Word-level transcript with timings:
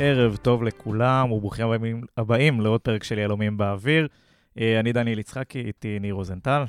ערב 0.00 0.36
טוב 0.36 0.62
לכולם, 0.62 1.32
וברוכים 1.32 1.66
הבאים, 1.66 2.02
הבאים 2.16 2.60
לעוד 2.60 2.80
פרק 2.80 3.04
של 3.04 3.18
יהלומים 3.18 3.56
באוויר. 3.56 4.08
אה, 4.58 4.80
אני 4.80 4.92
דניאל 4.92 5.18
יצחקי, 5.18 5.60
איתי 5.60 5.98
ניר 5.98 6.14
רוזנטל. 6.14 6.64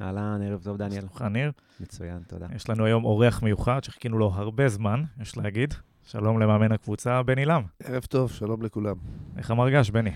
אהלן, 0.00 0.40
ערב 0.42 0.62
טוב, 0.64 0.76
דניאל. 0.76 1.00
שלומך, 1.00 1.22
ניר? 1.22 1.52
מצוין, 1.80 2.18
תודה. 2.28 2.46
יש 2.56 2.68
לנו 2.68 2.84
היום 2.84 3.04
אורח 3.04 3.42
מיוחד, 3.42 3.84
שחיכינו 3.84 4.18
לו 4.18 4.32
הרבה 4.34 4.68
זמן, 4.68 5.02
יש 5.20 5.36
להגיד. 5.36 5.74
שלום 6.02 6.40
למאמן 6.40 6.72
הקבוצה, 6.72 7.22
בני 7.22 7.44
לם. 7.44 7.62
ערב 7.84 8.04
טוב, 8.04 8.30
שלום 8.30 8.62
לכולם. 8.62 8.96
איך 9.36 9.50
המרגש, 9.50 9.90
בני? 9.90 10.12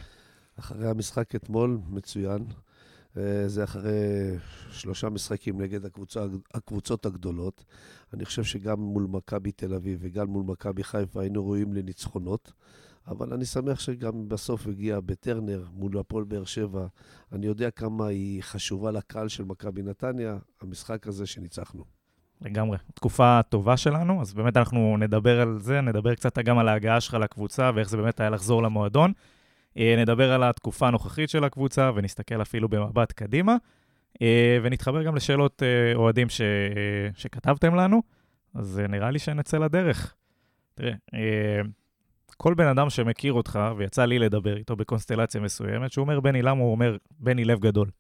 אחרי 0.59 0.89
המשחק 0.89 1.35
אתמול, 1.35 1.79
מצוין. 1.89 2.45
אה, 3.17 3.49
זה 3.49 3.65
אחרי 3.65 4.37
שלושה 4.71 5.09
משחקים 5.09 5.61
נגד 5.61 5.85
הקבוצה, 5.85 6.25
הקבוצות 6.55 7.07
הגדולות. 7.07 7.65
אני 8.15 8.25
חושב 8.25 8.45
שגם 8.45 8.81
מול 8.81 9.07
מכבי 9.11 9.53
תל 9.53 9.75
אביב 9.75 9.99
וגם 10.03 10.27
מול 10.27 10.45
מכבי 10.45 10.85
חיפה 10.85 11.21
היינו 11.21 11.47
ראויים 11.47 11.75
לניצחונות. 11.75 12.53
אבל 13.09 13.33
אני 13.33 13.45
שמח 13.45 13.81
שגם 13.81 14.29
בסוף 14.29 14.67
הגיע 14.67 15.01
בטרנר 15.01 15.65
מול 15.73 15.99
הפועל 15.99 16.25
באר 16.25 16.45
שבע. 16.45 16.87
אני 17.33 17.47
יודע 17.47 17.71
כמה 17.71 18.07
היא 18.07 18.43
חשובה 18.43 18.91
לקהל 18.91 19.29
של 19.29 19.45
מכבי 19.45 19.83
נתניה, 19.83 20.37
המשחק 20.61 21.07
הזה 21.07 21.27
שניצחנו. 21.27 21.85
לגמרי. 22.41 22.79
תקופה 22.95 23.41
טובה 23.49 23.77
שלנו, 23.77 24.21
אז 24.21 24.35
באמת 24.35 24.57
אנחנו 24.57 24.97
נדבר 24.97 25.41
על 25.41 25.59
זה, 25.61 25.81
נדבר 25.81 26.15
קצת 26.15 26.39
גם 26.39 26.59
על 26.59 26.69
ההגעה 26.69 27.01
שלך 27.01 27.15
לקבוצה 27.15 27.71
ואיך 27.75 27.89
זה 27.89 27.97
באמת 27.97 28.21
היה 28.21 28.31
לחזור 28.31 28.63
למועדון. 28.63 29.13
אה, 29.79 29.95
נדבר 29.99 30.33
על 30.33 30.43
התקופה 30.43 30.89
הנוכחית 30.89 31.31
של 31.31 31.45
הקבוצה 31.45 31.91
ונסתכל 31.95 32.43
אפילו 32.43 32.69
במבט 32.69 33.13
קדימה, 33.13 33.57
אה, 34.23 34.59
ונתחבר 34.63 35.03
גם 35.03 35.17
לשאלות 35.17 35.63
אה, 35.63 35.95
אוהדים 35.95 36.29
ש... 36.29 36.41
שכתבתם 37.15 37.75
לנו, 37.75 38.03
אז 38.55 38.83
נראה 38.89 39.11
לי 39.11 39.19
שנצא 39.19 39.59
לדרך. 39.59 40.15
תראה, 40.75 40.93
כל 42.37 42.55
בן 42.55 42.67
אדם 42.67 42.91
שמכיר 42.91 43.33
אותך, 43.33 43.59
ויצא 43.77 44.05
לי 44.05 44.19
לדבר 44.19 44.57
איתו 44.57 44.77
בקונסטלציה 44.77 45.41
מסוימת, 45.41 45.93
שהוא 45.93 46.03
אומר 46.03 46.21
בני, 46.21 46.43
למה 46.43 46.61
הוא 46.61 46.71
אומר 46.71 46.97
בני 47.21 47.45
לב 47.45 47.61
גדול? 47.61 47.91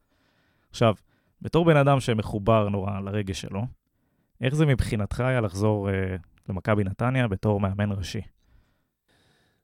עכשיו, 0.70 0.94
בתור 1.42 1.64
בן 1.64 1.76
אדם 1.76 2.00
שמחובר 2.00 2.68
נורא 2.68 3.00
לרגש 3.00 3.40
שלו, 3.40 3.62
איך 4.40 4.54
זה 4.54 4.66
מבחינתך 4.66 5.20
היה 5.20 5.40
לחזור 5.40 5.88
למכבי 6.48 6.84
נתניה 6.84 7.28
בתור 7.28 7.60
מאמן 7.60 7.92
ראשי? 7.92 8.20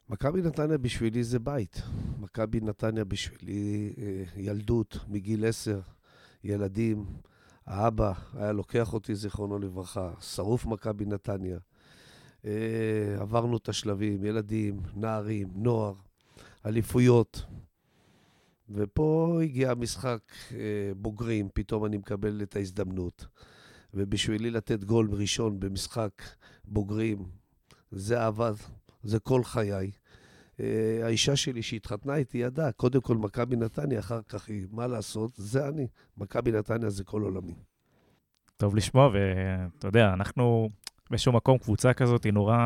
מכבי 0.08 0.42
נתניה 0.42 0.78
בשבילי 0.78 1.24
זה 1.24 1.38
בית. 1.38 1.82
מכבי 2.18 2.60
נתניה 2.60 3.04
בשבילי 3.04 3.92
אה, 3.98 4.24
ילדות, 4.36 4.98
מגיל 5.08 5.46
עשר, 5.46 5.80
ילדים. 6.44 7.06
האבא 7.66 8.12
היה 8.34 8.52
לוקח 8.52 8.92
אותי, 8.92 9.14
זיכרונו 9.14 9.58
לברכה, 9.58 10.12
שרוף 10.20 10.66
מכבי 10.66 11.04
נתניה. 11.04 11.58
אה, 12.44 13.16
עברנו 13.20 13.56
את 13.56 13.68
השלבים, 13.68 14.24
ילדים, 14.24 14.80
נערים, 14.94 15.48
נוער, 15.54 15.94
אליפויות. 16.66 17.42
ופה 18.70 19.40
הגיע 19.42 19.70
המשחק 19.70 20.20
אה, 20.52 20.58
בוגרים, 20.96 21.48
פתאום 21.54 21.84
אני 21.84 21.96
מקבל 21.96 22.42
את 22.42 22.56
ההזדמנות. 22.56 23.26
ובשבילי 23.94 24.50
לתת 24.50 24.84
גול 24.84 25.08
ראשון 25.12 25.60
במשחק 25.60 26.22
בוגרים, 26.64 27.26
זה 27.92 28.26
עבד. 28.26 28.54
זה 29.04 29.18
כל 29.18 29.44
חיי. 29.44 29.90
אה, 30.60 31.00
האישה 31.02 31.36
שלי 31.36 31.62
שהתחתנה 31.62 32.16
איתי 32.16 32.38
ידעה, 32.38 32.72
קודם 32.72 33.00
כל 33.00 33.16
מכבי 33.16 33.56
נתניה, 33.56 33.98
אחר 33.98 34.20
כך 34.28 34.48
היא, 34.48 34.66
מה 34.70 34.86
לעשות, 34.86 35.30
זה 35.36 35.68
אני. 35.68 35.86
מכבי 36.16 36.52
נתניה 36.52 36.90
זה 36.90 37.04
כל 37.04 37.22
עולמי. 37.22 37.54
טוב 38.56 38.76
לשמוע, 38.76 39.10
ואתה 39.12 39.88
יודע, 39.88 40.12
אנחנו 40.12 40.68
באיזשהו 41.10 41.32
מקום, 41.32 41.58
קבוצה 41.58 41.92
כזאת, 41.92 42.24
היא 42.24 42.32
נורא, 42.32 42.56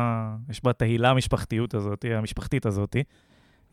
יש 0.49 0.63
בה 0.63 0.73
תהילה 0.73 1.09
המשפחתיות 1.09 1.73
הזאת, 1.73 2.05
המשפחתית 2.15 2.65
הזאת, 2.65 2.95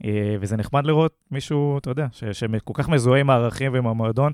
אה, 0.04 0.36
וזה 0.40 0.56
נחמד 0.56 0.86
לראות 0.86 1.16
מישהו, 1.30 1.78
אתה 1.78 1.90
יודע, 1.90 2.06
שכל 2.12 2.72
כך 2.74 2.88
מזוהה 2.88 3.20
עם 3.20 3.30
הערכים 3.30 3.72
ועם 3.72 3.86
המועדון, 3.86 4.32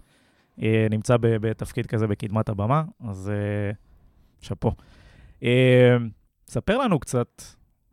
אה, 0.62 0.87
נמצא 0.91 1.16
בתפקיד 1.21 1.87
כזה 1.87 2.06
בקדמת 2.06 2.48
הבמה, 2.48 2.84
אז 3.00 3.32
שאפו. 4.41 4.72
ספר 6.48 6.78
לנו 6.78 7.00
קצת 7.00 7.42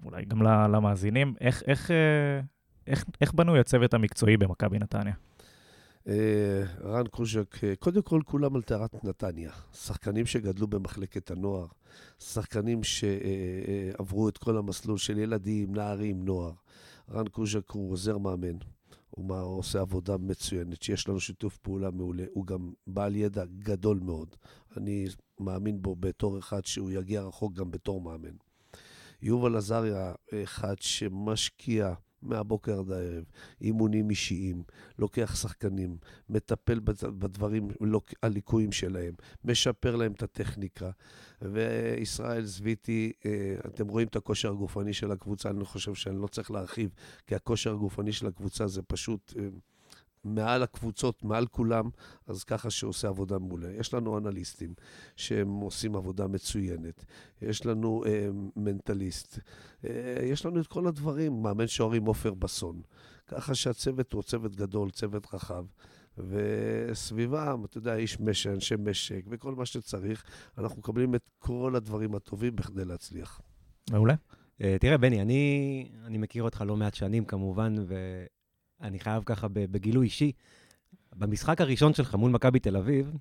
אולי 0.05 0.25
גם 0.25 0.41
למאזינים, 0.43 1.33
איך, 1.41 1.63
איך, 1.67 1.91
אה, 1.91 2.41
איך, 2.87 3.05
איך 3.21 3.33
בנוי 3.33 3.59
הצוות 3.59 3.93
המקצועי 3.93 4.37
במכבי 4.37 4.79
נתניה? 4.79 5.13
אה, 6.07 6.63
רן 6.83 7.07
קוז'ק, 7.07 7.63
אה, 7.63 7.75
קודם 7.75 8.01
כל 8.01 8.21
כולם 8.25 8.55
על 8.55 8.61
טהרת 8.61 9.03
נתניה. 9.03 9.51
שחקנים 9.73 10.25
שגדלו 10.25 10.67
במחלקת 10.67 11.31
הנוער, 11.31 11.67
שחקנים 12.19 12.83
שעברו 12.83 14.29
את 14.29 14.37
כל 14.37 14.57
המסלול 14.57 14.97
של 14.97 15.17
ילדים, 15.17 15.75
נערים, 15.75 16.25
נוער. 16.25 16.51
רן 17.11 17.27
קוז'ק 17.27 17.71
הוא 17.71 17.91
עוזר 17.91 18.17
מאמן, 18.17 18.57
הוא 19.09 19.33
עושה 19.35 19.81
עבודה 19.81 20.17
מצוינת, 20.17 20.81
שיש 20.81 21.09
לנו 21.09 21.19
שיתוף 21.19 21.57
פעולה 21.57 21.91
מעולה. 21.91 22.23
הוא 22.33 22.45
גם 22.45 22.71
בעל 22.87 23.15
ידע 23.15 23.45
גדול 23.59 23.99
מאוד. 24.03 24.35
אני 24.77 25.05
מאמין 25.39 25.81
בו 25.81 25.95
בתור 25.95 26.39
אחד 26.39 26.65
שהוא 26.65 26.91
יגיע 26.91 27.21
רחוק 27.21 27.53
גם 27.53 27.71
בתור 27.71 28.01
מאמן. 28.01 28.48
יובל 29.21 29.55
עזריה, 29.55 30.13
אחד 30.43 30.75
שמשקיע 30.79 31.93
מהבוקר 32.21 32.79
עד 32.79 32.91
הערב, 32.91 33.23
אימונים 33.61 34.09
אישיים, 34.09 34.63
לוקח 34.99 35.35
שחקנים, 35.35 35.97
מטפל 36.29 36.79
בדברים, 37.03 37.67
הליקויים 38.23 38.71
שלהם, 38.71 39.13
משפר 39.45 39.95
להם 39.95 40.11
את 40.11 40.23
הטכניקה. 40.23 40.89
וישראל 41.41 42.45
זוויתי, 42.45 43.11
אה, 43.25 43.55
אתם 43.65 43.87
רואים 43.87 44.07
את 44.07 44.15
הכושר 44.15 44.51
הגופני 44.51 44.93
של 44.93 45.11
הקבוצה, 45.11 45.49
אני 45.49 45.65
חושב 45.65 45.93
שאני 45.93 46.21
לא 46.21 46.27
צריך 46.27 46.51
להרחיב, 46.51 46.89
כי 47.27 47.35
הכושר 47.35 47.71
הגופני 47.73 48.11
של 48.11 48.27
הקבוצה 48.27 48.67
זה 48.67 48.81
פשוט... 48.81 49.33
אה, 50.25 50.31
מעל 50.31 50.63
הקבוצות, 50.63 51.23
מעל 51.23 51.47
כולם, 51.47 51.89
אז 52.27 52.43
ככה 52.43 52.69
שעושה 52.69 53.07
עבודה 53.07 53.39
מעולה. 53.39 53.71
יש 53.71 53.93
לנו 53.93 54.17
אנליסטים 54.17 54.73
שהם 55.15 55.49
עושים 55.49 55.95
עבודה 55.95 56.27
מצוינת, 56.27 57.05
יש 57.41 57.65
לנו 57.65 58.03
אה, 58.05 58.29
מנטליסט, 58.55 59.39
אה, 59.85 60.19
יש 60.23 60.45
לנו 60.45 60.61
את 60.61 60.67
כל 60.67 60.87
הדברים, 60.87 61.43
מאמן 61.43 61.67
שוערים 61.67 62.05
עופר 62.05 62.33
בסון. 62.33 62.81
ככה 63.27 63.55
שהצוות 63.55 64.13
הוא 64.13 64.23
צוות 64.23 64.55
גדול, 64.55 64.91
צוות 64.91 65.33
רחב. 65.33 65.65
וסביבם, 66.17 67.65
אתה 67.65 67.77
יודע, 67.77 67.95
איש 67.95 68.19
משק, 68.19 68.49
אנשי 68.49 68.75
משק 68.79 69.25
וכל 69.29 69.55
מה 69.55 69.65
שצריך, 69.65 70.23
אנחנו 70.57 70.77
מקבלים 70.77 71.15
את 71.15 71.29
כל 71.39 71.73
הדברים 71.75 72.15
הטובים 72.15 72.55
בכדי 72.55 72.85
להצליח. 72.85 73.41
מעולה. 73.91 74.15
Uh, 74.59 74.61
תראה, 74.79 74.97
בני, 74.97 75.21
אני, 75.21 75.91
אני 76.05 76.17
מכיר 76.17 76.43
אותך 76.43 76.63
לא 76.67 76.77
מעט 76.77 76.93
שנים, 76.93 77.25
כמובן, 77.25 77.75
ו... 77.87 77.95
אני 78.81 78.99
חייב 78.99 79.23
ככה 79.25 79.47
בגילוי 79.47 80.05
אישי, 80.05 80.31
במשחק 81.15 81.61
הראשון 81.61 81.93
שלך 81.93 82.15
מול 82.15 82.31
מכבי 82.31 82.59
תל 82.59 82.77
אביב, 82.77 83.11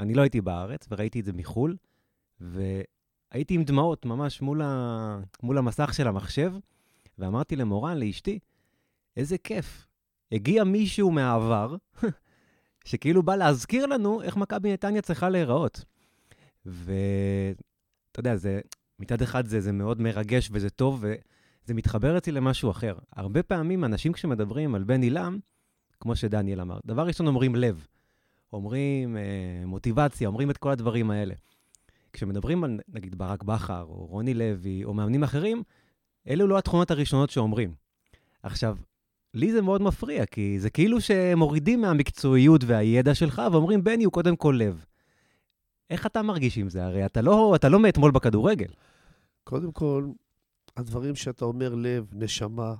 אני 0.00 0.14
לא 0.14 0.22
הייתי 0.22 0.40
בארץ 0.40 0.86
וראיתי 0.90 1.20
את 1.20 1.24
זה 1.24 1.32
מחו"ל, 1.32 1.76
והייתי 2.40 3.54
עם 3.54 3.64
דמעות 3.64 4.06
ממש 4.06 4.42
מול, 4.42 4.62
ה... 4.62 5.18
מול 5.42 5.58
המסך 5.58 5.94
של 5.94 6.08
המחשב, 6.08 6.52
ואמרתי 7.18 7.56
למורן, 7.56 7.98
לאשתי, 7.98 8.38
איזה 9.16 9.38
כיף. 9.38 9.86
הגיע 10.32 10.64
מישהו 10.64 11.10
מהעבר, 11.10 11.76
שכאילו 12.84 13.22
בא 13.22 13.36
להזכיר 13.36 13.86
לנו 13.86 14.22
איך 14.22 14.36
מכבי 14.36 14.72
נתניה 14.72 15.02
צריכה 15.02 15.28
להיראות. 15.28 15.84
ואתה 16.66 18.20
יודע, 18.20 18.36
זה, 18.36 18.60
מצד 18.98 19.22
אחד 19.22 19.46
זה, 19.46 19.60
זה 19.60 19.72
מאוד 19.72 20.00
מרגש 20.00 20.48
וזה 20.52 20.70
טוב, 20.70 20.98
ו... 21.02 21.14
זה 21.66 21.74
מתחבר 21.74 22.18
אצלי 22.18 22.32
למשהו 22.32 22.70
אחר. 22.70 22.94
הרבה 23.16 23.42
פעמים 23.42 23.84
אנשים 23.84 24.12
כשמדברים 24.12 24.74
על 24.74 24.84
בן 24.84 25.02
עילם, 25.02 25.38
כמו 26.00 26.16
שדניאל 26.16 26.60
אמר, 26.60 26.78
דבר 26.86 27.06
ראשון 27.06 27.26
אומרים 27.26 27.54
לב, 27.54 27.86
אומרים 28.52 29.16
אה, 29.16 29.22
מוטיבציה, 29.66 30.28
אומרים 30.28 30.50
את 30.50 30.56
כל 30.56 30.70
הדברים 30.70 31.10
האלה. 31.10 31.34
כשמדברים 32.12 32.64
על 32.64 32.80
נגיד 32.88 33.18
ברק 33.18 33.42
בכר, 33.42 33.82
או 33.88 34.06
רוני 34.06 34.34
לוי, 34.34 34.84
או 34.84 34.94
מאמנים 34.94 35.22
אחרים, 35.22 35.62
אלו 36.28 36.46
לא 36.46 36.58
התכונות 36.58 36.90
הראשונות 36.90 37.30
שאומרים. 37.30 37.74
עכשיו, 38.42 38.76
לי 39.34 39.52
זה 39.52 39.62
מאוד 39.62 39.82
מפריע, 39.82 40.26
כי 40.26 40.60
זה 40.60 40.70
כאילו 40.70 41.00
שמורידים 41.00 41.80
מהמקצועיות 41.80 42.64
והידע 42.64 43.14
שלך 43.14 43.42
ואומרים, 43.52 43.84
בני 43.84 44.04
הוא 44.04 44.12
קודם 44.12 44.36
כל 44.36 44.56
לב. 44.58 44.84
איך 45.90 46.06
אתה 46.06 46.22
מרגיש 46.22 46.58
עם 46.58 46.68
זה? 46.68 46.84
הרי 46.84 47.06
אתה 47.06 47.20
לא, 47.20 47.52
אתה 47.56 47.68
לא 47.68 47.80
מאתמול 47.80 48.10
בכדורגל. 48.10 48.68
קודם 49.44 49.72
כל, 49.72 50.06
הדברים 50.76 51.14
שאתה 51.14 51.44
אומר 51.44 51.74
לב, 51.74 52.06
נשמה, 52.12 52.74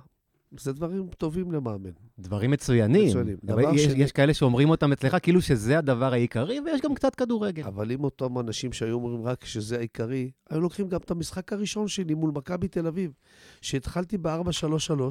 זה 0.59 0.73
דברים 0.73 1.07
טובים 1.17 1.51
למאמן. 1.51 1.89
דברים 2.19 2.51
מצוינים. 2.51 3.07
מצוינים. 3.07 3.37
יש, 3.73 3.83
שני... 3.83 4.03
יש 4.03 4.11
כאלה 4.11 4.33
שאומרים 4.33 4.69
אותם 4.69 4.91
אצלך 4.91 5.17
כאילו 5.21 5.41
שזה 5.41 5.77
הדבר 5.77 6.13
העיקרי, 6.13 6.59
ויש 6.65 6.81
גם 6.81 6.95
קצת 6.95 7.15
כדורגל. 7.15 7.63
אבל 7.63 7.91
אם 7.91 8.03
אותם 8.03 8.39
אנשים 8.39 8.73
שהיו 8.73 8.93
אומרים 8.95 9.25
רק 9.25 9.45
שזה 9.45 9.77
העיקרי, 9.77 10.31
היו 10.49 10.61
לוקחים 10.61 10.87
גם 10.87 10.99
את 10.99 11.11
המשחק 11.11 11.53
הראשון 11.53 11.87
שלי 11.87 12.13
מול 12.13 12.31
מכבי 12.31 12.67
תל 12.67 12.87
אביב, 12.87 13.13
שהתחלתי 13.61 14.17
ב-4-3-3, 14.17 15.01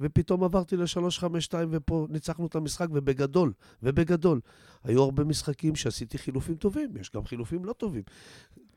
ופתאום 0.00 0.44
עברתי 0.44 0.76
ל-3-5-2, 0.76 1.54
ופה 1.70 2.06
ניצחנו 2.10 2.46
את 2.46 2.54
המשחק, 2.54 2.88
ובגדול, 2.92 3.52
ובגדול. 3.82 4.40
היו 4.84 5.02
הרבה 5.02 5.24
משחקים 5.24 5.74
שעשיתי 5.76 6.18
חילופים 6.18 6.54
טובים, 6.54 6.96
יש 7.00 7.10
גם 7.14 7.24
חילופים 7.24 7.64
לא 7.64 7.72
טובים. 7.72 8.02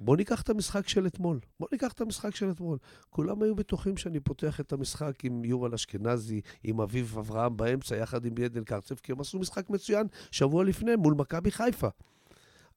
בוא 0.03 0.17
ניקח 0.17 0.41
את 0.41 0.49
המשחק 0.49 0.87
של 0.87 1.07
אתמול. 1.07 1.39
בוא 1.59 1.67
ניקח 1.71 1.91
את 1.91 2.01
המשחק 2.01 2.35
של 2.35 2.51
אתמול. 2.51 2.77
כולם 3.09 3.43
היו 3.43 3.55
בטוחים 3.55 3.97
שאני 3.97 4.19
פותח 4.19 4.59
את 4.59 4.73
המשחק 4.73 5.25
עם 5.25 5.45
יובל 5.45 5.73
אשכנזי, 5.73 6.41
עם 6.63 6.81
אביב 6.81 7.15
אברהם 7.19 7.57
באמצע, 7.57 7.95
יחד 7.95 8.25
עם 8.25 8.33
ידן 8.37 8.63
קרצב, 8.63 8.95
כי 8.95 9.11
הם 9.11 9.21
עשו 9.21 9.39
משחק 9.39 9.69
מצוין 9.69 10.07
שבוע 10.31 10.63
לפני 10.63 10.95
מול 10.95 11.13
מכבי 11.13 11.51
חיפה. 11.51 11.87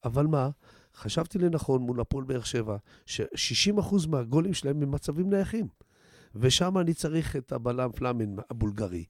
אבל 0.05 0.27
מה? 0.27 0.51
חשבתי 0.95 1.39
לנכון 1.39 1.83
מול 1.83 2.01
הפועל 2.01 2.25
באר 2.25 2.43
שבע, 2.43 2.77
ש-60% 3.07 4.09
מהגולים 4.09 4.55
שלהם 4.55 4.83
הם 4.83 4.91
מצבים 4.91 5.31
נייחים. 5.31 5.69
ושם 6.41 6.79
אני 6.79 6.95
צריך 6.95 7.37
את 7.37 7.53
הבלם 7.53 7.93
פלאמן 7.93 8.37
הבולגרי, 8.51 9.05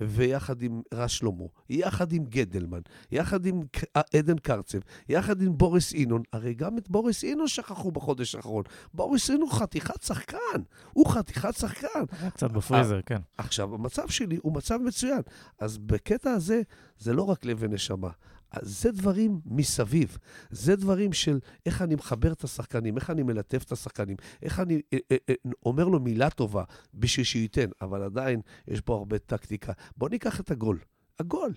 ויחד 0.00 0.62
עם 0.62 0.82
רז 0.94 1.10
שלמה, 1.10 1.44
יחד 1.70 2.12
עם 2.12 2.24
גדלמן, 2.24 2.80
יחד 3.12 3.46
עם 3.46 3.60
עדן 4.14 4.38
קרצב, 4.38 4.78
יחד 5.08 5.42
עם 5.42 5.58
בוריס 5.58 5.92
אינון. 5.92 6.22
הרי 6.32 6.54
גם 6.54 6.78
את 6.78 6.88
בוריס 6.88 7.24
אינון 7.24 7.48
שכחו 7.48 7.90
בחודש 7.90 8.34
האחרון. 8.34 8.64
בוריס 8.94 9.30
אינון 9.30 9.50
חתיכת 9.50 10.02
שחקן, 10.02 10.62
הוא 10.92 11.06
חתיכת 11.06 11.54
שחקן. 11.54 12.04
קצת 12.34 12.50
בפריזר, 12.50 13.00
כן. 13.06 13.20
עכשיו, 13.38 13.74
המצב 13.74 14.08
שלי 14.08 14.38
הוא 14.42 14.54
מצב 14.54 14.78
מצוין. 14.84 15.22
אז 15.58 15.78
בקטע 15.78 16.30
הזה, 16.30 16.62
זה 16.98 17.12
לא 17.12 17.22
רק 17.22 17.44
לב 17.44 17.56
ונשמה. 17.60 18.10
זה 18.60 18.92
דברים 18.92 19.40
מסביב. 19.44 20.18
זה 20.50 20.76
דברים 20.76 21.12
של 21.12 21.38
איך 21.66 21.82
אני 21.82 21.94
מחבר 21.94 22.32
את 22.32 22.44
השחקנים, 22.44 22.96
איך 22.96 23.10
אני 23.10 23.22
מלטף 23.22 23.62
את 23.62 23.72
השחקנים, 23.72 24.16
איך 24.42 24.60
אני 24.60 24.80
אה, 24.92 24.98
אה, 25.12 25.16
אה, 25.30 25.34
אומר 25.66 25.84
לו 25.84 26.00
מילה 26.00 26.30
טובה 26.30 26.64
בשביל 26.94 27.24
שייתן, 27.24 27.70
אבל 27.80 28.02
עדיין 28.02 28.40
יש 28.68 28.80
פה 28.80 28.94
הרבה 28.94 29.18
טקטיקה. 29.18 29.72
בואו 29.96 30.10
ניקח 30.10 30.40
את 30.40 30.50
הגול. 30.50 30.78
הגול. 31.18 31.52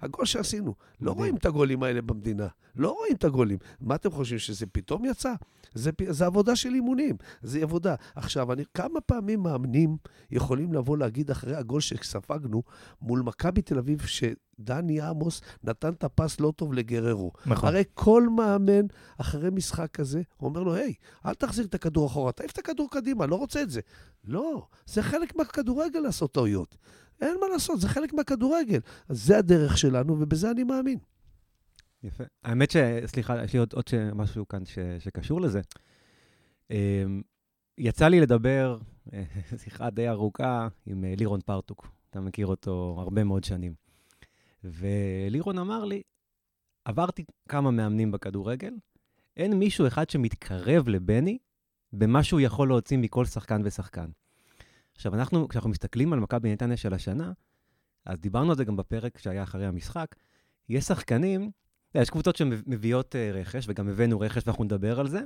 הגול 0.00 0.24
שעשינו. 0.26 0.74
לא 1.00 1.12
רואים 1.12 1.36
את 1.36 1.46
הגולים 1.46 1.82
האלה 1.82 2.02
במדינה. 2.02 2.46
לא 2.76 2.90
רואים 2.90 3.14
את 3.14 3.24
הגולים. 3.24 3.58
מה 3.80 3.94
אתם 3.94 4.10
חושבים, 4.10 4.38
שזה 4.38 4.66
פתאום 4.66 5.04
יצא? 5.04 5.34
זה, 5.74 5.90
זה 6.08 6.26
עבודה 6.26 6.56
של 6.56 6.74
אימונים, 6.74 7.16
זה 7.42 7.62
עבודה. 7.62 7.94
עכשיו, 8.14 8.52
אני, 8.52 8.64
כמה 8.74 9.00
פעמים 9.00 9.42
מאמנים 9.42 9.96
יכולים 10.30 10.72
לבוא 10.72 10.98
להגיד 10.98 11.30
אחרי 11.30 11.56
הגול 11.56 11.80
שספגנו 11.80 12.62
מול 13.02 13.22
מכבי 13.22 13.62
תל 13.62 13.78
אביב, 13.78 14.02
שדני 14.02 15.00
עמוס 15.00 15.40
נתן 15.64 15.92
את 15.92 16.04
הפס 16.04 16.40
לא 16.40 16.52
טוב 16.56 16.72
לגררו. 16.72 17.32
נכון. 17.46 17.68
הרי 17.68 17.84
כל 17.94 18.28
מאמן 18.36 18.86
אחרי 19.18 19.50
משחק 19.50 19.90
כזה 19.90 20.22
אומר 20.40 20.62
לו, 20.62 20.74
היי, 20.74 20.94
אל 21.26 21.34
תחזיר 21.34 21.64
את 21.64 21.74
הכדור 21.74 22.06
אחורה, 22.06 22.32
תעיף 22.32 22.50
את 22.50 22.58
הכדור 22.58 22.88
קדימה, 22.90 23.26
לא 23.26 23.34
רוצה 23.34 23.62
את 23.62 23.70
זה. 23.70 23.80
לא, 24.24 24.66
זה 24.86 25.02
חלק 25.02 25.36
מהכדורגל 25.36 26.00
לעשות 26.00 26.32
טעויות. 26.32 26.76
אין 27.20 27.36
מה 27.40 27.46
לעשות, 27.52 27.80
זה 27.80 27.88
חלק 27.88 28.12
מהכדורגל. 28.12 28.80
אז 29.08 29.24
זה 29.26 29.38
הדרך 29.38 29.78
שלנו, 29.78 30.20
ובזה 30.20 30.50
אני 30.50 30.64
מאמין. 30.64 30.98
יפה. 32.02 32.24
האמת 32.44 32.70
ש... 32.70 32.76
סליחה, 33.06 33.44
יש 33.44 33.52
לי 33.52 33.58
עוד, 33.58 33.72
עוד 33.72 33.90
משהו 34.14 34.48
כאן 34.48 34.64
ש, 34.64 34.78
שקשור 34.98 35.40
לזה. 35.40 35.60
אמ, 36.70 37.22
יצא 37.78 38.08
לי 38.08 38.20
לדבר 38.20 38.78
שיחה 39.62 39.90
די 39.90 40.08
ארוכה 40.08 40.68
עם 40.86 41.04
אה, 41.04 41.14
לירון 41.16 41.40
פרטוק. 41.40 41.88
אתה 42.10 42.20
מכיר 42.20 42.46
אותו 42.46 42.96
הרבה 42.98 43.24
מאוד 43.24 43.44
שנים. 43.44 43.74
ולירון 44.64 45.58
אמר 45.58 45.84
לי, 45.84 46.02
עברתי 46.84 47.24
כמה 47.48 47.70
מאמנים 47.70 48.10
בכדורגל, 48.10 48.74
אין 49.36 49.52
מישהו 49.52 49.86
אחד 49.86 50.10
שמתקרב 50.10 50.88
לבני 50.88 51.38
במה 51.92 52.22
שהוא 52.22 52.40
יכול 52.40 52.68
להוציא 52.68 52.98
מכל 52.98 53.24
שחקן 53.24 53.60
ושחקן. 53.64 54.10
עכשיו, 54.98 55.14
אנחנו, 55.14 55.48
כשאנחנו 55.48 55.70
מסתכלים 55.70 56.12
על 56.12 56.20
מכבי 56.20 56.52
נתניה 56.52 56.76
של 56.76 56.94
השנה, 56.94 57.32
אז 58.06 58.18
דיברנו 58.18 58.50
על 58.50 58.56
זה 58.56 58.64
גם 58.64 58.76
בפרק 58.76 59.18
שהיה 59.18 59.42
אחרי 59.42 59.66
המשחק, 59.66 60.14
יש 60.68 60.84
שחקנים, 60.84 61.50
יש 61.94 62.10
קבוצות 62.10 62.36
שמביאות 62.36 63.16
אה, 63.16 63.30
רכש, 63.34 63.64
וגם 63.68 63.88
הבאנו 63.88 64.20
רכש 64.20 64.42
ואנחנו 64.46 64.64
נדבר 64.64 65.00
על 65.00 65.08
זה, 65.08 65.20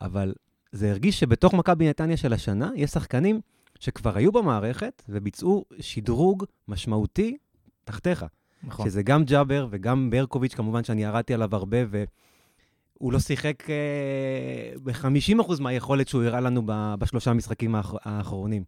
אבל 0.00 0.34
זה 0.72 0.90
הרגיש 0.90 1.20
שבתוך 1.20 1.54
מכבי 1.54 1.88
נתניה 1.88 2.16
של 2.16 2.32
השנה, 2.32 2.70
יש 2.76 2.90
שחקנים 2.90 3.40
שכבר 3.80 4.16
היו 4.16 4.32
במערכת 4.32 5.02
וביצעו 5.08 5.64
שדרוג 5.80 6.44
משמעותי 6.68 7.36
תחתיך. 7.84 8.24
נכון. 8.62 8.86
שזה 8.86 9.02
גם 9.02 9.24
ג'אבר 9.24 9.68
וגם 9.70 10.10
ברקוביץ', 10.10 10.54
כמובן 10.54 10.84
שאני 10.84 11.02
ירדתי 11.04 11.34
עליו 11.34 11.56
הרבה, 11.56 11.78
והוא 11.88 13.12
לא 13.12 13.18
שיחק 13.18 13.70
אה, 13.70 14.72
ב-50% 14.82 15.60
מהיכולת 15.60 16.08
שהוא 16.08 16.22
הראה 16.22 16.40
לנו 16.40 16.62
בשלושה 16.98 17.30
המשחקים 17.30 17.74
האח... 17.74 17.94
האחרונים. 18.04 18.64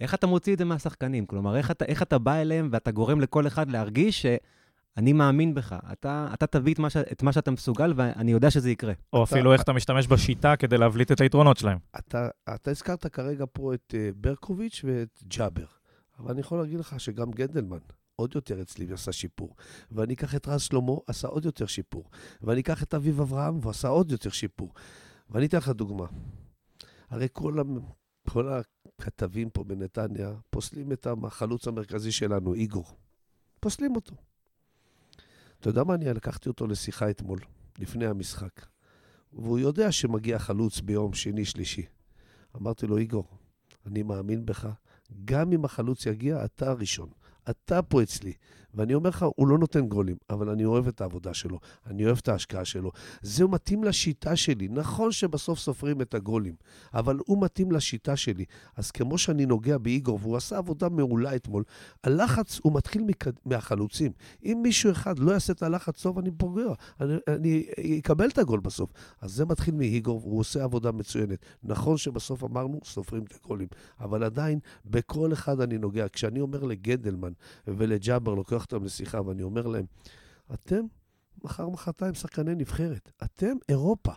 איך 0.00 0.14
אתה 0.14 0.26
מוציא 0.26 0.52
את 0.52 0.58
זה 0.58 0.64
מהשחקנים? 0.64 1.26
כלומר, 1.26 1.56
איך 1.56 1.70
אתה, 1.70 1.84
איך 1.84 2.02
אתה 2.02 2.18
בא 2.18 2.34
אליהם 2.34 2.68
ואתה 2.72 2.90
גורם 2.90 3.20
לכל 3.20 3.46
אחד 3.46 3.70
להרגיש 3.70 4.26
שאני 4.26 5.12
מאמין 5.12 5.54
בך, 5.54 5.76
אתה, 5.92 6.28
אתה 6.34 6.46
תביא 6.46 6.74
את 6.74 6.78
מה, 6.78 6.90
ש, 6.90 6.96
את 6.96 7.22
מה 7.22 7.32
שאתה 7.32 7.50
מסוגל 7.50 7.92
ואני 7.96 8.32
יודע 8.32 8.50
שזה 8.50 8.70
יקרה. 8.70 8.92
או 9.12 9.24
אתה, 9.24 9.32
אפילו 9.34 9.52
איך 9.52 9.62
אתה 9.62 9.72
משתמש 9.72 10.06
בשיטה 10.06 10.56
כדי 10.56 10.78
להבליט 10.78 11.12
את 11.12 11.20
היתרונות 11.20 11.56
שלהם. 11.56 11.78
אתה, 11.98 12.28
אתה 12.54 12.70
הזכרת 12.70 13.06
כרגע 13.06 13.44
פה 13.52 13.74
את 13.74 13.94
uh, 13.94 14.14
ברקוביץ' 14.16 14.84
ואת 14.84 15.22
ג'אבר, 15.28 15.66
אבל 16.18 16.30
אני 16.30 16.40
יכול 16.40 16.58
להגיד 16.58 16.78
לך 16.78 17.00
שגם 17.00 17.30
גנדלמן, 17.30 17.78
עוד 18.16 18.32
יותר 18.34 18.60
אצלי 18.62 18.86
ועשה 18.86 19.12
שיפור. 19.12 19.56
ואני 19.92 20.14
אקח 20.14 20.34
את 20.34 20.48
רז 20.48 20.62
שלמה, 20.62 20.92
עשה 21.06 21.28
עוד 21.28 21.44
יותר 21.44 21.66
שיפור. 21.66 22.10
ואני 22.42 22.60
אקח 22.60 22.82
את 22.82 22.94
אביב 22.94 23.20
אברהם, 23.20 23.58
ועשה 23.62 23.88
עוד 23.88 24.12
יותר 24.12 24.30
שיפור. 24.30 24.72
ואני 25.30 25.46
אתן 25.46 25.58
לך 25.58 25.68
דוגמה. 25.68 26.06
הרי 27.10 27.28
כל, 27.32 27.60
כל 28.28 28.48
הכתבים 29.00 29.50
פה 29.50 29.64
בנתניה 29.64 30.34
פוסלים 30.50 30.92
את 30.92 31.06
החלוץ 31.24 31.68
המרכזי 31.68 32.12
שלנו, 32.12 32.54
איגור. 32.54 32.96
פוסלים 33.60 33.96
אותו. 33.96 34.14
אתה 35.60 35.68
יודע 35.68 35.84
מה? 35.84 35.94
אני 35.94 36.04
לקחתי 36.04 36.48
אותו 36.48 36.66
לשיחה 36.66 37.10
אתמול, 37.10 37.38
לפני 37.78 38.06
המשחק. 38.06 38.66
והוא 39.32 39.58
יודע 39.58 39.92
שמגיע 39.92 40.38
חלוץ 40.38 40.80
ביום 40.80 41.14
שני-שלישי. 41.14 41.86
אמרתי 42.56 42.86
לו, 42.86 42.96
איגור, 42.96 43.28
אני 43.86 44.02
מאמין 44.02 44.46
בך. 44.46 44.68
גם 45.24 45.52
אם 45.52 45.64
החלוץ 45.64 46.06
יגיע, 46.06 46.44
אתה 46.44 46.70
הראשון. 46.70 47.08
אתה 47.50 47.82
פה 47.82 48.02
אצלי. 48.02 48.32
ואני 48.74 48.94
אומר 48.94 49.08
לך, 49.10 49.26
הוא 49.36 49.48
לא 49.48 49.58
נותן 49.58 49.86
גולים, 49.86 50.16
אבל 50.30 50.50
אני 50.50 50.64
אוהב 50.64 50.88
את 50.88 51.00
העבודה 51.00 51.34
שלו, 51.34 51.60
אני 51.86 52.06
אוהב 52.06 52.18
את 52.22 52.28
ההשקעה 52.28 52.64
שלו. 52.64 52.90
זה 53.22 53.46
מתאים 53.46 53.84
לשיטה 53.84 54.36
שלי. 54.36 54.68
נכון 54.68 55.12
שבסוף 55.12 55.58
סופרים 55.58 56.00
את 56.00 56.14
הגולים, 56.14 56.54
אבל 56.94 57.18
הוא 57.26 57.42
מתאים 57.42 57.72
לשיטה 57.72 58.16
שלי. 58.16 58.44
אז 58.76 58.90
כמו 58.90 59.18
שאני 59.18 59.46
נוגע 59.46 59.78
באיגור, 59.78 60.18
והוא 60.22 60.36
עשה 60.36 60.58
עבודה 60.58 60.88
מעולה 60.88 61.36
אתמול, 61.36 61.64
הלחץ 62.04 62.60
הוא 62.62 62.74
מתחיל 62.74 63.02
מכ... 63.02 63.28
מהחלוצים. 63.44 64.12
אם 64.44 64.60
מישהו 64.62 64.90
אחד 64.90 65.18
לא 65.18 65.32
יעשה 65.32 65.52
את 65.52 65.62
הלחץ 65.62 66.02
טוב, 66.02 66.18
אני 66.18 66.30
פוגע. 66.30 66.72
אני, 67.00 67.14
אני 67.28 67.98
אקבל 67.98 68.28
את 68.28 68.38
הגול 68.38 68.60
בסוף. 68.60 68.90
אז 69.20 69.32
זה 69.32 69.44
מתחיל 69.44 69.74
מאיגור, 69.74 70.20
והוא 70.26 70.40
עושה 70.40 70.64
עבודה 70.64 70.92
מצוינת. 70.92 71.38
נכון 71.62 71.96
שבסוף 71.96 72.44
אמרנו, 72.44 72.80
סופרים 72.84 73.22
את 73.22 73.38
הגולים, 73.44 73.68
אבל 74.00 74.24
עדיין, 74.24 74.58
בכל 74.84 75.32
אחד 75.32 75.60
אני 75.60 75.78
נוגע. 75.78 76.06
כשאני 76.12 76.40
אומר 76.40 76.62
לגדלמן 76.62 77.32
ולג'אבר, 77.66 78.34
לוקח 78.34 78.63
אותם 78.64 78.84
לשיחה 78.84 79.26
ואני 79.26 79.42
אומר 79.42 79.66
להם, 79.66 79.84
אתם 80.54 80.80
מחר 81.44 81.68
מחרתיים 81.68 82.14
שחקני 82.14 82.54
נבחרת. 82.54 83.12
אתם 83.24 83.56
אירופה. 83.68 84.12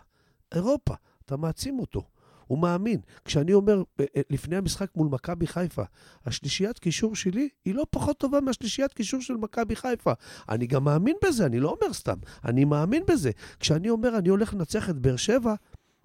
אירופה. 0.54 0.94
אתה 1.24 1.36
מעצים 1.36 1.78
אותו. 1.78 2.02
הוא 2.48 2.58
מאמין. 2.58 3.00
כשאני 3.24 3.52
אומר, 3.52 3.82
אה, 4.00 4.04
אה, 4.16 4.22
לפני 4.30 4.56
המשחק 4.56 4.96
מול 4.96 5.08
מכבי 5.08 5.46
חיפה, 5.46 5.82
השלישיית 6.26 6.78
קישור 6.78 7.16
שלי 7.16 7.48
היא 7.64 7.74
לא 7.74 7.86
פחות 7.90 8.18
טובה 8.18 8.40
מהשלישיית 8.40 8.92
קישור 8.92 9.20
של 9.20 9.34
מכבי 9.34 9.76
חיפה. 9.76 10.12
אני 10.48 10.66
גם 10.66 10.84
מאמין 10.84 11.16
בזה, 11.24 11.46
אני 11.46 11.60
לא 11.60 11.76
אומר 11.80 11.92
סתם, 11.92 12.18
אני 12.44 12.64
מאמין 12.64 13.02
בזה. 13.06 13.30
כשאני 13.60 13.90
אומר, 13.90 14.18
אני 14.18 14.28
הולך 14.28 14.54
לנצח 14.54 14.90
את 14.90 14.98
באר 14.98 15.16
שבע, 15.16 15.54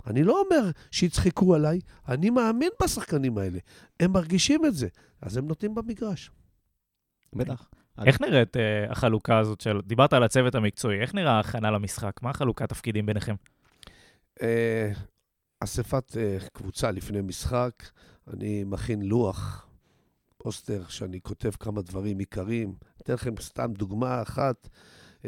אני 0.08 0.24
לא 0.24 0.42
אומר 0.42 0.72
שיצחקו 0.92 1.56
עליי, 1.56 1.80
אני 2.08 2.30
מאמין 2.30 2.70
בשחקנים 2.84 3.38
האלה. 3.38 3.60
הם 4.00 4.12
מרגישים 4.12 4.66
את 4.66 4.76
זה, 4.76 4.88
אז 5.22 5.38
הם 5.38 5.48
נותנים 5.48 5.76
במגרש. 5.76 6.32
בטח. 7.34 7.70
איך 8.06 8.22
נראית 8.22 8.56
uh, 8.56 8.92
החלוקה 8.92 9.38
הזאת 9.38 9.62
של, 9.62 9.82
דיברת 9.84 10.14
על 10.14 10.24
הצוות 10.24 10.56
המקצועי, 10.56 11.02
איך 11.02 11.16
נראה 11.16 11.32
ההכנה 11.32 11.72
למשחק? 11.72 12.22
מה 12.22 12.30
החלוקת 12.30 12.70
תפקידים 12.70 13.06
ביניכם? 13.06 13.36
Uh, 14.40 14.44
אספת 15.60 16.12
uh, 16.12 16.50
קבוצה 16.54 16.92
לפני 16.92 17.22
משחק, 17.22 17.84
אני 18.34 18.64
מכין 18.64 19.02
לוח, 19.02 19.68
פוסטר, 20.38 20.84
שאני 20.88 21.22
כותב 21.22 21.52
כמה 21.60 21.82
דברים 21.82 22.20
עיקריים. 22.20 22.76
אתן 23.02 23.14
לכם 23.14 23.34
סתם 23.40 23.74
דוגמה 23.74 24.22
אחת, 24.22 24.70
uh, 25.22 25.26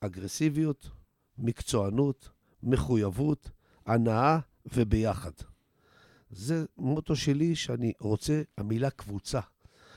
אגרסיביות, 0.00 0.90
מקצוענות, 1.38 2.28
מחויבות, 2.62 3.50
הנאה 3.86 4.38
וביחד. 4.74 5.30
זה 6.30 6.64
מוטו 6.78 7.16
שלי 7.16 7.54
שאני 7.54 7.92
רוצה, 8.00 8.42
המילה 8.58 8.90
קבוצה. 8.90 9.40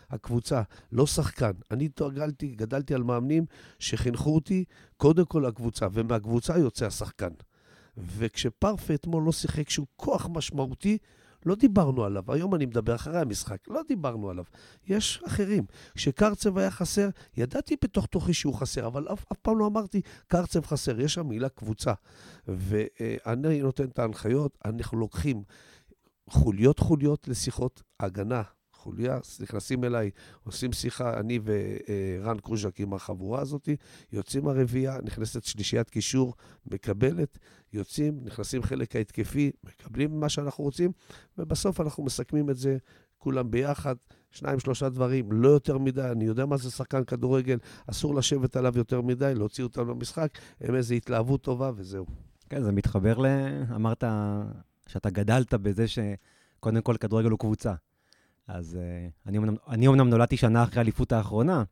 הקבוצה, 0.09 0.61
לא 0.91 1.07
שחקן. 1.07 1.51
אני 1.71 1.89
גדלתי, 1.99 2.47
גדלתי 2.47 2.93
על 2.93 3.03
מאמנים 3.03 3.45
שחינכו 3.79 4.35
אותי 4.35 4.63
קודם 4.97 5.25
כל 5.25 5.45
הקבוצה, 5.45 5.87
ומהקבוצה 5.93 6.57
יוצא 6.57 6.85
השחקן. 6.85 7.31
וכשפרפה 7.97 8.93
אתמול 8.93 9.23
לא 9.23 9.31
שיחק 9.31 9.69
שהוא 9.69 9.87
כוח 9.95 10.27
משמעותי, 10.33 10.97
לא 11.45 11.55
דיברנו 11.55 12.03
עליו. 12.03 12.23
היום 12.27 12.55
אני 12.55 12.65
מדבר 12.65 12.95
אחרי 12.95 13.19
המשחק, 13.19 13.57
לא 13.67 13.81
דיברנו 13.87 14.29
עליו. 14.29 14.43
יש 14.87 15.23
אחרים. 15.27 15.65
כשקרצב 15.95 16.57
היה 16.57 16.71
חסר, 16.71 17.09
ידעתי 17.37 17.75
בתוך 17.83 18.05
תוכי 18.05 18.33
שהוא 18.33 18.53
חסר, 18.53 18.87
אבל 18.87 19.07
אף, 19.13 19.25
אף 19.31 19.37
פעם 19.37 19.57
לא 19.57 19.67
אמרתי, 19.67 20.01
קרצב 20.27 20.65
חסר. 20.65 20.99
יש 20.99 21.13
שם 21.13 21.27
מילה 21.27 21.49
קבוצה. 21.49 21.93
ואני 22.47 23.61
נותן 23.61 23.83
את 23.85 23.99
ההנחיות, 23.99 24.57
אנחנו 24.65 24.97
לוקחים 24.97 25.43
חוליות 26.29 26.79
חוליות 26.79 27.27
לשיחות 27.27 27.83
הגנה, 27.99 28.41
חוליה, 28.85 29.19
נכנסים 29.39 29.83
אליי, 29.83 30.09
עושים 30.43 30.73
שיחה, 30.73 31.19
אני 31.19 31.39
ורן 31.43 32.39
קרוז'ק 32.39 32.79
עם 32.79 32.93
החבורה 32.93 33.41
הזאת, 33.41 33.69
יוצאים 34.11 34.47
הרביעייה, 34.47 34.97
נכנסת 35.03 35.43
שלישיית 35.43 35.89
קישור, 35.89 36.33
מקבלת, 36.71 37.39
יוצאים, 37.73 38.19
נכנסים 38.23 38.63
חלק 38.63 38.95
ההתקפי, 38.95 39.51
מקבלים 39.63 40.19
מה 40.19 40.29
שאנחנו 40.29 40.63
רוצים, 40.63 40.91
ובסוף 41.37 41.81
אנחנו 41.81 42.03
מסכמים 42.03 42.49
את 42.49 42.57
זה 42.57 42.77
כולם 43.17 43.51
ביחד, 43.51 43.95
שניים, 44.31 44.59
שלושה 44.59 44.89
דברים, 44.89 45.31
לא 45.31 45.49
יותר 45.49 45.77
מדי, 45.77 46.01
אני 46.11 46.25
יודע 46.25 46.45
מה 46.45 46.57
זה 46.57 46.71
שחקן 46.71 47.03
כדורגל, 47.03 47.57
אסור 47.87 48.15
לשבת 48.15 48.55
עליו 48.55 48.77
יותר 48.77 49.01
מדי, 49.01 49.33
להוציא 49.35 49.63
אותם 49.63 49.89
למשחק, 49.89 50.37
הם 50.61 50.75
איזו 50.75 50.93
התלהבות 50.93 51.41
טובה 51.41 51.71
וזהו. 51.75 52.05
כן, 52.49 52.63
זה 52.63 52.71
מתחבר 52.71 53.17
ל... 53.17 53.25
אמרת 53.75 54.03
שאתה 54.87 55.09
גדלת 55.09 55.53
בזה 55.53 55.85
שקודם 55.87 56.81
כל 56.81 56.97
כדורגל 56.97 57.29
הוא 57.29 57.39
קבוצה. 57.39 57.73
אז 58.47 58.77
uh, 58.77 59.29
אני, 59.29 59.37
אמנם, 59.37 59.55
אני 59.67 59.87
אמנם 59.87 60.09
נולדתי 60.09 60.37
שנה 60.37 60.63
אחרי 60.63 60.77
האליפות 60.77 61.11
האחרונה, 61.11 61.63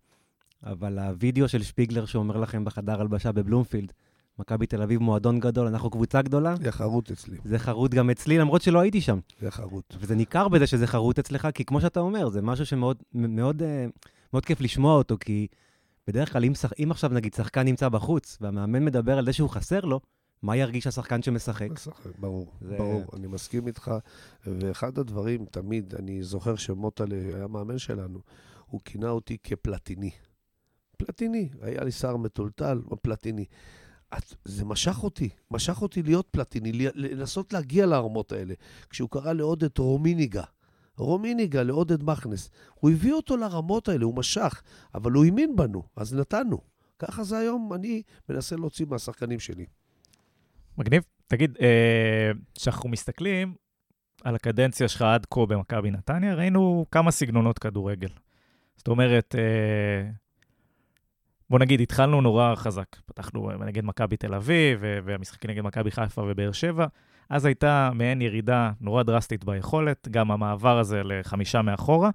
אבל 0.64 1.00
הווידאו 1.00 1.48
של 1.48 1.64
שפיגלר 1.64 2.06
שאומר 2.06 2.38
לכם 2.38 2.66
בחדר 2.66 3.02
הלבשה 3.02 3.32
בבלומפילד, 3.32 3.94
מכבי 4.40 4.66
תל 4.66 4.82
אביב 4.82 5.02
מועדון 5.02 5.40
גדול, 5.40 5.68
אנחנו 5.68 5.90
קבוצה 5.90 6.22
גדולה. 6.22 6.56
זה 6.56 6.72
חרוט 6.72 7.12
אצלי. 7.12 7.38
זה 7.44 7.60
חרוט 7.60 7.94
גם 7.94 8.10
אצלי, 8.10 8.38
למרות 8.38 8.62
שלא 8.62 8.80
הייתי 8.80 9.02
שם. 9.02 9.20
זה 9.40 9.52
חרוט. 9.52 9.96
וזה 10.00 10.16
ניכר 10.16 10.48
בזה 10.48 10.68
שזה 10.68 10.88
חרוט 10.88 11.20
אצלך, 11.20 11.48
כי 11.54 11.66
כמו 11.66 11.82
שאתה 11.82 12.00
אומר, 12.00 12.30
זה 12.30 12.42
משהו 12.42 12.66
שמאוד 12.66 12.98
מאוד, 13.14 13.62
אה, 13.62 13.86
מאוד 14.34 14.46
כיף 14.46 14.62
לשמוע 14.62 14.98
אותו, 14.98 15.18
כי 15.20 15.48
בדרך 16.08 16.32
כלל, 16.32 16.46
אם, 16.46 16.54
אם 16.84 16.92
עכשיו 16.92 17.10
נגיד 17.10 17.34
שחקן 17.34 17.62
נמצא 17.62 17.90
בחוץ, 17.90 18.38
והמאמן 18.42 18.86
מדבר 18.86 19.18
על 19.18 19.26
זה 19.26 19.34
שהוא 19.34 19.50
חסר 19.50 19.80
לו, 19.80 20.00
מה 20.44 20.56
ירגיש 20.56 20.88
השחקן 20.88 21.22
שמשחק? 21.22 21.72
משחק, 21.72 22.20
ברור, 22.20 22.52
זה... 22.62 22.78
ברור, 22.78 23.04
אני 23.14 23.28
מסכים 23.28 23.68
איתך. 23.68 23.92
ואחד 24.46 24.98
הדברים, 24.98 25.46
תמיד, 25.46 25.96
אני 25.96 26.24
זוכר 26.24 26.56
שמוטלה 26.56 27.16
היה 27.36 27.48
מאמן 27.48 27.78
שלנו, 27.78 28.20
הוא 28.66 28.82
כינה 28.86 29.10
אותי 29.10 29.38
כפלטיני. 29.44 30.12
פלטיני, 30.98 31.50
היה 31.62 31.84
לי 31.84 31.92
שר 31.92 32.18
מטולטל, 32.18 32.82
פלטיני. 33.02 33.46
את, 34.18 34.34
זה 34.46 34.66
משך 34.66 35.04
אותי, 35.04 35.30
משך 35.52 35.82
אותי 35.82 36.04
להיות 36.04 36.28
פלטיני, 36.32 36.72
לנסות 36.96 37.54
להגיע 37.54 37.86
לרמות 37.86 38.32
האלה. 38.32 38.54
כשהוא 38.90 39.10
קרא 39.10 39.34
לעודד 39.34 39.80
רומיניגה, 39.80 40.44
רומיניגה 40.98 41.64
לעודד 41.64 42.04
מכנס, 42.04 42.50
הוא 42.74 42.92
הביא 42.92 43.14
אותו 43.14 43.38
לרמות 43.38 43.90
האלה, 43.90 44.06
הוא 44.06 44.16
משך, 44.16 44.62
אבל 44.96 45.12
הוא 45.12 45.26
האמין 45.26 45.56
בנו, 45.56 45.84
אז 45.96 46.14
נתנו. 46.14 46.58
ככה 47.00 47.24
זה 47.24 47.38
היום, 47.38 47.74
אני 47.74 48.02
מנסה 48.30 48.56
להוציא 48.56 48.86
מהשחקנים 48.90 49.40
שלי. 49.40 49.66
מגניב. 50.78 51.04
תגיד, 51.28 51.58
כשאנחנו 52.56 52.88
אה, 52.88 52.92
מסתכלים 52.92 53.54
על 54.24 54.36
הקדנציה 54.36 54.88
שלך 54.88 55.02
עד 55.02 55.26
כה 55.32 55.46
במכבי 55.46 55.92
נתניה, 55.92 56.36
ראינו 56.36 56.86
כמה 56.92 57.12
סגנונות 57.12 57.60
כדורגל. 57.60 58.10
זאת 58.78 58.88
אומרת, 58.88 59.36
אה, 59.38 60.10
בוא 61.50 61.60
נגיד, 61.60 61.82
התחלנו 61.82 62.22
נורא 62.22 62.56
חזק. 62.56 62.96
פתחנו 63.06 63.52
נגד 63.66 63.86
מכבי 63.86 64.18
תל 64.18 64.34
אביב, 64.34 64.80
והמשחקים 64.82 65.52
נגד 65.52 65.62
מכבי 65.62 65.92
חיפה 65.92 66.22
ובאר 66.22 66.52
שבע. 66.52 66.88
אז 67.30 67.46
הייתה 67.46 67.90
מעין 67.94 68.22
ירידה 68.22 68.72
נורא 68.82 69.04
דרסטית 69.04 69.46
ביכולת, 69.46 70.08
גם 70.12 70.32
המעבר 70.32 70.80
הזה 70.80 71.02
לחמישה 71.04 71.62
מאחורה. 71.62 72.10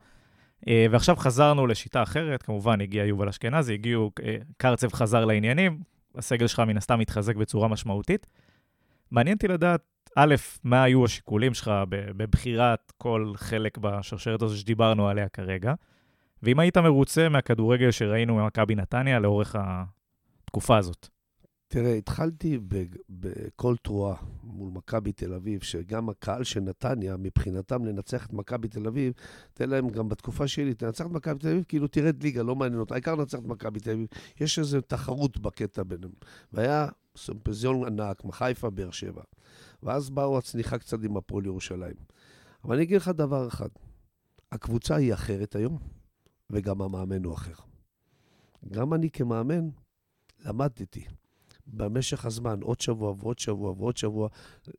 אה, 0.69 0.87
ועכשיו 0.91 1.17
חזרנו 1.17 1.67
לשיטה 1.67 2.03
אחרת, 2.03 2.43
כמובן 2.43 2.81
הגיע 2.81 3.05
יובל 3.05 3.29
אשכנזי, 3.29 3.75
הגיעו, 3.75 4.11
אה, 4.23 4.37
קרצב 4.57 4.93
חזר 4.93 5.25
לעניינים, 5.25 5.81
הסגל 6.15 6.47
שלך 6.47 6.61
מן 6.61 6.77
הסתם 6.77 6.99
מתחזק 6.99 7.37
בצורה 7.37 7.69
משמעותית. 7.69 8.27
מעניין 9.11 9.37
אותי 9.37 9.49
לדעת, 9.49 9.81
א', 10.17 10.35
מה 10.65 10.83
היו 10.83 11.05
השיקולים 11.05 11.55
שלך 11.55 11.71
בבחירת 11.89 12.93
כל 12.97 13.33
חלק 13.37 13.79
בשרשרת 13.79 14.43
הזו 14.43 14.57
שדיברנו 14.57 15.09
עליה 15.09 15.29
כרגע, 15.29 15.75
ואם 16.43 16.59
היית 16.59 16.77
מרוצה 16.77 17.29
מהכדורגל 17.29 17.91
שראינו 17.91 18.35
ממכבי 18.35 18.75
נתניה 18.75 19.19
לאורך 19.19 19.57
התקופה 19.59 20.77
הזאת. 20.77 21.09
תראה, 21.69 21.95
התחלתי 21.95 22.59
בכל 23.11 23.77
תרועה 23.83 24.17
מול 24.43 24.71
מכבי 24.73 25.13
תל 25.13 25.35
אביב, 25.35 25.63
שגם 25.63 26.09
הקהל 26.09 26.45
של 26.45 26.61
נתניה, 26.61 27.17
מבחינתם 27.17 27.85
לנצח 27.85 28.27
את 28.27 28.33
מכבי 28.33 28.69
תל 28.69 28.87
אביב, 28.87 29.13
תן 29.55 29.71
להם 29.71 29.89
גם 29.89 30.09
בתקופה 30.09 30.49
שלי, 30.49 30.75
תנצח 30.75 31.07
את 31.07 31.11
מכבי 31.11 31.39
תל 31.39 31.49
אביב, 31.49 31.65
כאילו 31.69 31.87
תרד 31.87 32.23
ליגה, 32.23 32.43
לא 32.43 32.57
מעניין 32.57 32.81
אותה, 32.81 32.95
העיקר 32.95 33.15
לנצח 33.15 33.39
את 33.39 33.47
מכבי 33.47 33.81
תל 33.81 33.91
אביב. 33.91 34.07
יש 34.41 34.59
איזו 34.59 34.81
תחרות 34.81 35.39
בקטע 35.39 35.83
ביניהם. 35.83 36.13
והיה 36.53 36.89
סימפזיון 37.19 37.87
ענק, 37.87 38.25
מחיפה, 38.25 38.71
באר 38.71 38.91
שבע. 38.91 39.23
ואז 39.83 40.11
באו 40.11 40.39
הצניחה 40.39 40.79
קצת 40.79 40.99
עם 41.05 41.17
הפועל 41.17 41.47
ירושלים. 41.47 41.97
אבל 42.65 42.75
אני 42.75 42.85
אגיד 42.85 42.97
לך 42.97 43.09
דבר 43.09 43.49
אחד, 43.49 43.69
הקבוצה 44.53 44.97
היא 44.97 45.15
אחרת 45.15 45.57
היום, 45.57 45.79
וגם 46.51 46.83
המאמן 46.83 47.25
הוא 47.25 47.35
אחר. 47.35 47.55
גם 48.73 48.95
אני 48.95 49.11
כמאמן 49.11 49.69
למדתי. 50.45 51.05
במשך 51.67 52.25
הזמן, 52.25 52.63
עוד 52.63 52.81
שבוע 52.81 53.15
ועוד 53.19 53.39
שבוע 53.39 53.71
ועוד 53.71 53.97
שבוע, 53.97 54.29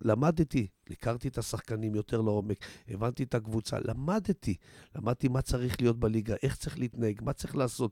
למדתי, 0.02 0.68
הכרתי 0.90 1.28
את 1.28 1.38
השחקנים 1.38 1.96
יותר 1.96 2.22
לעומק, 2.22 2.66
הבנתי 2.88 3.24
את 3.24 3.36
הקבוצה, 3.36 3.78
למדתי, 3.80 4.56
למדתי 4.96 5.28
מה 5.28 5.42
צריך 5.42 5.82
להיות 5.82 6.00
בליגה, 6.00 6.36
איך 6.44 6.56
צריך 6.56 6.80
להתנהג, 6.80 7.22
מה 7.24 7.34
צריך 7.34 7.56
לעשות. 7.56 7.92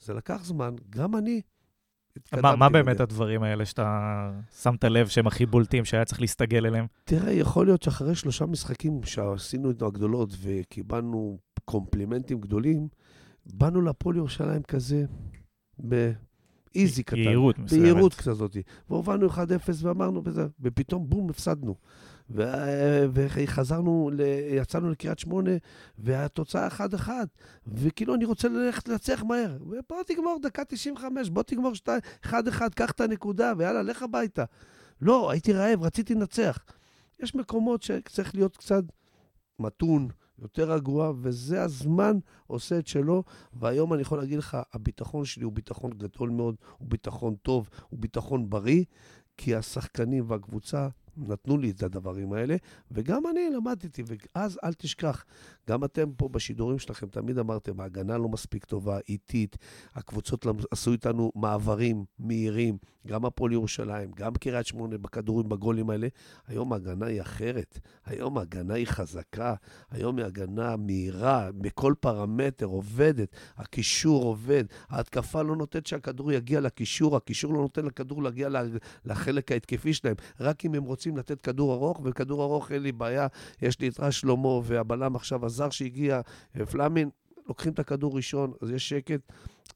זה 0.00 0.14
לקח 0.14 0.44
זמן, 0.44 0.74
גם 0.90 1.16
אני 1.16 1.40
מה, 2.42 2.56
מה 2.56 2.68
באמת 2.68 3.00
הדברים 3.00 3.42
האלה 3.42 3.64
שאתה 3.64 4.30
שמת 4.62 4.84
לב 4.84 5.08
שהם 5.08 5.26
הכי 5.26 5.46
בולטים, 5.46 5.84
שהיה 5.84 6.04
צריך 6.04 6.20
להסתגל 6.20 6.66
אליהם? 6.66 6.86
תראה, 7.04 7.32
יכול 7.32 7.66
להיות 7.66 7.82
שאחרי 7.82 8.14
שלושה 8.14 8.46
משחקים 8.46 9.02
שעשינו 9.02 9.68
איתו 9.70 9.86
הגדולות 9.86 10.34
וקיבלנו 10.42 11.38
קומפלימנטים 11.64 12.40
גדולים, 12.40 12.88
באנו 13.46 13.80
לפועל 13.80 14.16
ירושלים 14.16 14.62
כזה, 14.62 15.04
איזי 16.74 17.02
קטן. 17.02 17.24
בהירות 17.24 17.58
מסוימת. 17.58 17.82
בהירות 17.82 18.14
כזאת. 18.14 18.56
והובלנו 18.90 19.28
1-0 19.28 19.38
ואמרנו, 19.82 20.22
וזה, 20.24 20.46
ופתאום 20.60 21.08
בום, 21.08 21.30
הפסדנו. 21.30 21.74
וחזרנו, 23.12 24.10
יצאנו 24.50 24.90
לקריית 24.90 25.18
שמונה, 25.18 25.50
והתוצאה 25.98 26.68
1-1. 26.68 27.08
וכאילו, 27.66 28.14
אני 28.14 28.24
רוצה 28.24 28.48
ללכת 28.48 28.88
לנצח 28.88 29.22
מהר. 29.22 29.56
ובוא 29.60 30.02
תגמור 30.06 30.38
דקה 30.42 30.64
95, 30.64 31.30
בוא 31.30 31.42
תגמור 31.42 31.72
1-1, 32.24 32.30
קח 32.74 32.90
את 32.90 33.00
הנקודה, 33.00 33.52
ויאללה, 33.56 33.82
לך 33.82 34.02
הביתה. 34.02 34.44
לא, 35.00 35.30
הייתי 35.30 35.52
רעב, 35.52 35.82
רציתי 35.82 36.14
לנצח. 36.14 36.58
יש 37.20 37.34
מקומות 37.34 37.82
שצריך 37.82 38.34
להיות 38.34 38.56
קצת 38.56 38.84
מתון, 39.58 40.08
יותר 40.38 40.72
רגוע, 40.72 41.12
וזה 41.20 41.62
הזמן 41.62 42.18
עושה 42.46 42.78
את 42.78 42.86
שלו. 42.86 43.22
והיום 43.52 43.94
אני 43.94 44.02
יכול 44.02 44.18
להגיד 44.18 44.38
לך, 44.38 44.56
הביטחון 44.72 45.24
שלי 45.24 45.44
הוא 45.44 45.52
ביטחון 45.52 45.90
גדול 45.90 46.30
מאוד, 46.30 46.56
הוא 46.78 46.88
ביטחון 46.88 47.34
טוב, 47.42 47.68
הוא 47.88 48.00
ביטחון 48.00 48.50
בריא, 48.50 48.84
כי 49.36 49.54
השחקנים 49.54 50.24
והקבוצה 50.28 50.88
נתנו 51.18 51.58
לי 51.58 51.70
את 51.70 51.82
הדברים 51.82 52.32
האלה, 52.32 52.56
וגם 52.90 53.26
אני 53.26 53.40
למדתי, 53.56 54.02
ואז 54.06 54.58
אל 54.64 54.72
תשכח, 54.72 55.24
גם 55.68 55.84
אתם 55.84 56.12
פה 56.16 56.28
בשידורים 56.28 56.78
שלכם 56.78 57.06
תמיד 57.06 57.38
אמרתם, 57.38 57.80
ההגנה 57.80 58.18
לא 58.18 58.28
מספיק 58.28 58.64
טובה, 58.64 58.98
איטית, 59.08 59.56
הקבוצות 59.94 60.46
עשו 60.70 60.92
איתנו 60.92 61.32
מעברים 61.34 62.04
מהירים, 62.18 62.78
גם 63.06 63.24
הפועל 63.24 63.52
ירושלים, 63.52 64.10
גם 64.16 64.34
קריית 64.34 64.66
שמונה 64.66 64.98
בכדורים, 64.98 65.48
בגולים 65.48 65.90
האלה. 65.90 66.08
היום 66.46 66.72
ההגנה 66.72 67.06
היא 67.06 67.20
אחרת, 67.20 67.78
היום 68.06 68.38
ההגנה 68.38 68.74
היא 68.74 68.86
חזקה, 68.86 69.54
היום 69.90 70.18
היא 70.18 70.26
הגנה 70.26 70.76
מהירה, 70.76 71.50
בכל 71.52 71.94
פרמטר 72.00 72.66
עובדת, 72.66 73.36
הקישור 73.56 74.24
עובד, 74.24 74.64
ההתקפה 74.88 75.42
לא 75.42 75.56
נותנת 75.56 75.86
שהכדור 75.86 76.32
יגיע 76.32 76.60
לקישור, 76.60 77.16
הקישור 77.16 77.54
לא 77.54 77.60
נותן 77.60 77.86
לכדור 77.86 78.22
להגיע 78.22 78.48
לחלק 79.04 79.52
ההתקפי 79.52 79.94
שלהם, 79.94 80.14
רק 80.40 80.64
אם 80.64 80.74
הם 80.74 80.84
רוצים 80.84 81.07
לתת 81.16 81.40
כדור 81.40 81.74
ארוך, 81.74 82.00
וכדור 82.04 82.42
ארוך 82.42 82.72
אין 82.72 82.82
לי 82.82 82.92
בעיה, 82.92 83.26
יש 83.62 83.80
לי 83.80 83.88
את 83.88 84.00
רז 84.00 84.14
שלמה 84.14 84.48
והבלם 84.64 85.16
עכשיו 85.16 85.46
הזר 85.46 85.70
שהגיע, 85.70 86.20
פלאמין, 86.70 87.10
לוקחים 87.48 87.72
את 87.72 87.78
הכדור 87.78 88.16
ראשון, 88.16 88.52
אז 88.62 88.70
יש 88.70 88.88
שקט. 88.88 89.20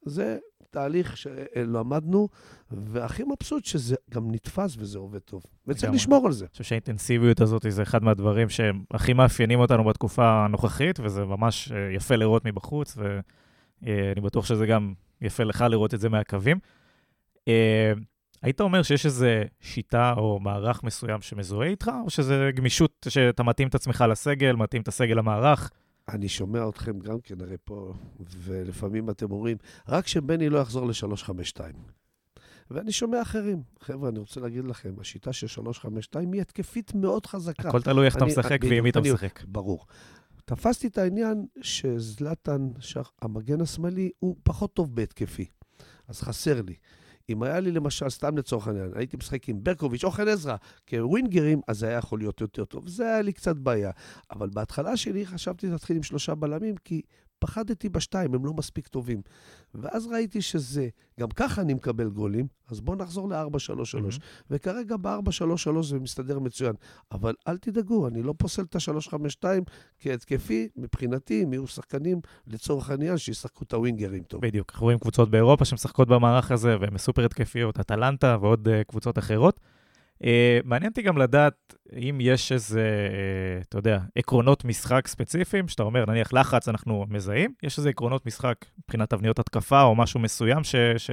זה 0.04 0.38
תהליך 0.70 1.16
שלמדנו, 1.16 2.28
והכי 2.70 3.22
מבסוט 3.22 3.64
שזה 3.64 3.96
גם 4.10 4.30
נתפס 4.30 4.76
וזה 4.78 4.98
עובד 4.98 5.18
טוב. 5.18 5.42
וצריך 5.66 5.92
לשמור 5.92 6.26
על 6.26 6.32
זה. 6.32 6.44
אני 6.44 6.50
חושב 6.52 6.64
שהאינטנסיביות 6.64 7.40
הזאת 7.40 7.66
זה 7.68 7.82
אחד 7.82 8.04
מהדברים 8.04 8.48
שהכי 8.48 9.12
מאפיינים 9.12 9.60
אותנו 9.60 9.84
בתקופה 9.84 10.44
הנוכחית, 10.44 11.00
וזה 11.00 11.24
ממש 11.24 11.72
אה, 11.72 11.92
יפה 11.92 12.16
לראות 12.16 12.44
מבחוץ, 12.44 12.96
ואני 12.96 14.20
בטוח 14.20 14.46
שזה 14.46 14.66
גם 14.66 14.94
יפה 15.20 15.44
לך 15.44 15.64
לראות 15.70 15.94
את 15.94 16.00
זה 16.00 16.08
מהקווים. 16.08 16.58
היית 18.42 18.60
אומר 18.60 18.82
שיש 18.82 19.06
איזו 19.06 19.26
שיטה 19.60 20.14
או 20.16 20.40
מערך 20.40 20.82
מסוים 20.82 21.20
שמזוהה 21.22 21.68
איתך, 21.68 21.90
או 22.04 22.10
שזה 22.10 22.50
גמישות 22.54 23.06
שאתה 23.08 23.42
מתאים 23.42 23.68
את 23.68 23.74
עצמך 23.74 24.04
לסגל, 24.08 24.52
מתאים 24.56 24.82
את 24.82 24.88
הסגל 24.88 25.14
למערך? 25.14 25.70
אני 26.08 26.28
שומע 26.28 26.68
אתכם 26.68 26.98
גם 26.98 27.20
כן, 27.20 27.40
הרי 27.40 27.56
פה, 27.64 27.94
ולפעמים 28.36 29.10
אתם 29.10 29.30
אומרים, 29.32 29.56
רק 29.88 30.06
שבני 30.06 30.48
לא 30.48 30.58
יחזור 30.58 30.86
ל-352. 30.86 31.60
ואני 32.70 32.92
שומע 32.92 33.22
אחרים. 33.22 33.62
חבר'ה, 33.80 34.08
אני 34.08 34.18
רוצה 34.18 34.40
להגיד 34.40 34.64
לכם, 34.64 34.94
השיטה 35.00 35.32
של 35.32 35.46
352 35.46 36.32
היא 36.32 36.40
התקפית 36.40 36.94
מאוד 36.94 37.26
חזקה. 37.26 37.68
הכל 37.68 37.82
תלוי 37.82 38.06
איך 38.06 38.16
אתה 38.16 38.24
משחק 38.24 38.58
ועם 38.70 38.84
מי 38.84 38.90
אתה 38.90 39.00
משחק. 39.00 39.44
ברור. 39.44 39.86
תפסתי 40.44 40.86
את 40.86 40.98
העניין 40.98 41.46
שזלטן, 41.60 42.68
שח- 42.80 43.12
המגן 43.22 43.60
השמאלי, 43.60 44.10
הוא 44.18 44.36
פחות 44.42 44.74
טוב 44.74 44.94
בהתקפי. 44.94 45.46
אז 46.08 46.20
חסר 46.22 46.62
לי. 46.62 46.74
אם 47.28 47.42
היה 47.42 47.60
לי 47.60 47.72
למשל, 47.72 48.10
סתם 48.10 48.38
לצורך 48.38 48.68
העניין, 48.68 48.90
הייתי 48.94 49.16
משחק 49.16 49.48
עם 49.48 49.64
ברקוביץ' 49.64 50.04
או 50.04 50.10
חן 50.10 50.28
עזרא 50.28 50.56
כווינגרים, 50.88 51.60
אז 51.68 51.78
זה 51.78 51.88
היה 51.88 51.98
יכול 51.98 52.18
להיות 52.18 52.40
יותר 52.40 52.64
טוב. 52.64 52.88
זה 52.88 53.04
היה 53.04 53.22
לי 53.22 53.32
קצת 53.32 53.56
בעיה. 53.56 53.90
אבל 54.30 54.50
בהתחלה 54.50 54.96
שלי 54.96 55.26
חשבתי 55.26 55.66
להתחיל 55.66 55.96
עם 55.96 56.02
שלושה 56.02 56.34
בלמים, 56.34 56.76
כי 56.76 57.02
פחדתי 57.42 57.88
בשתיים, 57.88 58.34
הם 58.34 58.46
לא 58.46 58.52
מספיק 58.52 58.88
טובים. 58.88 59.20
ואז 59.74 60.06
ראיתי 60.06 60.42
שזה, 60.42 60.88
גם 61.20 61.28
ככה 61.28 61.62
אני 61.62 61.74
מקבל 61.74 62.08
גולים, 62.08 62.46
אז 62.68 62.80
בואו 62.80 62.96
נחזור 62.96 63.28
ל-4-3-3. 63.28 63.96
מהמם. 63.96 64.08
וכרגע 64.50 64.96
ב-4-3-3 64.96 65.82
זה 65.82 65.98
מסתדר 65.98 66.38
מצוין. 66.38 66.74
אבל 67.12 67.34
אל 67.48 67.58
תדאגו, 67.58 68.08
אני 68.08 68.22
לא 68.22 68.34
פוסל 68.38 68.62
את 68.62 68.76
ה-352 68.76 69.44
כהתקפי, 69.98 70.68
מבחינתי, 70.76 71.44
אם 71.44 71.52
יהיו 71.52 71.66
שחקנים, 71.66 72.20
לצורך 72.46 72.90
העניין, 72.90 73.18
שישחקו 73.18 73.64
את 73.64 73.72
הווינגרים 73.72 74.22
טוב. 74.22 74.40
בדיוק, 74.40 74.70
אנחנו 74.72 74.84
רואים 74.84 74.98
קבוצות 74.98 75.30
באירופה 75.30 75.64
שמשחקות 75.64 76.08
במערך 76.08 76.50
הזה, 76.50 76.76
והן 76.80 76.98
סופר 76.98 77.24
התקפיות, 77.24 77.80
אטלנטה 77.80 78.36
ועוד 78.40 78.68
uh, 78.68 78.84
קבוצות 78.84 79.18
אחרות. 79.18 79.60
Uh, 80.22 80.24
מעניין 80.64 80.90
אותי 80.90 81.02
גם 81.02 81.18
לדעת 81.18 81.74
אם 81.92 82.18
יש 82.20 82.52
איזה, 82.52 83.08
uh, 83.60 83.66
אתה 83.68 83.78
יודע, 83.78 83.98
עקרונות 84.16 84.64
משחק 84.64 85.08
ספציפיים, 85.08 85.68
שאתה 85.68 85.82
אומר, 85.82 86.04
נניח 86.10 86.32
לחץ 86.32 86.68
אנחנו 86.68 87.06
מזהים, 87.08 87.54
יש 87.62 87.78
איזה 87.78 87.88
עקרונות 87.88 88.26
משחק 88.26 88.56
מבחינת 88.78 89.10
תבניות 89.10 89.38
התקפה 89.38 89.82
או 89.82 89.94
משהו 89.94 90.20
מסוים 90.20 90.64
ש... 90.64 90.76
ש... 90.96 91.10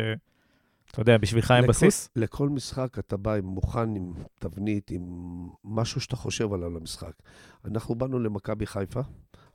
אתה 0.91 1.01
יודע, 1.01 1.17
בשבילך 1.17 1.53
לכל- 1.57 1.67
בסיס? 1.67 2.09
לכל 2.15 2.49
משחק 2.49 2.99
אתה 2.99 3.17
בא 3.17 3.33
עם 3.33 3.45
מוכן, 3.45 3.95
עם 3.95 4.13
תבנית, 4.39 4.91
עם 4.91 5.01
משהו 5.63 6.01
שאתה 6.01 6.15
חושב 6.15 6.53
עליו 6.53 6.69
למשחק. 6.69 7.11
אנחנו 7.65 7.95
באנו 7.95 8.19
למכבי 8.19 8.65
חיפה, 8.65 9.01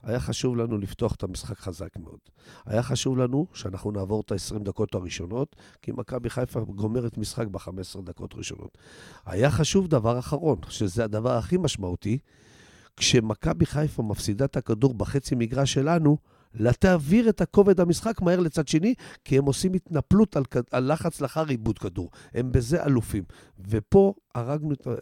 היה 0.05 0.19
חשוב 0.19 0.57
לנו 0.57 0.77
לפתוח 0.77 1.15
את 1.15 1.23
המשחק 1.23 1.57
חזק 1.57 1.97
מאוד. 1.99 2.19
היה 2.65 2.83
חשוב 2.83 3.17
לנו 3.17 3.47
שאנחנו 3.53 3.91
נעבור 3.91 4.21
את 4.21 4.31
ה-20 4.31 4.59
דקות 4.59 4.95
הראשונות, 4.95 5.55
כי 5.81 5.91
מכבי 5.91 6.29
חיפה 6.29 6.59
גומרת 6.59 7.17
משחק 7.17 7.47
ב-15 7.47 8.01
דקות 8.03 8.35
ראשונות. 8.35 8.77
היה 9.25 9.51
חשוב 9.51 9.87
דבר 9.87 10.19
אחרון, 10.19 10.59
שזה 10.69 11.03
הדבר 11.03 11.37
הכי 11.37 11.57
משמעותי, 11.57 12.17
כשמכבי 12.97 13.65
חיפה 13.65 14.03
מפסידה 14.03 14.45
את 14.45 14.57
הכדור 14.57 14.93
בחצי 14.93 15.35
מגרש 15.35 15.73
שלנו, 15.73 16.17
להעביר 16.55 17.29
את 17.29 17.41
הכובד 17.41 17.79
המשחק 17.79 18.21
מהר 18.21 18.39
לצד 18.39 18.67
שני, 18.67 18.93
כי 19.23 19.37
הם 19.37 19.45
עושים 19.45 19.73
התנפלות 19.73 20.37
על, 20.37 20.43
על 20.71 20.91
לחץ 20.91 21.21
לאחר 21.21 21.47
עיבוד 21.47 21.79
כדור. 21.79 22.09
הם 22.33 22.51
בזה 22.51 22.83
אלופים. 22.83 23.23
ופה 23.69 24.13
הרגנו 24.35 24.73
את... 24.73 24.87
ה- 24.87 24.93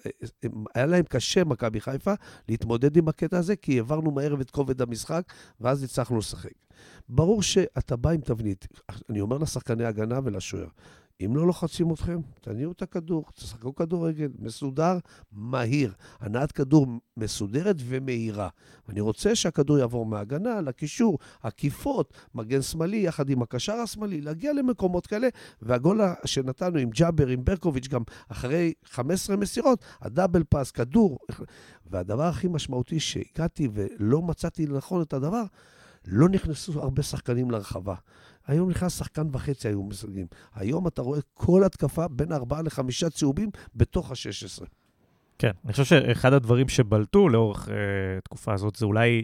היה 0.76 0.86
להם 0.86 1.04
קשה, 1.10 1.44
מכבי 1.44 1.82
חיפה, 1.82 2.14
להתמודד 2.50 2.98
עם 2.98 3.08
הקטע 3.08 3.38
הזה, 3.38 3.56
כי 3.56 3.78
העברנו 3.78 4.12
מהר 4.12 4.42
את 4.42 4.52
כובד 4.52 4.82
המשחק, 4.82 5.34
ואז 5.62 5.84
הצלחנו 5.84 6.18
לשחק. 6.18 6.52
ברור 7.10 7.42
שאתה 7.42 7.96
בא 7.96 8.10
עם 8.10 8.22
תבנית. 8.22 8.68
אני 9.10 9.22
אומר 9.22 9.38
לשחקני 9.38 9.86
הגנה 9.86 10.20
ולשוער, 10.24 10.68
אם 11.22 11.36
לא 11.36 11.48
לוחצים 11.48 11.94
אתכם, 11.94 12.20
תניעו 12.42 12.72
את 12.72 12.82
הכדור, 12.82 13.26
תשחקו 13.34 13.76
כדורגל 13.76 14.30
מסודר, 14.40 14.98
מהיר. 15.32 15.94
הנעת 16.20 16.52
כדור 16.52 16.88
מסודרת 17.18 17.76
ומהירה. 17.80 18.50
אני 18.90 19.02
רוצה 19.02 19.36
שהכדור 19.36 19.78
יעבור 19.78 20.06
מההגנה 20.06 20.62
לקישור, 20.62 21.20
עקיפות, 21.42 22.14
מגן 22.36 22.62
שמאלי 22.62 22.98
יחד 22.98 23.30
עם 23.30 23.42
הקשר 23.42 23.74
השמאלי, 23.74 24.22
להגיע 24.22 24.54
למקומות 24.54 25.08
כאלה, 25.08 25.28
והגול 25.62 26.02
שנתנו 26.26 26.80
עם 26.80 26.90
ג'אבר, 26.90 27.28
עם 27.28 27.46
ברקוביץ', 27.46 27.88
גם 27.88 28.02
אחרי 28.28 28.74
15 28.86 29.36
מסירות, 29.36 29.86
הדאבל 30.02 30.44
פאס, 30.44 30.72
כדור. 30.72 31.20
והדבר 31.86 32.24
הכי 32.24 32.48
משמעותי 32.48 33.00
שהגעתי 33.00 33.70
ולא 33.74 34.22
מצאתי 34.22 34.66
לנכון 34.66 35.02
את 35.02 35.14
הדבר, 35.14 35.44
לא 36.08 36.30
נכנסו 36.30 36.82
הרבה 36.82 37.04
שחקנים 37.04 37.52
לרחבה. 37.52 37.96
היום 38.48 38.70
נכנס 38.70 38.98
שחקן 38.98 39.28
וחצי 39.32 39.68
היו 39.68 39.84
משחקים. 39.84 40.28
היום 40.56 40.88
אתה 40.88 41.02
רואה 41.02 41.20
כל 41.34 41.64
התקפה 41.64 42.08
בין 42.08 42.32
ארבעה 42.32 42.62
לחמישה 42.62 43.10
צהובים 43.10 43.50
בתוך 43.76 44.12
ה-16. 44.12 44.66
כן, 45.40 45.52
אני 45.66 45.72
חושב 45.72 45.84
שאחד 45.84 46.34
הדברים 46.34 46.70
שבלטו 46.70 47.30
לאורך 47.30 47.70
אה, 47.70 47.76
תקופה 48.24 48.54
הזאת 48.54 48.76
זה 48.76 48.86
אולי, 48.86 49.24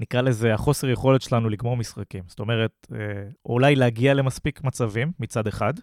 נקרא 0.00 0.20
לזה, 0.20 0.54
החוסר 0.54 0.88
יכולת 0.88 1.22
שלנו 1.22 1.48
לגמור 1.48 1.76
משחקים. 1.76 2.24
זאת 2.26 2.40
אומרת, 2.40 2.86
אה, 2.92 2.98
או 3.44 3.52
אולי 3.52 3.76
להגיע 3.76 4.14
למספיק 4.14 4.64
מצבים 4.64 5.12
מצד 5.20 5.46
אחד, 5.46 5.74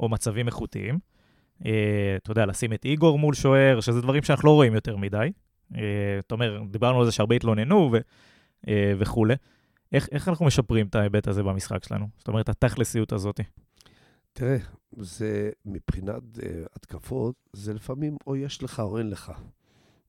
או 0.00 0.08
מצבים 0.08 0.46
איכותיים. 0.46 0.98
אה, 1.66 2.16
אתה 2.16 2.30
יודע, 2.30 2.46
לשים 2.46 2.72
את 2.72 2.84
איגור 2.84 3.18
מול 3.18 3.34
שוער, 3.34 3.80
שזה 3.80 4.00
דברים 4.00 4.22
שאנחנו 4.22 4.46
לא 4.46 4.52
רואים 4.52 4.74
יותר 4.74 4.96
מדי. 4.96 5.32
אה, 5.74 5.80
אתה 6.18 6.34
אומר, 6.34 6.62
דיברנו 6.70 7.00
על 7.00 7.06
זה 7.06 7.12
שהרבה 7.12 7.34
התלוננו 7.34 7.90
ו, 7.92 7.98
אה, 8.68 8.92
וכולי. 8.98 9.34
איך, 9.94 10.08
איך 10.12 10.28
אנחנו 10.28 10.46
משפרים 10.46 10.86
את 10.86 10.94
ההיבט 10.94 11.28
הזה 11.28 11.42
במשחק 11.42 11.84
שלנו? 11.84 12.08
זאת 12.18 12.28
אומרת, 12.28 12.48
התכלסיות 12.48 13.12
הזאת. 13.12 13.40
תראה, 14.32 14.56
זה 14.96 15.50
מבחינת 15.64 16.22
uh, 16.36 16.40
התקפות, 16.76 17.34
זה 17.52 17.74
לפעמים 17.74 18.16
או 18.26 18.36
יש 18.36 18.62
לך 18.62 18.80
או 18.80 18.98
אין 18.98 19.10
לך. 19.10 19.32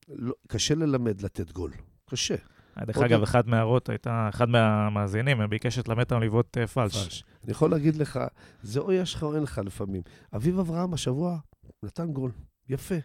לא, 0.10 0.34
קשה 0.48 0.76
ללמד 0.76 1.22
לתת 1.22 1.52
גול. 1.52 1.72
קשה. 2.10 2.36
דרך 2.80 2.96
עוד 2.96 3.06
אגב, 3.06 3.20
לא- 3.20 3.24
אחת 3.24 3.48
מההערות 3.48 3.90
הייתה, 3.90 4.30
אחד 4.30 4.50
מהמאזינים, 4.50 5.50
ביקש 5.50 5.76
שתלמד 5.76 6.04
אותם 6.04 6.22
לבעוט 6.22 6.58
אה, 6.58 6.68
פלש. 6.68 7.04
פלש. 7.04 7.24
אני 7.44 7.52
יכול 7.52 7.72
להגיד 7.72 7.96
לך, 7.96 8.20
זה 8.62 8.80
או 8.80 8.92
יש 8.92 9.14
לך 9.14 9.24
או 9.24 9.36
אין 9.36 9.44
לך 9.44 9.62
לפעמים. 9.66 10.02
אביב 10.36 10.60
אברהם 10.60 10.94
השבוע 10.94 11.38
נתן 11.84 12.12
גול, 12.12 12.32
יפה. 12.70 12.96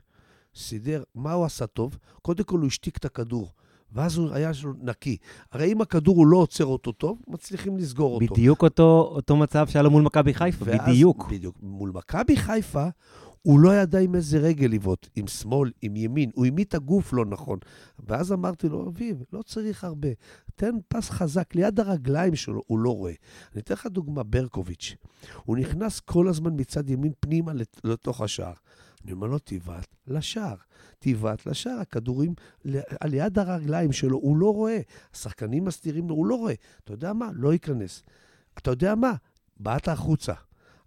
סידר, 0.55 1.03
מה 1.14 1.33
הוא 1.33 1.45
עשה 1.45 1.66
טוב? 1.66 1.99
קודם 2.23 2.45
כל 2.45 2.59
הוא 2.59 2.66
השתיק 2.66 2.97
את 2.97 3.05
הכדור, 3.05 3.53
ואז 3.92 4.16
הוא 4.16 4.31
היה 4.33 4.50
נקי. 4.83 5.16
הרי 5.53 5.72
אם 5.72 5.81
הכדור 5.81 6.16
הוא 6.16 6.26
לא 6.26 6.37
עוצר 6.37 6.64
אותו 6.66 6.92
טוב, 6.92 7.18
מצליחים 7.29 7.76
לסגור 7.76 8.14
אותו. 8.14 8.35
בדיוק 8.35 8.62
אותו, 8.62 9.12
אותו 9.14 9.37
מצב 9.37 9.66
שהיה 9.68 9.83
לו 9.83 9.90
מול 9.90 10.03
מכבי 10.03 10.35
חיפה, 10.35 10.64
ואז- 10.68 10.81
בדיוק. 10.88 11.29
בדיוק. 11.31 11.57
מול 11.62 11.90
מכבי 11.94 12.37
חיפה, 12.37 12.87
הוא 13.42 13.61
לא 13.61 13.74
ידע 13.74 13.98
עם 13.98 14.14
איזה 14.14 14.38
רגל 14.38 14.66
לבעוט, 14.66 15.09
עם 15.16 15.26
שמאל, 15.26 15.70
עם 15.83 15.96
ימין, 15.96 16.31
הוא 16.35 16.44
העמיד 16.44 16.66
את 16.68 16.74
הגוף 16.74 17.12
לא 17.12 17.24
נכון. 17.26 17.59
ואז 18.07 18.33
אמרתי 18.33 18.68
לו, 18.68 18.88
אביב, 18.88 19.22
לא 19.33 19.42
צריך 19.42 19.85
הרבה, 19.85 20.09
תן 20.57 20.74
פס 20.88 21.11
חזק 21.11 21.55
ליד 21.55 21.81
הרגליים 21.81 22.35
שלו, 22.35 22.62
הוא 22.66 22.79
לא 22.79 22.96
רואה. 22.96 23.12
אני 23.53 23.61
אתן 23.61 23.74
לך 23.74 23.87
דוגמה, 23.87 24.22
ברקוביץ'. 24.22 24.94
הוא 25.44 25.57
נכנס 25.57 26.00
כל 26.00 26.29
הזמן 26.29 26.50
מצד 26.57 26.90
ימין 26.90 27.12
פנימה 27.20 27.53
לת- 27.53 27.81
לתוך 27.85 28.20
השער. 28.20 28.53
אני 29.04 29.12
אומר 29.12 29.26
לו, 29.26 29.38
תבעט 29.38 29.86
לשער. 30.06 30.54
תבעט 30.98 31.46
לשער, 31.46 31.80
הכדורים 31.80 32.34
על 33.00 33.14
יד 33.14 33.38
הרגליים 33.38 33.92
שלו, 33.92 34.16
הוא 34.16 34.36
לא 34.36 34.52
רואה. 34.52 34.80
השחקנים 35.14 35.64
מסתירים 35.64 36.08
לו, 36.08 36.14
הוא 36.14 36.26
לא 36.26 36.34
רואה. 36.34 36.54
אתה 36.84 36.92
יודע 36.92 37.12
מה? 37.12 37.30
לא 37.34 37.52
ייכנס. 37.52 38.02
אתה 38.58 38.70
יודע 38.70 38.94
מה? 38.94 39.12
בעט 39.56 39.88
החוצה. 39.88 40.34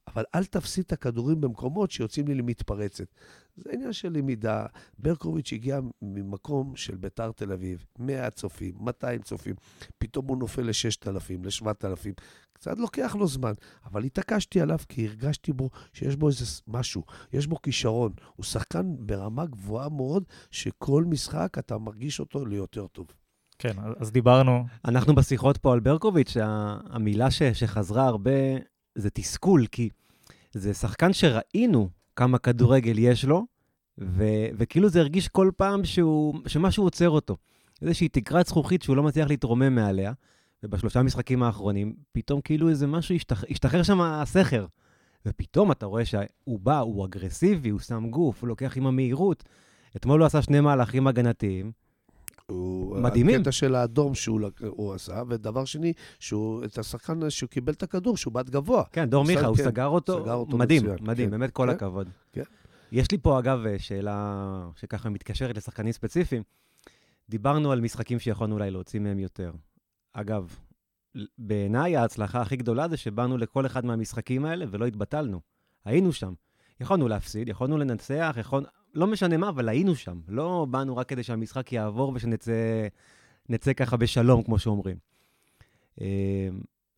אבל 0.07 0.23
אל 0.35 0.45
תפסיד 0.45 0.83
את 0.87 0.93
הכדורים 0.93 1.41
במקומות 1.41 1.91
שיוצאים 1.91 2.27
לי 2.27 2.35
למתפרצת. 2.35 3.07
זה 3.55 3.69
עניין 3.73 3.93
של 3.93 4.13
למידה. 4.13 4.65
ברקוביץ' 4.99 5.53
הגיע 5.53 5.79
ממקום 6.01 6.75
של 6.75 6.95
ביתר 6.95 7.31
תל 7.31 7.51
אביב, 7.51 7.85
100 7.99 8.31
צופים, 8.31 8.75
200 8.79 9.21
צופים, 9.21 9.55
פתאום 9.97 10.27
הוא 10.27 10.37
נופל 10.37 10.61
ל-6,000, 10.61 11.33
ל-7,000. 11.43 12.13
קצת 12.63 12.79
לוקח 12.79 13.15
לו 13.19 13.27
זמן, 13.27 13.53
אבל 13.85 14.03
התעקשתי 14.03 14.61
עליו 14.61 14.77
כי 14.89 15.07
הרגשתי 15.07 15.53
בו 15.53 15.69
שיש 15.93 16.15
בו 16.15 16.27
איזה 16.27 16.45
משהו, 16.67 17.03
יש 17.33 17.47
בו 17.47 17.61
כישרון. 17.61 18.11
הוא 18.35 18.43
שחקן 18.43 18.95
ברמה 18.99 19.45
גבוהה 19.45 19.89
מאוד, 19.89 20.23
שכל 20.51 21.03
משחק 21.07 21.55
אתה 21.59 21.77
מרגיש 21.77 22.19
אותו 22.19 22.45
ליותר 22.45 22.87
טוב. 22.87 23.07
כן, 23.59 23.73
אז- 23.99 24.11
דיברנו, 24.11 24.65
אנחנו 24.85 25.15
בשיחות 25.15 25.57
פה 25.57 25.73
על 25.73 25.79
ברקוביץ', 25.79 26.37
המילה 26.89 27.31
ש, 27.31 27.43
שחזרה 27.43 28.07
הרבה 28.07 28.31
זה 28.95 29.09
תסכול, 29.09 29.65
כי 29.67 29.89
זה 30.53 30.73
שחקן 30.73 31.13
שראינו 31.13 31.89
כמה 32.15 32.37
כדורגל 32.37 32.99
יש 32.99 33.25
לו, 33.25 33.45
ו, 33.97 34.23
וכאילו 34.57 34.89
זה 34.89 34.99
הרגיש 34.99 35.27
כל 35.27 35.51
פעם 35.57 35.85
שהוא, 35.85 36.35
שמשהו 36.47 36.83
עוצר 36.83 37.09
אותו. 37.09 37.37
איזושהי 37.81 38.09
תקרת 38.09 38.47
זכוכית 38.47 38.81
שהוא 38.81 38.95
לא 38.95 39.03
מצליח 39.03 39.27
להתרומם 39.27 39.75
מעליה, 39.75 40.13
ובשלושה 40.63 40.99
המשחקים 40.99 41.43
האחרונים, 41.43 41.93
פתאום 42.11 42.41
כאילו 42.41 42.69
איזה 42.69 42.87
משהו 42.87 43.15
השתח, 43.15 43.43
השתחרר 43.49 43.83
שם 43.83 44.01
הסכר. 44.01 44.65
ופתאום 45.25 45.71
אתה 45.71 45.85
רואה 45.85 46.05
שהוא 46.05 46.59
בא, 46.59 46.79
הוא 46.79 47.05
אגרסיבי, 47.05 47.69
הוא 47.69 47.79
שם 47.79 48.09
גוף, 48.09 48.41
הוא 48.41 48.47
לוקח 48.47 48.77
עם 48.77 48.87
המהירות. 48.87 49.43
אתמול 49.95 50.19
הוא 50.19 50.25
עשה 50.25 50.41
שני 50.41 50.59
מהלכים 50.59 51.07
הגנתיים, 51.07 51.71
הוא, 52.45 52.97
מדהימים. 52.97 53.39
הקטע 53.39 53.51
של 53.51 53.75
האדום 53.75 54.15
שהוא 54.15 54.93
עשה, 54.93 55.23
ודבר 55.29 55.65
שני, 55.65 55.93
שהוא, 56.19 56.65
את 56.65 56.77
השחקן 56.77 57.29
שהוא 57.29 57.49
קיבל 57.49 57.73
את 57.73 57.83
הכדור, 57.83 58.17
שהוא 58.17 58.33
בעט 58.33 58.49
גבוה. 58.49 58.83
כן, 58.91 59.09
דור 59.09 59.25
מיכה, 59.25 59.45
הוא 59.45 59.57
כן, 59.57 59.63
סגר 59.63 59.87
אותו, 59.87 60.21
סגר 60.23 60.33
אותו 60.33 60.57
מדהים, 60.57 60.83
מצוין, 60.83 60.97
מדהים, 61.01 61.29
כן. 61.29 61.31
באמת 61.31 61.51
כל 61.51 61.67
כן. 61.67 61.73
הכבוד. 61.73 62.09
כן. 62.33 62.43
יש 62.91 63.11
לי 63.11 63.17
פה, 63.17 63.39
אגב, 63.39 63.59
שאלה 63.77 64.67
שככה 64.75 65.09
מתקשרת 65.09 65.57
לשחקנים 65.57 65.91
ספציפיים. 65.91 66.43
דיברנו 67.29 67.71
על 67.71 67.81
משחקים 67.81 68.19
שיכולנו 68.19 68.55
אולי 68.55 68.71
להוציא 68.71 68.99
מהם 68.99 69.19
יותר. 69.19 69.51
אגב, 70.13 70.55
בעיניי 71.37 71.97
ההצלחה 71.97 72.41
הכי 72.41 72.55
גדולה 72.55 72.87
זה 72.87 72.97
שבאנו 72.97 73.37
לכל 73.37 73.65
אחד 73.65 73.85
מהמשחקים 73.85 74.45
האלה 74.45 74.65
ולא 74.69 74.85
התבטלנו. 74.85 75.41
היינו 75.85 76.13
שם. 76.13 76.33
יכולנו 76.79 77.07
להפסיד, 77.07 77.49
יכולנו 77.49 77.77
לנצח, 77.77 78.35
יכול... 78.39 78.65
לא 78.93 79.07
משנה 79.07 79.37
מה, 79.37 79.49
אבל 79.49 79.69
היינו 79.69 79.95
שם. 79.95 80.19
לא 80.27 80.67
באנו 80.69 80.97
רק 80.97 81.09
כדי 81.09 81.23
שהמשחק 81.23 81.73
יעבור 81.73 82.11
ושנצא 82.15 82.87
נצא 83.49 83.73
ככה 83.73 83.97
בשלום, 83.97 84.43
כמו 84.43 84.59
שאומרים. 84.59 84.97
אה, 86.01 86.49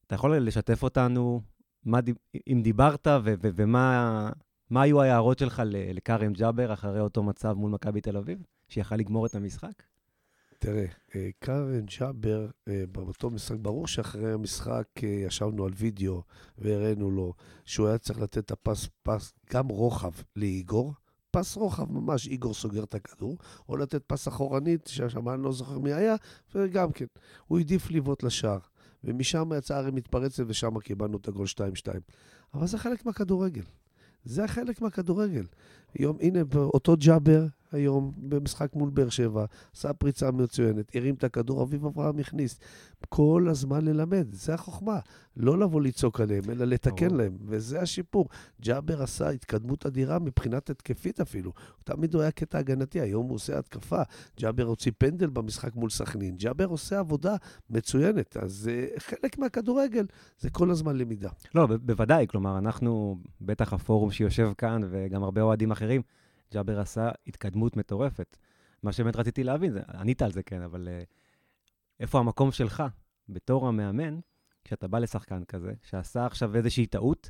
אתה 0.08 0.16
יכול 0.16 0.38
לשתף 0.38 0.84
אותנו, 0.84 1.42
מה, 1.86 2.00
אם 2.48 2.62
דיברת, 2.64 3.08
ו- 3.08 3.34
ו- 3.42 3.50
ומה 3.56 4.30
מה 4.70 4.82
היו 4.82 5.02
ההערות 5.02 5.40
שלך 5.40 5.62
לכרם 5.70 6.34
ג'אבר 6.34 6.74
אחרי 6.74 7.00
אותו 7.00 7.24
מצב 7.24 7.54
מול 7.54 7.72
מכבי 7.72 8.02
תל 8.02 8.18
אביב, 8.18 8.44
שיכל 8.68 8.96
לגמור 8.96 9.26
את 9.26 9.36
המשחק? 9.36 9.84
תראה, 10.60 10.86
אה, 11.16 11.30
קארן 11.40 11.86
ג'אבר, 12.00 12.48
אה, 12.68 12.84
באותו 12.92 13.30
משחק, 13.30 13.58
ברור 13.62 13.88
שאחרי 13.88 14.34
המשחק 14.34 14.88
אה, 15.04 15.10
ישבנו 15.10 15.66
על 15.66 15.72
וידאו 15.76 16.24
והראינו 16.58 17.12
לו 17.12 17.34
שהוא 17.66 17.88
היה 17.88 17.98
צריך 17.98 18.20
לתת 18.20 18.38
את 18.38 18.52
הפס, 18.52 18.90
פס, 19.04 19.34
גם 19.54 19.68
רוחב 19.68 20.12
לאיגור, 20.36 20.94
פס 21.32 21.56
רוחב 21.56 21.92
ממש, 21.92 22.28
איגור 22.28 22.54
סוגר 22.54 22.84
את 22.84 22.96
הכדור, 22.96 23.38
או 23.70 23.78
לתת 23.78 24.04
פס 24.08 24.28
אחורנית, 24.28 24.88
ששם 24.88 25.30
אני 25.30 25.44
לא 25.44 25.52
זוכר 25.52 25.80
מי 25.80 25.94
היה, 25.94 26.16
וגם 26.56 26.92
כן, 26.92 27.06
הוא 27.48 27.58
העדיף 27.58 27.92
לבעוט 27.92 28.24
לשער. 28.24 28.60
ומשם 29.04 29.52
יצאה 29.58 29.78
הרי 29.78 29.92
מתפרצת, 29.92 30.44
ושם 30.48 30.80
קיבלנו 30.80 31.18
את 31.18 31.28
הגול 31.28 31.46
2-2. 31.48 31.60
אבל 32.54 32.68
זה 32.68 32.78
חלק 32.78 33.06
מהכדורגל. 33.06 33.64
זה 34.24 34.48
חלק 34.48 34.82
מהכדורגל. 34.82 35.46
היום, 35.94 36.18
הנה, 36.22 36.40
אותו 36.56 36.96
ג'אבר 37.00 37.46
היום 37.76 38.12
במשחק 38.18 38.76
מול 38.76 38.90
באר 38.90 39.10
שבע, 39.10 39.46
עשה 39.76 39.94
פריצה 39.94 40.32
מצוינת, 40.32 40.96
הרים 40.96 41.16
את 41.16 41.24
הכדור, 41.24 41.64
אביב 41.64 41.86
אברהם 41.86 42.20
הכניס. 42.20 42.60
כל 43.10 43.48
הזמן 43.50 43.86
ללמד, 43.86 44.28
זה 44.32 44.54
החוכמה. 44.54 45.00
לא 45.38 45.60
לבוא 45.60 45.82
לצעוק 45.82 46.22
עליהם, 46.22 46.44
אלא 46.50 46.66
לתקן 46.66 47.08
ברור. 47.08 47.18
להם, 47.22 47.38
וזה 47.46 47.82
השיפור. 47.82 48.30
ג'אבר 48.62 49.04
עשה 49.04 49.30
התקדמות 49.30 49.86
אדירה 49.86 50.20
מבחינת 50.20 50.70
התקפית 50.70 51.20
אפילו. 51.20 51.52
תמיד 51.84 52.14
הוא 52.14 52.22
היה 52.22 52.32
קטע 52.32 52.58
הגנתי, 52.58 53.02
היום 53.02 53.28
הוא 53.28 53.36
עושה 53.36 53.60
התקפה. 53.60 54.02
ג'אבר 54.40 54.64
הוציא 54.64 54.92
פנדל 54.98 55.30
במשחק 55.30 55.76
מול 55.76 55.90
סכנין. 55.90 56.36
ג'אבר 56.38 56.66
עושה 56.66 57.00
עבודה 57.00 57.36
מצוינת, 57.70 58.38
אז 58.38 58.70
uh, 58.96 59.00
חלק 59.00 59.38
מהכדורגל 59.38 60.06
זה 60.40 60.50
כל 60.50 60.72
הזמן 60.72 60.98
למידה. 60.98 61.30
לא, 61.56 61.68
ב- 61.68 61.74
בוודאי, 61.74 62.28
כלומר, 62.28 62.58
אנחנו, 62.58 63.18
בטח 63.42 63.74
הפורום 63.74 64.12
שיושב 64.12 64.52
כאן, 64.58 64.82
וגם 64.90 65.24
הרבה 65.24 65.42
אוהדים 65.42 65.72
אחרים, 65.72 66.02
ג'אבר 66.56 66.80
עשה 66.80 67.10
התקדמות 67.28 67.78
מטורפת. 67.78 68.38
מה 68.84 68.92
שבאמת 68.92 69.16
רציתי 69.16 69.44
להבין, 69.44 69.72
זה, 69.72 69.82
ענית 69.94 70.22
על 70.22 70.32
זה, 70.32 70.44
כן, 70.44 70.62
אבל 70.62 70.88
uh, 70.88 71.06
איפה 72.00 72.20
המקום 72.20 72.52
שלך 72.52 72.84
בתור 73.30 73.68
המאמן, 73.68 74.20
כשאתה 74.64 74.88
בא 74.88 75.00
לשחקן 75.00 75.44
כזה, 75.44 75.74
שעשה 75.84 76.26
עכשיו 76.26 76.56
איזושהי 76.56 76.86
טעות, 76.86 77.30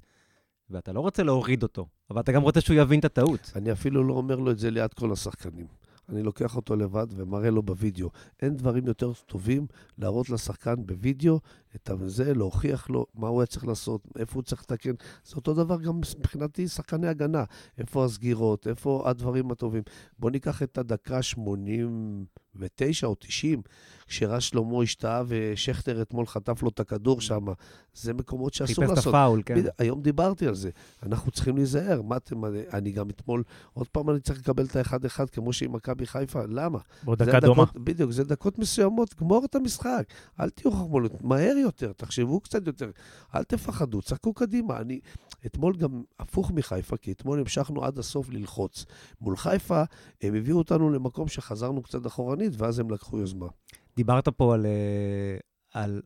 ואתה 0.69 0.93
לא 0.93 0.99
רוצה 0.99 1.23
להוריד 1.23 1.63
אותו, 1.63 1.88
אבל 2.09 2.21
אתה 2.21 2.31
גם 2.31 2.41
רוצה 2.41 2.61
שהוא 2.61 2.77
יבין 2.77 2.99
את 2.99 3.05
הטעות. 3.05 3.51
אני 3.55 3.71
אפילו 3.71 4.03
לא 4.03 4.13
אומר 4.13 4.35
לו 4.35 4.51
את 4.51 4.59
זה 4.59 4.71
ליד 4.71 4.93
כל 4.93 5.11
השחקנים. 5.11 5.67
אני 6.09 6.23
לוקח 6.23 6.55
אותו 6.55 6.75
לבד 6.75 7.07
ומראה 7.09 7.49
לו 7.49 7.63
בווידאו. 7.63 8.09
אין 8.41 8.57
דברים 8.57 8.88
יותר 8.88 9.13
טובים 9.13 9.67
להראות 9.97 10.29
לשחקן 10.29 10.75
בווידאו 10.85 11.39
את 11.75 11.91
זה, 12.05 12.33
להוכיח 12.33 12.89
לו 12.89 13.05
מה 13.15 13.27
הוא 13.27 13.41
היה 13.41 13.45
צריך 13.45 13.67
לעשות, 13.67 14.01
איפה 14.19 14.33
הוא 14.35 14.43
צריך 14.43 14.61
לתקן. 14.61 14.91
זה 15.25 15.35
אותו 15.35 15.53
דבר 15.53 15.81
גם 15.81 15.97
מבחינתי 16.19 16.67
שחקני 16.67 17.07
הגנה. 17.07 17.43
איפה 17.77 18.05
הסגירות, 18.05 18.67
איפה 18.67 19.03
הדברים 19.05 19.51
הטובים. 19.51 19.83
בואו 20.19 20.31
ניקח 20.31 20.63
את 20.63 20.77
הדקה 20.77 21.21
89 21.21 23.07
או 23.07 23.15
90, 23.19 23.61
כשרז 24.07 24.41
שלמה 24.43 24.83
השתהה 24.83 25.23
ושכטר 25.27 26.01
אתמול 26.01 26.25
חטף 26.25 26.63
לו 26.63 26.69
את 26.69 26.79
הכדור 26.79 27.21
שם. 27.21 27.45
זה 27.93 28.13
מקומות 28.13 28.53
שאסור 28.53 28.75
חיפש 28.75 28.91
את 28.91 28.95
לעשות. 28.97 29.13
הפאול, 29.15 29.41
כן. 29.45 29.55
היום 29.79 30.01
דיברתי 30.01 30.47
על 30.47 30.55
זה. 30.55 30.69
אנחנו 31.03 31.31
צריכים 31.31 31.55
להיזהר. 31.57 32.01
מה 32.01 32.17
אתם, 32.17 32.45
אני- 32.73 32.91
גם 32.91 33.09
אתמול, 33.09 33.43
עוד 33.73 33.88
פעם 33.88 34.09
אני 34.09 34.19
צריך 34.19 34.39
לקבל 34.39 34.65
את 34.65 34.75
האחד-אחד 34.75 35.29
כמו 35.29 35.53
שעם 35.53 35.73
מכבי 35.73 36.05
חיפה. 36.05 36.39
למה? 36.49 36.79
בעוד 37.03 37.23
דקה 37.23 37.39
דומה. 37.39 37.63
בדיוק, 37.75 38.11
זה 38.11 38.23
דקות 38.23 38.59
מסוימות, 38.59 39.15
גמור 39.19 39.45
את 39.45 39.55
המשחק. 39.55 40.03
אל 40.39 40.49
תהיו 40.49 40.71
חכמולות, 40.71 41.21
מהר 41.23 41.55
יותר, 41.65 41.93
תחשבו 41.93 42.39
קצת 42.39 42.67
יותר. 42.67 42.91
אל 43.36 43.43
תפחדו, 43.43 44.01
צחקו 44.01 44.34
קדימה. 44.34 44.78
אני, 44.78 44.99
אתמול 45.45 45.75
גם 45.78 46.04
הפוך 46.19 46.51
מחיפה, 46.51 46.97
כי 46.97 47.12
אתמול 47.12 47.39
המשכנו 47.39 47.84
עד 47.84 47.99
הסוף 47.99 48.30
ללחוץ. 48.30 48.86
מול 49.21 49.38
חיפה, 49.38 49.84
הם 50.21 50.36
הביאו 50.36 50.58
אותנו 50.58 50.89
למקום 50.89 51.28
שחזרנו 51.28 51.84
קצת 51.84 52.08
אחורנית, 52.08 52.54
ואז 52.58 52.80
הם 52.80 52.89
לקחו 52.91 53.19
יוזמה. 53.19 53.47
דיברת 53.95 54.30
פה 54.30 54.54
על, 54.54 54.65
אה, 54.65 55.38
על, 55.73 56.01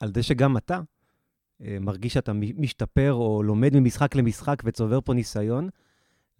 על 0.00 0.12
זה 0.14 0.22
שגם 0.22 0.56
אתה 0.56 0.80
אה, 1.62 1.76
מרגיש 1.80 2.14
שאתה 2.14 2.32
משתפר 2.32 3.12
או 3.12 3.42
לומד 3.42 3.76
ממשחק 3.76 4.14
למשחק 4.14 4.62
וצובר 4.64 5.00
פה 5.00 5.14
ניסיון, 5.14 5.68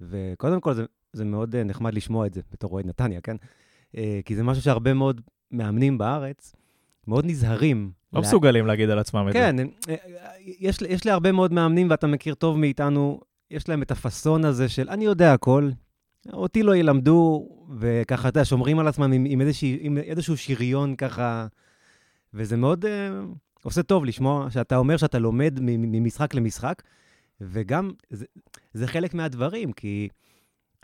וקודם 0.01 0.61
כל 0.61 0.75
זה, 0.75 0.85
זה 1.13 1.25
מאוד 1.25 1.57
אה, 1.57 1.65
נחמד 1.65 1.95
לשמוע 1.95 2.27
את 2.27 2.35
זה 2.35 2.41
בתור 2.53 2.73
אוהד 2.73 2.87
נתניה, 2.87 3.21
כן? 3.21 3.37
כי 4.25 4.37
זה 4.37 4.43
משהו 4.43 4.63
שהרבה 4.63 4.95
מאוד 4.95 5.21
מאמנים 5.51 5.99
בארץ 5.99 6.53
מאוד 7.09 7.27
נזהרים. 7.27 7.91
לא 8.13 8.21
לה- 8.21 8.27
מסוגלים 8.29 8.67
להגיד 8.67 8.91
על 8.91 8.99
עצמם 8.99 9.27
את 9.29 9.33
זה. 9.33 9.39
כן, 9.39 9.57
אה, 9.89 9.95
יש, 10.61 10.79
יש 10.89 11.07
להרבה 11.07 11.33
מאוד 11.33 11.53
מאמנים, 11.53 11.91
ואתה 11.91 12.07
מכיר 12.07 12.35
טוב 12.35 12.59
מאיתנו, 12.59 13.21
יש 13.51 13.69
להם 13.69 13.83
את 13.83 13.91
הפאסון 13.91 14.45
הזה 14.45 14.69
של 14.69 14.89
אני 14.91 15.05
יודע 15.05 15.33
הכל, 15.33 15.71
אותי 16.33 16.63
לא 16.63 16.77
ילמדו, 16.77 17.49
וככה, 17.79 18.29
אתה 18.29 18.39
יודע, 18.39 18.45
שומרים 18.45 18.79
על 18.79 18.89
עצמם 18.89 19.13
עם, 19.13 19.25
עם, 19.29 19.41
איזושהי, 19.41 19.79
עם 19.81 19.99
איזשהו 19.99 20.37
שריון 20.37 20.97
ככה, 20.97 21.47
וזה 22.35 22.57
מאוד 22.57 22.85
אה, 22.85 23.11
עושה 23.63 23.83
טוב 23.83 24.05
לשמוע 24.05 24.51
שאתה 24.51 24.77
אומר 24.77 24.97
שאתה 24.97 25.19
לומד 25.19 25.59
ממשחק 25.63 26.35
למשחק, 26.35 26.83
וגם 27.41 27.91
זה, 28.11 28.27
זה 28.75 28.87
חלק 28.87 29.15
מהדברים, 29.15 29.73
כי 29.73 30.09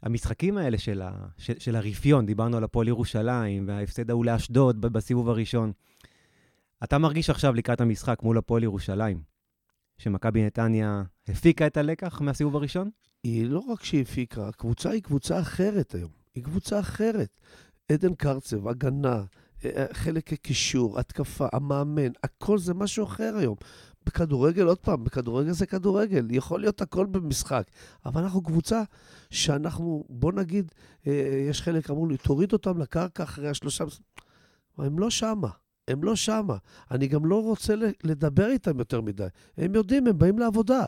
המשחקים 0.02 0.58
האלה 0.58 0.78
של, 0.78 1.02
ה, 1.02 1.10
של, 1.38 1.52
של 1.58 1.76
הרפיון, 1.76 2.26
דיברנו 2.26 2.56
על 2.56 2.64
הפועל 2.64 2.88
ירושלים, 2.88 3.64
וההפסד 3.68 4.10
ההוא 4.10 4.24
לאשדוד 4.24 4.80
בסיבוב 4.80 5.28
הראשון, 5.28 5.72
אתה 6.84 6.98
מרגיש 6.98 7.30
עכשיו 7.30 7.54
לקראת 7.54 7.80
המשחק 7.80 8.22
מול 8.22 8.38
הפועל 8.38 8.62
ירושלים, 8.62 9.22
שמכבי 9.98 10.46
נתניה 10.46 11.02
הפיקה 11.28 11.66
את 11.66 11.76
הלקח 11.76 12.20
מהסיבוב 12.20 12.56
הראשון? 12.56 12.90
היא 13.22 13.46
לא 13.46 13.58
רק 13.58 13.84
שהיא 13.84 14.02
הפיקה, 14.02 14.48
הקבוצה 14.48 14.90
היא 14.90 15.02
קבוצה 15.02 15.40
אחרת 15.40 15.94
היום. 15.94 16.10
היא 16.34 16.44
קבוצה 16.44 16.80
אחרת. 16.80 17.40
עדן 17.92 18.14
קרצב, 18.14 18.68
הגנה, 18.68 19.24
אה, 19.64 19.86
חלק 19.92 20.32
הקישור, 20.32 20.98
התקפה, 20.98 21.46
המאמן, 21.52 22.10
הכל 22.24 22.58
זה 22.58 22.74
משהו 22.74 23.04
אחר 23.04 23.34
היום. 23.38 23.56
בכדורגל, 24.06 24.66
עוד 24.66 24.78
פעם, 24.78 25.04
בכדורגל 25.04 25.52
זה 25.52 25.66
כדורגל, 25.66 26.26
יכול 26.30 26.60
להיות 26.60 26.80
הכל 26.80 27.06
במשחק. 27.06 27.70
אבל 28.06 28.22
אנחנו 28.22 28.42
קבוצה 28.42 28.82
שאנחנו, 29.30 30.04
בוא 30.08 30.32
נגיד, 30.32 30.72
אה, 31.06 31.44
יש 31.50 31.62
חלק 31.62 31.90
אמרו 31.90 32.06
לי, 32.06 32.16
תוריד 32.16 32.52
אותם 32.52 32.78
לקרקע 32.78 33.22
אחרי 33.22 33.48
השלושה... 33.48 33.84
הם 34.78 34.98
לא 34.98 35.10
שמה. 35.10 35.48
הם 35.88 36.04
לא 36.04 36.16
שמה. 36.16 36.56
אני 36.90 37.06
גם 37.06 37.26
לא 37.26 37.42
רוצה 37.42 37.74
לדבר 38.04 38.48
איתם 38.50 38.78
יותר 38.78 39.00
מדי. 39.00 39.26
הם 39.58 39.74
יודעים, 39.74 40.06
הם 40.06 40.18
באים 40.18 40.38
לעבודה. 40.38 40.84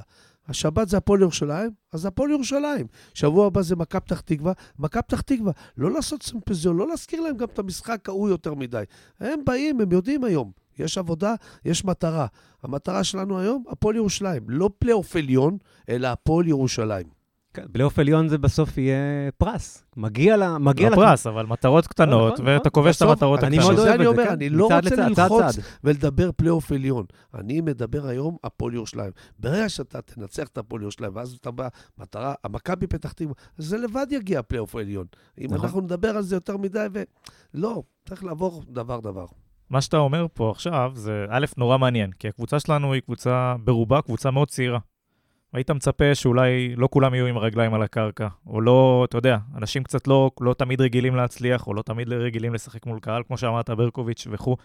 השבת 0.48 0.88
זה 0.88 0.96
הפועל 0.96 1.20
ירושלים, 1.20 1.70
אז 1.92 2.06
הפועל 2.06 2.30
ירושלים. 2.30 2.86
שבוע 3.14 3.46
הבא 3.46 3.62
זה 3.62 3.76
מכבי 3.76 4.00
פתח 4.00 4.20
תקווה, 4.20 4.52
מכבי 4.78 5.02
פתח 5.02 5.20
תקווה. 5.20 5.52
לא 5.76 5.90
לעשות 5.90 6.22
סימפוזיון, 6.22 6.76
לא 6.76 6.88
להזכיר 6.88 7.20
להם 7.20 7.36
גם 7.36 7.48
את 7.48 7.58
המשחק 7.58 8.08
ההוא 8.08 8.28
יותר 8.28 8.54
מדי. 8.54 8.82
הם 9.20 9.40
באים, 9.44 9.80
הם 9.80 9.92
יודעים 9.92 10.24
היום. 10.24 10.50
יש 10.78 10.98
עבודה, 10.98 11.34
יש 11.64 11.84
מטרה. 11.84 12.26
המטרה 12.62 13.04
שלנו 13.04 13.38
היום, 13.38 13.64
הפועל 13.68 13.96
ירושלים. 13.96 14.42
לא 14.48 14.70
פלייאוף 14.78 15.16
עליון, 15.16 15.58
אלא 15.88 16.08
הפועל 16.08 16.48
ירושלים. 16.48 17.19
כן, 17.54 17.62
פלייאוף 17.72 17.98
עליון 17.98 18.28
זה 18.28 18.38
בסוף 18.38 18.78
יהיה 18.78 18.96
פרס. 19.38 19.84
מגיע 19.96 20.36
לה... 20.36 20.58
מגיע 20.58 20.90
לא 20.90 20.96
לה- 20.96 21.08
פרס, 21.08 21.26
אבל 21.26 21.46
מטרות 21.46 21.86
קטנות, 21.86 22.32
נכון, 22.32 22.46
ואתה 22.46 22.68
נכון. 22.68 22.82
כובש 22.82 22.96
את 22.96 23.02
המטרות 23.02 23.44
אני 23.44 23.56
הקטנות. 23.58 23.74
מאוד 23.76 23.86
שזה 23.86 23.88
אוהב 23.88 24.00
אני 24.00 24.08
את 24.10 24.14
זה, 24.16 24.20
אומר, 24.22 24.24
כן? 24.28 24.32
אני 24.32 24.48
לא 24.48 24.64
רוצה 24.64 24.80
לצד, 24.80 24.96
צד 25.14 25.20
ללחוץ 25.22 25.44
צד. 25.56 25.62
ולדבר 25.84 26.30
פלייאוף 26.32 26.72
עליון. 26.72 27.04
אני 27.34 27.60
מדבר 27.60 28.06
היום 28.06 28.36
הפועל 28.44 28.74
ירושלים. 28.74 29.10
ברגע 29.38 29.68
שאתה 29.68 30.02
תנצח 30.02 30.48
את 30.48 30.58
הפועל 30.58 30.82
ירושלים, 30.82 31.10
ואז 31.14 31.32
אתה 31.40 31.50
בא, 31.50 31.68
מטרה, 31.98 32.34
המכבי 32.44 32.86
פתח 32.86 33.12
תקווה, 33.12 33.34
זה 33.58 33.78
לבד 33.78 34.06
יגיע 34.10 34.38
הפלייאוף 34.38 34.76
העליון. 34.76 35.06
אם 35.40 35.44
נכון. 35.50 35.60
אנחנו 35.64 35.80
נדבר 35.80 36.08
על 36.16 36.22
זה 36.22 36.36
יותר 36.36 36.56
מדי, 36.56 36.86
ו... 36.94 37.02
לא, 37.54 37.82
צריך 38.08 38.24
לעבור 38.24 38.62
דבר-דבר. 38.68 39.26
מה 39.70 39.80
שאתה 39.80 39.96
אומר 39.96 40.26
פה 40.34 40.50
עכשיו 40.50 40.92
זה, 40.94 41.24
א', 41.28 41.46
נורא 41.56 41.78
מעניין, 41.78 42.10
כי 42.18 42.28
הקבוצה 42.28 42.60
שלנו 42.60 42.92
היא 42.92 43.02
קבוצה, 43.02 43.54
ברובה 43.64 44.02
קבוצה 44.02 44.30
מאוד 44.30 44.48
צעירה. 44.48 44.78
היית 45.52 45.70
מצפה 45.70 46.14
שאולי 46.14 46.76
לא 46.76 46.88
כולם 46.92 47.14
יהיו 47.14 47.26
עם 47.26 47.36
הרגליים 47.36 47.74
על 47.74 47.82
הקרקע, 47.82 48.28
או 48.46 48.60
לא, 48.60 49.06
אתה 49.08 49.18
יודע, 49.18 49.38
אנשים 49.56 49.82
קצת 49.82 50.08
לא, 50.08 50.30
לא 50.40 50.54
תמיד 50.54 50.80
רגילים 50.80 51.16
להצליח, 51.16 51.66
או 51.66 51.74
לא 51.74 51.82
תמיד 51.82 52.08
רגילים 52.08 52.54
לשחק 52.54 52.86
מול 52.86 53.00
קהל, 53.00 53.22
כמו 53.22 53.38
שאמרת, 53.38 53.70
ברקוביץ' 53.70 54.26
וכו'. 54.30 54.56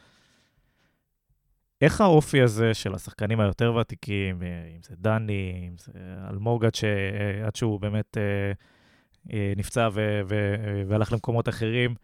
איך 1.82 2.02
האופי 2.02 2.41
הזה 2.41 2.74
של 2.74 2.95
השחקנים 2.95 3.39
היותר 3.39 3.76
ותיקים, 3.76 4.43
אה, 4.43 4.48
אם 4.76 4.82
זה 4.84 4.95
דני, 4.98 5.67
אם 5.69 5.76
זה 5.78 5.91
אלמוגד, 6.30 6.76
שעד 6.76 7.56
שהוא 7.56 7.80
באמת 7.80 8.17
אה, 8.17 8.52
אה, 9.34 9.54
נפצע 9.58 9.89
ו- 9.93 10.21
ו- 10.28 10.84
והלך 10.88 11.13
למקומות 11.13 11.50
אחרים, 11.50 11.95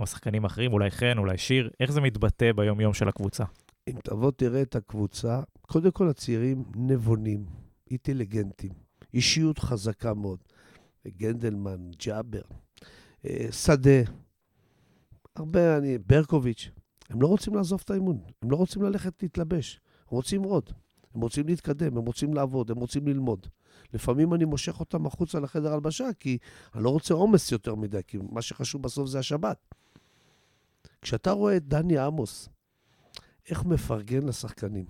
או 0.00 0.06
שחקנים 0.06 0.44
אחרים, 0.44 0.72
אולי 0.72 0.90
חן, 0.90 1.18
אולי 1.18 1.38
שיר, 1.38 1.70
איך 1.80 1.92
זה 1.92 2.00
מתבטא 2.00 2.52
ביום-יום 2.52 2.94
של 2.94 3.08
הקבוצה? 3.08 3.44
אם 3.88 3.94
תבוא 4.04 4.30
תראה 4.30 4.62
את 4.62 4.76
הקבוצה, 4.76 5.40
קודם 5.62 5.90
כל 5.90 6.08
הצעירים 6.08 6.64
נבונים, 6.76 7.44
אינטליגנטים, 7.90 8.72
אישיות 9.14 9.58
חזקה 9.58 10.14
מאוד. 10.14 10.38
גנדלמן, 11.08 11.90
ג'אבר, 12.06 12.42
שדה, 13.50 14.00
הרבה, 15.36 15.76
אני, 15.78 15.98
ברקוביץ', 15.98 16.70
הם 17.08 17.22
לא 17.22 17.26
רוצים 17.26 17.54
לעזוב 17.54 17.80
את 17.84 17.90
האימון, 17.90 18.20
הם 18.42 18.50
לא 18.50 18.56
רוצים 18.56 18.82
ללכת 18.82 19.22
להתלבש, 19.22 19.80
הם 20.10 20.16
רוצים 20.16 20.42
עוד, 20.42 20.70
הם 21.14 21.20
רוצים 21.20 21.46
להתקדם, 21.46 21.96
הם 21.96 22.06
רוצים 22.06 22.34
לעבוד, 22.34 22.70
הם 22.70 22.76
רוצים 22.76 23.06
ללמוד. 23.06 23.46
לפעמים 23.92 24.34
אני 24.34 24.44
מושך 24.44 24.80
אותם 24.80 25.06
החוצה 25.06 25.40
לחדר 25.40 25.72
הלבשה, 25.72 26.12
כי 26.20 26.38
אני 26.74 26.84
לא 26.84 26.90
רוצה 26.90 27.14
עומס 27.14 27.52
יותר 27.52 27.74
מדי, 27.74 28.00
כי 28.06 28.18
מה 28.30 28.42
שחשוב 28.42 28.82
בסוף 28.82 29.08
זה 29.08 29.18
השבת. 29.18 29.74
כשאתה 31.02 31.30
רואה 31.30 31.56
את 31.56 31.68
דני 31.68 31.98
עמוס, 31.98 32.48
איך 33.50 33.64
מפרגן 33.64 34.22
לשחקנים, 34.22 34.86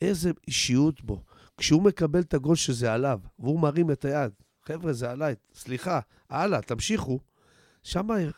איזה 0.00 0.30
אישיות 0.46 1.04
בו. 1.04 1.22
כשהוא 1.56 1.82
מקבל 1.82 2.20
את 2.20 2.34
הגול 2.34 2.56
שזה 2.56 2.92
עליו, 2.92 3.20
והוא 3.38 3.60
מרים 3.60 3.90
את 3.90 4.04
היד, 4.04 4.32
חבר'ה, 4.62 4.92
זה 4.92 5.10
עליי, 5.10 5.34
סליחה, 5.54 6.00
הלאה, 6.30 6.62
תמשיכו. 6.62 7.18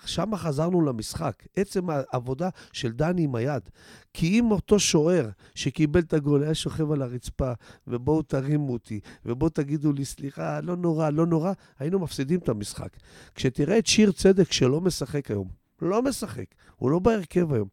שם 0.06 0.36
חזרנו 0.36 0.80
למשחק. 0.80 1.42
עצם 1.56 1.86
העבודה 1.90 2.48
של 2.72 2.92
דני 2.92 3.22
עם 3.22 3.34
היד. 3.34 3.62
כי 4.14 4.38
אם 4.38 4.50
אותו 4.50 4.78
שוער 4.78 5.28
שקיבל 5.54 6.00
את 6.00 6.12
הגול 6.12 6.42
היה 6.42 6.54
שוכב 6.54 6.92
על 6.92 7.02
הרצפה, 7.02 7.52
ובואו 7.86 8.22
תרימו 8.22 8.72
אותי, 8.72 9.00
ובואו 9.24 9.50
תגידו 9.50 9.92
לי, 9.92 10.04
סליחה, 10.04 10.60
לא 10.60 10.76
נורא, 10.76 11.10
לא 11.10 11.26
נורא, 11.26 11.52
היינו 11.78 11.98
מפסידים 11.98 12.38
את 12.38 12.48
המשחק. 12.48 12.96
כשתראה 13.34 13.78
את 13.78 13.86
שיר 13.86 14.12
צדק 14.12 14.52
שלא 14.52 14.80
משחק 14.80 15.30
היום, 15.30 15.48
לא 15.82 16.02
משחק, 16.02 16.46
הוא 16.76 16.90
לא 16.90 16.98
בהרכב 16.98 17.52
היום, 17.52 17.68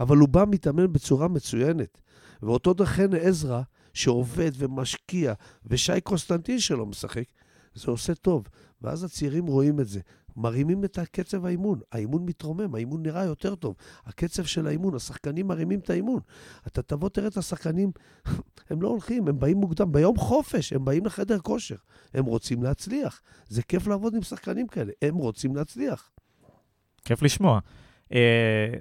אבל 0.00 0.16
הוא 0.16 0.28
בא 0.28 0.44
מתאמן 0.48 0.92
בצורה 0.92 1.28
מצוינת. 1.28 2.00
ואותו 2.42 2.74
דחן 2.74 3.14
עזרא, 3.14 3.62
שעובד 4.00 4.50
ומשקיע, 4.54 5.32
ושי 5.66 6.00
קוסטנטין 6.00 6.58
שלא 6.58 6.86
משחק, 6.86 7.24
זה 7.74 7.90
עושה 7.90 8.14
טוב. 8.14 8.48
ואז 8.82 9.04
הצעירים 9.04 9.46
רואים 9.46 9.80
את 9.80 9.88
זה. 9.88 10.00
מרימים 10.36 10.84
את 10.84 10.98
הקצב 10.98 11.46
האימון. 11.46 11.80
האימון 11.92 12.24
מתרומם, 12.24 12.74
האימון 12.74 13.02
נראה 13.02 13.24
יותר 13.24 13.54
טוב. 13.54 13.74
הקצב 14.06 14.44
של 14.44 14.66
האימון, 14.66 14.94
השחקנים 14.94 15.46
מרימים 15.46 15.78
את 15.78 15.90
האימון. 15.90 16.20
אתה 16.66 16.82
תבוא, 16.82 17.08
תראה 17.08 17.28
את 17.28 17.36
השחקנים, 17.36 17.90
הם 18.70 18.82
לא 18.82 18.88
הולכים, 18.88 19.28
הם 19.28 19.38
באים 19.38 19.56
מוקדם. 19.56 19.92
ביום 19.92 20.16
חופש, 20.16 20.72
הם 20.72 20.84
באים 20.84 21.06
לחדר 21.06 21.38
כושר. 21.38 21.76
הם 22.14 22.24
רוצים 22.24 22.62
להצליח. 22.62 23.22
זה 23.48 23.62
כיף 23.62 23.86
לעבוד 23.86 24.14
עם 24.14 24.22
שחקנים 24.22 24.66
כאלה, 24.66 24.92
הם 25.02 25.14
רוצים 25.14 25.56
להצליח. 25.56 26.10
כיף 27.04 27.22
לשמוע. 27.22 27.60
Uh, 28.10 28.12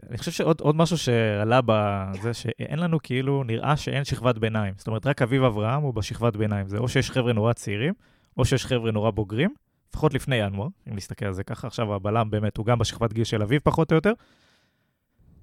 אני 0.09 0.17
חושב 0.17 0.31
שעוד 0.31 0.75
משהו 0.75 0.97
שעלה 0.97 1.59
בזה, 1.65 2.33
שאין 2.33 2.79
לנו 2.79 2.97
כאילו, 3.03 3.43
נראה 3.43 3.77
שאין 3.77 4.03
שכבת 4.03 4.37
ביניים. 4.37 4.73
זאת 4.77 4.87
אומרת, 4.87 5.05
רק 5.05 5.21
אביב 5.21 5.43
אברהם 5.43 5.81
הוא 5.81 5.93
בשכבת 5.93 6.35
ביניים. 6.35 6.67
זה 6.67 6.77
או 6.77 6.89
שיש 6.89 7.11
חבר'ה 7.11 7.33
נורא 7.33 7.53
צעירים, 7.53 7.93
או 8.37 8.45
שיש 8.45 8.65
חבר'ה 8.65 8.91
נורא 8.91 9.11
בוגרים, 9.11 9.53
לפחות 9.89 10.13
לפני 10.13 10.35
ינואר, 10.35 10.67
אם 10.89 10.95
נסתכל 10.95 11.25
על 11.25 11.33
זה 11.33 11.43
ככה. 11.43 11.67
עכשיו 11.67 11.93
הבלם 11.93 12.29
באמת 12.29 12.57
הוא 12.57 12.65
גם 12.65 12.79
בשכבת 12.79 13.13
גיל 13.13 13.23
של 13.23 13.41
אביב 13.41 13.61
פחות 13.63 13.91
או 13.91 13.95
יותר. 13.95 14.13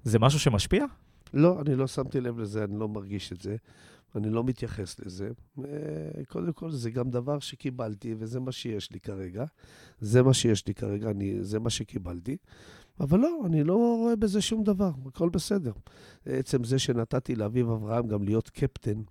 זה 0.03 0.19
משהו 0.19 0.39
שמשפיע? 0.39 0.85
לא, 1.33 1.61
אני 1.61 1.75
לא 1.75 1.87
שמתי 1.87 2.21
לב 2.21 2.39
לזה, 2.39 2.63
אני 2.63 2.79
לא 2.79 2.87
מרגיש 2.87 3.31
את 3.31 3.41
זה. 3.41 3.55
אני 4.15 4.29
לא 4.29 4.43
מתייחס 4.43 4.99
לזה. 4.99 5.29
אה, 5.59 5.65
קודם 6.27 6.53
כל, 6.53 6.71
זה 6.71 6.91
גם 6.91 7.09
דבר 7.09 7.39
שקיבלתי, 7.39 8.15
וזה 8.19 8.39
מה 8.39 8.51
שיש 8.51 8.91
לי 8.91 8.99
כרגע. 8.99 9.45
זה 9.99 10.23
מה 10.23 10.33
שיש 10.33 10.67
לי 10.67 10.73
כרגע, 10.73 11.09
אני, 11.09 11.43
זה 11.43 11.59
מה 11.59 11.69
שקיבלתי. 11.69 12.37
אבל 12.99 13.19
לא, 13.19 13.41
אני 13.45 13.63
לא 13.63 13.75
רואה 13.75 14.15
בזה 14.15 14.41
שום 14.41 14.63
דבר, 14.63 14.91
הכל 15.05 15.29
בסדר. 15.29 15.71
עצם 16.25 16.63
זה 16.63 16.79
שנתתי 16.79 17.35
לאביב 17.35 17.69
אברהם 17.69 18.07
גם 18.07 18.23
להיות 18.23 18.49
קפטן, 18.49 19.01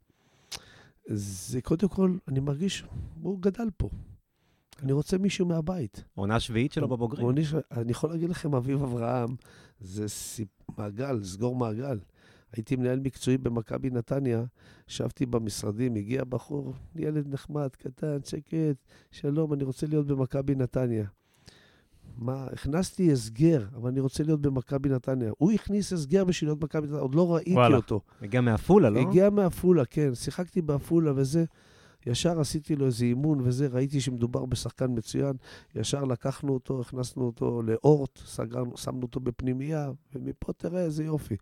זה 1.09 1.63
קודם 1.63 1.89
כל, 1.89 2.17
אני 2.29 2.41
מרגיש, 2.41 2.85
הוא 3.23 3.41
גדל 3.41 3.69
פה. 3.77 3.89
אני 4.83 4.93
רוצה 4.93 5.19
מישהו 5.19 5.47
מהבית. 5.47 6.05
עונה 6.15 6.41
שביעית 6.41 6.73
שלו 6.73 6.89
בבוגרים. 6.89 7.29
אני 7.71 7.91
יכול 7.91 8.11
להגיד 8.11 8.31
לכם, 8.31 8.55
אביב 8.55 8.83
אברהם, 8.83 9.29
זה 9.81 10.09
סיפ... 10.09 10.49
מעגל, 10.79 11.25
סגור 11.25 11.57
מעגל. 11.57 11.99
הייתי 12.53 12.77
מנהל 12.77 13.01
מקצועי 13.01 13.39
במכבי 13.39 13.91
נתניה, 13.91 14.45
ישבתי 14.89 15.27
במשרדים, 15.27 15.95
הגיע 15.95 16.25
בחור, 16.25 16.75
ילד 16.95 17.29
נחמד, 17.29 17.69
קטן, 17.69 18.19
שקט, 18.25 18.85
שלום, 19.11 19.53
אני 19.53 19.65
רוצה 19.65 19.87
להיות 19.87 20.07
במכבי 20.07 20.55
נתניה. 20.55 21.07
מה, 22.17 22.47
הכנסתי 22.53 23.13
הסגר, 23.13 23.65
אבל 23.77 23.91
אני 23.91 24.01
רוצה 24.01 24.23
להיות 24.23 24.41
במכבי 24.41 24.89
נתניה. 24.89 25.33
הוא 25.39 25.53
הכניס 25.53 25.93
הסגר 25.93 26.25
בשביל 26.25 26.51
להיות 26.51 26.59
במכבי 26.59 26.87
נתניה, 26.87 27.01
עוד 27.01 27.15
לא 27.15 27.35
ראיתי 27.35 27.53
וואלה. 27.53 27.77
אותו. 27.77 28.01
הגיע 28.23 28.41
מעפולה, 28.41 28.91
לא? 28.91 29.01
הגיע 29.01 29.31
מעפולה, 29.31 29.85
כן. 29.85 30.15
שיחקתי 30.15 30.63
בעפולה 30.63 31.13
וזה. 31.17 31.45
ישר 32.07 32.41
עשיתי 32.41 32.77
לו 32.77 32.87
איזה 32.87 33.05
אימון 33.05 33.41
וזה, 33.41 33.67
ראיתי 33.67 34.01
שמדובר 34.01 34.47
בשחקן 34.47 34.87
מצוין, 34.97 35.37
ישר 35.75 36.05
לקחנו 36.05 36.55
אותו, 36.55 36.81
הכנסנו 36.81 37.25
אותו 37.25 37.63
לאורט, 37.63 38.19
סגרנו, 38.19 38.77
שמנו 38.77 39.03
אותו 39.03 39.21
בפנימייה, 39.21 39.91
ומפה 40.15 40.53
תראה 40.53 40.81
איזה 40.81 41.05
יופי. 41.05 41.37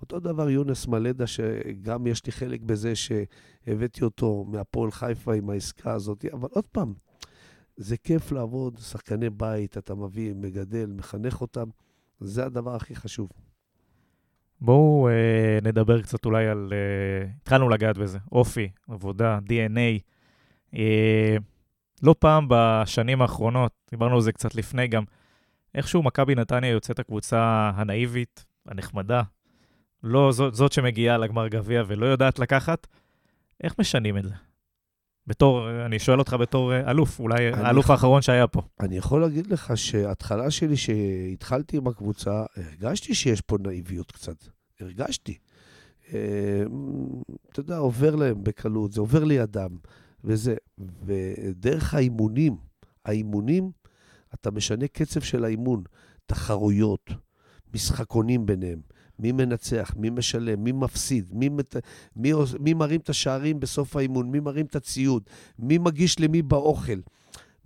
אותו 0.00 0.20
דבר 0.20 0.50
יונס 0.50 0.86
מלדה, 0.86 1.26
שגם 1.26 2.06
יש 2.06 2.26
לי 2.26 2.32
חלק 2.32 2.60
בזה 2.60 2.92
שהבאתי 2.94 4.04
אותו 4.04 4.44
מהפועל 4.48 4.90
חיפה 4.90 5.34
עם 5.34 5.50
העסקה 5.50 5.92
הזאת, 5.92 6.24
אבל 6.32 6.48
עוד 6.52 6.64
פעם, 6.72 6.94
זה 7.76 7.96
כיף 7.96 8.32
לעבוד, 8.32 8.78
שחקני 8.78 9.30
בית, 9.30 9.78
אתה 9.78 9.94
מביא, 9.94 10.34
מגדל, 10.34 10.92
מחנך 10.96 11.40
אותם, 11.40 11.68
זה 12.20 12.46
הדבר 12.46 12.74
הכי 12.74 12.96
חשוב. 12.96 13.28
בואו 14.60 15.08
אה, 15.08 15.58
נדבר 15.62 16.02
קצת 16.02 16.24
אולי 16.24 16.48
על... 16.48 16.72
אה, 16.72 17.28
התחלנו 17.42 17.68
לגעת 17.68 17.98
בזה, 17.98 18.18
אופי, 18.32 18.68
עבודה, 18.88 19.38
DNA. 19.48 20.00
אה, 20.74 21.36
לא 22.02 22.14
פעם 22.18 22.46
בשנים 22.48 23.22
האחרונות, 23.22 23.72
דיברנו 23.90 24.14
על 24.14 24.20
זה 24.20 24.32
קצת 24.32 24.54
לפני 24.54 24.88
גם, 24.88 25.04
איכשהו 25.74 26.02
מכבי 26.02 26.34
נתניה 26.34 26.70
יוצאת 26.70 26.98
הקבוצה 26.98 27.70
הנאיבית, 27.74 28.44
הנחמדה, 28.66 29.22
לא 30.02 30.32
זאת, 30.32 30.54
זאת 30.54 30.72
שמגיעה 30.72 31.18
לגמר 31.18 31.48
גביע 31.48 31.82
ולא 31.86 32.06
יודעת 32.06 32.38
לקחת. 32.38 32.86
איך 33.62 33.74
משנים 33.78 34.18
את 34.18 34.24
זה? 34.24 34.34
בתור, 35.26 35.70
אני 35.86 35.98
שואל 35.98 36.18
אותך 36.18 36.36
בתור 36.40 36.72
אה, 36.72 36.90
אלוף, 36.90 37.20
אולי 37.20 37.48
האלוף 37.52 37.90
האחרון 37.90 38.22
שהיה 38.22 38.46
פה. 38.46 38.62
אני 38.80 38.96
יכול 38.96 39.20
להגיד 39.20 39.46
לך 39.46 39.72
שההתחלה 39.76 40.50
שלי, 40.50 40.76
שהתחלתי 40.76 41.76
עם 41.76 41.86
הקבוצה, 41.86 42.44
הרגשתי 42.56 43.14
שיש 43.14 43.40
פה 43.40 43.56
נאיביות 43.60 44.12
קצת. 44.12 44.44
הרגשתי. 44.80 45.38
אה, 46.12 46.62
אתה 47.52 47.60
יודע, 47.60 47.76
עובר 47.76 48.16
להם 48.16 48.44
בקלות, 48.44 48.92
זה 48.92 49.00
עובר 49.00 49.24
לידם, 49.24 49.76
וזה. 50.24 50.54
ודרך 51.04 51.94
האימונים, 51.94 52.56
האימונים, 53.04 53.70
אתה 54.34 54.50
משנה 54.50 54.88
קצב 54.88 55.20
של 55.20 55.44
האימון, 55.44 55.82
תחרויות, 56.26 57.10
משחקונים 57.74 58.46
ביניהם. 58.46 58.80
מי 59.18 59.32
מנצח, 59.32 59.94
מי 59.96 60.10
משלם, 60.10 60.64
מי 60.64 60.72
מפסיד, 60.72 61.28
מי, 61.32 61.48
מת... 61.48 61.76
מי, 62.16 62.32
מי 62.60 62.74
מרים 62.74 63.00
את 63.00 63.08
השערים 63.08 63.60
בסוף 63.60 63.96
האימון, 63.96 64.30
מי 64.30 64.40
מרים 64.40 64.66
את 64.66 64.76
הציוד, 64.76 65.22
מי 65.58 65.78
מגיש 65.78 66.20
למי 66.20 66.42
באוכל. 66.42 67.00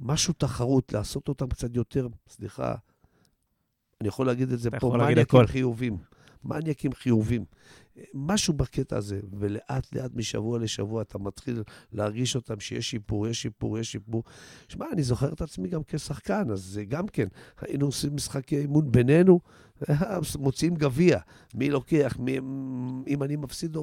משהו 0.01 0.35
תחרות, 0.35 0.93
לעשות 0.93 1.29
אותם 1.29 1.49
קצת 1.49 1.77
יותר, 1.77 2.09
סליחה, 2.29 2.75
אני 4.01 4.09
יכול 4.09 4.27
להגיד 4.27 4.53
את 4.53 4.59
זה 4.59 4.71
פה, 4.71 4.97
מניאקים 4.99 5.47
חיובים. 5.47 5.97
מניאקים 6.45 6.93
חיובים. 6.93 7.45
משהו 8.15 8.55
בקטע 8.55 8.97
הזה, 8.97 9.21
ולאט 9.39 9.95
לאט 9.95 10.11
משבוע 10.15 10.59
לשבוע 10.59 11.03
אתה 11.03 11.19
מתחיל 11.19 11.63
להרגיש 11.93 12.37
אותם 12.37 12.61
שיש 12.61 12.91
שיפור, 12.91 13.27
יש 13.27 13.43
שיפור, 13.43 13.79
יש 13.79 13.93
שיפור. 13.93 14.25
שמע, 14.69 14.87
אני 14.93 15.03
זוכר 15.03 15.33
את 15.33 15.41
עצמי 15.41 15.69
גם 15.69 15.81
כשחקן, 15.89 16.51
אז 16.51 16.61
זה 16.61 16.85
גם 16.85 17.09
כן, 17.09 17.27
היינו 17.61 17.87
עושים 17.87 18.15
משחקי 18.15 18.59
אימון 18.59 18.93
בינינו, 18.93 19.41
מוציאים 20.39 20.75
גביע, 20.75 21.19
מי 21.55 21.71
לוקח, 21.71 22.17
מי, 22.19 22.39
אם 23.07 23.23
אני 23.23 23.37
מפסיד, 23.37 23.77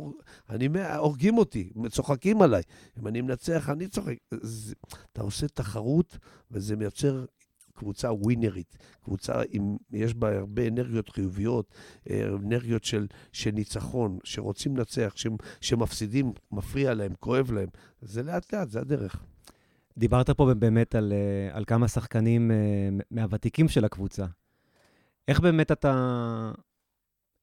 אני, 0.49 0.67
הורגים 0.97 1.37
אותי, 1.37 1.69
צוחקים 1.89 2.41
עליי. 2.41 2.63
אם 2.99 3.07
אני 3.07 3.21
מנצח, 3.21 3.69
אני 3.69 3.87
צוחק. 3.87 4.15
זה, 4.41 4.75
אתה 5.13 5.21
עושה 5.21 5.47
תחרות, 5.47 6.17
וזה 6.51 6.75
מייצר 6.75 7.25
קבוצה 7.75 8.11
ווינרית, 8.11 8.77
קבוצה 9.03 9.41
עם, 9.49 9.77
יש 9.91 10.13
בה 10.13 10.37
הרבה 10.37 10.67
אנרגיות 10.67 11.09
חיוביות, 11.09 11.73
אה, 12.09 12.27
אנרגיות 12.43 12.83
של, 12.83 13.07
של 13.31 13.51
ניצחון, 13.51 14.19
שרוצים 14.23 14.77
לנצח, 14.77 15.13
שמפסידים, 15.61 16.33
מפריע 16.51 16.93
להם, 16.93 17.13
כואב 17.19 17.51
להם. 17.51 17.69
זה 18.01 18.23
לאט-לאט, 18.23 18.69
זה 18.69 18.79
הדרך. 18.79 19.23
דיברת 19.97 20.29
פה 20.29 20.53
באמת 20.53 20.95
על, 20.95 21.13
על 21.51 21.65
כמה 21.65 21.87
שחקנים 21.87 22.51
מהוותיקים 23.11 23.67
של 23.67 23.85
הקבוצה. 23.85 24.25
איך 25.27 25.39
באמת 25.39 25.71
אתה, 25.71 26.51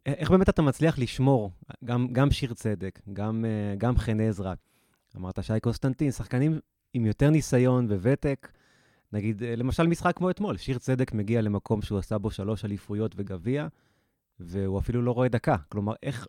איך 0.06 0.30
באמת 0.30 0.48
אתה 0.48 0.62
מצליח 0.62 0.98
לשמור, 0.98 1.50
גם, 1.84 2.08
גם 2.12 2.30
שיר 2.30 2.54
צדק, 2.54 3.00
גם, 3.12 3.44
גם 3.78 3.96
חן 3.96 4.20
עזרא, 4.20 4.54
אמרת 5.16 5.44
שי 5.44 5.60
קוסטנטין, 5.60 6.10
שחקנים 6.10 6.58
עם 6.94 7.06
יותר 7.06 7.30
ניסיון 7.30 7.92
וותק, 7.92 8.48
נגיד, 9.12 9.42
למשל 9.42 9.86
משחק 9.86 10.16
כמו 10.16 10.30
אתמול, 10.30 10.56
שיר 10.56 10.78
צדק 10.78 11.12
מגיע 11.12 11.42
למקום 11.42 11.82
שהוא 11.82 11.98
עשה 11.98 12.18
בו 12.18 12.30
שלוש 12.30 12.64
אליפויות 12.64 13.14
וגביע, 13.16 13.68
והוא 14.40 14.78
אפילו 14.78 15.02
לא 15.02 15.10
רואה 15.10 15.28
דקה. 15.28 15.56
כלומר, 15.68 15.92
איך, 16.02 16.26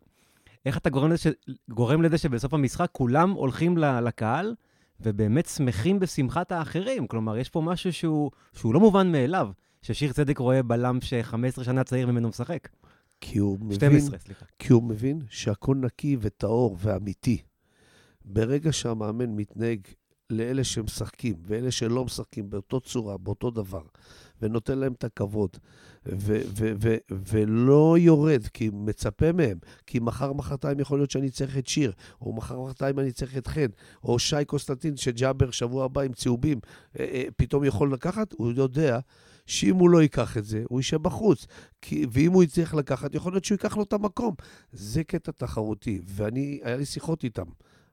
איך 0.65 0.77
אתה 0.77 0.89
גורם 0.89 1.11
לזה, 1.11 1.31
גורם 1.69 2.01
לזה 2.01 2.17
שבסוף 2.17 2.53
המשחק 2.53 2.89
כולם 2.91 3.31
הולכים 3.31 3.77
לקהל, 3.77 4.55
ובאמת 4.99 5.45
שמחים 5.45 5.99
בשמחת 5.99 6.51
האחרים? 6.51 7.07
כלומר, 7.07 7.37
יש 7.37 7.49
פה 7.49 7.61
משהו 7.61 7.93
שהוא, 7.93 8.31
שהוא 8.53 8.73
לא 8.73 8.79
מובן 8.79 9.11
מאליו. 9.11 9.49
ששיר 9.81 10.13
צדק 10.13 10.37
רואה 10.37 10.63
בלם 10.63 11.01
ש-15 11.01 11.63
שנה 11.63 11.83
צעיר 11.83 12.07
ממנו 12.07 12.29
משחק. 12.29 12.67
כי 13.21 13.39
הוא 13.39 13.57
12, 13.57 13.89
מבין, 13.89 13.99
12, 13.99 14.19
סליחה. 14.19 14.45
כי 14.59 14.73
הוא 14.73 14.83
מבין 14.83 15.21
שהכל 15.29 15.75
נקי 15.75 16.17
וטהור 16.19 16.77
ואמיתי. 16.79 17.41
ברגע 18.25 18.71
שהמאמן 18.73 19.35
מתנהג 19.35 19.79
לאלה 20.33 20.63
שמשחקים 20.63 21.35
ואלה 21.45 21.71
שלא 21.71 22.05
משחקים 22.05 22.49
באותו 22.49 22.79
צורה, 22.79 23.17
באותו 23.17 23.51
דבר, 23.51 23.83
ונותן 24.41 24.79
להם 24.79 24.93
את 24.93 25.03
הכבוד, 25.03 25.49
ו- 26.05 26.41
ו- 26.57 26.73
ו- 26.81 26.97
ולא 27.09 27.95
יורד, 27.99 28.47
כי 28.53 28.69
מצפה 28.73 29.31
מהם, 29.31 29.57
כי 29.87 29.99
מחר, 29.99 30.33
מחרתיים 30.33 30.79
יכול 30.79 30.99
להיות 30.99 31.11
שאני 31.11 31.29
צריך 31.29 31.57
את 31.57 31.67
שיר, 31.67 31.91
או 32.21 32.33
מחר, 32.33 32.61
מחרתיים 32.61 32.99
אני 32.99 33.11
צריך 33.11 33.37
את 33.37 33.47
חן, 33.47 33.67
או 34.03 34.19
שי 34.19 34.45
קוסטנטין, 34.45 34.97
שג'אבר 34.97 35.51
שבוע 35.51 35.85
הבא 35.85 36.01
עם 36.01 36.13
צהובים, 36.13 36.59
אה, 36.99 37.05
אה, 37.05 37.23
פתאום 37.37 37.63
יכול 37.63 37.93
לקחת, 37.93 38.33
הוא 38.33 38.51
יודע 38.51 38.99
שאם 39.45 39.75
הוא 39.75 39.89
לא 39.89 40.01
ייקח 40.01 40.37
את 40.37 40.45
זה, 40.45 40.63
הוא 40.69 40.79
יישב 40.79 40.97
בחוץ. 40.97 41.47
כי, 41.81 42.05
ואם 42.11 42.31
הוא 42.31 42.43
יצטרך 42.43 42.73
לקחת, 42.73 43.15
יכול 43.15 43.33
להיות 43.33 43.45
שהוא 43.45 43.55
ייקח 43.55 43.77
לו 43.77 43.83
את 43.83 43.93
המקום. 43.93 44.35
זה 44.71 45.03
קטע 45.03 45.31
תחרותי, 45.31 46.01
ואני, 46.05 46.59
היה 46.63 46.77
לי 46.77 46.85
שיחות 46.85 47.23
איתם, 47.23 47.45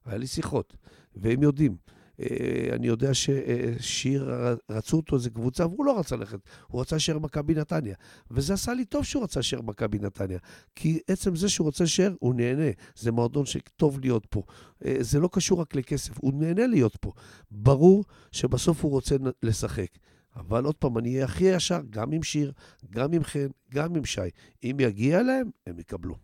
היה 0.04 0.18
לי 0.18 0.26
שיחות, 0.26 0.76
והם 1.16 1.42
יודעים. 1.42 1.76
אה, 2.20 2.76
אני 2.76 2.86
יודע 2.86 3.10
ששיר, 3.14 4.30
רצו 4.70 4.96
אותו 4.96 5.16
איזה 5.16 5.30
קבוצה, 5.30 5.66
והוא 5.66 5.84
לא 5.84 5.98
רצה 5.98 6.16
ללכת, 6.16 6.38
הוא 6.66 6.80
רצה 6.80 6.96
להישאר 6.96 7.18
מכבי 7.18 7.54
נתניה. 7.54 7.94
וזה 8.30 8.54
עשה 8.54 8.74
לי 8.74 8.84
טוב 8.84 9.04
שהוא 9.04 9.22
רצה 9.22 9.40
להישאר 9.40 9.62
מכבי 9.62 9.98
נתניה. 9.98 10.38
כי 10.76 10.98
עצם 11.08 11.36
זה 11.36 11.48
שהוא 11.48 11.64
רוצה 11.64 11.84
להישאר, 11.84 12.14
הוא 12.18 12.34
נהנה. 12.34 12.70
זה 12.96 13.12
מועדון 13.12 13.46
שטוב 13.46 14.00
להיות 14.00 14.26
פה. 14.30 14.42
אה, 14.84 14.96
זה 15.00 15.20
לא 15.20 15.28
קשור 15.32 15.60
רק 15.60 15.74
לכסף, 15.74 16.18
הוא 16.20 16.32
נהנה 16.34 16.66
להיות 16.66 16.96
פה. 16.96 17.12
ברור 17.50 18.04
שבסוף 18.32 18.84
הוא 18.84 18.90
רוצה 18.90 19.16
לשחק. 19.42 19.88
אבל 20.36 20.64
עוד 20.64 20.74
פעם, 20.74 20.98
אני 20.98 21.14
אהיה 21.14 21.24
הכי 21.24 21.44
ישר, 21.44 21.80
גם 21.90 22.12
עם 22.12 22.22
שיר, 22.22 22.52
גם 22.90 23.12
עם 23.12 23.24
חן, 23.24 23.46
גם 23.70 23.96
עם 23.96 24.04
שי. 24.04 24.20
אם 24.64 24.76
יגיע 24.80 25.22
להם, 25.22 25.50
הם 25.66 25.78
יקבלו. 25.78 26.14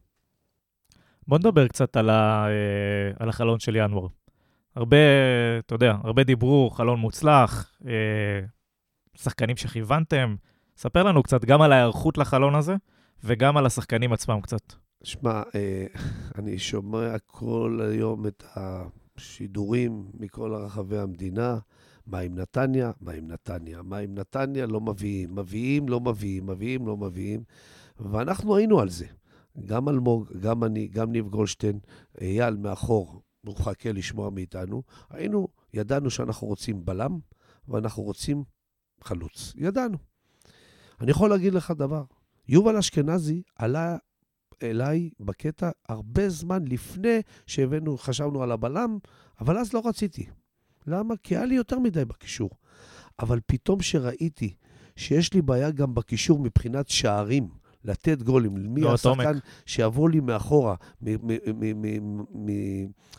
בוא 1.29 1.39
נדבר 1.39 1.69
קצת 1.69 1.97
על, 1.97 2.11
ה, 2.11 2.47
אה, 2.47 3.13
על 3.19 3.29
החלון 3.29 3.59
של 3.59 3.77
ינואר. 3.77 4.07
הרבה, 4.77 4.97
אתה 5.59 5.75
יודע, 5.75 5.97
הרבה 6.05 6.25
דיברו, 6.25 6.71
חלון 6.71 6.99
מוצלח, 6.99 7.73
אה, 7.87 8.41
שחקנים 9.15 9.57
שכיוונתם. 9.57 10.37
ספר 10.77 11.03
לנו 11.03 11.23
קצת 11.23 11.45
גם 11.45 11.63
על 11.63 11.73
ההיערכות 11.73 12.19
לחלון 12.19 12.55
הזה, 12.55 12.77
וגם 13.25 13.57
על 13.57 13.67
השחקנים 13.67 14.13
עצמם 14.13 14.41
קצת. 14.41 14.73
שמע, 15.03 15.43
אה, 15.55 15.87
אני 16.39 16.59
שומע 16.59 17.19
כל 17.27 17.81
היום 17.91 18.27
את 18.27 18.45
השידורים 18.55 20.05
מכל 20.15 20.55
רחבי 20.55 20.99
המדינה. 20.99 21.59
מה 22.07 22.19
עם 22.19 22.35
נתניה? 22.35 22.91
מה 23.01 23.13
עם 23.13 23.29
נתניה? 23.29 23.83
מה 23.83 23.99
עם 23.99 24.15
נתניה? 24.15 24.67
לא 24.67 24.81
מביאים. 24.81 25.35
מביאים, 25.35 25.89
לא 25.89 26.01
מביאים, 26.01 26.47
מביאים, 26.47 26.87
לא 26.87 26.97
מביאים. 26.97 27.41
ואנחנו 28.01 28.57
היינו 28.57 28.81
על 28.81 28.89
זה. 28.89 29.07
גם 29.65 29.89
אלמוג, 29.89 30.33
גם 30.41 30.65
אני, 30.65 30.89
גם 30.89 31.13
ניב 31.13 31.29
גולדשטיין, 31.29 31.79
אייל 32.21 32.57
מאחור, 32.57 33.23
מחכה 33.53 33.93
לשמוע 33.93 34.31
מאיתנו. 34.31 34.83
היינו, 35.11 35.49
ידענו 35.75 36.11
שאנחנו 36.11 36.47
רוצים 36.47 36.85
בלם, 36.85 37.19
ואנחנו 37.69 38.03
רוצים 38.03 38.45
חלוץ. 39.05 39.53
ידענו. 39.57 39.99
אני 41.01 41.11
יכול 41.11 41.31
להגיד 41.31 41.55
לך 41.55 41.71
דבר, 41.71 42.05
יובל 42.49 42.77
אשכנזי 42.77 43.43
עלה 43.57 43.97
אליי 44.63 45.11
בקטע 45.21 45.71
הרבה 45.89 46.29
זמן 46.29 46.65
לפני 46.65 47.21
שהבאנו, 47.47 47.99
חשבנו 47.99 48.43
על 48.43 48.53
הבלם, 48.53 48.99
אבל 49.41 49.59
אז 49.59 49.73
לא 49.73 49.83
רציתי. 49.85 50.27
למה? 50.87 51.17
כי 51.17 51.37
היה 51.37 51.47
לי 51.47 51.55
יותר 51.55 51.79
מדי 51.79 52.05
בקישור. 52.05 52.51
אבל 53.19 53.41
פתאום 53.47 53.83
שראיתי 53.83 54.55
שיש 54.97 55.35
לי 55.35 55.43
בעיה 55.43 55.71
גם 55.71 55.95
בקישור 55.95 56.39
מבחינת 56.39 56.89
שערים, 56.89 57.49
לתת 57.87 58.23
גולים, 58.23 58.75
מי 58.75 58.81
לא, 58.81 58.95
השחקן 58.95 59.39
שיבוא 59.67 60.11
לי 60.11 60.21
מאחורה, 60.21 60.75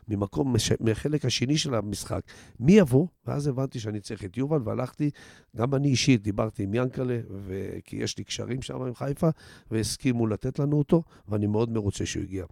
ממקום, 0.08 0.56
מחלק 0.80 1.26
השני 1.26 1.58
של 1.58 1.76
המשחק, 1.76 2.22
מי 2.60 2.72
יבוא? 2.72 3.08
ואז 3.26 3.48
הבנתי 3.48 3.80
שאני 3.80 4.00
צריך 4.00 4.26
את 4.26 4.38
יובל, 4.38 4.62
והלכתי, 4.64 5.10
גם 5.56 5.76
אני 5.76 5.88
אישית 5.88 6.24
דיברתי 6.24 6.64
עם 6.64 6.74
ינקלה, 6.74 7.20
כי 7.84 7.96
יש 7.96 8.18
לי 8.18 8.24
קשרים 8.24 8.62
שם 8.62 8.82
עם 8.82 8.96
חיפה, 8.96 9.30
והסכימו 9.72 10.28
לתת 10.28 10.60
לנו 10.60 10.78
אותו, 10.78 11.04
ואני 11.28 11.48
מאוד 11.48 11.72
מרוצה 11.72 12.06
שהוא 12.06 12.24
הגיע. 12.24 12.46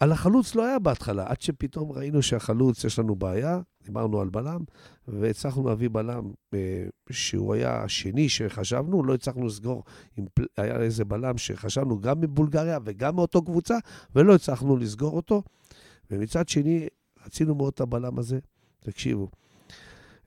על 0.00 0.12
החלוץ 0.12 0.54
לא 0.54 0.66
היה 0.66 0.78
בהתחלה, 0.78 1.24
עד 1.26 1.40
שפתאום 1.40 1.92
ראינו 1.92 2.22
שהחלוץ, 2.22 2.84
יש 2.84 2.98
לנו 2.98 3.16
בעיה, 3.16 3.60
דיברנו 3.88 4.20
על 4.20 4.28
בלם, 4.28 4.60
והצלחנו 5.08 5.68
להביא 5.68 5.88
בלם 5.92 6.30
אה, 6.54 6.84
שהוא 7.10 7.54
היה 7.54 7.82
השני 7.82 8.28
שחשבנו, 8.28 9.04
לא 9.04 9.14
הצלחנו 9.14 9.46
לסגור, 9.46 9.84
עם, 10.16 10.24
היה 10.56 10.76
איזה 10.76 11.04
בלם 11.04 11.38
שחשבנו 11.38 12.00
גם 12.00 12.20
מבולגריה 12.20 12.78
וגם 12.84 13.16
מאותו 13.16 13.42
קבוצה, 13.42 13.76
ולא 14.14 14.34
הצלחנו 14.34 14.76
לסגור 14.76 15.16
אותו. 15.16 15.42
ומצד 16.10 16.48
שני, 16.48 16.86
רצינו 17.26 17.54
מאוד 17.54 17.72
את 17.74 17.80
הבלם 17.80 18.18
הזה. 18.18 18.38
תקשיבו, 18.80 19.28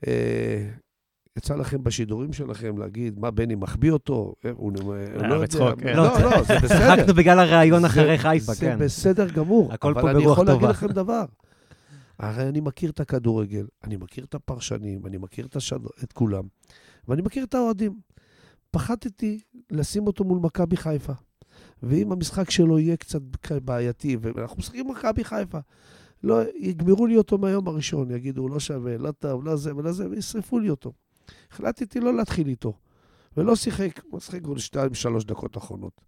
אה, 0.08 0.70
יצא 1.38 1.56
לכם 1.56 1.84
בשידורים 1.84 2.34
שלכם 2.34 2.78
להגיד 2.78 3.20
מה 3.20 3.32
בני 3.32 3.56
מחביא 3.56 3.92
אותו, 3.92 4.34
אה, 4.46 4.52
הוא 4.56 4.72
לא 5.16 5.36
יודע. 5.36 5.76
כן. 5.78 5.98
לא, 5.98 6.22
לא, 6.22 6.44
זה 6.44 6.56
בסדר. 6.64 6.96
צחקנו 6.96 7.14
בגלל 7.14 7.40
הראיון 7.40 7.86
אחרי 7.86 8.18
חיפה, 8.18 8.56
כן. 8.56 8.78
זה 8.78 8.86
בסדר 8.86 9.30
גמור. 9.30 9.74
הכל 9.74 9.94
פה 9.94 10.02
ברוח 10.02 10.06
טובה. 10.06 10.12
אבל 10.12 10.20
אני 10.20 10.32
יכול 10.32 10.46
להגיד 10.46 10.70
לכם 10.70 10.88
דבר. 10.88 11.26
הרי 12.22 12.50
אני 12.50 12.60
מכיר 12.60 12.90
את 12.90 13.00
הכדורגל, 13.00 13.68
אני 13.84 13.98
מכיר 13.98 14.24
את 14.26 14.36
הפרשנים, 14.36 15.06
אני 15.06 15.18
מכיר 15.18 15.46
את, 15.46 15.56
השד... 15.56 15.80
את 16.04 16.14
כולם, 16.14 16.44
ואני 17.08 17.22
מכיר 17.22 17.44
את 17.44 17.54
האוהדים. 17.54 18.00
פחדתי 18.72 19.40
לשים 19.72 20.08
אותו 20.08 20.24
מול 20.24 20.40
מכבי 20.40 20.78
חיפה. 20.78 21.14
ואם 21.84 22.12
המשחק 22.12 22.50
שלו 22.50 22.80
יהיה 22.80 22.98
קצת 22.98 23.22
בעייתי, 23.66 24.18
ואנחנו 24.22 24.58
משחקים 24.58 24.88
מכבי 24.88 25.24
חיפה, 25.24 25.60
לא, 26.24 26.42
יגמרו 26.56 27.08
לי 27.08 27.18
אותו 27.18 27.38
מהיום 27.38 27.68
הראשון, 27.68 28.12
יגידו, 28.12 28.48
לא 28.48 28.60
שווה, 28.60 28.98
לא 28.98 29.12
טוב, 29.12 29.46
לא 29.46 29.56
זה 29.56 29.76
ולא 29.76 29.92
זה, 29.92 30.10
וישרפו 30.10 30.60
לי 30.60 30.70
אותו. 30.70 30.94
החלטתי 31.52 32.00
לא 32.00 32.14
להתחיל 32.14 32.48
איתו, 32.48 32.74
ולא 33.38 33.56
שיחק, 33.56 34.02
הוא 34.10 34.20
שיחק 34.20 34.46
עוד 34.46 34.60
שתיים, 34.60 34.94
שלוש 34.94 35.26
דקות 35.26 35.58
אחרונות. 35.58 36.02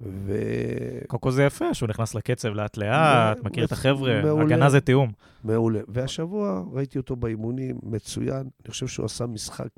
ו... 0.00 0.32
קודם 1.06 1.20
כל 1.20 1.30
זה 1.30 1.42
יפה, 1.44 1.74
שהוא 1.74 1.88
נכנס 1.88 2.14
לקצב 2.14 2.48
לאט-לאט, 2.48 3.44
מכיר 3.44 3.64
את 3.64 3.72
החבר'ה, 3.72 4.42
הגנה 4.42 4.70
זה 4.70 4.80
תיאום. 4.80 5.12
מעולה. 5.44 5.80
והשבוע 5.88 6.64
ראיתי 6.72 6.98
אותו 6.98 7.16
באימונים, 7.16 7.78
מצוין. 7.82 8.40
אני 8.40 8.70
חושב 8.70 8.86
שהוא 8.86 9.06
עשה 9.06 9.26
משחק 9.26 9.68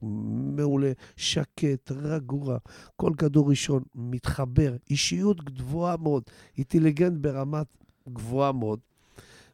מעולה, 0.57 0.93
שקט, 1.17 1.93
רגוע, 1.93 2.59
כל 2.97 3.13
כדור 3.19 3.51
ראשון, 3.51 3.83
מתחבר, 3.95 4.77
אישיות 4.91 5.45
גבוהה 5.45 5.97
מאוד, 5.97 6.23
אינטליגנט 6.59 7.19
ברמת 7.21 7.67
גבוהה 8.09 8.53
מאוד. 8.53 8.81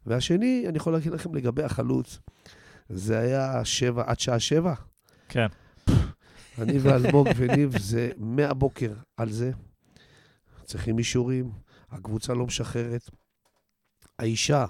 והשני, 0.06 0.64
אני 0.68 0.76
יכול 0.76 0.92
להגיד 0.92 1.12
לכם 1.12 1.34
לגבי 1.34 1.62
החלוץ, 1.62 2.18
זה 2.88 3.18
היה 3.18 3.64
שבע, 3.64 4.02
עד 4.06 4.20
שעה 4.20 4.38
שבע. 4.38 4.74
כן. 5.28 5.46
אני 6.58 6.78
ואלמוג 6.78 7.28
וניב 7.36 7.78
זה 7.78 8.10
מהבוקר 8.16 8.92
על 9.16 9.30
זה. 9.30 9.50
צריכים 10.66 10.98
אישורים, 10.98 11.50
הקבוצה 11.90 12.34
לא 12.34 12.46
משחררת. 12.46 13.10
האישה 14.18 14.66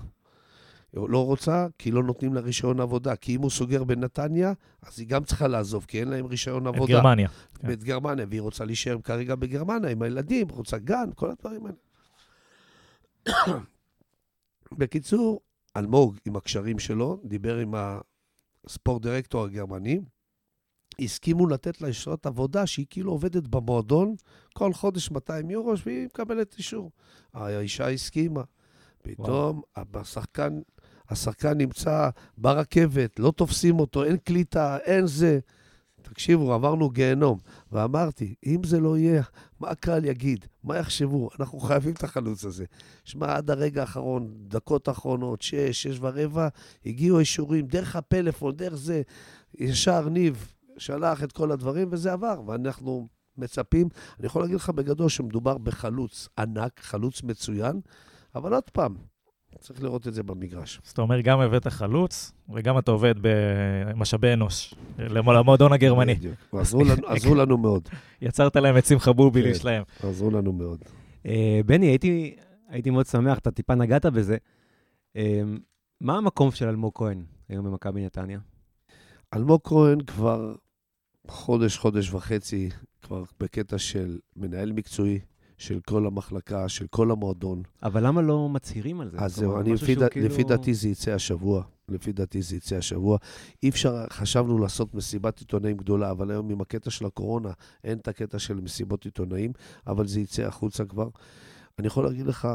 לא 0.94 1.24
רוצה, 1.24 1.66
כי 1.78 1.90
לא 1.90 2.02
נותנים 2.02 2.34
לה 2.34 2.40
רישיון 2.40 2.80
עבודה. 2.80 3.16
כי 3.16 3.36
אם 3.36 3.42
הוא 3.42 3.50
סוגר 3.50 3.84
בנתניה, 3.84 4.52
אז 4.82 5.00
היא 5.00 5.08
גם 5.08 5.24
צריכה 5.24 5.48
לעזוב, 5.48 5.84
כי 5.88 6.00
אין 6.00 6.08
להם 6.08 6.26
רישיון 6.26 6.66
עבודה. 6.66 6.84
את 6.84 7.02
גרמניה. 7.02 7.28
כן. 7.54 7.72
את 7.72 7.84
גרמניה, 7.84 8.26
והיא 8.28 8.40
רוצה 8.40 8.64
להישאר 8.64 9.00
כרגע 9.04 9.34
בגרמניה 9.34 9.90
עם 9.90 10.02
הילדים, 10.02 10.48
רוצה 10.48 10.78
גן, 10.78 11.10
כל 11.14 11.30
הדברים 11.30 11.66
האלה. 11.66 11.78
בקיצור, 14.78 15.40
אלמוג, 15.76 16.16
עם 16.24 16.36
הקשרים 16.36 16.78
שלו, 16.78 17.20
דיבר 17.24 17.56
עם 17.56 17.74
הספורט 18.66 19.02
דירקטור 19.02 19.44
הגרמני, 19.44 20.00
הסכימו 21.00 21.46
לתת 21.46 21.80
לה 21.80 21.90
אשרת 21.90 22.26
עבודה 22.26 22.66
שהיא 22.66 22.86
כאילו 22.90 23.12
עובדת 23.12 23.48
במועדון 23.48 24.14
כל 24.54 24.72
חודש 24.72 25.10
200 25.10 25.50
יורו, 25.50 25.74
והיא 25.86 26.06
מקבלת 26.06 26.54
אישור. 26.58 26.90
האישה 27.34 27.90
הסכימה. 27.90 28.42
פתאום 29.02 29.62
השחקן, 29.94 30.60
השחקן 31.08 31.58
נמצא 31.58 32.08
ברכבת, 32.38 33.18
לא 33.18 33.30
תופסים 33.30 33.80
אותו, 33.80 34.04
אין 34.04 34.16
קליטה, 34.16 34.78
אין 34.78 35.06
זה. 35.06 35.38
תקשיבו, 36.02 36.52
עברנו 36.52 36.90
גיהנום. 36.90 37.38
ואמרתי, 37.72 38.34
אם 38.46 38.64
זה 38.64 38.80
לא 38.80 38.98
יהיה, 38.98 39.22
מה 39.60 39.68
הקהל 39.68 40.04
יגיד? 40.04 40.46
מה 40.64 40.76
יחשבו? 40.76 41.28
אנחנו 41.40 41.60
חייבים 41.60 41.92
את 41.92 42.04
החלוץ 42.04 42.44
הזה. 42.44 42.64
שמע, 43.04 43.36
עד 43.36 43.50
הרגע 43.50 43.80
האחרון, 43.80 44.34
דקות 44.48 44.88
אחרונות, 44.88 45.42
שש, 45.42 45.82
שש 45.82 45.98
ורבע, 46.00 46.48
הגיעו 46.86 47.18
אישורים 47.18 47.66
דרך 47.66 47.96
הפלאפון, 47.96 48.56
דרך 48.56 48.74
זה. 48.74 49.02
ישר 49.58 50.08
ניב 50.08 50.52
שלח 50.78 51.22
את 51.22 51.32
כל 51.32 51.52
הדברים, 51.52 51.88
וזה 51.90 52.12
עבר, 52.12 52.42
ואנחנו 52.46 53.08
מצפים. 53.38 53.88
אני 54.18 54.26
יכול 54.26 54.42
להגיד 54.42 54.56
לך 54.56 54.70
בגדול 54.70 55.08
שמדובר 55.08 55.58
בחלוץ 55.58 56.28
ענק, 56.38 56.80
חלוץ 56.80 57.22
מצוין, 57.22 57.80
אבל 58.34 58.54
עוד 58.54 58.70
פעם, 58.72 58.96
צריך 59.60 59.82
לראות 59.82 60.08
את 60.08 60.14
זה 60.14 60.22
במגרש. 60.22 60.80
אז 60.86 60.90
אתה 60.90 61.02
אומר, 61.02 61.20
גם 61.20 61.40
הבאת 61.40 61.66
חלוץ, 61.66 62.32
וגם 62.54 62.78
אתה 62.78 62.90
עובד 62.90 63.14
במשאבי 63.20 64.32
אנוש, 64.32 64.74
למועדון 64.98 65.72
הגרמני. 65.72 66.14
בדיוק. 66.14 66.34
עזרו 66.52 66.84
לנו, 66.84 67.08
עזרו 67.12 67.34
לנו 67.34 67.58
מאוד. 67.58 67.88
יצרת 68.22 68.56
להם 68.56 68.78
את 68.78 68.86
שמחה 68.86 69.12
בובילי 69.12 69.52
כן. 69.52 69.58
שלהם. 69.58 69.82
עזרו 70.02 70.30
לנו 70.30 70.52
מאוד. 70.52 70.78
אה, 71.26 71.60
בני, 71.66 71.86
הייתי, 71.86 72.36
הייתי 72.68 72.90
מאוד 72.90 73.06
שמח, 73.06 73.38
אתה 73.38 73.50
טיפה 73.50 73.74
נגעת 73.74 74.06
בזה. 74.06 74.36
אה, 75.16 75.42
מה 76.00 76.18
המקום 76.18 76.50
של 76.50 76.68
אלמוג 76.68 76.92
כהן 76.94 77.24
היום 77.48 77.66
במכבי 77.66 78.04
נתניה? 78.04 78.38
אלמוג 79.34 79.60
כהן 79.64 80.00
כבר 80.00 80.54
חודש, 81.28 81.78
חודש 81.78 82.12
וחצי, 82.12 82.70
כבר 83.02 83.24
בקטע 83.40 83.78
של 83.78 84.18
מנהל 84.36 84.72
מקצועי, 84.72 85.18
של 85.58 85.80
כל 85.80 86.06
המחלקה, 86.06 86.68
של 86.68 86.86
כל 86.86 87.10
המועדון. 87.10 87.62
אבל 87.82 88.06
למה 88.06 88.22
לא 88.22 88.48
מצהירים 88.48 89.00
על 89.00 89.10
זה? 89.10 89.18
אז 89.18 89.36
זהו, 89.36 89.60
אני, 89.60 89.72
לפי, 89.72 89.94
ד... 89.94 90.08
כאילו- 90.08 90.26
לפי 90.26 90.44
דעתי 90.44 90.74
זה 90.74 90.88
יצא 90.88 91.10
השבוע. 91.10 91.62
לפי 91.88 92.12
דעתי 92.12 92.42
זה 92.42 92.56
יצא 92.56 92.76
השבוע. 92.76 93.18
אי 93.62 93.68
אפשר, 93.68 94.04
חשבנו 94.10 94.58
לעשות 94.58 94.94
מסיבת 94.94 95.38
עיתונאים 95.38 95.76
גדולה, 95.76 96.10
אבל 96.10 96.30
היום 96.30 96.50
עם 96.50 96.60
הקטע 96.60 96.90
של 96.90 97.06
הקורונה, 97.06 97.50
אין 97.84 97.98
את 97.98 98.08
הקטע 98.08 98.38
של 98.38 98.54
מסיבות 98.54 99.04
עיתונאים, 99.04 99.52
אבל 99.86 100.06
זה 100.06 100.20
יצא 100.20 100.42
החוצה 100.42 100.84
כבר. 100.84 101.08
אני 101.78 101.86
יכול 101.86 102.04
להגיד 102.04 102.26
לך, 102.26 102.48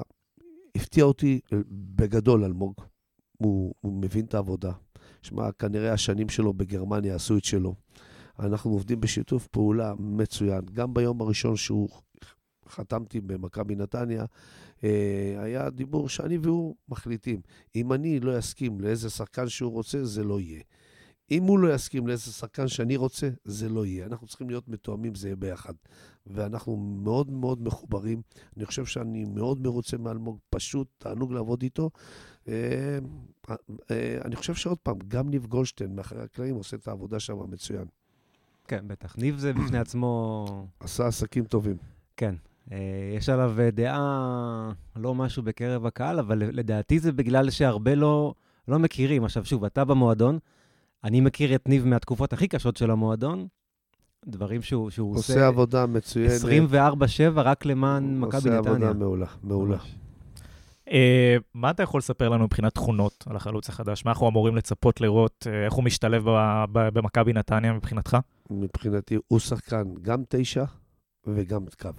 הפתיע 0.75 1.03
אותי 1.03 1.39
בגדול 1.95 2.43
אלמוג. 2.43 2.73
הוא, 3.37 3.73
הוא 3.81 3.93
מבין 3.93 4.25
את 4.25 4.33
העבודה. 4.33 4.71
שמע, 5.21 5.51
כנראה 5.51 5.93
השנים 5.93 6.29
שלו 6.29 6.53
בגרמניה 6.53 7.15
עשו 7.15 7.37
את 7.37 7.43
שלו. 7.43 7.75
אנחנו 8.39 8.71
עובדים 8.71 9.01
בשיתוף 9.01 9.47
פעולה 9.47 9.93
מצוין. 9.99 10.61
גם 10.73 10.93
ביום 10.93 11.21
הראשון 11.21 11.55
שהוא 11.55 11.89
חתמתי 12.69 13.21
במכבי 13.21 13.75
נתניה, 13.75 14.25
אה, 14.83 15.35
היה 15.39 15.69
דיבור 15.69 16.09
שאני 16.09 16.37
והוא 16.37 16.75
מחליטים. 16.89 17.41
אם 17.75 17.93
אני 17.93 18.19
לא 18.19 18.39
אסכים 18.39 18.81
לאיזה 18.81 19.09
שחקן 19.09 19.49
שהוא 19.49 19.71
רוצה, 19.71 20.05
זה 20.05 20.23
לא 20.23 20.39
יהיה. 20.39 20.61
אם 21.31 21.43
הוא 21.43 21.59
לא 21.59 21.73
יסכים 21.73 22.07
לאיזה 22.07 22.31
שחקן 22.31 22.67
שאני 22.67 22.95
רוצה, 22.95 23.29
זה 23.45 23.69
לא 23.69 23.85
יהיה. 23.85 24.05
אנחנו 24.05 24.27
צריכים 24.27 24.49
להיות 24.49 24.67
מתואמים, 24.67 25.15
זה 25.15 25.27
יהיה 25.27 25.35
ביחד. 25.35 25.73
ואנחנו 26.27 26.75
מאוד 26.77 27.31
מאוד 27.31 27.61
מחוברים. 27.61 28.21
אני 28.57 28.65
חושב 28.65 28.85
שאני 28.85 29.25
מאוד 29.25 29.61
מרוצה 29.61 29.97
מאלמוג, 29.97 30.39
פשוט 30.49 30.87
תענוג 30.97 31.33
לעבוד 31.33 31.61
איתו. 31.61 31.89
אה, 32.47 32.99
אה, 33.91 34.17
אני 34.25 34.35
חושב 34.35 34.53
שעוד 34.53 34.77
פעם, 34.77 34.97
גם 35.07 35.29
ניב 35.29 35.45
גולדשטיין 35.45 35.95
מאחורי 35.95 36.21
הקלעים 36.21 36.55
עושה 36.55 36.77
את 36.77 36.87
העבודה 36.87 37.19
שם 37.19 37.51
מצוין. 37.51 37.85
כן, 38.71 38.87
בטח. 38.87 39.15
ניב 39.17 39.37
זה 39.37 39.53
בפני 39.53 39.79
עצמו... 39.85 40.45
עשה 40.79 41.07
עסקים 41.07 41.43
טובים. 41.43 41.75
כן. 42.17 42.35
אה, 42.71 42.77
יש 43.17 43.29
עליו 43.29 43.55
אה, 43.59 43.71
דעה, 43.71 44.71
לא 44.95 45.15
משהו 45.15 45.43
בקרב 45.43 45.85
הקהל, 45.85 46.19
אבל 46.19 46.37
לדעתי 46.37 46.99
זה 46.99 47.11
בגלל 47.11 47.49
שהרבה 47.49 47.95
לא, 47.95 48.33
לא 48.67 48.79
מכירים. 48.79 49.23
עכשיו, 49.23 49.45
שוב, 49.45 49.65
אתה 49.65 49.85
במועדון, 49.85 50.39
אני 51.03 51.21
מכיר 51.21 51.55
את 51.55 51.69
ניב 51.69 51.87
מהתקופות 51.87 52.33
הכי 52.33 52.47
קשות 52.47 52.77
של 52.77 52.91
המועדון, 52.91 53.47
דברים 54.25 54.61
שהוא, 54.61 54.89
שהוא 54.89 55.15
עושה 55.15 55.33
עושה 55.33 55.47
עבודה 55.47 55.85
מצוינת. 55.85 56.41
24-7 56.73 56.75
רק 57.35 57.65
למען 57.65 58.19
מכבי 58.19 58.37
עושה 58.37 58.49
נתניה. 58.49 58.75
עבודה 58.75 58.93
מעולה, 58.93 59.25
מעולה. 59.43 59.75
ממש. 59.75 59.95
אה, 60.91 61.37
מה 61.53 61.71
אתה 61.71 61.83
יכול 61.83 61.97
לספר 61.97 62.29
לנו 62.29 62.43
מבחינת 62.43 62.75
תכונות 62.75 63.23
על 63.29 63.35
החלוץ 63.35 63.69
החדש? 63.69 64.05
מה 64.05 64.11
אנחנו 64.11 64.27
אמורים 64.27 64.55
לצפות 64.55 65.01
לראות? 65.01 65.47
אה, 65.49 65.65
איך 65.65 65.73
הוא 65.73 65.83
משתלב 65.83 66.25
במכבי 66.71 67.33
נתניה 67.33 67.73
מבחינתך? 67.73 68.17
מבחינתי, 68.49 69.17
הוא 69.27 69.39
שחקן 69.39 69.83
גם 70.01 70.23
תשע 70.29 70.63
וגם 71.27 71.65
קו. 71.81 71.89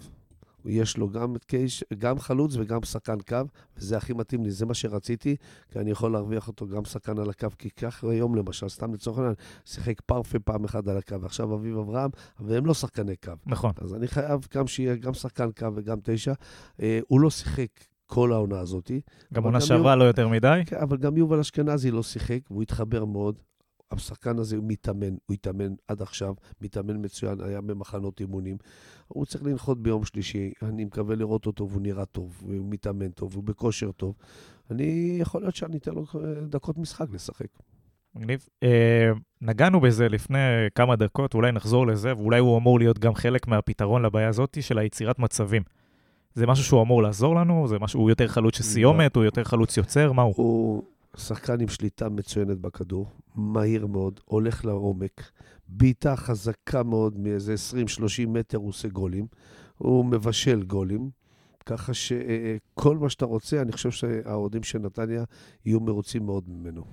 יש 0.64 0.97
לו 0.97 1.11
גם, 1.11 1.34
קייש, 1.47 1.84
גם 1.99 2.18
חלוץ 2.18 2.57
וגם 2.57 2.82
שחקן 2.82 3.20
קו, 3.28 3.36
וזה 3.76 3.97
הכי 3.97 4.12
מתאים 4.12 4.45
לי, 4.45 4.51
זה 4.51 4.66
מה 4.66 4.74
שרציתי, 4.74 5.36
כי 5.70 5.78
אני 5.78 5.90
יכול 5.90 6.12
להרוויח 6.12 6.49
אותו 6.49 6.66
גם 6.68 6.84
שחקן 6.84 7.18
על 7.18 7.30
הקו, 7.30 7.49
כי 7.59 7.70
כך 7.70 8.05
היום 8.05 8.34
למשל, 8.34 8.68
סתם 8.68 8.95
לצורך 8.95 9.18
העניין, 9.18 9.34
שיחק 9.64 10.01
פרפה 10.01 10.38
פעם 10.38 10.64
אחת 10.64 10.88
על 10.88 10.99
הקו, 10.99 11.20
ועכשיו 11.20 11.55
אביב 11.55 11.78
אברהם, 11.78 12.11
והם 12.40 12.66
לא 12.66 12.74
שחקני 12.74 13.16
קו. 13.16 13.32
נכון. 13.47 13.72
אז 13.80 13.95
אני 13.95 14.09
חייב 14.09 14.47
גם 14.55 14.66
שיהיה 14.66 14.97
גם 14.97 15.14
שחקן 15.14 15.51
קו 15.59 15.66
וגם 15.74 15.99
תשע. 16.03 16.32
אה, 16.82 17.01
הוא 17.09 17.20
לא 17.20 17.30
שיחק 17.30 17.68
כל 18.14 18.32
העונה 18.32 18.60
הזאת. 18.60 18.90
גם 19.34 19.44
עונה 19.44 19.60
שעברה 19.60 19.96
לא 19.96 20.04
יותר 20.04 20.28
מדי. 20.28 20.62
כן, 20.66 20.76
אבל 20.76 20.96
גם 20.96 21.16
יובל 21.16 21.38
אשכנזי 21.38 21.90
לא 21.90 22.02
שיחק, 22.02 22.40
והוא 22.50 22.62
התחבר 22.62 23.04
מאוד. 23.04 23.38
השחקן 23.90 24.38
הזה 24.38 24.56
הוא 24.56 24.64
מתאמן, 24.68 25.14
הוא 25.26 25.34
התאמן 25.34 25.74
עד 25.88 26.02
עכשיו, 26.02 26.34
מתאמן 26.60 27.04
מצוין, 27.04 27.40
היה 27.40 27.60
במחנות 27.60 28.20
אימונים. 28.20 28.56
הוא 29.08 29.26
צריך 29.26 29.44
לנחות 29.44 29.82
ביום 29.82 30.04
שלישי, 30.04 30.52
אני 30.62 30.84
מקווה 30.84 31.16
לראות 31.16 31.46
אותו 31.46 31.68
והוא 31.68 31.82
נראה 31.82 32.04
טוב, 32.04 32.42
והוא 32.46 32.66
מתאמן 32.70 33.10
טוב, 33.10 33.32
והוא 33.32 33.44
בכושר 33.44 33.92
טוב. 33.92 34.14
אני, 34.70 35.16
יכול 35.20 35.40
להיות 35.40 35.56
שאני 35.56 35.76
אתן 35.76 35.94
לו 35.94 36.04
אה, 36.14 36.40
דקות 36.48 36.78
משחק 36.78 37.06
לשחק. 37.12 37.46
מגניב. 38.14 38.46
אה, 38.62 39.10
נגענו 39.40 39.80
בזה 39.80 40.08
לפני 40.08 40.38
כמה 40.74 40.96
דקות, 40.96 41.34
אולי 41.34 41.52
נחזור 41.52 41.86
לזה, 41.86 42.16
ואולי 42.16 42.38
הוא 42.38 42.58
אמור 42.58 42.78
להיות 42.78 42.98
גם 42.98 43.14
חלק 43.14 43.48
מהפתרון 43.48 44.02
לבעיה 44.02 44.28
הזאת 44.28 44.58
של 44.60 44.78
היצירת 44.78 45.18
מצבים. 45.18 45.62
זה 46.35 46.47
משהו 46.47 46.64
שהוא 46.64 46.83
אמור 46.83 47.03
לעזור 47.03 47.35
לנו? 47.35 47.68
זה 47.68 47.78
משהו, 47.78 48.01
הוא 48.01 48.11
יותר 48.11 48.28
חלוץ 48.28 48.57
של 48.57 48.62
סיומת? 48.62 49.16
הוא 49.16 49.24
יותר 49.24 49.45
חלוץ 49.45 49.76
יוצר? 49.76 50.12
מה 50.12 50.22
הוא? 50.22 50.35
הוא 50.37 50.83
שחקן 51.16 51.61
עם 51.61 51.68
שליטה 51.68 52.09
מצוינת 52.09 52.59
בכדור, 52.59 53.07
מהיר 53.35 53.87
מאוד, 53.87 54.20
הולך 54.24 54.64
לעומק, 54.64 55.30
בעיטה 55.68 56.16
חזקה 56.16 56.83
מאוד, 56.83 57.18
מאיזה 57.18 57.55
20-30 58.24 58.28
מטר 58.28 58.59
הוא 58.59 58.68
עושה 58.68 58.89
גולים, 58.89 59.26
הוא 59.78 60.05
מבשל 60.05 60.62
גולים, 60.62 61.11
ככה 61.66 61.93
שכל 61.95 62.97
מה 62.99 63.09
שאתה 63.09 63.24
רוצה, 63.24 63.62
אני 63.62 63.72
חושב 63.72 63.91
שהאוהדים 63.91 64.62
של 64.62 64.78
נתניה 64.78 65.24
יהיו 65.64 65.80
מרוצים 65.80 66.26
מאוד 66.26 66.45
ממנו. 66.49 66.85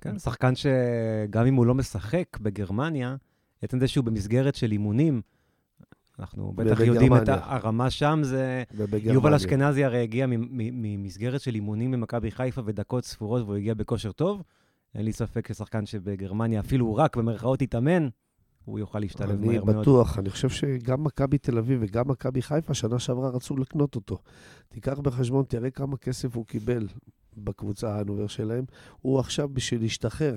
כן, 0.00 0.18
שחקן 0.18 0.52
שגם 0.54 1.46
אם 1.46 1.54
הוא 1.54 1.66
לא 1.66 1.74
משחק 1.74 2.38
בגרמניה, 2.40 3.16
עצם 3.62 3.80
זה 3.80 3.88
שהוא 3.88 4.04
במסגרת 4.04 4.54
של 4.54 4.72
אימונים, 4.72 5.22
אנחנו 6.18 6.52
בטח 6.52 6.80
יודעים 6.80 7.16
את. 7.16 7.28
הרמה 7.28 7.90
שם, 7.90 8.20
זה... 8.22 8.62
ובגרמניה. 8.74 9.12
יובל 9.12 9.34
אשכנזי 9.34 9.84
הרי 9.84 10.02
הגיע 10.02 10.26
ממסגרת 10.28 11.40
של 11.40 11.54
אימונים 11.54 11.90
במכבי 11.90 12.30
חיפה 12.30 12.62
ודקות 12.64 13.04
ספורות, 13.04 13.42
והוא 13.42 13.56
הגיע 13.56 13.74
בכושר 13.74 14.12
טוב. 14.12 14.42
אין 14.94 15.04
לי 15.04 15.12
ספק 15.12 15.48
ששחקן 15.48 15.86
שבגרמניה, 15.86 16.60
אפילו 16.60 16.94
רק 16.94 17.16
במרכאות 17.16 17.62
יתאמן, 17.62 18.08
הוא 18.64 18.78
יוכל 18.78 18.98
להשתלב 18.98 19.30
אני 19.30 19.46
מהר 19.46 19.64
מאוד. 19.64 19.76
בטוח, 19.76 20.18
אני 20.18 20.30
חושב 20.30 20.48
שגם 20.48 21.04
מכבי 21.04 21.38
תל 21.38 21.58
אביב 21.58 21.78
וגם 21.82 22.08
מכבי 22.08 22.42
חיפה, 22.42 22.74
שנה 22.74 22.98
שעברה 22.98 23.28
רצו 23.28 23.56
לקנות 23.56 23.94
אותו. 23.94 24.18
תיקח 24.68 24.98
בחשבון, 24.98 25.44
תראה 25.48 25.70
כמה 25.70 25.96
כסף 25.96 26.36
הוא 26.36 26.46
קיבל 26.46 26.86
בקבוצה 27.36 27.94
האנובר 27.94 28.26
שלהם. 28.26 28.64
הוא 29.00 29.20
עכשיו, 29.20 29.48
בשביל 29.48 29.80
להשתחרר, 29.80 30.34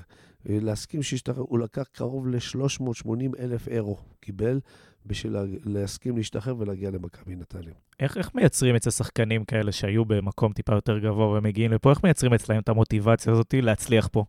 אה, 0.49 0.57
להסכים 0.61 1.03
שישתחרר, 1.03 1.43
הוא 1.47 1.59
לקח 1.59 1.87
קרוב 1.91 2.27
ל-380 2.27 3.39
אלף 3.39 3.67
אירו, 3.67 3.97
קיבל, 4.19 4.59
בשביל 5.05 5.33
לה- 5.33 5.43
להסכים 5.63 6.17
להשתחרר 6.17 6.55
ולהגיע 6.59 6.91
למכבי 6.91 7.35
נתניה. 7.35 7.73
איך, 7.99 8.17
איך 8.17 8.35
מייצרים 8.35 8.75
אצל 8.75 8.89
שחקנים 8.89 9.45
כאלה 9.45 9.71
שהיו 9.71 10.05
במקום 10.05 10.53
טיפה 10.53 10.73
יותר 10.73 10.99
גבוה 10.99 11.27
ומגיעים 11.27 11.71
לפה, 11.71 11.89
איך 11.89 12.03
מייצרים 12.03 12.33
אצלהם 12.33 12.59
את 12.59 12.69
המוטיבציה 12.69 13.33
הזאת 13.33 13.53
להצליח 13.57 14.07
פה? 14.11 14.25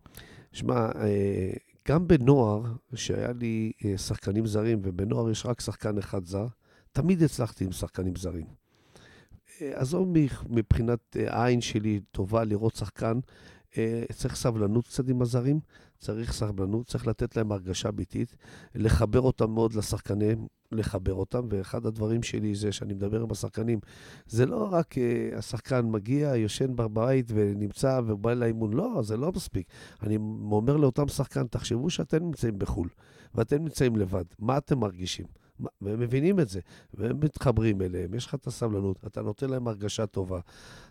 שמע, 0.53 0.75
אה, 0.75 1.51
גם 1.89 2.09
בנוער, 2.09 2.63
שהיה 2.95 3.33
לי 3.33 3.73
אה, 3.85 3.99
שחקנים 3.99 4.47
זרים, 4.47 4.79
ובנוער 4.83 5.31
יש 5.31 5.47
רק 5.47 5.61
שחקן 5.61 5.99
אחד 5.99 6.25
זר, 6.25 6.47
תמיד 6.93 7.23
הצלחתי 7.23 7.65
עם 7.65 7.73
שחקנים 7.73 8.17
זרים. 8.17 8.47
אה, 9.63 9.71
עזוב 9.75 10.09
מבחינת 10.49 11.17
העין 11.27 11.61
שלי 11.61 12.01
טובה 12.11 12.45
לראות 12.45 12.75
שחקן 12.77 13.19
צריך 14.13 14.37
סבלנות 14.37 14.87
קצת 14.87 15.09
עם 15.09 15.23
הזרים, 15.23 15.61
צריך 15.99 16.33
סבלנות, 16.33 16.87
צריך 16.87 17.07
לתת 17.07 17.37
להם 17.37 17.53
הרגשה 17.53 17.91
ביתית, 17.91 18.37
לחבר 18.75 19.21
אותם 19.21 19.51
מאוד 19.51 19.75
לשחקנים, 19.75 20.47
לחבר 20.73 21.15
אותם, 21.15 21.47
ואחד 21.51 21.87
הדברים 21.87 22.23
שלי 22.23 22.55
זה 22.55 22.73
שאני 22.73 22.95
מדבר 22.95 23.23
עם 23.23 23.31
השחקנים, 23.31 23.79
זה 24.27 24.47
לא 24.47 24.69
רק 24.73 24.95
uh, 24.95 25.37
השחקן 25.39 25.87
מגיע, 25.91 26.37
יושן 26.37 26.77
בבית 26.77 27.31
ונמצא 27.35 28.01
ובא 28.07 28.35
לאימון, 28.35 28.73
לא, 28.73 29.03
זה 29.03 29.17
לא 29.17 29.33
מספיק. 29.33 29.67
אני 30.03 30.17
אומר 30.51 30.77
לאותם 30.77 31.09
שחקן, 31.09 31.47
תחשבו 31.47 31.91
שאתם 31.91 32.25
נמצאים 32.25 32.59
בחו"ל, 32.59 32.89
ואתם 33.35 33.63
נמצאים 33.63 33.97
לבד, 33.97 34.25
מה 34.39 34.59
אתם 34.59 34.79
מרגישים? 34.79 35.27
והם 35.81 36.01
מבינים 36.01 36.41
את 36.41 36.49
זה, 36.49 36.61
והם 36.95 37.21
מתחברים 37.21 37.83
אליהם, 37.83 38.15
יש 38.15 38.27
לך 38.27 38.35
את 38.35 38.47
הסבלנות, 38.47 39.05
אתה 39.07 39.23
נותן 39.23 39.51
להם 39.51 39.69
הרגשה 39.69 40.07
טובה, 40.07 40.41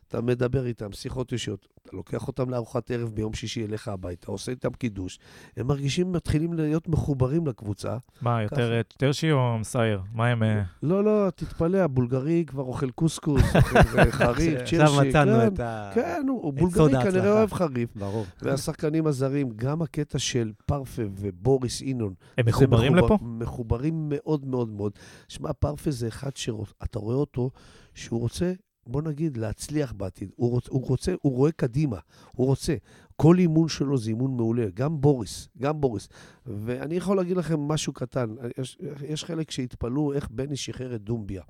אתה 0.09 0.21
מדבר 0.21 0.65
איתם, 0.65 0.91
שיחות 0.91 1.33
אישיות, 1.33 1.67
אתה 1.81 1.97
לוקח 1.97 2.27
אותם 2.27 2.49
לארוחת 2.49 2.91
ערב 2.91 3.09
ביום 3.09 3.33
שישי 3.33 3.65
אליך 3.65 3.87
הביתה, 3.87 4.31
עושה 4.31 4.51
איתם 4.51 4.69
קידוש, 4.69 5.19
הם 5.57 5.67
מרגישים, 5.67 6.11
מתחילים 6.11 6.53
להיות 6.53 6.87
מחוברים 6.87 7.47
לקבוצה. 7.47 7.97
מה, 8.21 8.43
יותר 8.43 8.81
טרשי 8.97 9.31
או 9.31 9.57
מסייר? 9.59 10.01
מה 10.13 10.27
הם... 10.27 10.43
אה? 10.43 10.61
לא, 10.83 11.03
לא, 11.03 11.29
תתפלא, 11.35 11.77
הבולגרי 11.77 12.43
כבר 12.47 12.63
אוכל 12.63 12.91
קוסקוס, 12.91 13.41
אוכל 13.55 14.11
חריף, 14.11 14.59
צ'רשי. 14.59 14.81
עכשיו 14.81 15.05
מצאנו 15.05 15.31
כן, 15.31 15.47
את 15.47 15.59
ה... 15.59 15.91
כן, 15.93 16.25
הוא 16.29 16.53
בולגרי 16.53 17.03
כנראה 17.03 17.31
אוהב 17.31 17.53
חריף. 17.53 17.89
ברור. 17.95 18.25
והשחקנים 18.41 19.07
הזרים, 19.07 19.49
גם 19.55 19.81
הקטע 19.81 20.19
של 20.19 20.51
פרפה 20.65 21.01
ובוריס 21.15 21.81
אינון. 21.81 22.13
הם 22.37 22.45
מחוברים 22.45 22.95
לפה? 22.95 23.17
מחוברים 23.21 24.09
מאוד 24.09 24.45
מאוד 24.45 24.69
מאוד. 24.69 24.91
שמע, 25.27 25.53
פרפה 25.53 25.91
זה 25.91 26.07
אחד 26.07 26.37
שאתה 26.37 26.99
רואה 26.99 27.15
אותו, 27.15 27.49
שהוא 27.93 28.19
רוצה 28.19 28.53
בוא 28.89 29.01
נגיד, 29.01 29.37
להצליח 29.37 29.93
בעתיד. 29.93 30.31
הוא 30.35 30.49
רוצה, 30.49 30.69
הוא 30.71 30.87
רוצה, 30.87 31.13
הוא 31.21 31.35
רואה 31.35 31.51
קדימה, 31.51 31.97
הוא 32.31 32.47
רוצה. 32.47 32.75
כל 33.15 33.39
אימון 33.39 33.67
שלו 33.67 33.97
זה 33.97 34.09
אימון 34.09 34.37
מעולה, 34.37 34.65
גם 34.73 35.01
בוריס, 35.01 35.49
גם 35.57 35.81
בוריס. 35.81 36.07
ואני 36.45 36.95
יכול 36.95 37.17
להגיד 37.17 37.37
לכם 37.37 37.59
משהו 37.59 37.93
קטן, 37.93 38.35
יש, 38.57 38.77
יש 39.07 39.25
חלק 39.25 39.51
שהתפלאו 39.51 40.13
איך 40.13 40.27
בני 40.31 40.55
שחרר 40.55 40.95
את 40.95 41.01
דומביה. 41.01 41.43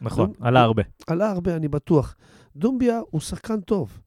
נכון, 0.00 0.32
דומ... 0.32 0.46
עלה 0.46 0.60
הרבה. 0.62 0.82
עלה 1.06 1.30
הרבה, 1.30 1.56
אני 1.56 1.68
בטוח. 1.68 2.16
דומביה 2.56 3.00
הוא 3.10 3.20
שחקן 3.20 3.60
טוב, 3.60 4.00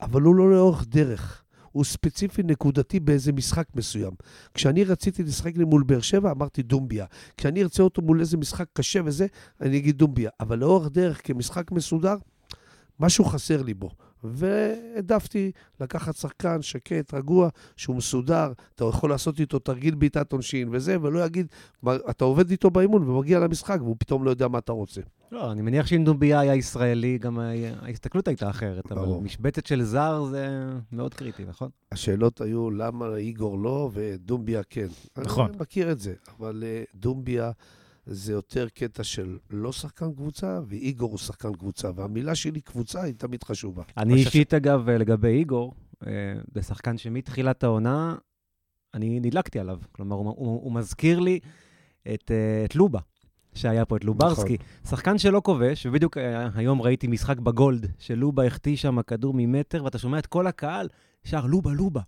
אבל 0.00 0.22
הוא 0.22 0.34
לא 0.34 0.50
לאורך 0.50 0.84
דרך. 0.88 1.44
הוא 1.72 1.84
ספציפי 1.84 2.42
נקודתי 2.42 3.00
באיזה 3.00 3.32
משחק 3.32 3.66
מסוים. 3.74 4.12
כשאני 4.54 4.84
רציתי 4.84 5.22
לשחק 5.22 5.56
לי 5.56 5.64
מול 5.64 5.82
באר 5.82 6.00
שבע, 6.00 6.30
אמרתי 6.30 6.62
דומביה. 6.62 7.06
כשאני 7.36 7.62
ארצה 7.62 7.82
אותו 7.82 8.02
מול 8.02 8.20
איזה 8.20 8.36
משחק 8.36 8.66
קשה 8.72 9.00
וזה, 9.04 9.26
אני 9.60 9.78
אגיד 9.78 9.98
דומביה. 9.98 10.30
אבל 10.40 10.58
לאורך 10.58 10.88
דרך, 10.92 11.20
כמשחק 11.26 11.72
מסודר, 11.72 12.16
משהו 13.00 13.24
חסר 13.24 13.62
לי 13.62 13.74
בו. 13.74 13.90
והעדפתי 14.24 15.52
לקחת 15.80 16.16
שחקן 16.16 16.62
שקט, 16.62 17.14
רגוע, 17.14 17.48
שהוא 17.76 17.96
מסודר, 17.96 18.52
אתה 18.74 18.84
יכול 18.84 19.10
לעשות 19.10 19.40
איתו 19.40 19.58
תרגיל 19.58 19.94
בעיטת 19.94 20.32
עונשין 20.32 20.68
וזה, 20.72 20.96
ולא 21.02 21.24
יגיד, 21.24 21.46
אתה 22.10 22.24
עובד 22.24 22.50
איתו 22.50 22.70
באימון 22.70 23.08
ומגיע 23.08 23.38
למשחק 23.38 23.78
והוא 23.80 23.96
פתאום 23.98 24.24
לא 24.24 24.30
יודע 24.30 24.48
מה 24.48 24.58
אתה 24.58 24.72
רוצה. 24.72 25.00
לא, 25.32 25.52
אני 25.52 25.62
מניח 25.62 25.86
שאם 25.86 26.04
דוביה 26.04 26.40
היה 26.40 26.54
ישראלי, 26.54 27.18
גם 27.18 27.38
ההסתכלות 27.82 28.28
הייתה 28.28 28.50
אחרת, 28.50 28.92
אבל 28.92 29.06
משבצת 29.22 29.66
של 29.66 29.82
זר 29.82 30.24
זה 30.24 30.48
מאוד 30.92 31.14
קריטי, 31.14 31.44
נכון? 31.44 31.70
השאלות 31.92 32.40
היו 32.40 32.70
למה 32.70 33.16
איגור 33.16 33.58
לא 33.58 33.90
ודומביה 33.92 34.62
כן. 34.70 34.86
נכון. 35.16 35.50
אני 35.50 35.56
מכיר 35.60 35.92
את 35.92 36.00
זה, 36.00 36.14
אבל 36.38 36.64
אה, 36.66 36.82
דומביה... 36.94 37.50
זה 38.10 38.32
יותר 38.32 38.68
קטע 38.68 39.04
של 39.04 39.38
לא 39.50 39.72
שחקן 39.72 40.12
קבוצה, 40.12 40.60
ואיגור 40.66 41.10
הוא 41.10 41.18
שחקן 41.18 41.52
קבוצה, 41.52 41.90
והמילה 41.94 42.34
שלי 42.34 42.60
קבוצה 42.60 43.02
היא 43.02 43.14
תמיד 43.14 43.44
חשובה. 43.44 43.82
אני 43.96 44.14
אישית, 44.14 44.50
ש... 44.50 44.54
אגב, 44.54 44.90
לגבי 44.90 45.28
איגור, 45.28 45.74
אה, 46.06 46.12
זה 46.54 46.62
שחקן 46.62 46.98
שמתחילת 46.98 47.64
העונה, 47.64 48.16
אני 48.94 49.20
נדלקתי 49.20 49.58
עליו. 49.58 49.78
כלומר, 49.92 50.16
הוא, 50.16 50.24
הוא, 50.26 50.62
הוא 50.64 50.72
מזכיר 50.72 51.20
לי 51.20 51.40
את, 52.14 52.30
אה, 52.30 52.64
את 52.64 52.76
לובה. 52.76 53.00
שהיה 53.54 53.84
פה 53.84 53.96
את 53.96 54.04
לוברסקי. 54.04 54.54
נכון. 54.54 54.90
שחקן 54.90 55.18
שלא 55.18 55.40
כובש, 55.44 55.86
ובדיוק 55.86 56.18
אה, 56.18 56.48
היום 56.54 56.82
ראיתי 56.82 57.06
משחק 57.06 57.38
בגולד, 57.38 57.86
שלובה 57.98 58.44
החטיא 58.44 58.76
שם 58.76 59.02
כדור 59.02 59.34
ממטר, 59.36 59.84
ואתה 59.84 59.98
שומע 59.98 60.18
את 60.18 60.26
כל 60.26 60.46
הקהל 60.46 60.88
שר 61.24 61.46
לובה, 61.46 61.72
לובה. 61.72 62.00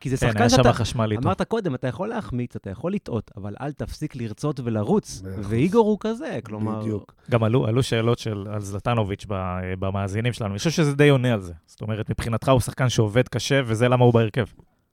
כי 0.00 0.10
זה 0.10 0.16
כן, 0.16 0.26
שחקן 0.26 0.48
שאתה... 0.48 0.72
חשמל 0.72 1.12
איתו. 1.12 1.22
אמרת 1.22 1.42
קודם, 1.42 1.74
אתה 1.74 1.88
יכול 1.88 2.08
להחמיץ, 2.08 2.56
אתה 2.56 2.70
יכול 2.70 2.92
לטעות, 2.92 3.30
אבל 3.36 3.54
אל 3.60 3.72
תפסיק 3.72 4.16
לרצות 4.16 4.60
ולרוץ. 4.60 5.22
ואיגור 5.24 5.88
הוא 5.88 5.98
כזה, 6.00 6.38
כלומר... 6.44 6.80
בדיוק. 6.80 7.14
גם 7.30 7.44
עלו, 7.44 7.66
עלו 7.66 7.82
שאלות 7.82 8.18
של, 8.18 8.46
על 8.52 8.60
זלטנוביץ' 8.60 9.26
במאזינים 9.78 10.32
שלנו. 10.32 10.50
אני 10.50 10.58
חושב 10.58 10.70
שזה 10.70 10.94
די 10.94 11.08
עונה 11.08 11.32
על 11.32 11.40
זה. 11.40 11.52
זאת 11.66 11.80
אומרת, 11.80 12.10
מבחינתך 12.10 12.48
הוא 12.48 12.60
שחקן 12.60 12.88
שעובד 12.88 13.28
קשה, 13.28 13.60
וזה 13.66 13.88
למה 13.88 14.04
הוא 14.04 14.14
בהרכב. 14.14 14.44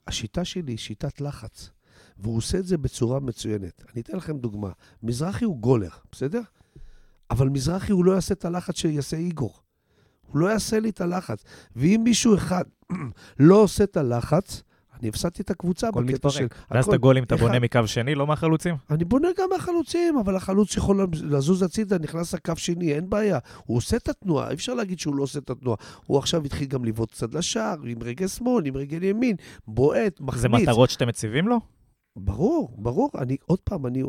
השיטה 0.06 0.44
שלי 0.44 0.72
היא 0.72 0.78
שיטת 0.78 1.20
לחץ, 1.20 1.70
והוא 2.18 2.36
עושה 2.36 2.58
את 2.58 2.66
זה 2.66 2.78
בצורה 2.78 3.20
מצוינת. 3.20 3.84
אני 3.92 4.02
אתן 4.02 4.16
לכם 4.16 4.38
דוגמה. 4.38 4.70
מזרחי 5.02 5.44
הוא 5.44 5.58
גולר, 5.58 5.90
בסדר? 6.12 6.40
אבל 7.30 7.48
מזרחי 7.48 7.92
הוא 7.92 8.04
לא 8.04 8.12
יעשה 8.12 8.34
את 8.34 8.44
הלחץ 8.44 8.76
שיעשה 8.76 9.16
איגור. 9.16 9.54
הוא 10.26 10.38
לא 10.38 10.46
יעשה 10.46 10.80
לי 10.80 10.88
את 10.88 11.00
הלחץ. 11.00 11.44
ואם 11.76 12.00
מישהו 12.04 12.34
אחד 12.34 12.64
לא 13.38 13.62
עושה 13.62 13.84
את 13.84 13.96
הלחץ, 13.96 14.62
אני 15.00 15.08
הפסדתי 15.08 15.42
את 15.42 15.50
הקבוצה 15.50 15.90
בקטע 15.90 16.30
של... 16.30 16.46
ואז 16.70 16.88
את 16.88 16.94
הגולים 16.94 17.24
אתה 17.24 17.36
בונה 17.36 17.58
מקו 17.58 17.86
שני, 17.86 18.14
לא 18.14 18.26
מהחלוצים? 18.26 18.74
אני 18.90 19.04
בונה 19.04 19.28
גם 19.38 19.48
מהחלוצים, 19.52 20.18
אבל 20.18 20.36
החלוץ 20.36 20.76
יכול 20.76 21.06
לזוז 21.12 21.62
הצידה, 21.62 21.98
נכנס 21.98 22.34
לקו 22.34 22.52
שני, 22.56 22.92
אין 22.92 23.10
בעיה. 23.10 23.38
הוא 23.66 23.76
עושה 23.76 23.96
את 23.96 24.08
התנועה, 24.08 24.48
אי 24.48 24.54
אפשר 24.54 24.74
להגיד 24.74 24.98
שהוא 24.98 25.14
לא 25.14 25.22
עושה 25.22 25.38
את 25.38 25.50
התנועה. 25.50 25.76
הוא 26.06 26.18
עכשיו 26.18 26.44
התחיל 26.44 26.66
גם 26.66 26.84
לבעוט 26.84 27.10
קצת 27.10 27.34
לשער, 27.34 27.76
עם 27.84 28.02
רגל 28.02 28.28
שמאל, 28.28 28.66
עם 28.66 28.76
רגל 28.76 29.02
ימין, 29.02 29.36
בועט, 29.66 30.20
מחמיץ. 30.20 30.42
זה 30.42 30.48
מטרות 30.48 30.90
שאתם 30.90 31.08
מציבים 31.08 31.48
לו? 31.48 31.60
ברור, 32.16 32.74
ברור. 32.78 33.10
אני, 33.18 33.36
עוד 33.46 33.58
פעם, 33.60 33.86
אני 33.86 34.02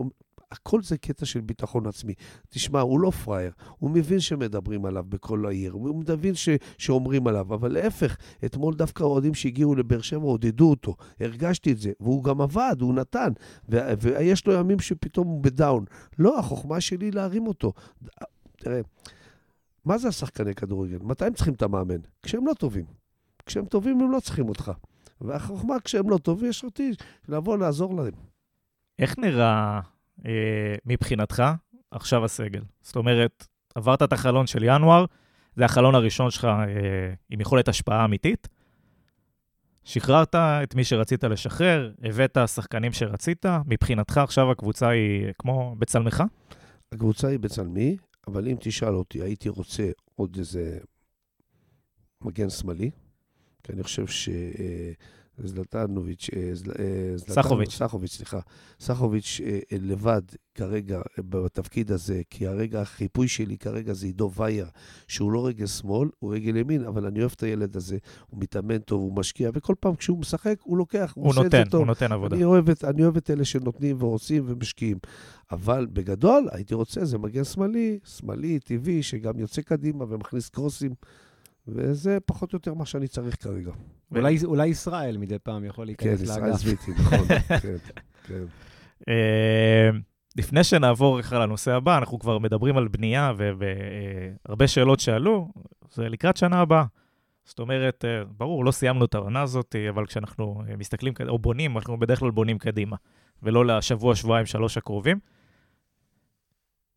הכל 0.52 0.82
זה 0.82 0.97
קטע 0.97 1.26
של 1.26 1.41
ביטחון 1.41 1.88
עצמי. 1.88 2.14
תשמע, 2.50 2.80
הוא 2.80 3.00
לא 3.00 3.10
פראייר, 3.10 3.52
הוא 3.78 3.91
מבין 3.91 4.20
שמדברים 4.20 4.86
עליו 4.86 5.04
בכל 5.10 5.45
העיר, 5.45 5.72
הוא 5.72 6.04
מבין 6.08 6.36
ש, 6.36 6.50
שאומרים 6.78 7.28
עליו, 7.28 7.54
אבל 7.54 7.72
להפך, 7.72 8.18
אתמול 8.45 8.76
דווקא 8.76 9.04
האוהדים 9.04 9.34
שהגיעו 9.34 9.76
לבאר 9.76 10.02
שבע 10.02 10.24
עודדו 10.24 10.70
אותו, 10.70 10.95
הרגשתי 11.20 11.72
את 11.72 11.78
זה, 11.78 11.91
והוא 12.00 12.24
גם 12.24 12.41
עבד, 12.41 12.76
הוא 12.80 12.93
נתן, 12.93 13.30
ו, 13.70 13.78
ויש 14.02 14.47
לו 14.47 14.54
ימים 14.54 14.80
שפתאום 14.80 15.28
הוא 15.28 15.43
בדאון. 15.43 15.86
לא, 16.20 16.39
החוכמה 16.39 16.82
שלי 16.82 17.12
להרים 17.12 17.47
אותו. 17.47 17.74
תראה, 18.58 18.82
מה 19.86 19.97
זה 19.97 20.08
השחקני 20.08 20.56
כדורגל? 20.56 20.97
מתי 21.02 21.26
הם 21.26 21.34
צריכים 21.34 21.54
את 21.54 21.62
המאמן? 21.62 22.00
כשהם 22.24 22.47
לא 22.47 22.54
טובים. 22.54 22.86
כשהם 23.45 23.66
טובים 23.66 24.02
הם 24.02 24.12
לא 24.12 24.20
צריכים 24.20 24.50
אותך. 24.50 24.72
והחוכמה 25.22 25.80
כשהם 25.80 26.10
לא 26.10 26.18
טובים, 26.18 26.50
יש 26.50 26.64
אותי 26.64 26.91
לבוא 27.28 27.58
לעזור 27.58 27.95
להם. 27.95 28.14
איך 29.00 29.20
נראה 29.20 29.80
אה, 30.26 30.76
מבחינתך 30.86 31.44
עכשיו 31.92 32.26
הסגל? 32.26 32.62
זאת 32.82 32.96
אומרת, 32.96 33.48
עברת 33.76 34.02
את 34.02 34.14
החלון 34.14 34.48
של 34.48 34.64
ינואר, 34.64 35.06
זה 35.56 35.66
החלון 35.66 35.96
הראשון 35.96 36.32
שלך 36.32 36.46
אה, 36.46 37.14
עם 37.30 37.42
יכולת 37.42 37.68
השפעה 37.68 38.06
אמיתית. 38.06 38.48
שחררת 39.84 40.36
את 40.36 40.76
מי 40.76 40.84
שרצית 40.84 41.24
לשחרר, 41.24 41.92
הבאת 42.04 42.38
שחקנים 42.48 42.92
שרצית, 42.92 43.46
מבחינתך 43.66 44.18
עכשיו 44.18 44.52
הקבוצה 44.52 44.90
היא 44.90 45.26
כמו 45.40 45.76
בצלמך? 45.80 46.24
הקבוצה 46.92 47.28
היא 47.28 47.40
בצלמי, 47.40 47.98
אבל 48.28 48.48
אם 48.48 48.56
תשאל 48.60 48.96
אותי, 48.96 49.22
הייתי 49.22 49.50
רוצה 49.50 49.90
עוד 50.16 50.36
איזה 50.38 50.80
מגן 52.22 52.50
שמאלי, 52.50 52.92
כי 53.64 53.74
אני 53.74 53.84
חושב 53.84 54.08
ש... 54.08 54.30
זלטנוביץ', 55.44 56.30
אה, 56.36 56.52
אה, 56.80 57.18
סחוביץ'. 57.18 57.78
סחוביץ', 57.78 58.12
סליחה. 58.12 58.40
סחוביץ' 58.80 59.42
אה, 59.46 59.60
לבד 59.72 60.22
כרגע 60.56 61.02
בתפקיד 61.18 61.92
הזה, 61.92 62.22
כי 62.30 62.48
הרגע 62.48 62.82
החיפוי 62.82 63.28
שלי 63.28 63.58
כרגע 63.58 63.94
זה 63.94 64.06
עידו 64.06 64.32
וייר, 64.36 64.68
שהוא 65.08 65.32
לא 65.32 65.48
רגל 65.48 65.66
שמאל, 65.66 66.10
הוא 66.20 66.34
רגל 66.34 66.58
ימין, 66.58 66.86
אבל 66.86 67.06
אני 67.06 67.20
אוהב 67.20 67.32
את 67.36 67.44
הילד 67.44 67.76
הזה, 67.76 67.98
הוא 68.30 68.42
מתאמן 68.42 68.78
טוב, 68.78 69.02
הוא 69.02 69.16
משקיע, 69.16 69.50
וכל 69.54 69.76
פעם 69.80 69.96
כשהוא 69.96 70.20
משחק, 70.20 70.56
הוא 70.64 70.78
לוקח, 70.78 71.14
הוא, 71.16 71.24
הוא 71.24 71.32
עושה 71.32 71.42
נותן, 71.42 71.62
את 71.62 71.66
זה 71.66 71.72
טוב. 71.72 71.80
הוא 71.80 71.88
נותן 71.88 72.12
עבודה. 72.12 72.36
אני 72.36 72.44
אוהב, 72.46 72.70
את, 72.70 72.84
אני 72.84 73.04
אוהב 73.04 73.18
את 73.18 73.30
אלה 73.30 73.46
שנותנים 73.46 73.96
ועושים 74.00 74.44
ומשקיעים. 74.48 74.98
אבל 75.52 75.88
בגדול, 75.94 76.48
הייתי 76.52 76.74
רוצה, 76.74 77.06
זה 77.06 77.18
מגן 77.18 77.44
שמאלי, 77.44 78.00
שמאלי, 78.06 78.60
טבעי, 78.60 79.04
שגם 79.04 79.40
יוצא 79.40 79.62
קדימה 79.62 80.06
ומכניס 80.10 80.50
קרוסים. 80.50 80.92
וזה 81.76 82.18
פחות 82.26 82.54
או 82.54 82.56
יותר 82.56 82.74
מה 82.74 82.86
שאני 82.86 83.08
צריך 83.08 83.44
כרגע. 83.44 83.72
אולי, 84.12 84.38
אולי 84.46 84.68
ישראל 84.68 85.18
מדי 85.18 85.40
פעם 85.40 85.66
יכול 85.66 85.86
להיכנס 85.86 86.22
לאגף. 86.22 86.36
כן, 86.36 86.50
ישראל 86.50 86.54
זוויתי, 86.54 86.92
נכון, 86.92 87.28
כן, 87.62 87.76
כן. 88.24 88.44
אה, 89.10 89.90
לפני 90.38 90.64
שנעבור 90.64 91.22
ככה 91.22 91.40
לנושא 91.40 91.72
הבא, 91.72 91.98
אנחנו 91.98 92.20
כבר 92.20 92.40
מדברים 92.40 92.78
על 92.78 92.88
בנייה 92.88 93.34
והרבה 93.38 94.68
שאלות 94.68 95.00
שעלו, 95.00 95.52
זה 95.92 96.10
לקראת 96.10 96.38
שנה 96.38 96.60
הבאה. 96.60 96.86
זאת 97.46 97.60
אומרת, 97.60 98.06
אה, 98.06 98.24
ברור, 98.38 98.66
לא 98.66 98.72
סיימנו 98.72 99.06
את 99.06 99.16
העונה 99.16 99.42
הזאת, 99.42 99.76
אבל 99.90 100.06
כשאנחנו 100.06 100.62
אה, 100.70 100.76
מסתכלים, 100.78 101.14
או 101.28 101.40
בונים, 101.40 101.78
אנחנו 101.78 102.00
בדרך 102.00 102.20
כלל 102.20 102.32
בונים 102.32 102.58
קדימה, 102.58 102.96
ולא 103.44 103.66
לשבוע, 103.66 104.16
שבועיים, 104.16 104.46
שלוש 104.46 104.78
הקרובים. 104.78 105.20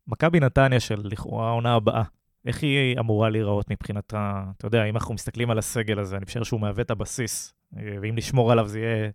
מכבי 0.07 0.39
נתניה 0.39 0.79
של 0.79 1.01
לכאורה 1.03 1.47
העונה 1.47 1.73
הבאה, 1.73 2.03
איך 2.45 2.63
היא 2.63 2.99
אמורה 2.99 3.29
להיראות 3.29 3.71
מבחינת 3.71 4.13
ה... 4.13 4.51
אתה 4.57 4.67
יודע, 4.67 4.83
אם 4.85 4.95
אנחנו 4.95 5.13
מסתכלים 5.13 5.49
על 5.49 5.57
הסגל 5.57 5.99
הזה, 5.99 6.17
אני 6.17 6.25
חושב 6.25 6.43
שהוא 6.43 6.59
מהווה 6.59 6.83
את 6.83 6.91
הבסיס, 6.91 7.53
אה, 7.77 7.95
ואם 8.01 8.15
נשמור 8.15 8.51
עליו 8.51 8.67
זה 8.67 8.79
יהיה, 8.79 9.11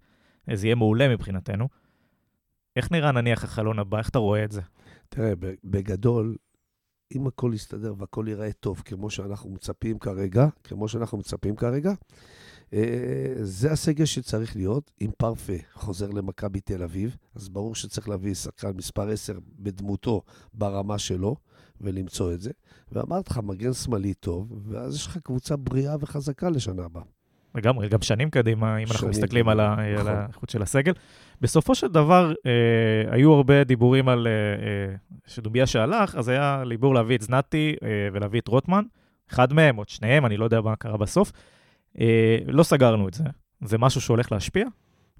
זה 0.55 0.67
יהיה 0.67 0.75
מעולה 0.75 1.09
מבחינתנו. 1.09 1.69
איך 2.77 2.93
נראה 2.93 3.13
נניח 3.13 3.45
החלון 3.45 3.79
הבא? 3.79 3.99
איך 3.99 4.09
אתה 4.09 4.19
רואה 4.19 4.45
את 4.45 4.53
זה? 4.53 4.61
תראה, 5.09 5.33
בגדול, 5.65 6.37
אם 7.17 7.27
הכל 7.27 7.51
יסתדר 7.55 7.95
והכל 7.99 8.25
ייראה 8.29 8.53
טוב, 8.53 8.83
כמו 8.85 9.11
שאנחנו 9.11 9.51
מצפים 9.51 9.99
כרגע, 9.99 10.47
כמו 10.65 10.89
שאנחנו 10.89 11.19
מצפים 11.19 11.57
כרגע, 11.57 11.93
אה, 12.73 13.35
זה 13.41 13.73
הסגל 13.73 14.05
שצריך 14.05 14.57
להיות. 14.57 14.91
אם 15.01 15.11
פרפה 15.19 15.53
חוזר 15.73 16.11
למכבי 16.11 16.61
תל 16.61 16.83
אביב, 16.83 17.17
אז 17.35 17.49
ברור 17.49 17.75
שצריך 17.75 18.09
להביא 18.09 18.35
שחקן 18.35 18.71
מספר 18.77 19.09
10 19.09 19.39
בדמותו, 19.59 20.23
ברמה 20.55 20.99
שלו, 20.99 21.37
ולמצוא 21.81 22.33
את 22.33 22.41
זה. 22.41 22.51
ואמרתי 22.93 23.31
לך, 23.31 23.41
מגן 23.43 23.73
שמאלי 23.73 24.15
טוב, 24.15 24.63
ואז 24.69 24.95
יש 24.95 25.07
לך 25.07 25.19
קבוצה 25.19 25.57
בריאה 25.57 25.97
וחזקה 26.01 26.51
לשנה 26.51 26.85
הבאה. 26.85 27.03
לגמרי, 27.55 27.89
גם 27.89 28.03
שנים 28.03 28.31
קדימה, 28.31 28.77
אם 28.77 28.87
אנחנו 28.91 29.09
מסתכלים 29.09 29.49
על, 29.49 29.73
נכון. 29.73 29.85
על 29.85 30.09
האיכות 30.09 30.51
של 30.51 30.63
הסגל. 30.63 30.93
בסופו 31.41 31.75
של 31.75 31.89
דבר, 31.89 32.33
אה, 32.47 33.15
היו 33.15 33.33
הרבה 33.33 33.65
דיבורים 33.65 34.09
על 34.09 34.27
אה, 34.27 34.33
אה, 34.33 34.95
שדוביה 35.27 35.67
שהלך, 35.67 36.15
אז 36.15 36.29
היה 36.29 36.63
ליבור 36.65 36.95
להביא 36.95 37.17
את 37.17 37.23
זנתי 37.23 37.77
אה, 37.83 37.89
ולהביא 38.13 38.41
את 38.41 38.49
רוטמן. 38.49 38.85
אחד 39.31 39.53
מהם, 39.53 39.77
עוד 39.77 39.89
שניהם, 39.89 40.27
אני 40.27 40.37
לא 40.37 40.45
יודע 40.45 40.61
מה 40.61 40.77
קרה 40.77 40.97
בסוף. 40.97 41.33
אה, 42.01 42.39
לא 42.47 42.63
סגרנו 42.63 43.09
את 43.09 43.15
זה. 43.15 43.25
זה 43.65 43.79
משהו 43.79 44.01
שהולך 44.01 44.33
להשפיע? 44.33 44.67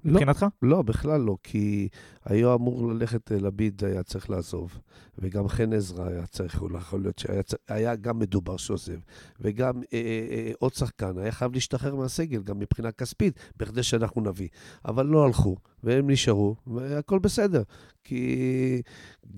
לא, 0.05 0.11
מבחינתך? 0.11 0.45
לא, 0.61 0.81
בכלל 0.81 1.21
לא, 1.21 1.37
כי 1.43 1.87
היה 2.25 2.53
אמור 2.53 2.87
ללכת, 2.87 3.31
אה, 3.31 3.37
לביד 3.37 3.83
היה 3.85 4.03
צריך 4.03 4.29
לעזוב, 4.29 4.79
וגם 5.17 5.47
חן 5.47 5.73
עזרא 5.73 6.07
היה 6.07 6.25
צריך, 6.25 6.61
יכול 6.77 7.01
להיות 7.01 7.19
שהיה 7.19 7.41
היה 7.67 7.95
גם 7.95 8.19
מדובר 8.19 8.57
שעוזב, 8.57 8.97
וגם 9.39 9.77
אה, 9.77 9.81
אה, 9.93 10.27
אה, 10.31 10.51
עוד 10.59 10.73
שחקן 10.73 11.17
היה 11.17 11.31
חייב 11.31 11.53
להשתחרר 11.53 11.95
מהסגל, 11.95 12.41
גם 12.41 12.59
מבחינה 12.59 12.91
כספית, 12.91 13.39
בכדי 13.57 13.83
שאנחנו 13.83 14.21
נביא. 14.21 14.47
אבל 14.85 15.05
לא 15.05 15.25
הלכו, 15.25 15.55
והם 15.83 16.09
נשארו, 16.09 16.55
והכל 16.67 17.19
בסדר. 17.19 17.63
כי 18.03 18.81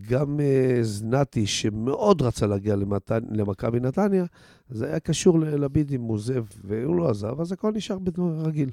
גם 0.09 0.39
אה, 0.39 0.80
זנתי, 0.82 1.47
שמאוד 1.47 2.22
רצה 2.22 2.47
להגיע 2.47 2.76
למכבי 3.32 3.80
נתניה, 3.80 4.26
זה 4.70 4.88
היה 4.88 4.99
קשור 4.99 5.39
לביד 5.39 5.91
אם 5.91 6.01
הוא 6.01 6.14
עוזב, 6.14 6.45
והוא 6.64 6.95
לא 6.95 7.09
עזב, 7.09 7.41
אז 7.41 7.51
הכל 7.51 7.72
נשאר 7.72 7.97
רגיל. 8.18 8.70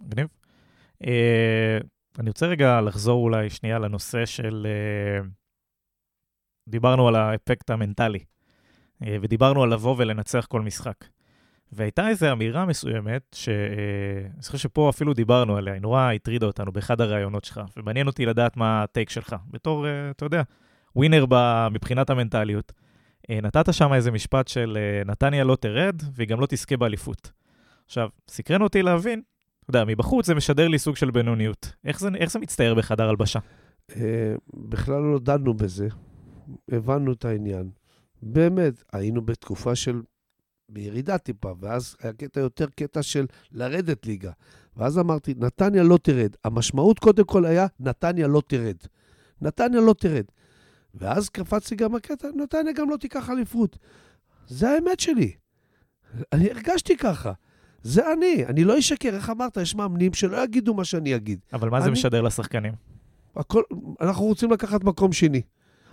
מגניב. 0.00 0.26
Uh, 1.04 1.86
אני 2.18 2.30
רוצה 2.30 2.46
רגע 2.46 2.80
לחזור 2.80 3.24
אולי 3.24 3.50
שנייה 3.50 3.78
לנושא 3.78 4.26
של... 4.26 4.66
Uh, 5.22 5.26
דיברנו 6.68 7.08
על 7.08 7.16
האפקט 7.16 7.70
המנטלי, 7.70 8.18
uh, 8.18 9.06
ודיברנו 9.20 9.62
על 9.62 9.72
לבוא 9.72 9.94
ולנצח 9.98 10.46
כל 10.46 10.62
משחק. 10.62 11.04
והייתה 11.72 12.08
איזו 12.08 12.32
אמירה 12.32 12.66
מסוימת, 12.66 13.22
שאני 13.34 14.42
חושב 14.42 14.58
שפה 14.58 14.90
אפילו 14.90 15.14
דיברנו 15.14 15.56
עליה, 15.56 15.74
היא 15.74 15.82
נורא 15.82 16.12
הטרידה 16.12 16.46
אותנו 16.46 16.72
באחד 16.72 17.00
הראיונות 17.00 17.44
שלך, 17.44 17.60
ומעניין 17.76 18.06
אותי 18.06 18.26
לדעת 18.26 18.56
מה 18.56 18.82
הטייק 18.82 19.10
שלך. 19.10 19.36
בתור, 19.50 19.86
אתה 20.10 20.24
יודע, 20.24 20.42
ווינר 20.96 21.24
מבחינת 21.70 22.10
המנטליות. 22.10 22.72
נתת 23.30 23.74
שם 23.74 23.92
איזה 23.92 24.10
משפט 24.10 24.48
של 24.48 24.78
נתניה 25.06 25.44
לא 25.44 25.56
תרד, 25.56 26.02
והיא 26.12 26.28
גם 26.28 26.40
לא 26.40 26.46
תזכה 26.46 26.76
באליפות. 26.76 27.30
עכשיו, 27.86 28.08
סקרן 28.28 28.62
אותי 28.62 28.82
להבין 28.82 29.22
אתה 29.70 29.78
יודע, 29.78 29.92
מבחוץ 29.92 30.26
זה 30.26 30.34
משדר 30.34 30.68
לי 30.68 30.78
סוג 30.78 30.96
של 30.96 31.10
בינוניות. 31.10 31.72
איך 31.84 32.00
זה, 32.00 32.08
איך 32.18 32.30
זה 32.30 32.38
מצטייר 32.38 32.74
בחדר 32.74 33.08
הלבשה? 33.08 33.38
אה, 33.96 34.34
בכלל 34.54 35.02
לא 35.02 35.18
דנו 35.18 35.54
בזה, 35.54 35.88
הבנו 36.70 37.12
את 37.12 37.24
העניין. 37.24 37.70
באמת, 38.22 38.82
היינו 38.92 39.22
בתקופה 39.22 39.74
של 39.74 40.02
בירידה 40.68 41.18
טיפה, 41.18 41.54
ואז 41.60 41.96
היה 42.02 42.12
קטע 42.12 42.40
יותר 42.40 42.66
קטע 42.76 43.02
של 43.02 43.26
לרדת 43.52 44.06
ליגה. 44.06 44.30
ואז 44.76 44.98
אמרתי, 44.98 45.34
נתניה 45.36 45.82
לא 45.82 45.98
תרד. 46.02 46.36
המשמעות 46.44 46.98
קודם 46.98 47.24
כל 47.24 47.44
היה, 47.44 47.66
נתניה 47.80 48.28
לא 48.28 48.42
תרד. 48.46 48.76
נתניה 49.40 49.80
לא 49.80 49.94
תרד. 49.98 50.24
ואז 50.94 51.28
קפצתי 51.28 51.76
גם 51.76 51.94
הקטע, 51.94 52.28
נתניה 52.34 52.72
גם 52.72 52.90
לא 52.90 52.96
תיקח 52.96 53.30
אליפות. 53.30 53.78
זה 54.46 54.70
האמת 54.70 55.00
שלי. 55.00 55.32
אני 56.32 56.50
הרגשתי 56.50 56.96
ככה. 56.96 57.32
זה 57.82 58.12
אני, 58.12 58.46
אני 58.46 58.64
לא 58.64 58.78
אשקר, 58.78 59.08
איך 59.14 59.30
אמרת? 59.30 59.56
יש 59.56 59.74
מאמנים 59.74 60.14
שלא 60.14 60.44
יגידו 60.44 60.74
מה 60.74 60.84
שאני 60.84 61.16
אגיד. 61.16 61.38
אבל 61.52 61.70
מה 61.70 61.76
אני... 61.76 61.84
זה 61.84 61.90
משדר 61.90 62.22
לשחקנים? 62.22 62.72
הכל, 63.36 63.62
אנחנו 64.00 64.24
רוצים 64.24 64.50
לקחת 64.50 64.84
מקום 64.84 65.12
שני. 65.12 65.42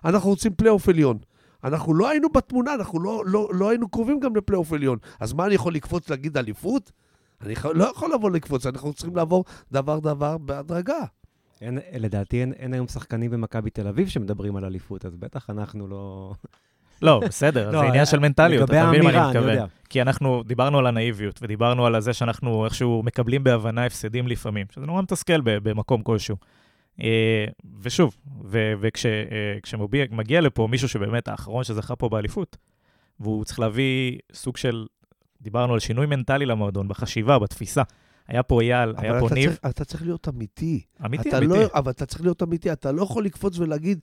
אנחנו 0.06 0.30
רוצים 0.30 0.54
פלייאוף 0.54 0.90
עליון. 0.90 1.18
אנחנו 1.64 1.94
לא 1.94 2.10
היינו 2.10 2.30
בתמונה, 2.30 2.74
אנחנו 2.74 3.00
לא, 3.00 3.24
לא, 3.26 3.50
לא 3.54 3.70
היינו 3.70 3.90
קרובים 3.90 4.20
גם 4.20 4.36
לפלייאוף 4.36 4.74
עליון. 4.74 4.98
אז 5.20 5.34
מה, 5.34 5.46
אני 5.46 5.56
יכול 5.56 5.74
לקפוץ 5.74 6.10
להגיד 6.10 6.38
אליפות? 6.38 6.92
אני 7.42 7.54
לא 7.74 7.84
יכול 7.84 8.14
לבוא 8.14 8.32
לקפוץ, 8.32 8.66
אנחנו 8.66 8.94
צריכים 8.94 9.16
לעבור 9.16 9.46
דבר-דבר 9.72 10.38
בהדרגה. 10.38 11.04
אין, 11.62 11.80
לדעתי 11.94 12.42
אין, 12.42 12.54
אין 12.54 12.74
היום 12.74 12.88
שחקנים 12.88 13.32
במכבי 13.32 13.70
תל 13.70 13.88
אביב 13.88 14.08
שמדברים 14.08 14.56
על 14.56 14.66
אליפות, 14.66 15.06
אז 15.06 15.16
בטח 15.16 15.50
אנחנו 15.50 15.88
לא... 15.88 16.34
לא, 17.02 17.22
בסדר, 17.26 17.72
זה 17.72 17.82
עניין 17.82 18.06
של 18.06 18.20
מנטליות, 18.20 18.70
אתה 18.70 18.88
מבין 18.88 19.04
מה 19.04 19.10
אני 19.10 19.28
מתכוון. 19.28 19.68
כי 19.90 20.02
אנחנו 20.02 20.44
דיברנו 20.44 20.80
על 20.80 20.88
הנאיביות, 20.88 21.40
ודיברנו 21.42 21.86
על 21.86 22.00
זה 22.00 22.14
שאנחנו 22.14 22.66
איכשהו 22.66 23.04
מקבלים 23.04 23.44
בהבנה 23.44 23.86
הפסדים 23.86 24.28
לפעמים, 24.28 24.66
שזה 24.72 24.86
נורא 24.86 25.02
מתסכל 25.02 25.42
במקום 25.44 26.02
כלשהו. 26.02 26.36
אה, 27.02 27.46
ושוב, 27.82 28.16
וכשמגיע 28.80 30.38
אה, 30.40 30.42
לפה 30.42 30.68
מישהו 30.72 30.90
שבאמת 30.90 31.28
האחרון 31.28 31.64
שזכה 31.64 31.96
פה 31.96 32.10
באליפות, 32.10 32.58
והוא 33.20 33.46
צריך 33.46 33.60
להביא 33.60 34.18
סוג 34.34 34.58
של, 34.58 34.86
דיברנו 35.42 35.74
על 35.74 35.80
שינוי 35.80 36.06
מנטלי 36.06 36.46
למועדון, 36.46 36.88
בחשיבה, 36.88 37.40
בתפיסה. 37.40 37.84
היה 38.28 38.44
פה 38.44 38.62
אייל, 38.62 38.94
היה 38.98 39.20
פה 39.20 39.28
ניב. 39.34 39.50
צריך, 39.50 39.60
אתה 39.70 39.86
צריך 39.86 40.04
להיות 40.04 40.28
אמיתי. 40.28 40.82
אמיתי, 41.06 41.38
אמיתי. 41.38 41.48
לא, 41.48 41.66
אבל 41.74 41.92
אתה 41.92 42.06
צריך 42.06 42.22
להיות 42.22 42.44
אמיתי, 42.44 42.72
אתה 42.72 42.92
לא 42.92 43.04
יכול 43.04 43.26
לקפוץ 43.26 43.60
ולהגיד, 43.60 44.00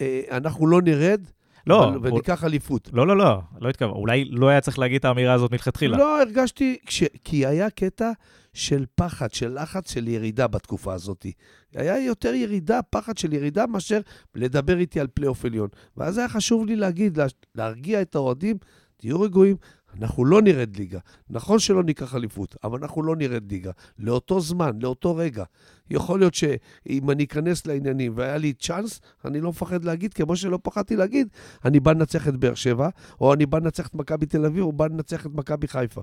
אה, 0.00 0.20
אנחנו 0.30 0.66
לא 0.66 0.82
נרד, 0.82 1.20
לא. 1.66 1.88
אבל, 1.88 1.98
וניקח 2.02 2.40
הוא... 2.40 2.48
אליפות. 2.48 2.90
לא, 2.92 3.06
לא, 3.06 3.16
לא, 3.16 3.40
לא 3.60 3.68
התכוון. 3.68 3.90
אולי 3.90 4.24
לא 4.24 4.48
היה 4.48 4.60
צריך 4.60 4.78
להגיד 4.78 4.96
את 4.96 5.04
האמירה 5.04 5.32
הזאת 5.32 5.52
מלכתחילה. 5.52 5.98
לא, 5.98 6.22
הרגשתי, 6.22 6.76
כש... 6.86 7.02
כי 7.24 7.46
היה 7.46 7.70
קטע 7.70 8.10
של 8.54 8.84
פחד, 8.94 9.32
של 9.32 9.62
לחץ, 9.62 9.92
של 9.92 10.08
ירידה 10.08 10.46
בתקופה 10.46 10.94
הזאת. 10.94 11.26
היה 11.74 12.04
יותר 12.04 12.34
ירידה, 12.34 12.80
פחד 12.82 13.18
של 13.18 13.32
ירידה, 13.32 13.66
מאשר 13.66 14.00
לדבר 14.34 14.78
איתי 14.78 15.00
על 15.00 15.06
פלייאוף 15.06 15.44
עליון. 15.44 15.68
ואז 15.96 16.18
היה 16.18 16.28
חשוב 16.28 16.66
לי 16.66 16.76
להגיד, 16.76 17.16
לה... 17.16 17.26
להרגיע 17.54 18.02
את 18.02 18.14
האוהדים, 18.14 18.56
תהיו 18.96 19.20
רגועים, 19.20 19.56
אנחנו 20.00 20.24
לא 20.24 20.42
נרד 20.42 20.76
ליגה. 20.76 20.98
נכון 21.30 21.58
שלא 21.58 21.82
ניקח 21.82 22.14
אליפות, 22.14 22.56
אבל 22.64 22.78
אנחנו 22.82 23.02
לא 23.02 23.16
נרד 23.16 23.52
ליגה. 23.52 23.70
לאותו 23.98 24.40
זמן, 24.40 24.78
לאותו 24.82 25.16
רגע. 25.16 25.44
יכול 25.90 26.18
להיות 26.18 26.34
שאם 26.34 27.10
אני 27.10 27.24
אכנס 27.24 27.66
לעניינים 27.66 28.12
והיה 28.16 28.36
לי 28.36 28.52
צ'אנס, 28.52 29.00
אני 29.24 29.40
לא 29.40 29.50
מפחד 29.50 29.84
להגיד, 29.84 30.14
כמו 30.14 30.36
שלא 30.36 30.58
פחדתי 30.62 30.96
להגיד, 30.96 31.28
אני 31.64 31.80
בא 31.80 31.92
לנצח 31.92 32.28
את 32.28 32.36
באר 32.36 32.54
שבע, 32.54 32.88
או 33.20 33.34
אני 33.34 33.46
בא 33.46 33.58
לנצח 33.58 33.86
את 33.86 33.94
מכבי 33.94 34.26
תל 34.26 34.44
אביב, 34.44 34.64
או 34.64 34.72
בא 34.72 34.86
לנצח 34.86 35.26
את 35.26 35.30
מכבי 35.34 35.68
חיפה. 35.68 36.02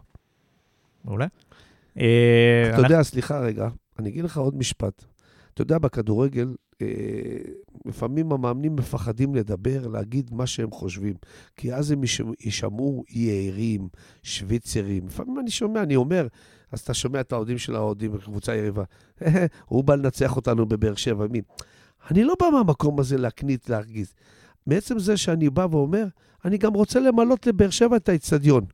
מעולה. 1.05 1.27
אתה 2.73 2.81
יודע, 2.81 3.03
סליחה 3.03 3.39
רגע, 3.39 3.69
אני 3.99 4.09
אגיד 4.09 4.23
לך 4.25 4.37
עוד 4.37 4.57
משפט. 4.57 5.03
אתה 5.53 5.61
יודע, 5.61 5.77
בכדורגל, 5.77 6.47
אה, 6.47 6.53
לפעמים 7.85 8.31
המאמנים 8.31 8.75
מפחדים 8.75 9.35
לדבר, 9.35 9.87
להגיד 9.87 10.33
מה 10.33 10.47
שהם 10.47 10.71
חושבים, 10.71 11.13
כי 11.55 11.73
אז 11.73 11.91
הם 11.91 12.01
יישמעו 12.39 13.03
יערים, 13.09 13.87
שוויצרים. 14.23 15.07
לפעמים 15.07 15.39
אני 15.39 15.51
שומע, 15.51 15.83
אני 15.83 15.95
אומר, 15.95 16.27
אז 16.71 16.79
אתה 16.79 16.93
שומע 16.93 17.19
את 17.19 17.31
האוהדים 17.31 17.57
של 17.57 17.75
האוהדים 17.75 18.11
בקבוצה 18.11 18.55
יריבה, 18.55 18.83
הוא 19.65 19.83
בא 19.83 19.95
לנצח 19.95 20.35
אותנו 20.35 20.65
בבאר 20.65 20.95
שבע, 20.95 21.27
מי? 21.31 21.41
אני 22.11 22.23
לא 22.23 22.35
בא 22.39 22.49
מהמקום 22.53 22.99
הזה 22.99 23.17
להקנית, 23.17 23.69
להרגיז. 23.69 24.13
מעצם 24.67 24.99
זה 24.99 25.17
שאני 25.17 25.49
בא 25.49 25.67
ואומר, 25.71 26.05
אני 26.45 26.57
גם 26.57 26.73
רוצה 26.73 26.99
למלות 26.99 27.47
לבאר 27.47 27.69
שבע 27.69 27.95
את 27.95 28.09
האיצטדיון. 28.09 28.65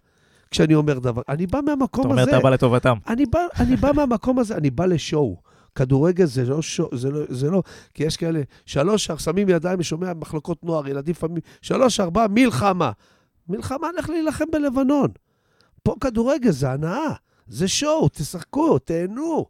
כשאני 0.51 0.75
אומר 0.75 0.99
דבר, 0.99 1.21
אני 1.29 1.47
בא 1.47 1.59
מהמקום 1.65 2.11
הזה. 2.11 2.23
אתה 2.23 2.29
אומר, 2.29 2.39
אתה 2.39 2.43
בא 2.43 2.49
לטובתם. 2.49 2.97
אני 3.07 3.25
בא, 3.25 3.39
אני 3.59 3.75
בא 3.75 3.91
מהמקום 3.95 4.39
הזה, 4.39 4.55
אני 4.55 4.69
בא 4.69 4.85
לשואו. 4.85 5.37
כדורגל 5.75 6.25
זה 6.25 6.45
לא, 6.45 6.59
זה 6.91 7.11
לא, 7.11 7.19
זה 7.29 7.51
לא, 7.51 7.63
כי 7.93 8.03
יש 8.03 8.17
כאלה, 8.17 8.41
שלוש, 8.65 9.11
שמים 9.11 9.49
ידיים, 9.49 9.83
שומע 9.83 10.13
מחלקות 10.13 10.63
נוער, 10.63 10.87
ילדים 10.87 11.11
לפעמים, 11.11 11.41
שלוש, 11.61 11.99
ארבע, 11.99 12.25
מלחמה. 12.29 12.91
מלחמה, 13.49 13.87
לך 13.97 14.09
להילחם 14.09 14.45
בלבנון. 14.51 15.09
פה 15.83 15.95
כדורגל 16.01 16.51
זה 16.51 16.71
הנאה, 16.71 17.13
זה 17.47 17.67
שואו, 17.67 18.09
תשחקו, 18.09 18.79
תהנו. 18.79 19.45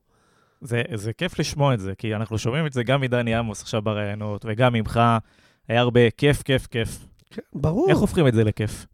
זה, 0.61 0.81
זה 0.95 1.13
כיף 1.13 1.39
לשמוע 1.39 1.73
את 1.73 1.79
זה, 1.79 1.93
כי 1.97 2.15
אנחנו 2.15 2.37
שומעים 2.37 2.65
את 2.65 2.73
זה 2.73 2.83
גם 2.83 3.01
מדני 3.01 3.35
עמוס 3.35 3.61
עכשיו 3.61 3.81
בראיונות, 3.81 4.45
וגם 4.47 4.73
ממך. 4.73 4.99
היה 5.67 5.81
הרבה 5.81 6.09
כיף, 6.09 6.41
כיף, 6.41 6.67
כיף. 6.67 7.05
כן, 7.29 7.41
ברור. 7.53 7.89
איך 7.89 7.97
הופכים 7.97 8.27
את 8.27 8.33
זה 8.33 8.43
לכיף? 8.43 8.85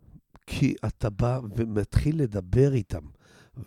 כי 0.47 0.75
אתה 0.88 1.09
בא 1.09 1.39
ומתחיל 1.55 2.21
לדבר 2.21 2.73
איתם. 2.73 3.01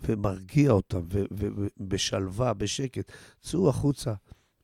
ומרגיע 0.03 0.71
אותם, 0.71 1.01
ובשלווה, 1.09 2.53
בשקט. 2.53 3.11
צאו 3.41 3.69
החוצה, 3.69 4.13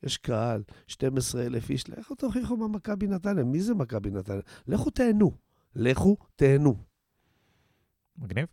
יש 0.02 0.16
קהל, 0.16 0.62
12,000 0.86 1.70
איש, 1.70 1.88
לכו 1.88 2.14
תוכיחו 2.14 2.56
מה 2.56 2.68
מכבי 2.68 3.06
נתניה. 3.06 3.44
מי 3.44 3.60
זה 3.60 3.74
מכבי 3.74 4.10
נתניה? 4.10 4.40
לכו 4.66 4.90
תהנו. 4.90 5.32
לכו, 5.76 6.16
תהנו. 6.36 6.76
מגניב. 8.18 8.46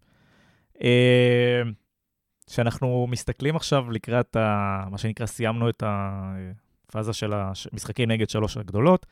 כשאנחנו 2.48 3.08
מסתכלים 3.10 3.56
עכשיו 3.56 3.92
לקראת 3.92 4.36
ה, 4.36 4.86
מה 4.92 4.98
שנקרא, 4.98 5.26
סיימנו 5.26 5.70
את 5.70 5.84
הפאזה 5.86 7.14
של 7.14 7.34
המשחקים 7.34 8.12
נגד 8.12 8.30
שלוש 8.30 8.58
הגדולות. 8.58 9.06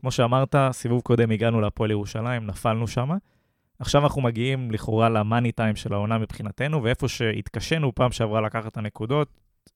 כמו 0.00 0.10
שאמרת, 0.10 0.54
סיבוב 0.72 1.00
קודם 1.00 1.30
הגענו 1.30 1.60
להפועל 1.60 1.90
ירושלים, 1.90 2.46
נפלנו 2.46 2.88
שם. 2.88 3.10
עכשיו 3.78 4.02
אנחנו 4.04 4.22
מגיעים 4.22 4.70
לכאורה 4.70 5.08
למאני 5.08 5.52
טיים 5.52 5.76
של 5.76 5.92
העונה 5.92 6.18
מבחינתנו, 6.18 6.82
ואיפה 6.82 7.08
שהתקשינו 7.08 7.94
פעם 7.94 8.12
שעברה 8.12 8.40
לקחת 8.40 8.66
את 8.66 8.76
הנקודות, 8.76 9.28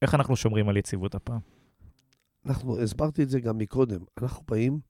איך 0.02 0.14
אנחנו 0.14 0.36
שומרים 0.36 0.68
על 0.68 0.76
יציבות 0.76 1.14
הפעם? 1.14 1.40
אנחנו, 2.46 2.80
הסברתי 2.80 3.22
את 3.22 3.30
זה 3.30 3.40
גם 3.40 3.58
מקודם, 3.58 4.00
אנחנו 4.22 4.44
באים 4.48 4.80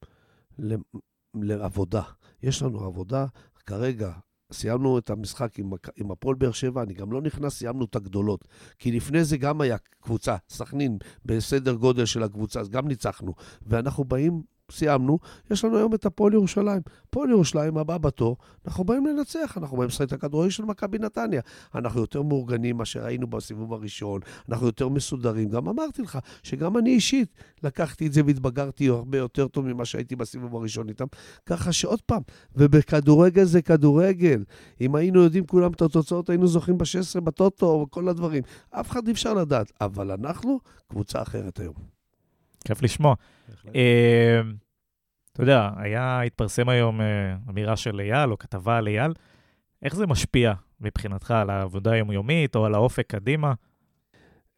לעבודה. 1.35 2.03
יש 2.43 2.63
לנו 2.63 2.85
עבודה, 2.85 3.27
כרגע 3.67 4.13
סיימנו 4.53 4.99
את 4.99 5.11
המשחק 5.11 5.59
עם, 5.59 5.71
עם 5.97 6.11
הפועל 6.11 6.37
באר 6.37 6.53
שבע, 6.53 6.83
אני 6.83 6.95
גם 6.95 7.13
לא 7.13 7.21
נכנס, 7.23 7.59
סיימנו 7.59 7.85
את 7.85 7.97
הגדולות. 7.97 8.49
כי 8.79 8.93
לפני 8.93 9.25
זה 9.25 9.37
גם 9.37 9.61
היה 9.61 9.77
קבוצה, 10.01 10.37
סכנין, 10.49 10.99
בסדר 11.25 11.75
גודל 11.75 12.05
של 12.05 12.23
הקבוצה, 12.23 12.61
אז 12.61 12.69
גם 12.69 12.89
ניצחנו. 12.89 13.35
ואנחנו 13.63 14.05
באים 14.05 14.43
סיימנו, 14.71 15.19
יש 15.51 15.65
לנו 15.65 15.77
היום 15.77 15.95
את 15.95 16.07
הפועל 16.07 16.33
ירושלים. 16.33 16.83
הפועל 17.09 17.31
ירושלים, 17.31 17.79
הבא 17.79 17.99
בתור, 17.99 18.37
אנחנו 18.67 18.85
באים 18.85 19.07
לנצח, 19.07 19.59
אנחנו 19.59 19.77
באים 19.77 19.89
לשחק 19.89 20.09
את 20.09 20.13
הכדורגל 20.13 20.51
של 20.51 20.65
מכבי 20.65 20.99
נתניה. 20.99 21.41
אנחנו 21.75 22.01
יותר 22.01 22.23
מאורגנים 22.23 22.77
ממה 22.77 22.85
שראינו 22.85 23.27
בסיבוב 23.27 23.73
הראשון, 23.73 24.21
אנחנו 24.49 24.67
יותר 24.67 24.89
מסודרים. 24.89 25.49
גם 25.49 25.69
אמרתי 25.69 26.03
לך 26.03 26.19
שגם 26.43 26.77
אני 26.79 26.91
אישית 26.91 27.29
לקחתי 27.63 28.07
את 28.07 28.13
זה 28.13 28.23
והתבגרתי 28.27 28.89
הרבה 28.89 29.19
יותר 29.19 29.49
טוב 29.49 29.67
ממה 29.67 29.85
שהייתי 29.85 30.17
בסיבוב 30.17 30.57
הראשון 30.57 30.89
איתם. 30.89 31.07
ככה 31.47 31.73
שעוד 31.73 32.03
פעם, 32.03 32.23
ובכדורגל 32.57 33.45
זה 33.45 33.63
כדורגל. 33.63 34.45
אם 34.81 34.95
היינו 34.95 35.23
יודעים 35.23 35.47
כולם 35.47 35.73
את 35.73 35.83
התוצאות, 35.83 36.31
היינו 36.31 36.47
זוכים 36.47 36.79
ב-16 36.79 37.21
בטוטו 37.21 37.87
וכל 37.87 38.09
הדברים. 38.09 38.43
אף 38.71 38.91
אחד 38.91 39.07
אי 39.07 39.13
אפשר 39.13 39.35
לדעת, 39.35 39.73
אבל 39.81 40.11
אנחנו 40.11 40.61
קבוצה 40.89 41.23
אחרת 41.23 41.61
היום. 41.61 42.00
כיף 42.65 42.83
לשמוע. 42.83 43.15
אה, 43.75 44.41
אתה 45.33 45.43
יודע, 45.43 45.71
היה, 45.77 46.21
התפרסם 46.21 46.69
היום 46.69 47.01
אה, 47.01 47.37
אמירה 47.51 47.77
של 47.77 48.01
אייל, 48.01 48.31
או 48.31 48.39
כתבה 48.39 48.79
על 48.79 48.89
אייל. 48.89 49.13
איך 49.83 49.97
זה 49.97 50.07
משפיע 50.07 50.53
מבחינתך 50.81 51.31
על 51.31 51.51
העבודה 51.51 51.93
היומיומית, 51.93 52.57
או 52.57 52.67
על 52.67 52.75
האופק 52.75 53.07
קדימה? 53.07 53.55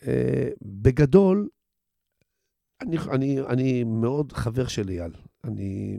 אה, 0.07 0.49
בגדול, 0.63 1.49
אני, 2.83 2.97
אני, 3.11 3.41
אני 3.41 3.85
מאוד 3.85 4.33
חבר 4.33 4.67
של 4.67 4.89
אייל. 4.89 5.13
אני, 5.45 5.99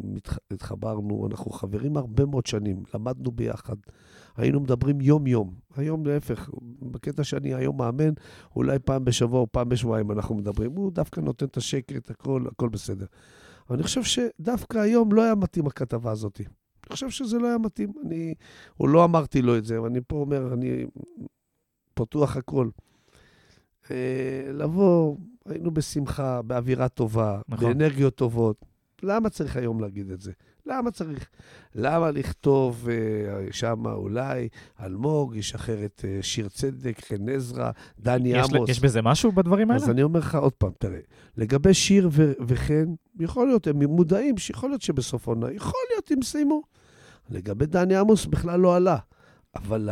התחברנו, 0.51 1.27
אנחנו 1.31 1.51
חברים 1.51 1.97
הרבה 1.97 2.25
מאוד 2.25 2.45
שנים, 2.45 2.83
למדנו 2.93 3.31
ביחד, 3.31 3.75
היינו 4.38 4.59
מדברים 4.59 5.01
יום-יום. 5.01 5.53
היום 5.75 6.05
להפך, 6.05 6.49
בקטע 6.81 7.23
שאני 7.23 7.53
היום 7.53 7.77
מאמן, 7.77 8.13
אולי 8.55 8.79
פעם 8.79 9.05
בשבוע 9.05 9.39
או 9.39 9.47
פעם 9.51 9.69
בשבועיים 9.69 10.11
אנחנו 10.11 10.36
מדברים. 10.36 10.71
הוא 10.71 10.91
דווקא 10.91 11.19
נותן 11.19 11.45
את 11.45 11.57
השקט, 11.57 12.09
הכל, 12.09 12.45
הכל 12.51 12.69
בסדר. 12.69 13.05
אבל 13.69 13.75
אני 13.75 13.84
חושב 13.84 14.03
שדווקא 14.03 14.77
היום 14.77 15.13
לא 15.13 15.23
היה 15.23 15.36
מתאים 15.36 15.67
הכתבה 15.67 16.11
הזאת. 16.11 16.41
אני 16.41 16.93
חושב 16.93 17.09
שזה 17.09 17.39
לא 17.39 17.47
היה 17.47 17.57
מתאים. 17.57 17.93
אני, 18.05 18.34
הוא 18.75 18.89
לא 18.89 19.05
אמרתי 19.05 19.41
לו 19.41 19.57
את 19.57 19.65
זה, 19.65 19.77
אבל 19.77 19.88
אני 19.88 19.99
פה 20.07 20.15
אומר, 20.15 20.53
אני 20.53 20.86
פתוח 21.93 22.38
הכל. 22.38 22.69
אה, 23.91 24.51
לבוא, 24.53 25.17
היינו 25.45 25.71
בשמחה, 25.71 26.41
באווירה 26.41 26.89
טובה, 26.89 27.41
נכון. 27.47 27.67
באנרגיות 27.67 28.15
טובות. 28.15 28.65
למה 29.03 29.29
צריך 29.29 29.55
היום 29.57 29.79
להגיד 29.79 30.11
את 30.11 30.21
זה? 30.21 30.31
למה 30.66 30.91
צריך? 30.91 31.30
למה 31.76 32.11
לכתוב 32.11 32.88
uh, 32.88 33.53
שם 33.53 33.86
אולי 33.86 34.47
אלמוג 34.82 35.36
ישחרר 35.36 35.86
את 35.86 36.01
uh, 36.05 36.24
שיר 36.24 36.49
צדק, 36.49 37.05
חן 37.05 37.30
עזרא, 37.30 37.72
דני 37.99 38.30
יש 38.30 38.49
עמוס? 38.53 38.70
יש 38.70 38.80
בזה 38.80 39.01
משהו 39.01 39.32
בדברים 39.32 39.72
האלה? 39.72 39.84
אז 39.84 39.89
אני 39.89 40.03
אומר 40.03 40.20
לך 40.20 40.36
עוד 40.36 40.53
פעם, 40.53 40.72
תראה, 40.80 40.99
לגבי 41.38 41.74
שיר 41.74 42.09
ו- 42.11 42.34
וחן, 42.47 42.86
יכול 43.20 43.47
להיות, 43.47 43.68
הם 43.68 43.84
מודעים 43.84 44.38
שיכול 44.38 44.70
להיות 44.70 44.82
שבסוף 44.82 45.28
העונה, 45.28 45.51
יכול 45.51 45.80
להיות, 45.91 46.11
הם 46.11 46.22
סיימו. 46.22 46.61
לגבי 47.30 47.66
דני 47.66 47.95
עמוס 47.95 48.26
בכלל 48.26 48.59
לא 48.59 48.76
עלה, 48.76 48.97
אבל 49.55 49.89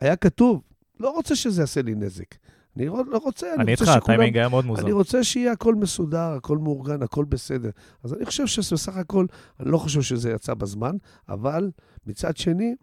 היה 0.00 0.16
כתוב, 0.16 0.62
לא 1.00 1.10
רוצה 1.10 1.36
שזה 1.36 1.62
יעשה 1.62 1.82
לי 1.82 1.94
נזק. 1.94 2.34
אני 2.78 2.86
לא 2.86 3.18
רוצה, 3.18 3.54
אני, 3.54 3.62
אני 3.62 3.72
רוצה 3.72 3.84
שכולם... 3.84 3.92
אני 3.92 3.96
איתך, 3.96 4.02
הטיימינג 4.04 4.36
היה 4.36 4.48
מאוד 4.48 4.64
מוזר. 4.64 4.82
אני 4.82 4.92
רוצה 4.92 5.24
שיהיה 5.24 5.52
הכל 5.52 5.74
מסודר, 5.74 6.32
הכל 6.32 6.58
מאורגן, 6.58 7.02
הכל 7.02 7.24
בסדר. 7.24 7.70
אז 8.04 8.14
אני 8.14 8.24
חושב 8.26 8.46
שבסך 8.46 8.96
הכל, 8.96 9.26
אני 9.60 9.70
לא 9.70 9.78
חושב 9.78 10.02
שזה 10.02 10.30
יצא 10.30 10.54
בזמן, 10.54 10.96
אבל 11.28 11.70
מצד 12.06 12.36
שני, 12.36 12.74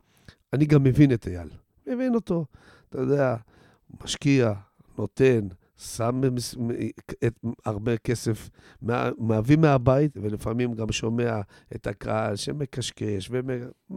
אני 0.54 0.66
גם 0.66 0.84
מבין 0.84 1.14
את 1.14 1.28
אייל. 1.28 1.50
מבין 1.88 2.16
אותו. 2.16 2.46
אתה 2.90 3.00
יודע, 3.02 3.36
משקיע, 4.04 4.54
נותן, 4.98 5.48
שם 5.78 6.22
את 7.26 7.40
הרבה 7.66 7.98
כסף, 7.98 8.50
מביא 9.18 9.58
מהבית, 9.58 10.18
ולפעמים 10.22 10.74
גם 10.74 10.92
שומע 10.92 11.42
את 11.76 11.88
הקהל 11.88 12.36
שמקשקש, 12.36 13.32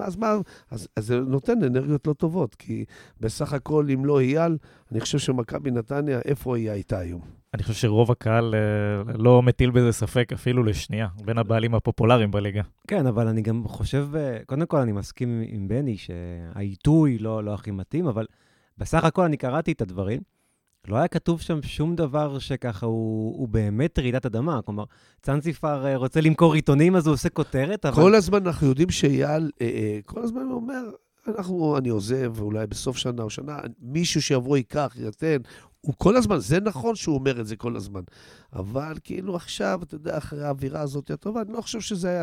אז 0.01 0.17
מה, 0.17 0.35
אז, 0.71 0.89
אז 0.97 1.07
זה 1.07 1.21
נותן 1.21 1.65
אנרגיות 1.65 2.07
לא 2.07 2.13
טובות, 2.13 2.55
כי 2.55 2.85
בסך 3.21 3.53
הכל, 3.53 3.87
אם 3.95 4.05
לא 4.05 4.21
אייל, 4.21 4.57
אני 4.93 5.01
חושב 5.01 5.19
שמכבי 5.19 5.71
נתניה, 5.71 6.21
איפה 6.25 6.57
היא 6.57 6.71
הייתה 6.71 6.99
היום? 6.99 7.21
אני 7.55 7.63
חושב 7.63 7.75
שרוב 7.75 8.11
הקהל 8.11 8.55
אה, 8.55 9.13
לא 9.19 9.43
מטיל 9.43 9.71
בזה 9.71 9.93
ספק 9.93 10.33
אפילו 10.33 10.63
לשנייה, 10.63 11.09
בין 11.25 11.39
הבעלים 11.39 11.75
הפופולריים 11.75 12.31
בליגה. 12.31 12.63
כן, 12.89 13.07
אבל 13.07 13.29
אני 13.29 13.43
גם 13.43 13.65
חושב, 13.67 14.09
אה, 14.17 14.39
קודם 14.47 14.67
כל 14.67 14.77
אני 14.77 14.93
מסכים 14.93 15.43
עם 15.47 15.69
בני 15.69 15.97
שהעיתוי 15.97 17.19
לא, 17.19 17.45
לא 17.45 17.55
הכי 17.55 17.71
מתאים, 17.71 18.07
אבל 18.07 18.27
בסך 18.79 19.05
הכל 19.05 19.25
אני 19.25 19.37
קראתי 19.37 19.73
את 19.73 19.81
הדברים. 19.81 20.21
לא 20.89 20.97
היה 20.97 21.09
כתוב 21.09 21.41
שם 21.41 21.63
שום 21.63 21.97
דבר 21.97 22.39
שככה 22.39 22.87
הוא, 22.87 23.39
הוא 23.39 23.49
באמת 23.49 23.99
רעידת 23.99 24.27
אדמה. 24.27 24.63
כלומר, 24.63 24.85
צאנציפר 25.23 25.87
אה, 25.87 25.97
רוצה 25.97 26.21
למכור 26.21 26.55
עיתונים, 26.55 26.97
אז 26.97 27.07
הוא 27.07 27.15
עושה 27.15 27.29
כותרת, 27.29 27.87
אבל... 27.87 28.03
כל 28.03 28.15
הזמן 28.15 28.47
אנחנו 28.47 28.67
יודעים 28.67 28.91
שאייל, 28.91 29.51
אה, 29.61 29.67
אה, 29.67 29.99
כל 30.07 30.23
הזמן 30.23 30.43
הוא 30.43 30.55
אומר, 30.55 30.91
אנחנו, 31.29 31.79
אני 31.79 31.89
עוזב, 31.89 32.33
ואולי 32.35 32.67
בסוף 32.67 32.97
שנה 32.97 33.23
או 33.23 33.31
שנה, 33.31 33.59
מישהו 33.81 34.23
שיבוא 34.23 34.57
ייקח, 34.57 34.97
ייתן. 34.99 35.37
הוא 35.81 35.95
כל 35.99 36.17
הזמן, 36.17 36.39
זה 36.39 36.61
נכון 36.61 36.95
שהוא 36.95 37.15
אומר 37.15 37.41
את 37.41 37.47
זה 37.47 37.57
כל 37.57 37.77
הזמן. 37.77 38.01
אבל 38.53 38.95
כאילו 39.05 39.37
עכשיו, 39.37 39.81
אתה 39.83 39.95
יודע, 39.95 40.19
אחרי 40.19 40.45
האווירה 40.45 40.81
הזאת 40.81 41.11
הטובה, 41.11 41.43
אני 41.43 41.53
לא 41.53 41.61
חושב 41.61 41.81
שזה 41.81 42.09
היה 42.09 42.23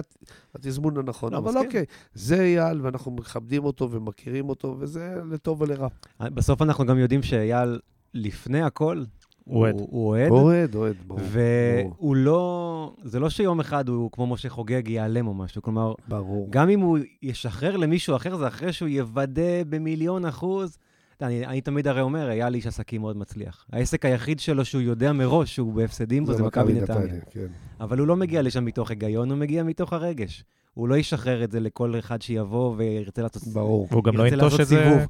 התזמון 0.56 0.98
הנכון. 0.98 1.34
לא, 1.34 1.38
אבל 1.38 1.48
מסכים. 1.52 1.66
אוקיי, 1.66 1.86
זה 2.14 2.42
אייל, 2.42 2.82
ואנחנו 2.82 3.12
מכבדים 3.12 3.64
אותו 3.64 3.92
ומכירים 3.92 4.50
אותו, 4.50 4.76
וזה 4.80 5.16
לטוב 5.32 5.62
ולרע. 5.62 5.88
בסוף 6.20 6.62
אנחנו 6.62 6.86
גם 6.86 6.98
יודעים 6.98 7.24
שאייל 7.24 7.80
לפני 8.16 8.62
הכל, 8.62 9.04
הוא 9.46 9.60
אוהד. 9.60 9.76
הוא 9.80 10.08
אוהד. 10.08 10.32
אוהד, 10.32 10.76
אוהד, 10.76 10.96
ברור. 11.08 11.20
והוא 11.24 12.16
לא, 12.16 12.94
זה 13.04 13.20
לא 13.20 13.30
שיום 13.30 13.60
אחד 13.60 13.90
הוא, 13.90 14.12
כמו 14.12 14.28
משה 14.28 14.50
חוגג, 14.50 14.88
ייעלם 14.88 15.28
או 15.28 15.34
משהו. 15.34 15.62
כלומר, 15.62 15.94
ברור. 16.08 16.48
גם 16.50 16.70
אם 16.70 16.80
הוא 16.80 16.98
ישחרר 17.22 17.78
למישהו 17.78 18.16
אחר, 18.16 18.36
זה 18.36 18.48
אחרי 18.48 18.74
שהוא 18.74 18.90
יוודא 18.90 19.64
במיליון 19.70 20.26
אחוז. 20.26 20.78
אני, 21.22 21.46
אני 21.46 21.62
תמיד 21.62 21.88
הרי 21.88 22.02
אומר, 22.02 22.30
היה 22.30 22.50
לי 22.50 22.58
איש 22.58 22.68
עסקים 22.68 23.02
מאוד 23.02 23.18
מצליח. 23.18 23.66
העסק 23.72 24.06
היחיד 24.06 24.40
שלו 24.40 24.66
שהוא 24.66 24.82
יודע 24.82 25.14
מראש 25.14 25.56
שהוא 25.56 25.74
בהפסדים 25.74 26.26
בו 26.26 26.34
זה 26.34 26.44
מכבי 26.44 26.74
נתניה. 26.74 27.22
כן. 27.30 27.48
אבל 27.80 28.00
הוא 28.00 28.08
לא 28.08 28.16
מגיע 28.16 28.42
לשם 28.42 28.66
מתוך 28.66 28.90
היגיון, 28.90 29.32
הוא 29.32 29.38
מגיע 29.38 29.64
מתוך 29.64 29.94
הרגש. 29.94 30.44
הוא 30.76 30.88
לא 30.88 30.96
ישחרר 30.96 31.44
את 31.44 31.52
זה 31.52 31.60
לכל 31.60 32.00
אחד 32.00 32.22
שיבוא 32.22 32.74
וירצה 32.78 33.22
לעשות 33.22 33.44
סיבוב. 33.44 33.64
ברור. 33.64 33.88
והוא 33.92 34.04
גם 34.04 34.18
לא 34.18 34.28
ינטוש 34.28 34.60
את 34.60 34.68
זה. 34.68 35.06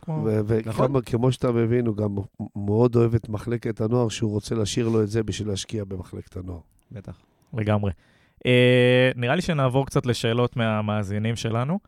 וכמו 0.94 1.32
שאתה 1.32 1.52
מבין, 1.52 1.88
הוא 1.88 1.98
גם 1.98 2.16
מאוד 2.56 2.96
אוהב 2.96 3.16
את 3.16 3.30
מחלקת 3.30 3.82
הנוער, 3.82 4.10
שהוא 4.10 4.32
רוצה 4.32 4.56
להשאיר 4.56 4.90
לו 4.90 5.04
את 5.04 5.10
זה 5.10 5.24
בשביל 5.24 5.48
להשקיע 5.48 5.84
במחלקת 5.84 6.38
הנוער. 6.38 6.60
בטח. 6.92 7.18
לגמרי. 7.54 7.92
אה, 8.46 9.12
נראה 9.16 9.36
לי 9.36 9.42
שנעבור 9.42 9.86
קצת 9.86 10.06
לשאלות 10.06 10.56
מהמאזינים 10.56 11.36
שלנו. 11.36 11.80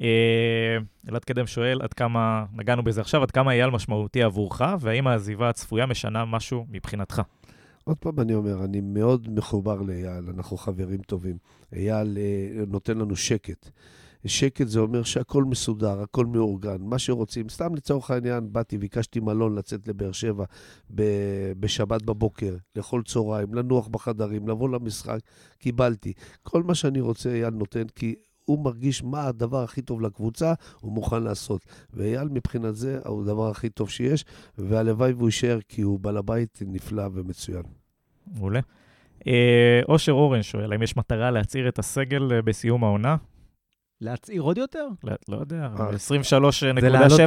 אה, 0.00 0.78
אלעד 1.10 1.24
קדם 1.24 1.46
שואל, 1.46 1.82
עד 1.82 1.92
כמה, 1.92 2.44
נגענו 2.52 2.82
בזה 2.82 3.00
עכשיו, 3.00 3.22
עד 3.22 3.30
כמה 3.30 3.52
אייל 3.52 3.70
משמעותי 3.70 4.22
עבורך, 4.22 4.62
והאם 4.80 5.06
העזיבה 5.06 5.48
הצפויה 5.48 5.86
משנה 5.86 6.24
משהו 6.24 6.66
מבחינתך? 6.70 7.22
עוד 7.84 7.96
פעם 7.96 8.20
אני 8.20 8.34
אומר, 8.34 8.64
אני 8.64 8.80
מאוד 8.80 9.28
מחובר 9.30 9.82
לאייל, 9.82 10.24
אנחנו 10.36 10.56
חברים 10.56 11.02
טובים. 11.02 11.36
אייל 11.72 12.18
אה, 12.18 12.64
נותן 12.66 12.98
לנו 12.98 13.16
שקט. 13.16 13.70
שקט 14.26 14.68
זה 14.68 14.80
אומר 14.80 15.02
שהכל 15.02 15.44
מסודר, 15.44 16.00
הכל 16.00 16.26
מאורגן, 16.26 16.76
מה 16.80 16.98
שרוצים. 16.98 17.48
סתם 17.48 17.74
לצורך 17.74 18.10
העניין, 18.10 18.52
באתי, 18.52 18.78
ביקשתי 18.78 19.20
מלון 19.20 19.54
לצאת 19.54 19.88
לבאר 19.88 20.12
שבע 20.12 20.44
ב- 20.94 21.52
בשבת 21.60 22.02
בבוקר, 22.02 22.56
לאכול 22.76 23.02
צהריים, 23.02 23.54
לנוח 23.54 23.88
בחדרים, 23.88 24.48
לבוא 24.48 24.68
למשחק, 24.68 25.18
קיבלתי. 25.58 26.12
כל 26.42 26.62
מה 26.62 26.74
שאני 26.74 27.00
רוצה 27.00 27.30
אייל 27.30 27.50
נותן, 27.50 27.84
כי 27.94 28.14
הוא 28.44 28.64
מרגיש 28.64 29.04
מה 29.04 29.26
הדבר 29.26 29.62
הכי 29.62 29.82
טוב 29.82 30.00
לקבוצה, 30.00 30.52
הוא 30.80 30.92
מוכן 30.92 31.22
לעשות. 31.22 31.66
ואייל 31.92 32.28
מבחינת 32.28 32.76
זה 32.76 33.00
הוא 33.06 33.22
הדבר 33.22 33.50
הכי 33.50 33.68
טוב 33.68 33.90
שיש, 33.90 34.24
והלוואי 34.58 35.12
והוא 35.12 35.28
יישאר, 35.28 35.58
כי 35.68 35.82
הוא 35.82 36.00
בעל 36.00 36.16
הבית 36.16 36.62
נפלא 36.66 37.08
ומצוין. 37.12 37.62
מעולה. 38.34 38.60
אה, 39.26 39.80
אושר 39.88 40.12
אורן 40.12 40.42
שואל, 40.42 40.72
האם 40.72 40.82
יש 40.82 40.96
מטרה 40.96 41.30
להצעיר 41.30 41.68
את 41.68 41.78
הסגל 41.78 42.32
אה, 42.32 42.42
בסיום 42.42 42.84
העונה? 42.84 43.16
להצעיר 44.00 44.42
עוד 44.42 44.58
יותר? 44.58 44.88
לא, 45.04 45.12
לא 45.28 45.36
יודע, 45.36 45.68
אה, 45.80 45.90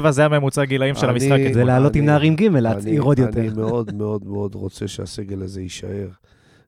23.7 0.04 0.12
זה 0.12 0.26
הממוצע 0.26 0.66
גילאים 0.66 0.96
של 0.96 1.10
המשחק. 1.10 1.40
זה 1.54 1.64
לעלות 1.64 1.96
עם 1.96 2.06
נערים 2.06 2.36
ג', 2.36 2.44
להצעיר 2.44 3.02
עוד 3.02 3.20
יותר. 3.20 3.40
אני 3.40 3.50
מאוד 3.50 3.94
מאוד 3.94 4.26
מאוד 4.26 4.56
רוצה 4.56 4.88
שהסגל 4.88 5.42
הזה 5.42 5.62
יישאר, 5.62 6.08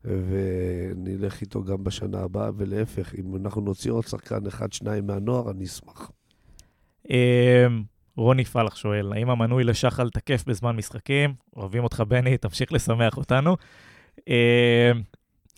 ונלך 0.07 1.41
איתו 1.41 1.63
גם 1.63 1.83
בשנה 1.83 2.19
הבאה, 2.19 2.49
ולהפך, 2.57 3.15
אם 3.15 3.35
אנחנו 3.35 3.61
נוציא 3.61 3.91
עוד 3.91 4.03
שחקן 4.03 4.47
אחד, 4.47 4.73
שניים 4.73 5.07
מהנוער, 5.07 5.51
אני 5.51 5.65
אשמח. 5.65 6.11
אמ, 7.09 7.83
רוני 8.15 8.45
פלח 8.45 8.75
שואל, 8.75 9.13
האם 9.13 9.29
המנוי 9.29 9.63
לשחל 9.63 10.09
תקף 10.09 10.43
בזמן 10.47 10.75
משחקים? 10.75 11.33
אוהבים 11.55 11.83
אותך, 11.83 12.03
בני, 12.07 12.37
תמשיך 12.37 12.73
לשמח 12.73 13.17
אותנו. 13.17 13.57
אמ, 14.27 14.33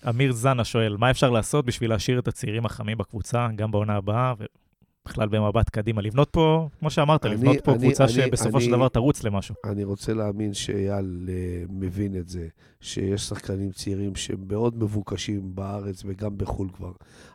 אמיר 0.09 0.31
זנה 0.31 0.63
שואל, 0.63 0.97
מה 0.97 1.11
אפשר 1.11 1.29
לעשות 1.29 1.65
בשביל 1.65 1.89
להשאיר 1.89 2.19
את 2.19 2.27
הצעירים 2.27 2.65
החמים 2.65 2.97
בקבוצה, 2.97 3.47
גם 3.55 3.71
בעונה 3.71 3.95
הבאה, 3.95 4.33
ובכלל 5.07 5.27
במבט 5.27 5.69
קדימה? 5.69 6.01
לבנות 6.01 6.29
פה, 6.29 6.69
כמו 6.79 6.89
שאמרת, 6.89 7.25
אני- 7.25 7.33
לבנות 7.35 7.61
פה 7.63 7.71
אני- 7.71 7.79
קבוצה 7.87 8.03
אני- 8.03 8.11
שבסופו 8.13 8.61
של 8.61 8.67
אני- 8.69 8.77
דבר 8.77 8.87
תרוץ 8.87 9.23
למשהו. 9.23 9.55
אני 9.65 9.83
רוצה 9.83 10.13
להאמין 10.13 10.53
שאייל 10.53 11.29
אה, 11.29 11.35
מבין 11.69 12.15
את 12.15 12.29
זה, 12.29 12.47
שיש 12.81 13.21
שחקנים 13.21 13.71
צעירים 13.71 14.15
שהם 14.15 14.45
מאוד 14.47 14.83
מבוקשים 14.83 15.55
בארץ 15.55 16.03
וגם 16.05 16.37
בחו"ל 16.37 16.69
כבר, 16.69 16.91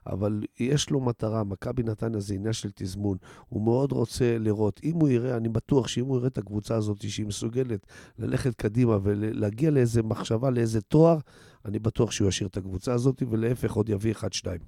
אבל 0.07 0.43
יש 0.61 0.91
לו 0.91 1.01
מטרה, 1.01 1.45
מכבי 1.45 1.83
נתניה 1.83 2.21
זה 2.21 2.35
עניין 2.35 2.53
של 2.53 2.71
תזמון, 2.75 3.17
הוא 3.49 3.63
מאוד 3.63 3.93
רוצה 3.93 4.39
לראות, 4.39 4.81
אם 4.85 4.95
הוא 4.95 5.09
יראה, 5.09 5.37
אני 5.37 5.49
בטוח 5.49 5.89
שאם 5.89 6.05
הוא 6.05 6.17
יראה 6.17 6.29
את 6.29 6.39
הקבוצה 6.39 6.75
הזאת 6.75 7.11
שהיא 7.11 7.27
מסוגלת 7.27 7.87
ללכת 8.19 8.55
קדימה 8.55 8.99
ולהגיע 9.03 9.71
לאיזה 9.71 10.03
מחשבה, 10.03 10.51
לאיזה 10.51 10.81
תואר, 10.81 11.19
אני 11.65 11.79
בטוח 11.79 12.11
שהוא 12.11 12.29
ישאיר 12.29 12.49
את 12.49 12.57
הקבוצה 12.57 12.93
הזאת, 12.93 13.23
ולהפך 13.31 13.73
עוד 13.73 13.89
יביא 13.89 14.13
אחד-שניים. 14.13 14.61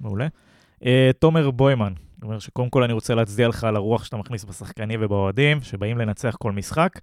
מעולה. 0.00 0.28
אה, 0.84 1.10
תומר 1.18 1.50
בוימן, 1.50 1.92
אומר 2.22 2.38
שקודם 2.38 2.70
כל 2.70 2.82
אני 2.82 2.92
רוצה 2.92 3.14
להצדיע 3.14 3.48
לך 3.48 3.64
על 3.64 3.76
הרוח 3.76 4.04
שאתה 4.04 4.16
מכניס 4.16 4.44
בשחקנים 4.44 5.00
ובאוהדים, 5.02 5.60
שבאים 5.60 5.98
לנצח 5.98 6.36
כל 6.38 6.52
משחק. 6.52 6.98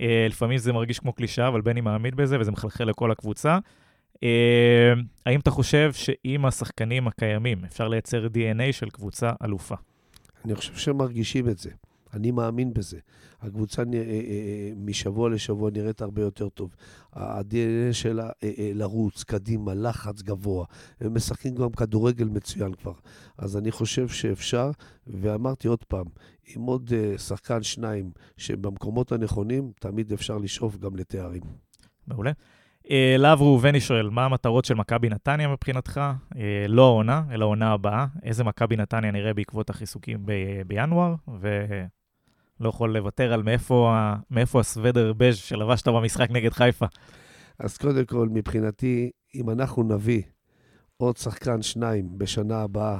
אה, 0.00 0.26
לפעמים 0.28 0.58
זה 0.58 0.72
מרגיש 0.72 0.98
כמו 0.98 1.12
קלישאה, 1.12 1.48
אבל 1.48 1.60
בני 1.60 1.80
מאמין 1.80 2.16
בזה, 2.16 2.40
וזה 2.40 2.50
מחלחל 2.50 2.84
לכל 2.84 3.10
הקבוצה. 3.10 3.58
אה, 4.22 4.92
האם 5.26 5.40
אתה 5.40 5.50
חושב 5.50 5.92
שעם 5.92 6.46
השחקנים 6.46 7.08
הקיימים 7.08 7.64
אפשר 7.64 7.88
לייצר 7.88 8.26
DNA 8.26 8.72
של 8.72 8.90
קבוצה 8.90 9.32
אלופה? 9.44 9.74
אני 10.44 10.54
חושב 10.54 10.74
שהם 10.74 10.96
מרגישים 10.96 11.48
את 11.48 11.58
זה. 11.58 11.70
אני 12.14 12.30
מאמין 12.30 12.74
בזה. 12.74 12.98
הקבוצה 13.42 13.82
אה, 13.82 13.98
אה, 13.98 14.00
אה, 14.02 14.70
משבוע 14.76 15.30
לשבוע 15.30 15.70
נראית 15.70 16.02
הרבה 16.02 16.22
יותר 16.22 16.48
טוב. 16.48 16.74
ה-DNA 17.12 17.92
שלה 17.92 18.30
לרוץ, 18.74 19.24
קדימה, 19.24 19.74
לחץ 19.74 20.22
גבוה. 20.22 20.66
הם 21.00 21.14
משחקים 21.14 21.54
גם 21.54 21.70
כדורגל 21.70 22.24
מצוין 22.24 22.74
כבר. 22.74 22.92
אז 23.38 23.56
אני 23.56 23.70
חושב 23.70 24.08
שאפשר, 24.08 24.70
ואמרתי 25.06 25.68
עוד 25.68 25.84
פעם, 25.84 26.06
עם 26.56 26.62
עוד 26.62 26.92
שחקן, 27.16 27.62
שניים, 27.62 28.10
שבמקומות 28.36 29.12
הנכונים, 29.12 29.72
תמיד 29.80 30.12
אפשר 30.12 30.38
לשאוף 30.38 30.76
גם 30.76 30.96
לתארים. 30.96 31.42
מעולה. 32.06 32.32
להב 33.18 33.40
ראובני 33.42 33.80
שואל, 33.80 34.10
מה 34.10 34.24
המטרות 34.24 34.64
של 34.64 34.74
מכבי 34.74 35.08
נתניה 35.08 35.48
מבחינתך? 35.48 36.00
לא 36.68 36.86
העונה, 36.86 37.22
אלא 37.30 37.44
העונה 37.44 37.72
הבאה. 37.72 38.06
איזה 38.22 38.44
מכבי 38.44 38.76
נתניה 38.76 39.10
נראה 39.10 39.34
בעקבות 39.34 39.70
החיסוקים 39.70 40.26
בינואר? 40.66 41.14
ולא 42.60 42.68
יכול 42.68 42.96
לוותר 42.96 43.32
על 43.32 43.42
מאיפה, 43.42 43.94
מאיפה 44.30 44.60
הסוודר 44.60 45.12
בז' 45.16 45.36
שלבשת 45.36 45.88
במשחק 45.88 46.30
נגד 46.30 46.52
חיפה. 46.52 46.86
אז 47.58 47.78
קודם 47.78 48.04
כל, 48.04 48.28
מבחינתי, 48.28 49.10
אם 49.34 49.50
אנחנו 49.50 49.82
נביא 49.82 50.22
עוד 50.96 51.16
שחקן, 51.16 51.62
שניים, 51.62 52.18
בשנה 52.18 52.62
הבאה, 52.62 52.98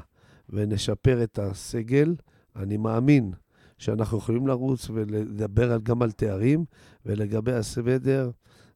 ונשפר 0.49 1.23
את 1.23 1.39
הסגל, 1.39 2.15
אני 2.57 2.77
מאמין 2.77 3.33
שאנחנו 3.79 4.19
יכולים 4.19 4.47
לרוץ 4.47 4.91
ולדבר 4.91 5.79
גם 5.83 6.03
על 6.03 6.11
תארים, 6.11 6.65
ולגבי 7.07 7.53
הסוודר, 7.53 8.31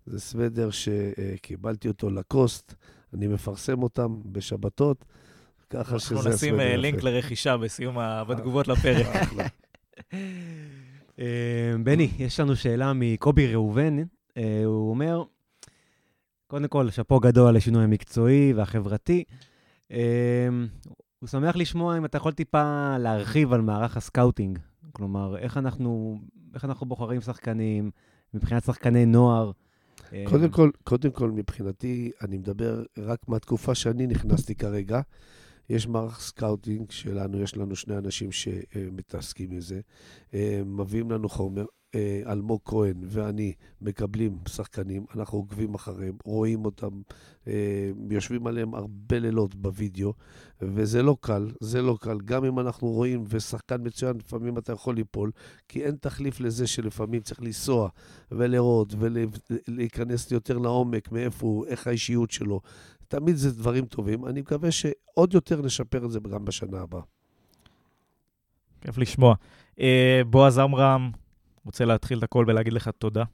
זה 0.07 0.21
סוודר 0.21 0.69
שקיבלתי 0.71 1.89
אותו 1.89 2.11
לקוסט, 2.11 2.75
אני 3.15 3.27
מפרסם 3.27 3.83
אותם 3.83 4.17
בשבתות, 4.27 5.05
ככה 5.71 5.99
שזה 5.99 6.15
אנחנו 6.15 6.31
נשים 6.31 6.55
הסוודר 6.55 6.61
אה, 6.61 6.69
יפה. 6.69 6.77
לינק 6.77 7.03
לרכישה 7.03 7.57
בסיום, 7.57 7.97
בתגובות 8.29 8.69
לפרק. 8.73 9.29
אה, 11.19 11.75
בני, 11.85 12.11
יש 12.19 12.41
לנו 12.41 12.57
שאלה 12.57 12.93
מקובי 12.93 13.55
ראובן. 13.55 13.97
אה, 14.37 14.63
הוא 14.65 14.91
אומר, 14.91 15.23
קודם 16.47 16.69
כל, 16.69 16.91
שאפו 16.91 17.21
גדול 17.21 17.49
על 17.49 17.57
השינוי 17.57 17.85
המקצועי 17.85 18.53
והחברתי. 18.53 19.25
אה, 19.93 20.49
הוא 21.19 21.29
שמח 21.29 21.57
לשמוע 21.57 21.99
אם 21.99 22.05
אתה 22.05 22.17
יכול 22.17 22.33
טיפה 22.33 22.97
להרחיב 22.99 23.53
על 23.53 23.61
מערך 23.61 23.97
ה 23.97 24.03
scouting. 24.03 24.59
כלומר, 24.93 25.37
איך 25.39 25.57
אנחנו, 25.57 26.21
איך 26.55 26.65
אנחנו 26.65 26.87
בוחרים 26.87 27.21
שחקנים, 27.21 27.91
מבחינת 28.35 28.65
שחקני 28.65 29.07
נוער. 29.07 29.51
קודם 30.25 30.51
כל, 30.51 30.71
קודם 30.85 31.11
כל, 31.11 31.31
מבחינתי, 31.31 32.11
אני 32.23 32.39
מדבר 32.39 32.83
רק 32.99 33.29
מהתקופה 33.29 33.75
שאני 33.75 34.07
נכנסתי 34.07 34.55
כרגע. 34.55 35.01
יש 35.69 35.87
מערך 35.87 36.21
scouting 36.21 36.91
שלנו, 36.91 37.41
יש 37.41 37.57
לנו 37.57 37.77
שני 37.77 37.99
אנשים 37.99 38.33
שמתעסקים 38.33 39.51
עם 39.51 39.61
זה. 39.61 39.81
אה, 40.35 40.63
מביאים 40.65 41.11
לנו 41.11 41.29
חומר. 41.29 41.65
אה, 41.95 42.23
אלמוג 42.33 42.61
כהן 42.65 42.97
ואני 43.07 43.53
מקבלים 43.81 44.39
שחקנים, 44.49 45.05
אנחנו 45.17 45.39
עוקבים 45.39 45.75
אחריהם, 45.75 46.17
רואים 46.25 46.65
אותם, 46.65 47.03
אה, 47.49 47.91
יושבים 48.11 48.47
עליהם 48.47 48.75
הרבה 48.75 49.19
לילות 49.19 49.55
בווידאו, 49.55 50.13
וזה 50.63 51.03
לא 51.03 51.17
קל, 51.21 51.51
זה 51.61 51.83
לא 51.83 51.99
קל. 52.01 52.19
גם 52.25 52.45
אם 52.45 52.59
אנחנו 52.59 52.89
רואים, 52.89 53.25
ושחקן 53.29 53.77
מצוין, 53.85 54.17
לפעמים 54.17 54.59
אתה 54.59 54.73
יכול 54.73 54.95
ליפול, 54.95 55.31
כי 55.69 55.85
אין 55.85 55.97
תחליף 56.01 56.41
לזה 56.41 56.67
שלפעמים 56.67 57.21
צריך 57.21 57.43
לנסוע 57.43 57.89
ולראות 58.33 58.95
ולהיכנס 58.99 60.33
יותר 60.33 60.59
לעומק, 60.59 61.13
מאיפה 61.13 61.47
הוא, 61.47 61.67
איך 61.67 61.87
האישיות 61.87 62.31
שלו. 62.31 62.61
תמיד 63.09 63.37
זה 63.37 63.51
דברים 63.51 63.87
טובים. 63.87 64.27
אני 64.27 64.41
מקווה 64.41 64.71
שעוד 64.71 65.35
יותר 65.35 65.63
נשפר 65.63 66.05
את 66.05 66.11
זה 66.11 66.19
גם 66.31 66.45
בשנה 66.45 66.81
הבאה. 66.81 67.03
כיף 68.81 68.99
לשמוע. 68.99 69.35
אה, 69.81 70.23
בועז 70.31 70.59
עמרם, 70.59 71.11
רוצה 71.65 71.85
להתחיל 71.85 72.19
את 72.19 72.23
הכל 72.23 72.45
ולהגיד 72.49 72.73
לך 72.73 72.91
תודה. 72.99 73.25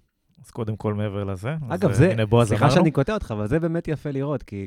אז 0.45 0.51
קודם 0.51 0.77
כל 0.77 0.95
מעבר 0.95 1.25
לזה. 1.25 1.55
אגב, 1.69 1.89
אה, 1.89 1.95
זה, 1.95 2.15
סליחה 2.45 2.65
אמרנו. 2.65 2.71
שאני 2.71 2.91
קוטע 2.91 3.15
אותך, 3.15 3.31
אבל 3.31 3.47
זה 3.47 3.61
באמת 3.61 3.89
יפה 3.89 4.11
לראות, 4.11 4.43
כי 4.43 4.67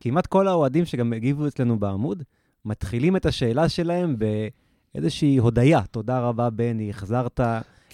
כמעט 0.00 0.26
כל 0.26 0.48
האוהדים 0.48 0.84
שגם 0.84 1.12
הגיבו 1.12 1.46
אצלנו 1.46 1.78
בעמוד, 1.78 2.22
מתחילים 2.64 3.16
את 3.16 3.26
השאלה 3.26 3.68
שלהם 3.68 4.16
באיזושהי 4.94 5.36
הודיה. 5.36 5.80
תודה 5.90 6.20
רבה, 6.20 6.50
בני, 6.50 6.90
החזרת 6.90 7.40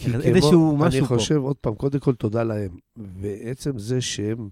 איזשהו 0.07 0.51
כמו, 0.51 0.77
משהו 0.77 0.99
אני 0.99 1.09
פה. 1.09 1.15
חושב, 1.15 1.37
עוד 1.37 1.57
פעם, 1.57 1.75
קודם 1.75 1.99
כל 1.99 2.15
תודה 2.15 2.43
להם. 2.43 2.79
ועצם 2.97 3.79
זה 3.79 4.01
שהם, 4.01 4.49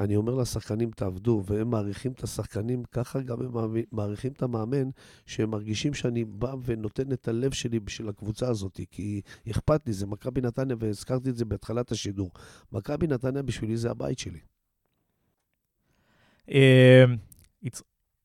אני 0.00 0.16
אומר 0.16 0.34
לשחקנים, 0.34 0.90
תעבדו, 0.90 1.42
והם 1.46 1.70
מעריכים 1.70 2.12
את 2.12 2.22
השחקנים, 2.22 2.82
ככה 2.92 3.20
גם 3.20 3.40
הם 3.40 3.74
מעריכים- 3.92 4.32
את 4.32 4.42
המאמן, 4.42 4.90
שהם 5.26 5.50
מרגישים 5.50 5.94
שאני 5.94 6.24
בא 6.24 6.54
ונותן 6.64 7.12
את 7.12 7.28
הלב 7.28 7.52
שלי 7.52 7.80
בשביל 7.80 8.08
הקבוצה 8.08 8.48
הזאת, 8.48 8.80
כי 8.90 9.20
אכפת 9.50 9.86
לי, 9.86 9.92
זה 9.92 10.06
מכבי 10.06 10.40
נתניה, 10.40 10.76
והזכרתי 10.80 11.30
את 11.30 11.36
זה 11.36 11.44
בהתחלת 11.44 11.92
השידור. 11.92 12.30
מכבי 12.72 13.06
נתניה 13.06 13.42
בשבילי 13.42 13.76
זה 13.76 13.90
הבית 13.90 14.18
שלי. 14.18 14.38
אה, 16.50 17.04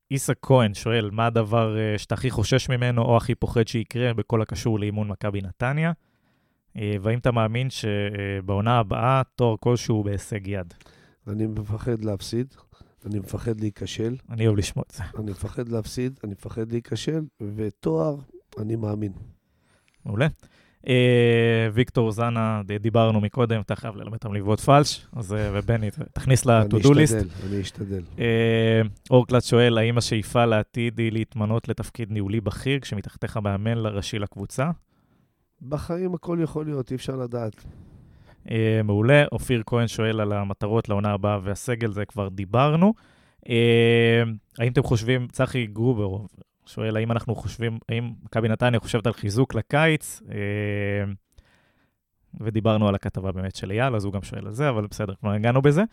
עיסק 0.10 0.38
כהן 0.42 0.74
שואל, 0.74 1.10
מה 1.12 1.26
הדבר 1.26 1.78
אה, 1.78 1.98
שאתה 1.98 2.16
הכי 2.16 2.30
חושש 2.32 2.70
ממנו 2.70 3.02
או 3.02 3.18
הכי 3.18 3.36
פוחד 3.36 3.68
שיקרה 3.68 4.14
בכל 4.14 4.42
הקשור 4.42 4.80
לאימון 4.80 5.08
מכבי 5.08 5.42
נתניה? 5.42 5.92
אה, 6.78 6.96
והאם 7.02 7.20
אתה 7.20 7.32
מאמין 7.32 7.68
שבעונה 7.70 8.80
הבאה 8.80 9.22
תואר 9.36 9.56
כלשהו 9.60 10.04
בהישג 10.04 10.48
יד? 10.48 10.74
אני 11.28 11.48
מפחד 11.48 12.04
להפסיד, 12.04 12.54
אני 13.06 13.20
מפחד 13.20 13.60
להיכשל, 13.60 14.16
אני 14.30 14.48
אוהב 14.48 14.58
לשמוע 14.58 14.84
את 14.88 14.96
זה. 14.96 15.04
אני 15.20 15.32
מפחד 15.32 15.70
להפסיד, 15.70 16.20
אני 16.24 16.32
מפחד 16.32 16.72
להיכשל, 16.72 17.24
ותואר, 17.56 18.16
אני 18.58 18.76
מאמין. 18.76 19.12
מעולה. 20.06 20.28
אה, 20.88 21.70
ויקטור 21.74 22.12
זנה, 22.12 22.62
דיברנו 22.82 23.22
מקודם, 23.22 23.62
אתה 23.62 23.76
חייב 23.76 23.96
ללמד 23.96 24.14
אותם 24.14 24.34
לבעוט 24.34 24.60
פלש, 24.60 25.08
אז 25.16 25.34
אה, 25.34 25.50
ובני, 25.54 25.90
תכניס 26.14 26.48
אני 26.48 26.56
ל-to-do 26.56 26.88
list. 26.88 27.04
אשתדל, 27.04 27.28
אני 27.48 27.62
אשתדל. 27.62 28.04
אה, 28.20 28.82
אורקלט 29.10 29.44
שואל, 29.44 29.78
האם 29.78 29.98
השאיפה 29.98 30.46
לעתיד 30.46 31.00
היא 31.00 31.12
להתמנות 31.12 31.68
לתפקיד 31.68 32.12
ניהולי 32.12 32.42
בכיר 32.42 32.80
כשמתחתיך 32.80 33.38
מאמן 33.38 33.78
ראשי 33.78 34.20
לקבוצה? 34.20 34.72
בחיים 35.62 36.14
הכל 36.14 36.38
יכול 36.42 36.66
להיות, 36.66 36.92
אי 36.92 36.96
אפשר 36.96 37.16
לדעת. 37.16 37.66
אה, 38.52 38.82
מעולה. 38.84 39.24
אופיר 39.32 39.64
כהן 39.66 39.88
שואל 39.88 40.22
על 40.22 40.32
המטרות 40.32 40.90
לעונה 40.90 41.12
הבאה 41.12 41.40
והסגל, 41.44 41.92
זה 41.92 42.06
כבר 42.06 42.30
דיברנו. 42.30 42.94
אה, 43.50 44.24
האם 44.60 44.72
אתם 44.72 44.84
חושבים, 44.84 45.28
צחי 45.28 45.68
גרובר 45.68 46.26
שואל, 46.66 46.98
האם 46.98 47.12
אנחנו 47.12 47.36
חושבים, 47.36 47.80
האם 47.90 48.12
מכבי 48.24 48.48
נתניה 48.48 48.80
חושבת 48.80 49.08
על 49.08 49.14
חיזוק 49.14 49.56
לקיץ? 49.56 50.22
אה, 50.32 51.12
ודיברנו 52.42 52.88
על 52.88 52.96
הכתבה 52.96 53.32
באמת 53.32 53.56
של 53.56 53.72
אייל, 53.72 53.96
אז 53.96 54.06
הוא 54.06 54.14
גם 54.14 54.24
שואל 54.24 54.48
על 54.48 54.54
זה, 54.54 54.70
אבל 54.70 54.88
בסדר, 54.88 55.14
כבר 55.16 55.32
הגענו 55.32 55.62
בזה. 55.62 55.84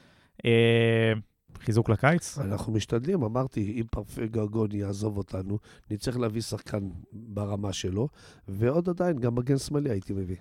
חיזוק 1.58 1.88
לקיץ? 1.88 2.38
אנחנו 2.38 2.72
משתדלים, 2.72 3.22
אמרתי, 3.22 3.74
אם 3.80 3.84
פרפה 3.90 4.26
גרגון 4.26 4.72
יעזוב 4.72 5.16
אותנו, 5.16 5.58
נצטרך 5.90 6.18
להביא 6.18 6.40
שחקן 6.40 6.88
ברמה 7.12 7.72
שלו, 7.72 8.08
ועוד 8.48 8.88
עדיין, 8.88 9.18
גם 9.18 9.34
מגן 9.34 9.58
שמאלי 9.58 9.90
הייתי 9.90 10.12
מביא. 10.12 10.36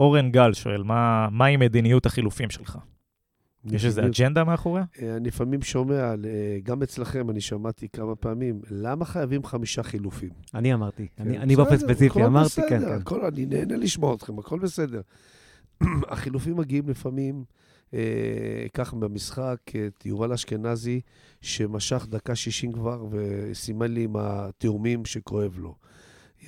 אורן 0.00 0.30
גל 0.30 0.52
שואל, 0.52 0.82
מה, 0.82 1.28
מה 1.30 1.46
עם 1.46 1.60
מדיניות 1.60 2.06
החילופים 2.06 2.50
שלך? 2.50 2.78
יש 3.64 3.84
איזו 3.84 4.02
אג'נדה 4.06 4.44
מאחוריה? 4.44 4.84
אה, 5.02 5.16
אני 5.16 5.28
לפעמים 5.28 5.62
שומע, 5.62 5.94
אה, 5.94 6.14
גם 6.62 6.82
אצלכם, 6.82 7.30
אני 7.30 7.40
שמעתי 7.40 7.88
כמה 7.88 8.16
פעמים, 8.16 8.60
למה 8.70 9.04
חייבים 9.04 9.44
חמישה 9.44 9.82
חילופים? 9.82 10.30
אני 10.54 10.74
אמרתי, 10.74 11.08
כן, 11.16 11.22
אני 11.26 11.38
אני 11.38 11.56
באופן 11.56 11.76
ספציפי 11.76 12.24
אמרתי, 12.24 12.46
בסדר, 12.46 12.68
כן, 12.68 12.80
כן. 12.80 12.92
הכל, 12.92 13.24
אני 13.24 13.46
נהנה 13.46 13.76
לשמוע 13.76 14.14
אתכם, 14.14 14.38
הכל 14.38 14.58
בסדר. 14.58 15.00
החילופים 16.08 16.56
מגיעים 16.56 16.88
לפעמים, 16.88 17.44
אה, 17.94 18.66
כך 18.74 18.94
במשחק, 18.94 19.56
את 19.86 20.06
יובל 20.06 20.32
אשכנזי, 20.32 21.00
שמשך 21.40 22.06
דקה 22.10 22.34
60 22.34 22.72
כבר, 22.72 23.06
וסימן 23.10 23.92
לי 23.92 24.04
עם 24.04 24.16
התאומים 24.16 25.04
שכואב 25.04 25.58
לו. 25.58 25.74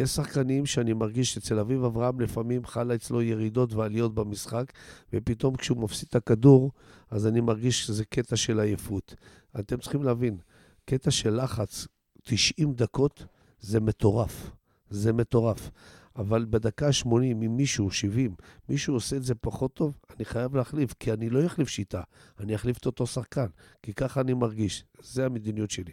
יש 0.00 0.10
שחקנים 0.10 0.66
שאני 0.66 0.92
מרגיש 0.92 1.34
שאצל 1.34 1.58
אביב 1.58 1.84
אברהם 1.84 2.20
לפעמים 2.20 2.66
חלה 2.66 2.94
אצלו 2.94 3.22
ירידות 3.22 3.72
ועליות 3.72 4.14
במשחק, 4.14 4.72
ופתאום 5.12 5.56
כשהוא 5.56 5.78
מפסיד 5.78 6.08
את 6.08 6.14
הכדור, 6.14 6.72
אז 7.10 7.26
אני 7.26 7.40
מרגיש 7.40 7.86
שזה 7.86 8.04
קטע 8.04 8.36
של 8.36 8.60
עייפות. 8.60 9.14
אתם 9.58 9.78
צריכים 9.78 10.02
להבין, 10.02 10.38
קטע 10.84 11.10
של 11.10 11.42
לחץ, 11.42 11.86
90 12.22 12.74
דקות, 12.74 13.24
זה 13.60 13.80
מטורף. 13.80 14.50
זה 14.90 15.12
מטורף. 15.12 15.70
אבל 16.16 16.44
בדקה 16.50 16.92
80, 16.92 17.42
אם 17.42 17.56
מישהו, 17.56 17.90
70, 17.90 18.34
מישהו 18.68 18.94
עושה 18.94 19.16
את 19.16 19.22
זה 19.22 19.34
פחות 19.34 19.74
טוב, 19.74 19.98
אני 20.16 20.24
חייב 20.24 20.56
להחליף, 20.56 20.94
כי 21.00 21.12
אני 21.12 21.30
לא 21.30 21.46
אחליף 21.46 21.68
שיטה, 21.68 22.02
אני 22.40 22.54
אחליף 22.54 22.78
את 22.78 22.86
אותו 22.86 23.06
שחקן, 23.06 23.46
כי 23.82 23.94
ככה 23.94 24.20
אני 24.20 24.34
מרגיש. 24.34 24.84
זה 25.00 25.26
המדיניות 25.26 25.70
שלי. 25.70 25.92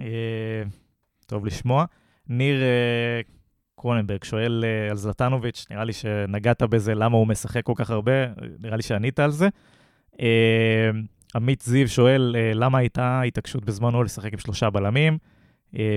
אה, 0.00 0.62
טוב 1.26 1.46
לשמוע. 1.46 1.84
ניר 2.28 2.62
אה, 2.62 3.20
קרוננברג 3.80 4.24
שואל 4.24 4.64
אה, 4.64 4.90
על 4.90 4.96
זלטנוביץ', 4.96 5.66
נראה 5.70 5.84
לי 5.84 5.92
שנגעת 5.92 6.62
בזה, 6.62 6.94
למה 6.94 7.16
הוא 7.16 7.26
משחק 7.26 7.64
כל 7.64 7.72
כך 7.76 7.90
הרבה, 7.90 8.12
נראה 8.60 8.76
לי 8.76 8.82
שענית 8.82 9.20
על 9.20 9.30
זה. 9.30 9.48
אה, 10.20 10.90
עמית 11.34 11.62
זיו 11.62 11.88
שואל, 11.88 12.36
למה 12.54 12.78
הייתה 12.78 13.22
התעקשות 13.22 13.64
בזמנו 13.64 14.02
לשחק 14.02 14.32
עם 14.32 14.38
שלושה 14.38 14.70
בלמים, 14.70 15.18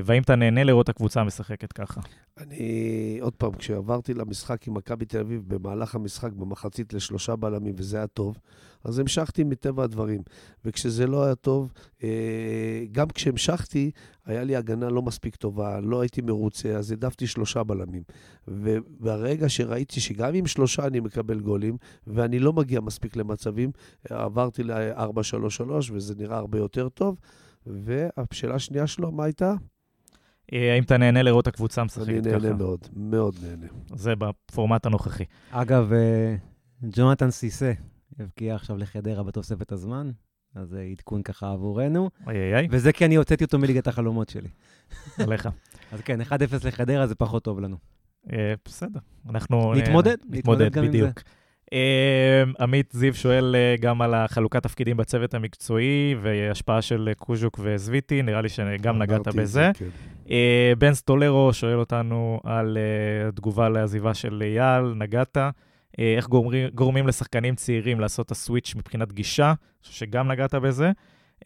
והאם 0.04 0.22
אתה 0.22 0.36
נהנה 0.36 0.64
לראות 0.64 0.84
את 0.84 0.90
הקבוצה 0.90 1.24
משחקת 1.24 1.74
ככה? 1.74 2.02
אני, 2.38 3.18
עוד 3.22 3.34
פעם, 3.34 3.52
כשעברתי 3.52 4.14
למשחק 4.14 4.68
עם 4.68 4.74
מכבי 4.74 5.06
תל 5.06 5.20
אביב, 5.20 5.44
במהלך 5.48 5.96
המשחק, 5.96 6.32
במחצית 6.32 6.94
לשלושה 6.94 7.36
בלמים, 7.36 7.74
וזה 7.78 7.98
היה 7.98 8.08
טוב, 8.08 8.38
אז 8.84 9.00
המשכתי 9.00 9.44
מטבע 9.44 9.84
הדברים. 9.84 10.22
וכשזה 10.66 11.08
לא 11.08 11.24
היה 11.24 11.36
טוב, 11.36 11.74
אה, 12.04 12.84
גם 12.92 13.08
כשהמשכתי, 13.08 13.92
היה 14.26 14.44
לי 14.44 14.56
הגנה 14.56 14.90
לא 14.90 15.02
מספיק 15.02 15.36
טובה, 15.36 15.80
לא 15.80 16.02
הייתי 16.02 16.22
מרוצה, 16.22 16.70
אז 16.70 16.92
העדפתי 16.92 17.28
שלושה 17.28 17.64
בלמים. 17.64 18.04
וברגע 18.48 19.50
שראיתי 19.50 20.00
שגם 20.00 20.34
עם 20.34 20.48
שלושה 20.48 20.88
אני 20.88 21.00
מקבל 21.00 21.40
גולים, 21.40 21.78
ואני 22.08 22.40
לא 22.40 22.54
מגיע 22.54 22.82
מספיק 22.82 23.16
למצבים, 23.16 23.72
עברתי 24.10 24.64
ל-4-3-3, 24.64 25.72
וזה 25.92 26.16
נראה 26.18 26.38
הרבה 26.38 26.58
יותר 26.58 26.90
טוב. 26.90 27.18
והשאלה 27.66 28.56
השנייה 28.56 28.88
שלו, 28.88 29.12
מה 29.12 29.24
הייתה? 29.24 29.54
אה, 30.54 30.74
האם 30.74 30.84
אתה 30.84 30.98
נהנה 30.98 31.24
לראות 31.24 31.48
את 31.48 31.54
הקבוצה 31.54 31.84
משחקת 31.84 32.06
ככה? 32.06 32.12
אני 32.12 32.22
נהנה 32.22 32.54
מאוד, 32.54 32.80
מאוד 32.96 33.36
נהנה. 33.44 33.68
זה 33.96 34.14
בפורמט 34.16 34.86
הנוכחי. 34.86 35.24
אגב, 35.52 35.94
אה, 35.94 36.36
ג'ונתן 36.84 37.32
סיסה 37.32 37.72
הבקיע 38.20 38.56
עכשיו 38.56 38.78
לחדרה 38.78 39.24
בתוספת 39.24 39.72
הזמן, 39.72 40.12
אז 40.56 40.70
זה 40.70 40.82
עדכון 40.92 41.24
ככה 41.24 41.52
עבורנו, 41.52 42.10
איי 42.28 42.38
איי 42.38 42.56
איי, 42.56 42.68
וזה 42.72 42.92
כי 42.92 43.06
אני 43.06 43.16
הוצאתי 43.16 43.44
אותו 43.44 43.60
מליגת 43.60 43.88
החלומות 43.88 44.30
שלי. 44.30 44.50
עליך. 45.24 45.50
אז 45.92 46.02
כן, 46.02 46.22
1-0 46.22 46.34
לחדרה 46.66 47.08
זה 47.08 47.16
פחות 47.16 47.44
טוב 47.44 47.60
לנו. 47.60 47.78
אה, 48.34 48.54
בסדר, 48.66 49.00
אנחנו... 49.30 49.74
נתמודד, 49.74 50.10
אה, 50.10 50.26
נתמודד 50.30 50.72
גם 50.72 50.84
עם 50.84 50.90
בדיוק. 50.90 51.22
אה, 51.74 52.44
עמית 52.60 52.92
זיו 52.94 53.14
שואל 53.16 53.56
אה, 53.56 53.76
גם 53.80 54.02
על 54.02 54.14
החלוקת 54.14 54.64
תפקידים 54.64 54.98
בצוות 54.98 55.34
המקצועי 55.34 56.16
והשפעה 56.22 56.82
של 56.82 57.08
אה, 57.08 57.14
קוז'וק 57.14 57.60
וזוויטי, 57.64 58.22
נראה 58.22 58.42
לי 58.42 58.50
שגם 58.50 58.98
נגעת 58.98 59.28
בזה. 59.28 59.72
כן. 59.74 59.86
אה, 60.32 60.74
בן 60.78 60.94
סטולרו 60.94 61.54
שואל 61.54 61.80
אותנו 61.80 62.40
על 62.44 62.78
אה, 62.78 63.28
התגובה 63.28 63.70
לעזיבה 63.70 64.14
של 64.14 64.44
אייל, 64.46 64.94
נגעת. 64.96 65.38
אה, 66.00 66.14
איך 66.18 66.28
גורמים, 66.28 66.70
גורמים 66.74 67.08
לשחקנים 67.08 67.56
צעירים 67.56 68.00
לעשות 68.00 68.26
את 68.26 68.32
הסוויץ' 68.32 68.76
מבחינת 68.76 69.12
גישה, 69.14 69.48
אני 69.48 69.56
חושב 69.84 69.94
שגם 69.94 70.32
נגעת 70.32 70.56
בזה. 70.56 70.92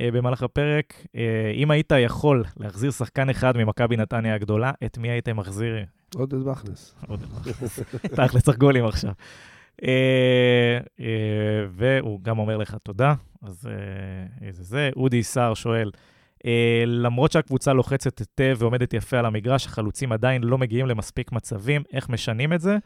אה, 0.02 0.12
במהלך 0.12 0.44
הפרק, 0.44 1.06
אה, 1.16 1.52
אם 1.56 1.72
היית 1.72 1.92
יכול 2.00 2.44
להחזיר 2.58 2.92
שחקן 2.92 3.30
אחד 3.30 3.58
ממכבי 3.58 3.98
נתניה 3.98 4.36
הגדולה, 4.36 4.72
את 4.86 4.98
מי 4.98 5.10
היית 5.10 5.30
מחזיר? 5.30 5.76
עודד 6.16 6.38
מכנס. 6.38 6.96
עוד 7.08 7.20
תכל'ס 8.16 8.44
צריך 8.44 8.58
גולים 8.58 8.86
עכשיו. 8.86 9.12
והוא 11.70 12.20
גם 12.22 12.40
אומר 12.40 12.58
לך 12.58 12.78
תודה, 12.84 13.14
אז 13.42 13.70
איזה 14.42 14.64
זה. 14.64 14.90
אודי 14.96 15.24
סער 15.24 15.54
שואל, 15.54 15.92
למרות 16.86 17.32
שהקבוצה 17.32 17.74
לוחצת 17.74 18.20
היטב 18.20 18.56
ועומדת 18.60 18.94
יפה 18.94 19.20
על 19.20 19.26
המגרש, 19.26 19.66
החלוצים 19.66 20.12
עדיין 20.12 20.44
לא 20.44 20.58
מגיעים 20.58 20.86
למספיק 20.86 21.32
מצבים, 21.32 21.84
איך 21.94 22.10
משנים 22.10 22.54
את 22.54 22.62
זה? 22.62 22.78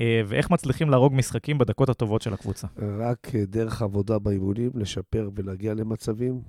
אה, 0.00 0.22
ואיך 0.26 0.50
מצליחים 0.50 0.90
להרוג 0.90 1.14
משחקים 1.14 1.58
בדקות 1.58 1.88
הטובות 1.88 2.22
של 2.22 2.34
הקבוצה? 2.34 2.66
רק 2.98 3.32
דרך 3.34 3.82
עבודה 3.82 4.18
באימונים, 4.18 4.70
לשפר 4.74 5.30
ולהגיע 5.34 5.74
למצבים. 5.74 6.40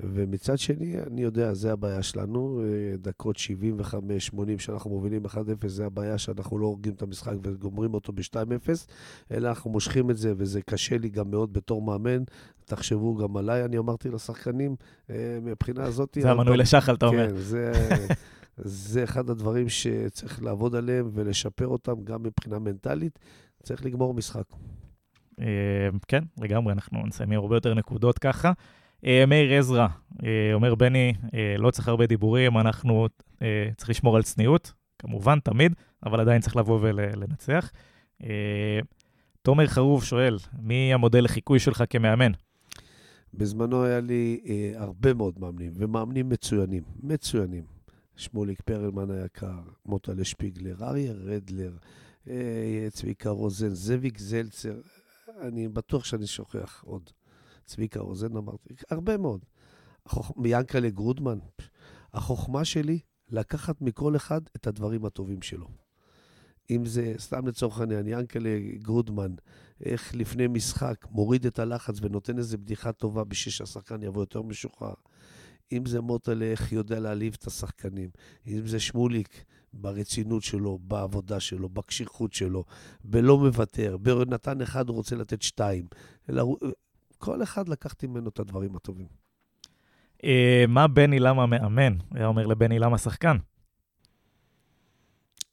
ומצד 0.00 0.58
שני, 0.58 0.96
אני 1.06 1.22
יודע, 1.22 1.54
זה 1.54 1.72
הבעיה 1.72 2.02
שלנו. 2.02 2.62
אה, 2.62 2.96
דקות 2.96 3.36
75-80 3.36 3.40
שאנחנו 4.58 4.90
מובילים 4.90 5.26
1-0, 5.26 5.34
זה 5.66 5.86
הבעיה 5.86 6.18
שאנחנו 6.18 6.58
לא 6.58 6.66
הורגים 6.66 6.92
את 6.92 7.02
המשחק 7.02 7.34
וגומרים 7.42 7.94
אותו 7.94 8.12
ב-2-0, 8.12 8.70
אלא 9.32 9.48
אנחנו 9.48 9.70
מושכים 9.70 10.10
את 10.10 10.16
זה, 10.16 10.32
וזה 10.36 10.62
קשה 10.62 10.98
לי 10.98 11.08
גם 11.08 11.30
מאוד 11.30 11.52
בתור 11.52 11.82
מאמן. 11.82 12.22
תחשבו 12.64 13.16
גם 13.16 13.36
עליי, 13.36 13.64
אני 13.64 13.78
אמרתי 13.78 14.10
לשחקנים, 14.10 14.76
אה, 15.10 15.38
מבחינה 15.42 15.84
הזאת... 15.84 16.18
זה 16.20 16.30
המנוי 16.30 16.56
לשחל, 16.56 16.94
אתה 16.94 17.06
אומר. 17.06 17.28
כן, 17.28 17.36
זה, 17.36 17.72
זה 18.64 19.04
אחד 19.04 19.30
הדברים 19.30 19.68
שצריך 19.68 20.42
לעבוד 20.42 20.74
עליהם 20.74 21.10
ולשפר 21.12 21.66
אותם 21.66 22.04
גם 22.04 22.22
מבחינה 22.22 22.58
מנטלית. 22.58 23.18
צריך 23.62 23.84
לגמור 23.84 24.14
משחק. 24.14 24.44
אה, 25.40 25.46
כן, 26.08 26.24
לגמרי, 26.40 26.72
אנחנו 26.72 27.06
נסיים 27.06 27.32
עם 27.32 27.38
הרבה 27.38 27.56
יותר 27.56 27.74
נקודות 27.74 28.18
ככה. 28.18 28.52
אה, 29.04 29.24
מאיר 29.26 29.58
עזרא 29.58 29.86
אה, 30.24 30.54
אומר, 30.54 30.74
בני, 30.74 31.12
לא 31.58 31.70
צריך 31.70 31.88
הרבה 31.88 32.06
דיבורים, 32.06 32.58
אנחנו 32.58 33.06
צריך 33.76 33.90
לשמור 33.90 34.16
על 34.16 34.22
צניעות, 34.22 34.72
כמובן, 34.98 35.38
תמיד, 35.40 35.72
אבל 36.06 36.20
עדיין 36.20 36.40
צריך 36.40 36.56
לבוא 36.56 36.78
ולנצח. 36.82 37.72
תומר 39.42 39.66
חרוב 39.66 40.04
שואל, 40.04 40.36
מי 40.60 40.94
המודל 40.94 41.24
לחיקוי 41.24 41.58
שלך 41.58 41.84
כמאמן? 41.90 42.32
בזמנו 43.34 43.84
היה 43.84 44.00
לי 44.00 44.40
אה, 44.46 44.72
הרבה 44.76 45.14
מאוד 45.14 45.40
מאמנים, 45.40 45.72
ומאמנים 45.74 46.28
מצוינים, 46.28 46.82
מצוינים. 47.02 47.77
שמוליק 48.18 48.60
פרלמן 48.60 49.10
היקר, 49.10 49.60
מוטלה 49.86 50.24
שפיגלר, 50.24 50.84
אריה 50.84 51.12
רדלר, 51.12 51.76
אה, 52.28 52.88
צביקה 52.90 53.30
רוזן, 53.30 53.74
זאביק 53.74 54.18
זלצר, 54.18 54.80
אני 55.40 55.68
בטוח 55.68 56.04
שאני 56.04 56.26
שוכח 56.26 56.82
עוד. 56.86 57.10
צביקה 57.64 58.00
רוזן 58.00 58.36
אמרתי, 58.36 58.74
הרבה 58.90 59.16
מאוד. 59.16 59.44
ינקלה 60.44 60.90
גרודמן. 60.90 61.38
החוכמה 62.12 62.64
שלי, 62.64 62.98
לקחת 63.30 63.80
מכל 63.80 64.16
אחד 64.16 64.40
את 64.56 64.66
הדברים 64.66 65.04
הטובים 65.04 65.42
שלו. 65.42 65.68
אם 66.70 66.86
זה, 66.86 67.14
סתם 67.18 67.48
לצורך 67.48 67.80
העניין, 67.80 68.06
ינקלה 68.06 68.58
גרודמן, 68.74 69.34
איך 69.84 70.14
לפני 70.14 70.46
משחק 70.46 71.06
מוריד 71.10 71.46
את 71.46 71.58
הלחץ 71.58 71.94
ונותן 72.00 72.38
איזו 72.38 72.58
בדיחה 72.58 72.92
טובה 72.92 73.24
בשביל 73.24 73.52
שהשחקן 73.52 74.02
יבוא 74.02 74.22
יותר 74.22 74.42
משוחרר. 74.42 74.94
אם 75.72 75.86
זה 75.86 76.00
מוטלה, 76.00 76.44
איך 76.44 76.72
יודע 76.72 77.00
להעליב 77.00 77.36
את 77.38 77.46
השחקנים. 77.46 78.10
אם 78.46 78.66
זה 78.66 78.80
שמוליק, 78.80 79.44
ברצינות 79.72 80.42
שלו, 80.42 80.78
בעבודה 80.82 81.40
שלו, 81.40 81.68
בקשיחות 81.68 82.32
שלו, 82.32 82.64
בלא 83.04 83.38
מוותר, 83.38 83.96
בנתן 83.96 84.60
אחד 84.62 84.88
הוא 84.88 84.96
רוצה 84.96 85.16
לתת 85.16 85.42
שתיים. 85.42 85.86
אלא 86.30 86.42
הוא- 86.42 86.58
כל 87.18 87.42
אחד 87.42 87.68
לקחתי 87.68 88.06
ממנו 88.06 88.28
את 88.28 88.38
הדברים 88.40 88.76
הטובים. 88.76 89.06
אה, 90.24 90.64
מה 90.68 90.88
בני 90.88 91.18
למה 91.18 91.46
מאמן? 91.46 91.92
היה 92.10 92.26
אומר 92.26 92.46
לבני 92.46 92.78
למה 92.78 92.98
שחקן? 92.98 93.36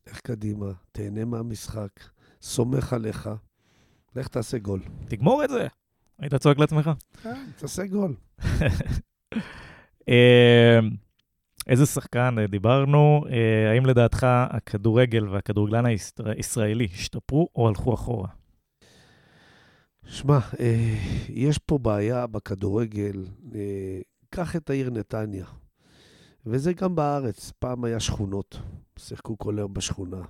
לך 0.07 0.19
קדימה, 0.19 0.65
תהנה 0.91 1.25
מהמשחק, 1.25 1.89
סומך 2.41 2.93
עליך, 2.93 3.29
לך 4.15 4.27
תעשה 4.27 4.57
גול. 4.57 4.79
תגמור 5.07 5.43
את 5.43 5.49
זה. 5.49 5.67
היית 6.19 6.35
צועק 6.35 6.57
לעצמך? 6.59 6.89
כן, 7.23 7.45
תעשה 7.57 7.85
גול. 7.85 8.15
אה, 10.09 10.79
איזה 11.67 11.85
שחקן 11.85 12.35
אה, 12.39 12.47
דיברנו? 12.47 13.25
אה, 13.29 13.71
האם 13.71 13.85
לדעתך 13.85 14.27
הכדורגל 14.29 15.29
והכדורגלן 15.29 15.85
הישראל- 15.85 16.33
הישראלי 16.37 16.87
השתפרו 16.93 17.49
או 17.55 17.67
הלכו 17.67 17.93
אחורה? 17.93 18.27
שמע, 20.07 20.39
אה, 20.59 20.95
יש 21.29 21.57
פה 21.57 21.77
בעיה 21.77 22.27
בכדורגל. 22.27 23.25
קח 24.29 24.55
את 24.55 24.69
העיר 24.69 24.89
נתניה, 24.89 25.45
וזה 26.45 26.73
גם 26.73 26.95
בארץ. 26.95 27.51
פעם 27.59 27.83
היה 27.83 27.99
שכונות, 27.99 28.59
שיחקו 28.99 29.37
כל 29.37 29.57
היום 29.57 29.73
בשכונה. 29.73 30.21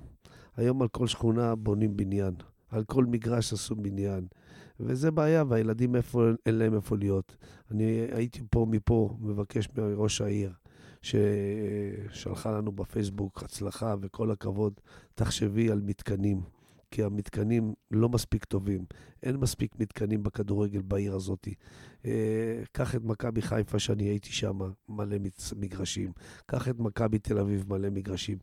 היום 0.58 0.82
על 0.82 0.88
כל 0.88 1.08
שכונה 1.08 1.56
בונים 1.56 1.98
בניין. 1.98 2.34
על 2.70 2.84
כל 2.84 3.06
מגרש 3.06 3.54
עשו 3.54 3.76
בניין. 3.76 4.28
וזה 4.80 5.12
בעיה, 5.12 5.44
והילדים 5.48 5.96
איפה, 5.96 6.24
אין 6.46 6.56
להם 6.56 6.74
איפה 6.74 6.98
להיות. 6.98 7.36
אני 7.72 8.08
הייתי 8.12 8.42
פה 8.50 8.66
מפה, 8.70 9.18
מבקש 9.20 9.70
מראש 9.78 10.22
העיר, 10.22 10.54
ששלחה 11.02 12.52
לנו 12.52 12.72
בפייסבוק 12.72 13.44
הצלחה 13.44 13.96
וכל 14.02 14.32
הכבוד, 14.32 14.74
תחשבי 15.16 15.72
על 15.72 15.82
מתקנים. 15.82 16.42
כי 16.92 17.04
המתקנים 17.04 17.74
לא 17.92 18.10
מספיק 18.10 18.46
טובים. 18.46 18.86
אין 19.24 19.36
מספיק 19.36 19.76
מתקנים 19.80 20.24
בכדורגל 20.24 20.82
בעיר 20.82 21.16
הזאת. 21.16 21.48
אה, 22.06 22.62
קח 22.72 22.96
את 22.96 23.04
מכבי 23.04 23.42
חיפה, 23.42 23.80
שאני 23.80 24.04
הייתי 24.04 24.32
שם, 24.32 24.60
מלא 24.90 25.18
מגרשים. 25.56 26.12
קח 26.46 26.68
את 26.70 26.80
מכבי 26.80 27.20
תל 27.20 27.40
אביב, 27.40 27.66
מלא 27.68 27.90
מגרשים. 27.90 28.38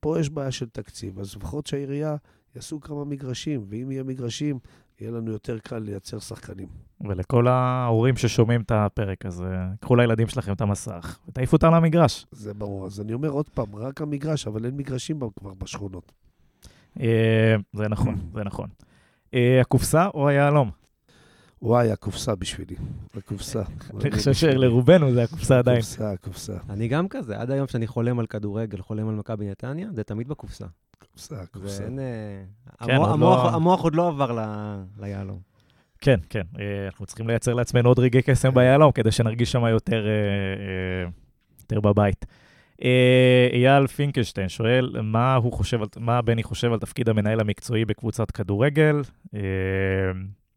פה 0.00 0.20
יש 0.20 0.30
בעיה 0.30 0.50
של 0.50 0.68
תקציב, 0.68 1.18
אז 1.18 1.36
לפחות 1.36 1.66
שהעירייה 1.66 2.16
יעשו 2.54 2.80
כמה 2.80 3.04
מגרשים, 3.04 3.64
ואם 3.68 3.90
יהיה 3.90 4.02
מגרשים, 4.02 4.58
יהיה 5.00 5.10
לנו 5.10 5.32
יותר 5.32 5.58
קל 5.58 5.78
לייצר 5.78 6.18
שחקנים. 6.18 6.68
ולכל 7.00 7.48
ההורים 7.48 8.16
ששומעים 8.16 8.60
את 8.60 8.72
הפרק 8.74 9.26
הזה, 9.26 9.56
קחו 9.80 9.96
לילדים 9.96 10.28
שלכם 10.28 10.52
את 10.52 10.60
המסך 10.60 11.18
ותעיפו 11.28 11.56
אותם 11.56 11.74
למגרש. 11.74 12.26
זה 12.30 12.54
ברור. 12.54 12.86
אז 12.86 13.00
אני 13.00 13.12
אומר 13.12 13.28
עוד 13.28 13.48
פעם, 13.48 13.76
רק 13.76 14.00
המגרש, 14.00 14.46
אבל 14.46 14.64
אין 14.64 14.76
מגרשים 14.76 15.20
כבר 15.36 15.54
בשכונות. 15.54 16.12
אה, 17.00 17.56
זה 17.72 17.88
נכון, 17.88 18.16
זה 18.34 18.44
נכון. 18.44 18.68
אה, 19.34 19.60
הקופסה 19.60 20.06
או 20.14 20.28
היהלום? 20.28 20.70
וואי, 21.62 21.92
הקופסה 21.92 22.34
בשבילי. 22.34 22.76
הקופסה. 23.14 23.62
אני 24.00 24.10
חושב 24.10 24.32
שלרובנו 24.32 25.12
זה 25.12 25.22
הקופסה 25.22 25.58
עדיין. 25.58 25.78
הקופסה, 25.78 26.10
הקופסה. 26.10 26.56
אני 26.70 26.88
גם 26.88 27.08
כזה, 27.08 27.40
עד 27.40 27.50
היום 27.50 27.66
שאני 27.66 27.86
חולם 27.86 28.18
על 28.18 28.26
כדורגל, 28.26 28.78
חולם 28.82 29.08
על 29.08 29.14
מכבי 29.14 29.50
נתניה, 29.50 29.88
זה 29.92 30.04
תמיד 30.04 30.28
בקופסה. 30.28 30.66
ואין... 31.62 31.98
אה, 31.98 32.04
כן, 32.86 32.94
המוח- 32.94 33.08
עוד 33.10 33.20
לא- 33.20 33.54
המוח- 33.54 33.82
עוד 33.82 33.94
לא 33.94 34.08
עבר 34.08 34.32
ל- 34.32 34.82
ליהלום. 35.00 35.38
כן, 36.00 36.20
כן. 36.30 36.42
אה, 36.60 36.86
אנחנו 36.86 37.06
צריכים 37.06 37.28
לייצר 37.28 37.54
לעצמנו 37.54 37.88
עוד 37.88 37.98
רגעי 37.98 38.22
קסם 38.22 38.54
ביהלום, 38.54 38.92
כדי 38.92 39.10
שנרגיש 39.12 39.52
שם 39.52 39.66
יותר, 39.66 40.06
אה, 40.06 41.08
יותר 41.60 41.80
בבית. 41.80 42.26
אייל 43.52 43.86
פינקלשטיין 43.86 44.48
שואל, 44.48 45.00
מה 45.02 45.34
הוא 45.34 45.52
חושב, 45.52 45.78
מה 45.96 46.22
בני 46.22 46.42
חושב 46.42 46.72
על 46.72 46.78
תפקיד 46.78 47.08
המנהל 47.08 47.40
המקצועי 47.40 47.84
בקבוצת 47.84 48.30
כדורגל? 48.30 48.96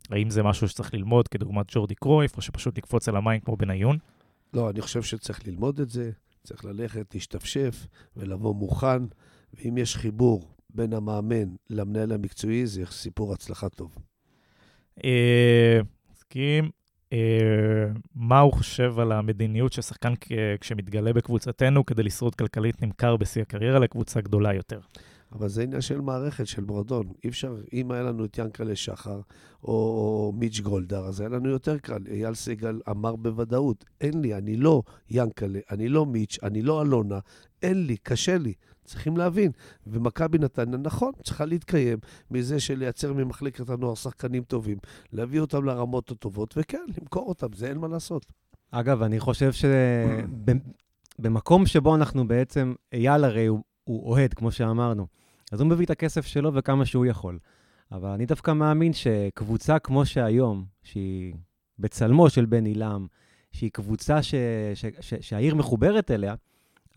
האם 0.09 0.29
זה 0.29 0.43
משהו 0.43 0.67
שצריך 0.67 0.93
ללמוד, 0.93 1.27
כדוגמת 1.27 1.65
ג'ורדי 1.69 1.95
קרויף, 1.95 2.37
או 2.37 2.41
שפשוט 2.41 2.77
לקפוץ 2.77 3.09
על 3.09 3.15
המים 3.15 3.39
כמו 3.39 3.57
בניון? 3.57 3.97
לא, 4.53 4.69
אני 4.69 4.81
חושב 4.81 5.01
שצריך 5.01 5.47
ללמוד 5.47 5.79
את 5.79 5.89
זה, 5.89 6.11
צריך 6.43 6.65
ללכת, 6.65 7.13
להשתפשף 7.13 7.87
ולבוא 8.17 8.55
מוכן, 8.55 9.03
ואם 9.53 9.77
יש 9.77 9.97
חיבור 9.97 10.47
בין 10.69 10.93
המאמן 10.93 11.49
למנהל 11.69 12.11
המקצועי, 12.11 12.67
זה 12.67 12.85
סיפור 12.85 13.33
הצלחה 13.33 13.69
טוב. 13.69 13.95
אה, 15.03 15.79
מסכים. 16.11 16.69
אה, 17.13 17.17
מה 18.15 18.39
הוא 18.39 18.53
חושב 18.53 18.99
על 18.99 19.11
המדיניות 19.11 19.73
ששחקן 19.73 20.13
כשמתגלה 20.61 21.13
בקבוצתנו 21.13 21.85
כדי 21.85 22.03
לשרוד 22.03 22.35
כלכלית 22.35 22.81
נמכר 22.81 23.17
בשיא 23.17 23.41
הקריירה 23.41 23.79
לקבוצה 23.79 24.21
גדולה 24.21 24.53
יותר? 24.53 24.79
אבל 25.31 25.47
זה 25.47 25.63
עניין 25.63 25.81
של 25.81 26.01
מערכת, 26.01 26.47
של 26.47 26.63
מועדון. 26.63 27.13
אי 27.23 27.29
אפשר, 27.29 27.55
אם 27.73 27.91
היה 27.91 28.03
לנו 28.03 28.25
את 28.25 28.37
ינקלה 28.37 28.75
שחר 28.75 29.21
או, 29.63 29.71
או 29.73 30.33
מיץ' 30.35 30.59
גולדהר, 30.59 31.05
אז 31.05 31.19
היה 31.19 31.29
לנו 31.29 31.49
יותר 31.49 31.77
קל. 31.77 32.01
אייל 32.11 32.33
סגל 32.33 32.79
אמר 32.89 33.15
בוודאות, 33.15 33.85
אין 34.01 34.21
לי, 34.21 34.35
אני 34.35 34.55
לא 34.55 34.83
ינקלה, 35.09 35.59
אני 35.71 35.89
לא 35.89 36.05
מיץ', 36.05 36.37
אני 36.43 36.61
לא 36.61 36.81
אלונה, 36.81 37.19
אין 37.63 37.85
לי, 37.85 37.97
קשה 37.97 38.37
לי. 38.37 38.53
צריכים 38.91 39.17
להבין. 39.17 39.51
ומכבי 39.87 40.37
נתניה, 40.37 40.77
נכון, 40.77 41.11
צריכה 41.23 41.45
להתקיים 41.45 41.99
מזה 42.31 42.59
של 42.59 42.77
לייצר 42.77 43.13
ממחלקת 43.13 43.69
הנוער 43.69 43.95
שחקנים 43.95 44.43
טובים, 44.43 44.77
להביא 45.13 45.39
אותם 45.39 45.65
לרמות 45.65 46.11
הטובות, 46.11 46.53
וכן, 46.57 46.85
למכור 47.01 47.29
אותם, 47.29 47.47
זה 47.53 47.67
אין 47.67 47.77
מה 47.77 47.87
לעשות. 47.87 48.25
אגב, 48.71 49.01
אני 49.01 49.19
חושב 49.19 49.51
שבמקום 51.19 51.65
שבו 51.65 51.95
אנחנו 51.95 52.27
בעצם, 52.27 52.73
אייל 52.93 53.23
הרי 53.23 53.45
הוא, 53.45 53.59
הוא 53.83 54.09
אוהד, 54.09 54.33
כמו 54.33 54.51
שאמרנו, 54.51 55.07
אז 55.51 55.61
הוא 55.61 55.69
מביא 55.69 55.85
את 55.85 55.89
הכסף 55.89 56.25
שלו 56.25 56.53
וכמה 56.53 56.85
שהוא 56.85 57.05
יכול. 57.05 57.39
אבל 57.91 58.09
אני 58.09 58.25
דווקא 58.25 58.51
מאמין 58.51 58.93
שקבוצה 58.93 59.79
כמו 59.79 60.05
שהיום, 60.05 60.65
שהיא 60.83 61.33
בצלמו 61.79 62.29
של 62.29 62.45
בן 62.45 62.65
עילם, 62.65 63.07
שהיא 63.51 63.71
קבוצה 63.71 64.23
ש, 64.23 64.35
ש, 64.73 64.85
ש, 64.99 65.13
שהעיר 65.21 65.55
מחוברת 65.55 66.11
אליה, 66.11 66.35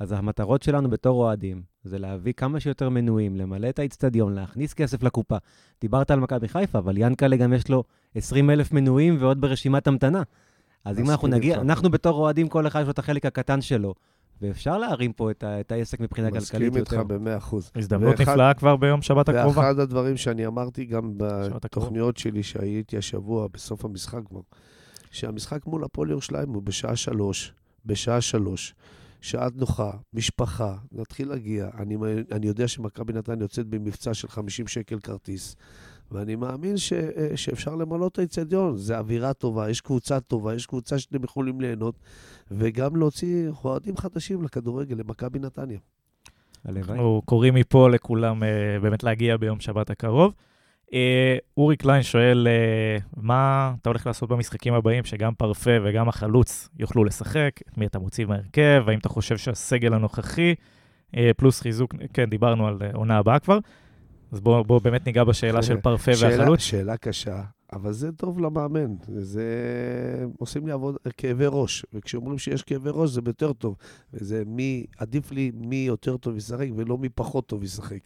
אז 0.01 0.13
המטרות 0.13 0.63
שלנו 0.63 0.91
בתור 0.91 1.23
אוהדים 1.23 1.63
זה 1.85 1.99
להביא 1.99 2.33
כמה 2.33 2.61
שיותר 2.61 2.89
מנויים, 2.89 3.37
למלא 3.37 3.69
את 3.69 3.79
האיצטדיון, 3.79 4.35
להכניס 4.35 4.75
כסף 4.75 5.03
לקופה. 5.03 5.37
דיברת 5.81 6.11
על 6.11 6.21
מכבי 6.21 6.49
חיפה, 6.49 6.79
אבל 6.79 6.95
ינקלה 6.99 7.37
גם 7.37 7.53
יש 7.53 7.69
לו 7.69 7.85
20 8.15 8.51
אלף 8.51 8.73
מנויים 8.73 9.17
ועוד 9.21 9.41
ברשימת 9.41 9.87
המתנה. 9.87 10.23
אז 10.85 10.99
אם 11.01 11.11
אנחנו 11.11 11.29
נגיע. 11.29 11.61
אנחנו 11.61 11.91
בתור 11.91 12.19
אוהדים, 12.19 12.49
כל 12.49 12.67
אחד 12.67 12.81
יש 12.81 12.87
לו 12.87 12.91
את 12.93 12.99
החלק 12.99 13.27
הקטן 13.27 13.61
שלו, 13.61 13.95
ואפשר 14.43 14.79
להרים 14.79 15.13
פה 15.13 15.31
את, 15.31 15.45
ה, 15.45 15.61
את 15.61 15.73
העסק 15.73 16.01
מבחינה 16.01 16.29
כלכלית 16.31 16.43
מסכים 16.43 16.77
איתך 16.77 16.93
יותר. 16.93 17.05
במאה 17.05 17.37
אחוז. 17.37 17.71
הזדמנות 17.75 18.15
ואחד- 18.21 18.33
נפלאה 18.33 18.55
כבר 18.55 18.77
ביום 18.77 19.03
שבת 19.03 19.29
הקרובה. 19.29 19.61
ואחד 19.61 19.79
הדברים 19.79 20.17
שאני 20.17 20.47
אמרתי 20.47 20.85
גם. 20.85 21.13
בתוכניות 21.65 22.17
שלי 22.17 22.43
שהייתי 22.43 22.97
השבוע, 22.99 23.49
בסוף 23.53 23.85
המשחק 23.85 24.21
כבר, 24.29 24.41
שהמשחק 25.11 25.67
מול 25.67 25.85
הפועל 25.85 26.11
ירושלים 26.11 26.49
הוא 26.49 26.63
בשעה 26.63 26.97
שלוש, 26.97 27.53
בשעה 27.87 28.21
שלוש, 28.21 28.75
שעה 29.25 29.49
נוחה, 29.55 29.91
משפחה, 30.13 30.75
נתחיל 30.93 31.29
להגיע. 31.29 31.69
אני, 31.79 31.97
אני 32.33 32.47
יודע 32.47 32.69
שמכבי 32.69 33.13
נתניה 33.13 33.45
יוצאת 33.45 33.67
במבצע 33.67 34.15
של 34.15 34.29
50 34.29 34.67
שקל 34.67 34.99
כרטיס, 34.99 35.57
ואני 36.13 36.37
מאמין 36.37 36.77
ש, 36.77 36.93
אה, 36.93 37.37
שאפשר 37.37 37.75
למלא 37.75 38.07
את 38.07 38.19
האיצטדיון. 38.19 38.77
זה 38.77 38.99
אווירה 38.99 39.33
טובה, 39.33 39.71
יש 39.71 39.81
קבוצה 39.81 40.21
טובה, 40.21 40.55
יש 40.55 40.67
קבוצה 40.67 40.99
שאתם 40.99 41.25
יכולים 41.25 41.61
ליהנות, 41.61 41.95
וגם 42.51 42.97
להוציא 42.97 43.49
אוהדים 43.65 43.97
חדשים 43.97 44.43
לכדורגל, 44.43 44.97
למכבי 44.97 45.39
נתניה. 45.39 45.79
הלוואי. 46.65 46.91
אנחנו 46.91 47.23
קוראים 47.25 47.55
מפה 47.55 47.91
לכולם 47.91 48.43
אה, 48.43 48.49
באמת 48.83 49.03
להגיע 49.03 49.37
ביום 49.37 49.61
שבת 49.61 49.91
הקרוב. 49.91 50.33
אה, 50.95 51.37
אורי 51.57 51.77
קליין 51.77 52.03
שואל, 52.03 52.49
אה, 52.51 52.99
מה 53.17 53.73
אתה 53.81 53.91
הולך 53.91 54.07
לעשות 54.07 54.29
במשחקים 54.29 54.75
הבאים, 54.75 55.05
שגם 55.05 55.35
פרפה 55.35 55.71
וגם 55.85 56.09
החלוץ 56.09 56.69
יוכלו 56.79 57.05
לשחק? 57.05 57.51
את 57.69 57.79
מי 57.79 57.87
אתה 57.87 57.99
מוציא 57.99 58.27
מהרכב? 58.27 58.85
האם 58.87 58.99
אתה 58.99 59.09
חושב 59.09 59.39
שהסגל 59.39 59.95
הנוכחי, 59.95 60.55
אה, 61.17 61.31
פלוס 61.37 61.61
חיזוק, 61.61 61.95
כן, 62.13 62.25
דיברנו 62.25 62.69
על 62.69 62.79
עונה 62.93 63.19
הבאה 63.19 63.39
כבר, 63.39 63.59
אז 64.33 64.41
בואו 64.41 64.65
בוא 64.65 64.81
באמת 64.85 65.07
ניגע 65.07 65.25
בשאלה 65.25 65.63
של 65.63 65.77
פרפה 65.77 66.15
שאלה, 66.15 66.39
והחלוץ. 66.39 66.61
שאלה 66.61 66.97
קשה, 66.97 67.43
אבל 67.75 67.93
זה 67.93 68.13
טוב 68.13 68.41
למאמן. 68.41 68.95
זה... 69.09 69.45
עושים 70.39 70.67
לי 70.67 70.73
עבוד... 70.73 70.97
כאבי 71.17 71.45
ראש, 71.49 71.87
וכשאומרים 71.93 72.39
שיש 72.39 72.63
כאבי 72.63 72.91
ראש 72.93 73.11
זה 73.11 73.21
יותר 73.27 73.53
טוב. 73.53 73.77
וזה 74.13 74.43
מי, 74.47 74.87
עדיף 74.99 75.33
לי 75.33 75.51
מי 75.55 75.77
יותר 75.77 76.17
טוב 76.17 76.37
ישחק 76.37 76.69
ולא 76.77 76.99
מי 76.99 77.09
פחות 77.09 77.47
טוב 77.47 77.63
ישחק. 77.63 78.01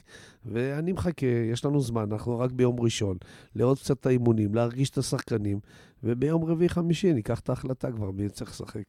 ואני 0.47 0.93
מחכה, 0.93 1.27
יש 1.27 1.65
לנו 1.65 1.81
זמן, 1.81 2.13
אנחנו 2.13 2.39
רק 2.39 2.53
ביום 2.53 2.81
ראשון, 2.81 3.17
לראות 3.55 3.79
קצת 3.79 4.01
את 4.01 4.07
האימונים, 4.07 4.55
להרגיש 4.55 4.91
את 4.91 4.99
השחקנים, 4.99 5.61
וביום 6.05 6.45
רביעי-חמישי 6.45 7.13
ניקח 7.13 7.41
את 7.41 7.49
ההחלטה 7.49 7.93
כבר 7.93 8.11
מי 8.11 8.29
צריך 8.29 8.51
לשחק. 8.51 8.85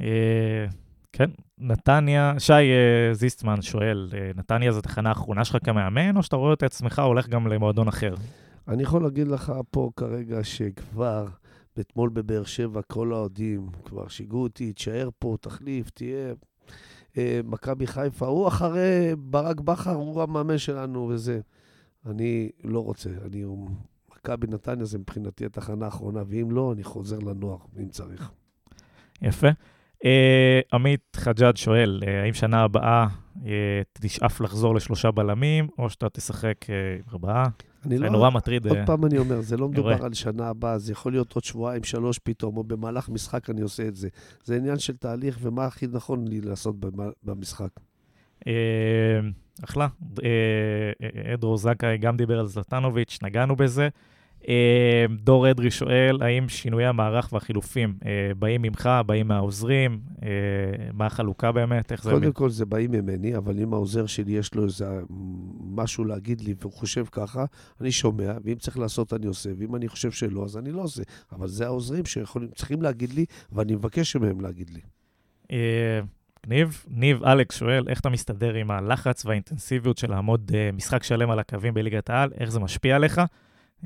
אה, 0.00 0.66
כן, 1.12 1.30
נתניה, 1.58 2.34
שי 2.38 2.52
אה, 2.52 3.14
זיסטמן 3.14 3.62
שואל, 3.62 4.08
אה, 4.14 4.30
נתניה 4.36 4.72
זו 4.72 4.80
תחנה 4.80 5.08
האחרונה 5.08 5.44
שלך 5.44 5.56
כמאמן, 5.64 6.16
או 6.16 6.22
שאתה 6.22 6.36
רואה 6.36 6.52
את 6.52 6.62
עצמך 6.62 6.98
הולך 6.98 7.28
גם 7.28 7.46
למועדון 7.46 7.88
אחר? 7.88 8.14
אני 8.68 8.82
יכול 8.82 9.02
להגיד 9.02 9.28
לך 9.28 9.52
פה 9.70 9.90
כרגע 9.96 10.44
שכבר 10.44 11.26
אתמול 11.80 12.10
בבאר 12.10 12.44
שבע 12.44 12.82
כל 12.82 13.12
האוהדים 13.12 13.66
כבר 13.84 14.08
שיגעו 14.08 14.42
אותי, 14.42 14.72
תישאר 14.72 15.08
פה, 15.18 15.36
תחליף, 15.40 15.90
תהיה. 15.90 16.34
אה, 17.18 17.40
מכבי 17.44 17.86
חיפה, 17.86 18.26
הוא 18.26 18.48
אחרי 18.48 19.12
ברק 19.18 19.60
בכר, 19.60 19.94
הוא 19.94 20.22
המאמן 20.22 20.58
שלנו 20.58 21.08
וזה. 21.08 21.40
אני 22.06 22.48
לא 22.64 22.84
רוצה, 22.84 23.10
אני... 23.26 23.44
מכבי 24.16 24.46
נתניה 24.46 24.84
זה 24.84 24.98
מבחינתי 24.98 25.46
התחנה 25.46 25.84
האחרונה, 25.84 26.22
ואם 26.28 26.50
לא, 26.50 26.72
אני 26.72 26.84
חוזר 26.84 27.18
לנוער, 27.18 27.58
אם 27.78 27.88
צריך. 27.88 28.30
יפה. 29.22 29.48
אה, 30.04 30.60
עמית 30.72 31.16
חג'אג' 31.16 31.56
שואל, 31.56 32.00
אה, 32.06 32.22
האם 32.22 32.34
שנה 32.34 32.62
הבאה 32.62 33.06
אה, 33.46 33.82
תשאף 33.92 34.40
לחזור 34.40 34.74
לשלושה 34.74 35.10
בלמים, 35.10 35.68
או 35.78 35.90
שאתה 35.90 36.08
תשחק 36.08 36.66
עם 36.68 37.12
ארבעה? 37.12 37.48
אני 37.88 37.98
זה 37.98 38.04
לא... 38.04 38.10
נורא 38.10 38.30
מטריד. 38.30 38.66
עוד 38.66 38.76
אה, 38.76 38.86
פעם 38.86 39.04
אני 39.04 39.18
אומר, 39.18 39.40
זה 39.40 39.56
לא. 39.56 39.68
מדובר 39.68 40.04
על 40.04 40.14
שנה 40.14 40.48
הבאה, 40.48 40.78
זה 40.78 40.92
יכול 40.92 41.12
להיות 41.12 41.32
עוד 41.32 41.44
שבועיים, 41.44 41.84
שלוש 41.84 42.18
פתאום, 42.18 42.56
או 42.56 42.64
במהלך 42.64 43.08
משחק 43.08 43.50
אני 43.50 43.60
עושה 43.60 43.88
את 43.88 43.94
זה. 43.94 44.08
זה 44.44 44.56
עניין 44.56 44.78
של 44.78 44.96
תהליך 44.96 45.38
ומה 45.42 45.64
הכי 45.64 45.86
נכון 45.92 46.28
לי 46.28 46.40
לעשות 46.40 46.76
במשחק. 47.22 47.70
אה, 48.46 48.52
אחלה. 49.64 49.88
אה, 50.24 51.34
אדרו 51.34 51.56
זכאי 51.56 51.98
גם 51.98 52.16
דיבר 52.16 52.38
על 52.38 52.46
זלטנוביץ', 52.46 53.18
נגענו 53.22 53.56
בזה. 53.56 53.88
אה, 54.48 55.06
דור 55.10 55.50
אדרי 55.50 55.70
שואל, 55.70 56.22
האם 56.22 56.48
שינויי 56.48 56.86
המערך 56.86 57.32
והחילופים 57.32 57.94
אה, 58.06 58.34
באים 58.38 58.62
ממך, 58.62 58.90
באים 59.06 59.28
מהעוזרים? 59.28 60.00
אה, 60.22 60.28
מה 60.92 61.06
החלוקה 61.06 61.52
באמת? 61.52 61.92
איך 61.92 62.02
זה... 62.02 62.10
קודם 62.10 62.32
כל 62.32 62.50
זה 62.50 62.66
באים 62.66 62.90
ממני, 62.90 63.36
אבל 63.36 63.60
אם 63.60 63.74
העוזר 63.74 64.06
שלי 64.06 64.32
יש 64.32 64.54
לו 64.54 64.64
איזה 64.64 65.00
משהו 65.60 66.04
להגיד 66.04 66.40
לי 66.40 66.54
והוא 66.60 66.72
חושב 66.72 67.04
ככה, 67.12 67.44
אני 67.80 67.92
שומע, 67.92 68.32
ואם 68.44 68.54
צריך 68.54 68.78
לעשות 68.78 69.12
אני 69.12 69.26
עושה, 69.26 69.50
ואם 69.58 69.76
אני 69.76 69.88
חושב 69.88 70.10
שלא, 70.10 70.44
אז 70.44 70.56
אני 70.56 70.72
לא 70.72 70.82
עושה. 70.82 71.02
אבל 71.32 71.48
זה 71.48 71.66
העוזרים 71.66 72.04
שצריכים 72.06 72.82
להגיד 72.82 73.12
לי, 73.12 73.24
ואני 73.52 73.74
מבקש 73.74 74.16
מהם 74.16 74.40
להגיד 74.40 74.70
לי. 74.70 74.80
ניב, 76.46 76.84
ניב 76.88 77.24
אלכס 77.24 77.56
שואל, 77.56 77.84
איך 77.88 78.00
אתה 78.00 78.08
מסתדר 78.08 78.54
עם 78.54 78.70
הלחץ 78.70 79.24
והאינטנסיביות 79.26 79.98
של 79.98 80.10
לעמוד 80.10 80.50
משחק 80.72 81.02
שלם 81.02 81.30
על 81.30 81.38
הקווים 81.38 81.74
בליגת 81.74 82.10
העל? 82.10 82.30
איך 82.38 82.50
זה 82.50 82.60
משפיע 82.60 82.96
עליך? 82.96 83.20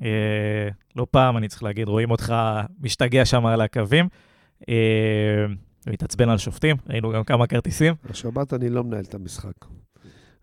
אה, 0.02 0.69
לא 0.97 1.06
פעם, 1.10 1.36
אני 1.36 1.48
צריך 1.48 1.62
להגיד, 1.62 1.89
רואים 1.89 2.10
אותך 2.10 2.35
משתגע 2.81 3.24
שם 3.24 3.47
על 3.47 3.60
הקווים. 3.60 4.09
אה, 4.69 5.47
מתעצבן 5.86 6.28
על 6.28 6.39
שופטים, 6.39 6.77
ראינו 6.89 7.12
גם 7.12 7.24
כמה 7.24 7.47
כרטיסים. 7.47 7.94
השבת 8.10 8.55
אני 8.55 8.69
לא 8.69 8.85
מנהל 8.85 9.05
את 9.05 9.14
המשחק. 9.14 9.55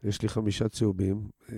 יש 0.04 0.22
לי 0.22 0.30
חמישה 0.30 0.70
צהובים. 0.70 1.22
אה, 1.52 1.56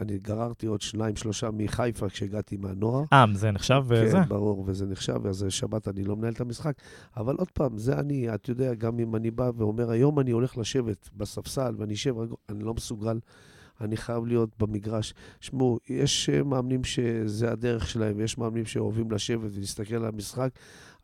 אני 0.00 0.18
גררתי 0.18 0.66
עוד 0.66 0.80
שניים, 0.80 1.16
שלושה 1.16 1.50
מחיפה 1.52 2.08
כשהגעתי 2.08 2.56
מהנוער. 2.56 3.04
אה, 3.12 3.24
זה 3.34 3.50
נחשב 3.50 3.82
וזה? 3.86 4.12
כן, 4.12 4.28
ברור, 4.28 4.64
וזה 4.66 4.86
נחשב, 4.86 5.26
אז 5.26 5.46
שבת 5.48 5.88
אני 5.88 6.04
לא 6.04 6.16
מנהל 6.16 6.32
את 6.32 6.40
המשחק. 6.40 6.72
אבל 7.16 7.36
עוד 7.36 7.50
פעם, 7.50 7.78
זה 7.78 7.98
אני, 7.98 8.34
אתה 8.34 8.50
יודע, 8.50 8.74
גם 8.74 8.98
אם 8.98 9.16
אני 9.16 9.30
בא 9.30 9.50
ואומר, 9.56 9.90
היום 9.90 10.20
אני 10.20 10.30
הולך 10.30 10.58
לשבת 10.58 11.10
בספסל 11.16 11.74
ואני 11.78 11.94
אשב, 11.94 12.14
אני 12.48 12.64
לא 12.64 12.74
מסוגל. 12.74 13.18
אני 13.80 13.96
חייב 13.96 14.26
להיות 14.26 14.50
במגרש. 14.58 15.14
שמעו, 15.40 15.78
יש 15.88 16.28
אה, 16.28 16.42
מאמנים 16.42 16.84
שזה 16.84 17.52
הדרך 17.52 17.88
שלהם, 17.88 18.14
ויש 18.16 18.38
מאמנים 18.38 18.64
שאוהבים 18.64 19.10
לשבת 19.10 19.50
ולהסתכל 19.54 19.94
על 19.94 20.04
המשחק. 20.04 20.50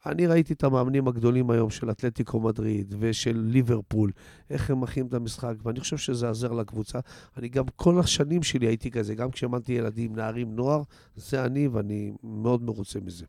אני 0.07 0.27
ראיתי 0.27 0.53
את 0.53 0.65
המאמנים 0.65 1.09
הגדולים 1.09 1.51
היום 1.51 1.71
של 1.71 1.91
אתלטיקו 1.91 2.41
מדריד 2.41 2.95
ושל 2.99 3.39
ליברפול, 3.47 4.11
איך 4.51 4.71
הם 4.71 4.81
מכינים 4.81 5.07
את 5.07 5.15
המשחק, 5.15 5.55
ואני 5.65 5.81
חושב 5.81 5.97
שזה 5.97 6.29
עזר 6.29 6.53
לקבוצה. 6.53 6.99
אני 7.37 7.49
גם 7.49 7.65
כל 7.77 8.01
השנים 8.01 8.43
שלי 8.43 8.67
הייתי 8.67 8.91
כזה, 8.91 9.15
גם 9.15 9.31
כשאמנתי 9.31 9.73
ילדים, 9.73 10.17
נערים, 10.17 10.57
נוער, 10.57 10.83
זה 11.17 11.45
אני, 11.45 11.69
ואני 11.69 12.13
מאוד 12.23 12.63
מרוצה 12.63 12.99
מזה. 13.05 13.25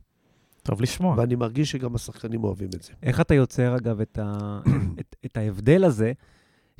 טוב 0.63 0.81
לשמוע. 0.81 1.15
ואני 1.17 1.35
מרגיש 1.35 1.71
שגם 1.71 1.95
השחקנים 1.95 2.43
אוהבים 2.43 2.69
את 2.75 2.81
זה. 2.81 2.93
איך 3.03 3.21
אתה 3.21 3.33
יוצר, 3.33 3.75
אגב, 3.75 4.01
את, 4.01 4.19
ה... 4.21 4.59
את, 4.99 5.15
את 5.25 5.37
ההבדל 5.37 5.83
הזה 5.83 6.13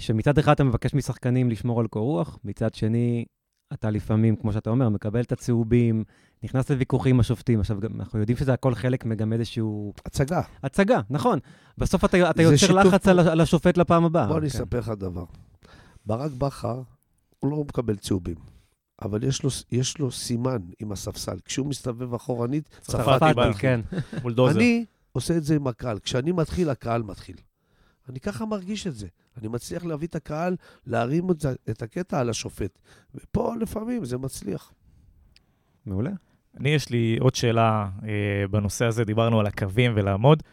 שמצד 0.02 0.38
אחד 0.38 0.52
אתה 0.52 0.64
מבקש 0.64 0.94
משחקנים 0.94 1.50
לשמור 1.50 1.80
על 1.80 1.88
קור 1.88 2.06
רוח, 2.06 2.40
מצד 2.44 2.74
שני, 2.74 3.26
אתה 3.74 3.90
לפעמים, 3.90 4.36
כמו 4.36 4.54
שאתה 4.54 4.70
אומר, 4.70 4.90
מקבל 4.90 5.22
את 5.22 5.32
הצהובים, 5.32 6.04
נכנס 6.44 6.70
לוויכוחים 6.70 7.16
עם 7.16 7.20
השופטים. 7.20 7.60
עכשיו, 7.60 7.78
אנחנו 7.96 8.20
יודעים 8.20 8.38
שזה 8.38 8.54
הכל 8.54 8.76
חלק 8.76 9.06
מגם 9.06 9.34
איזשהו... 9.34 9.94
הצגה. 10.06 10.42
הצגה, 10.64 11.02
נכון. 11.10 11.40
בסוף 11.78 12.06
אתה, 12.06 12.30
אתה 12.30 12.42
יוצר 12.42 12.58
שיתוף... 12.58 12.76
לחץ 12.76 13.08
על, 13.08 13.20
על 13.20 13.42
השופט 13.42 13.78
לפעם 13.78 14.06
הבאה. 14.06 14.28
בוא 14.28 14.38
אני 14.38 14.50
כן. 14.50 14.58
אספר 14.58 14.80
לך 14.80 14.90
דבר. 14.90 15.24
ברק 16.06 16.32
בכר, 16.32 16.82
הוא 17.40 17.52
לא 17.52 17.64
מקבל 17.68 17.96
צהובים. 17.96 18.36
אבל 19.02 19.24
יש 19.24 19.44
לו, 19.44 19.50
יש 19.72 19.98
לו 19.98 20.12
סימן 20.12 20.58
עם 20.80 20.92
הספסל. 20.92 21.38
כשהוא 21.46 21.68
מסתובב 21.68 22.14
אחורנית, 22.14 22.70
צרפתי, 22.82 23.26
כן. 23.60 23.82
בולדוזר. 24.22 24.58
אני 24.58 24.86
עושה 25.12 25.38
את 25.38 25.44
זה 25.44 25.56
עם 25.56 25.68
הקהל. 25.68 26.00
כשאני 26.00 26.32
מתחיל, 26.32 26.70
הקהל 26.70 27.04
מתחיל. 27.04 27.36
אני 28.10 28.20
ככה 28.20 28.46
מרגיש 28.46 28.88
את 28.88 28.96
זה. 28.96 29.08
אני 29.38 29.48
מצליח 29.48 29.86
להביא 29.86 30.08
את 30.08 30.16
הקהל, 30.16 30.56
להרים 30.88 31.28
את 31.70 31.82
הקטע 31.82 32.20
על 32.20 32.30
השופט. 32.30 32.80
ופה 33.16 33.54
לפעמים 33.60 34.06
זה 34.06 34.18
מצליח. 34.18 34.74
מעולה. 35.86 36.12
אני, 36.60 36.70
יש 36.70 36.90
לי 36.90 37.18
עוד 37.20 37.36
שאלה 37.36 37.90
אה, 38.04 38.48
בנושא 38.48 38.86
הזה, 38.86 39.04
דיברנו 39.04 39.40
על 39.40 39.46
הקווים 39.46 39.92
ולעמוד. 39.96 40.44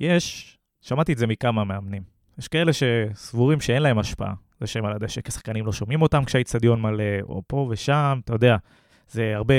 יש, 0.00 0.58
שמעתי 0.80 1.12
את 1.12 1.18
זה 1.18 1.26
מכמה 1.26 1.64
מאמנים. 1.64 2.02
יש 2.38 2.48
כאלה 2.48 2.72
שסבורים 2.72 3.60
שאין 3.60 3.82
להם 3.82 3.98
השפעה. 3.98 4.34
זה 4.60 4.66
שהם 4.66 4.84
על 4.84 4.92
הדשא, 4.92 5.20
כי 5.20 5.30
שחקנים 5.30 5.66
לא 5.66 5.72
שומעים 5.72 6.02
אותם 6.02 6.24
כשהאיצטדיון 6.24 6.82
מלא, 6.82 7.04
או 7.22 7.42
פה 7.46 7.68
ושם, 7.70 8.20
אתה 8.24 8.34
יודע. 8.34 8.56
זה 9.08 9.32
הרבה, 9.36 9.54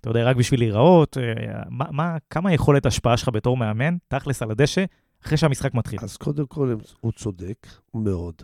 אתה 0.00 0.10
יודע, 0.10 0.24
רק 0.24 0.36
בשביל 0.36 0.60
להיראות. 0.60 1.18
אה, 1.18 1.62
מה, 1.68 1.84
מה, 1.90 2.16
כמה 2.30 2.52
יכולת 2.52 2.86
השפעה 2.86 3.16
שלך 3.16 3.28
בתור 3.28 3.56
מאמן, 3.56 3.96
תכלס 4.08 4.42
על 4.42 4.50
הדשא, 4.50 4.84
אחרי 5.24 5.38
שהמשחק 5.38 5.74
מתחיל. 5.74 5.98
אז 6.02 6.16
קודם 6.16 6.46
כל, 6.46 6.74
הוא 7.00 7.12
צודק 7.12 7.66
מאוד. 7.94 8.34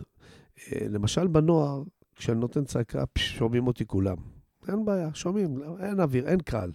אה, 0.57 0.87
למשל 0.89 1.27
בנוער, 1.27 1.83
כשאני 2.15 2.39
נותן 2.39 2.65
צעקה, 2.65 3.03
שומעים 3.17 3.67
אותי 3.67 3.85
כולם. 3.85 4.17
אין 4.67 4.85
בעיה, 4.85 5.09
שומעים, 5.13 5.61
אין 5.79 5.99
אוויר, 5.99 6.27
אין 6.27 6.39
קהל. 6.39 6.71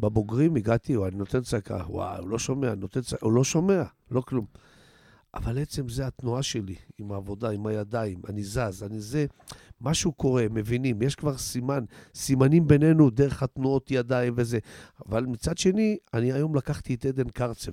בבוגרים 0.00 0.56
הגעתי, 0.56 0.96
אני 0.96 1.16
נותן 1.16 1.40
צעקה, 1.40 1.76
וואי, 1.88 2.18
הוא 2.18 2.28
לא 2.28 2.38
שומע, 2.38 2.74
נותן 2.74 3.00
צעקה, 3.00 3.26
הוא 3.26 3.32
לא 3.32 3.44
שומע, 3.44 3.82
לא 4.10 4.20
כלום. 4.20 4.46
אבל 5.34 5.58
עצם 5.58 5.88
זה 5.88 6.06
התנועה 6.06 6.42
שלי, 6.42 6.74
עם 6.98 7.12
העבודה, 7.12 7.50
עם 7.50 7.66
הידיים, 7.66 8.20
אני 8.28 8.42
זז, 8.42 8.82
אני 8.82 9.00
זה, 9.00 9.26
משהו 9.80 10.12
קורה, 10.12 10.46
מבינים, 10.50 11.02
יש 11.02 11.14
כבר 11.14 11.38
סימן, 11.38 11.84
סימנים 12.14 12.66
בינינו 12.66 13.10
דרך 13.10 13.42
התנועות 13.42 13.90
ידיים 13.90 14.34
וזה. 14.36 14.58
אבל 15.06 15.26
מצד 15.26 15.58
שני, 15.58 15.96
אני 16.14 16.32
היום 16.32 16.54
לקחתי 16.54 16.94
את 16.94 17.04
עדן 17.04 17.28
קרצב. 17.28 17.72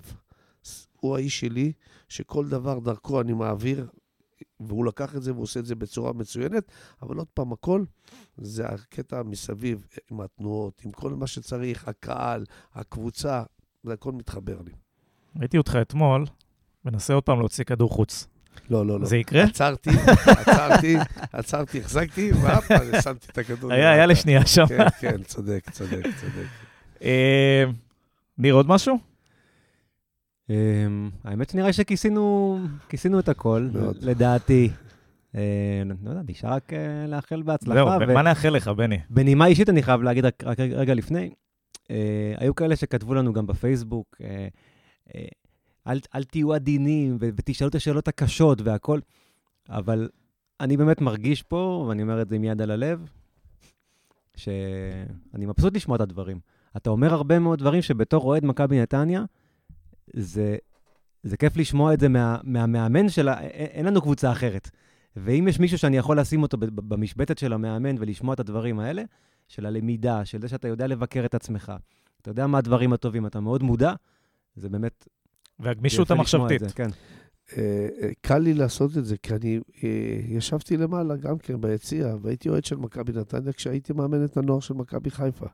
הוא 0.99 1.15
האיש 1.15 1.39
שלי, 1.39 1.71
שכל 2.09 2.47
דבר 2.47 2.79
דרכו 2.79 3.21
אני 3.21 3.33
מעביר, 3.33 3.87
והוא 4.59 4.85
לקח 4.85 5.15
את 5.15 5.23
זה 5.23 5.31
והוא 5.31 5.43
עושה 5.43 5.59
את 5.59 5.65
זה 5.65 5.75
בצורה 5.75 6.13
מצוינת, 6.13 6.71
אבל 7.01 7.17
עוד 7.17 7.27
פעם, 7.33 7.53
הכל 7.53 7.83
זה 8.37 8.65
הקטע 8.67 9.23
מסביב, 9.23 9.87
עם 10.11 10.21
התנועות, 10.21 10.81
עם 10.85 10.91
כל 10.91 11.13
מה 11.13 11.27
שצריך, 11.27 11.87
הקהל, 11.87 12.45
הקבוצה, 12.73 13.43
זה 13.83 13.93
הכל 13.93 14.11
מתחבר 14.11 14.61
לי. 14.65 14.71
ראיתי 15.39 15.57
אותך 15.57 15.77
אתמול, 15.81 16.25
מנסה 16.85 17.13
עוד 17.13 17.23
פעם 17.23 17.39
להוציא 17.39 17.63
כדור 17.63 17.89
חוץ. 17.89 18.27
לא, 18.69 18.85
לא, 18.85 18.99
לא. 18.99 19.05
זה 19.05 19.17
יקרה? 19.17 19.43
עצרתי, 19.43 19.89
עצרתי, 20.25 20.97
עצרתי, 21.33 21.79
החזקתי, 21.79 22.31
ואף 22.31 22.67
פעם 22.67 23.01
שמתי 23.03 23.27
את 23.31 23.37
הכדור. 23.37 23.73
היה, 23.73 23.91
היה 23.91 24.05
לשנייה 24.05 24.45
שם. 24.45 24.65
כן, 24.67 24.85
כן, 24.99 25.23
צודק, 25.23 25.69
צודק, 25.71 26.03
צודק. 26.21 26.47
אה, 27.03 27.63
ניר, 28.37 28.53
עוד 28.53 28.67
משהו? 28.67 29.08
אמ, 30.49 31.09
האמת 31.23 31.49
שנראה 31.49 31.73
שכיסינו 31.73 32.59
את 33.19 33.29
הכל, 33.29 33.69
לדעתי. 34.01 34.69
אה, 35.35 35.83
לא 36.03 36.09
יודע, 36.09 36.21
נשאר 36.27 36.53
רק 36.53 36.73
אה, 36.73 37.07
לאחל 37.07 37.41
בהצלחה. 37.41 37.99
זהו, 37.99 38.13
מה 38.13 38.21
נאחל 38.21 38.49
לך, 38.49 38.67
בני? 38.67 38.99
בנימה 39.09 39.45
אישית 39.45 39.69
אני 39.69 39.83
חייב 39.83 40.01
להגיד 40.01 40.25
רק 40.25 40.59
רגע 40.59 40.93
לפני, 40.93 41.29
אה, 41.91 42.33
היו 42.37 42.55
כאלה 42.55 42.75
שכתבו 42.75 43.13
לנו 43.13 43.33
גם 43.33 43.47
בפייסבוק, 43.47 44.21
אל 45.87 46.23
תהיו 46.23 46.53
עדינים 46.53 47.17
ותשאלו 47.19 47.69
את 47.69 47.75
השאלות 47.75 48.07
הקשות 48.07 48.61
והכול, 48.61 49.01
אבל 49.69 50.09
אני 50.59 50.77
באמת 50.77 51.01
מרגיש 51.01 51.43
פה, 51.43 51.85
ואני 51.89 52.01
אומר 52.01 52.21
את 52.21 52.29
זה 52.29 52.35
עם 52.35 52.43
יד 52.43 52.61
על 52.61 52.71
הלב, 52.71 53.05
שאני 54.35 55.45
מבסוט 55.45 55.75
לשמוע 55.75 55.95
את 55.95 56.01
הדברים. 56.01 56.39
אתה 56.77 56.89
אומר 56.89 57.13
הרבה 57.13 57.39
מאוד 57.39 57.59
דברים 57.59 57.81
שבתור 57.81 58.23
אוהד 58.23 58.45
מכבי 58.45 58.81
נתניה, 58.81 59.23
זה, 60.13 60.57
זה 61.23 61.37
כיף 61.37 61.57
לשמוע 61.57 61.93
את 61.93 61.99
זה 61.99 62.09
מה, 62.09 62.37
מהמאמן 62.43 63.09
שלה, 63.09 63.41
אין 63.41 63.85
לנו 63.85 64.01
קבוצה 64.01 64.31
אחרת. 64.31 64.69
ואם 65.15 65.47
יש 65.47 65.59
מישהו 65.59 65.77
שאני 65.77 65.97
יכול 65.97 66.19
לשים 66.19 66.41
אותו 66.41 66.57
במשבצת 66.59 67.37
של 67.37 67.53
המאמן 67.53 67.95
ולשמוע 67.99 68.33
את 68.33 68.39
הדברים 68.39 68.79
האלה, 68.79 69.03
של 69.47 69.65
הלמידה, 69.65 70.25
של 70.25 70.41
זה 70.41 70.47
שאתה 70.47 70.67
יודע 70.67 70.87
לבקר 70.87 71.25
את 71.25 71.35
עצמך, 71.35 71.73
אתה 72.21 72.31
יודע 72.31 72.47
מה 72.47 72.57
הדברים 72.57 72.93
הטובים, 72.93 73.25
אתה 73.25 73.39
מאוד 73.39 73.63
מודע, 73.63 73.93
זה 74.55 74.69
באמת... 74.69 75.07
והגמישות 75.59 76.11
המחשבתית. 76.11 76.59
זה, 76.59 76.69
כן. 76.69 76.89
אה, 77.57 77.87
אה, 78.01 78.09
קל 78.21 78.37
לי 78.37 78.53
לעשות 78.53 78.97
את 78.97 79.05
זה, 79.05 79.17
כי 79.17 79.33
אני 79.35 79.59
אה, 79.83 79.89
ישבתי 80.27 80.77
למעלה 80.77 81.15
גם 81.15 81.37
כן 81.37 81.61
ביציע, 81.61 82.15
והייתי 82.21 82.49
אוהד 82.49 82.65
של 82.65 82.75
מכבי 82.75 83.11
נתניה 83.11 83.53
כשהייתי 83.53 83.93
מאמן 83.93 84.25
את 84.25 84.37
הנוער 84.37 84.59
של 84.59 84.73
מכבי 84.73 85.11
חיפה. 85.11 85.45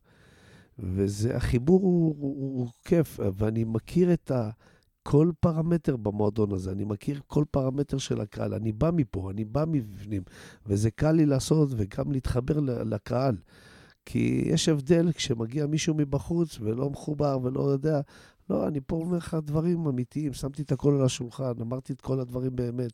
והחיבור 0.79 1.81
הוא, 1.81 2.15
הוא, 2.19 2.35
הוא, 2.37 2.59
הוא 2.59 2.67
כיף, 2.85 3.19
ואני 3.37 3.63
מכיר 3.63 4.13
את 4.13 4.31
ה... 4.31 4.49
כל 5.07 5.31
פרמטר 5.39 5.97
במועדון 5.97 6.51
הזה, 6.51 6.71
אני 6.71 6.83
מכיר 6.83 7.21
כל 7.27 7.43
פרמטר 7.51 7.97
של 7.97 8.21
הקהל, 8.21 8.53
אני 8.53 8.71
בא 8.71 8.91
מפה, 8.93 9.31
אני 9.31 9.45
בא 9.45 9.65
מבפנים, 9.67 10.23
וזה 10.65 10.91
קל 10.91 11.11
לי 11.11 11.25
לעשות 11.25 11.69
וגם 11.71 12.11
להתחבר 12.11 12.59
לקהל. 12.59 13.35
כי 14.05 14.43
יש 14.45 14.69
הבדל 14.69 15.11
כשמגיע 15.11 15.65
מישהו 15.65 15.95
מבחוץ 15.95 16.57
ולא 16.61 16.89
מחובר 16.89 17.37
ולא 17.43 17.61
יודע. 17.61 18.01
לא, 18.49 18.67
אני 18.67 18.79
פה 18.87 18.95
אומר 18.95 19.17
לך 19.17 19.37
דברים 19.43 19.87
אמיתיים, 19.87 20.33
שמתי 20.33 20.61
את 20.61 20.71
הכל 20.71 20.95
על 20.95 21.05
השולחן, 21.05 21.51
אמרתי 21.61 21.93
את 21.93 22.01
כל 22.01 22.19
הדברים 22.19 22.55
באמת. 22.55 22.91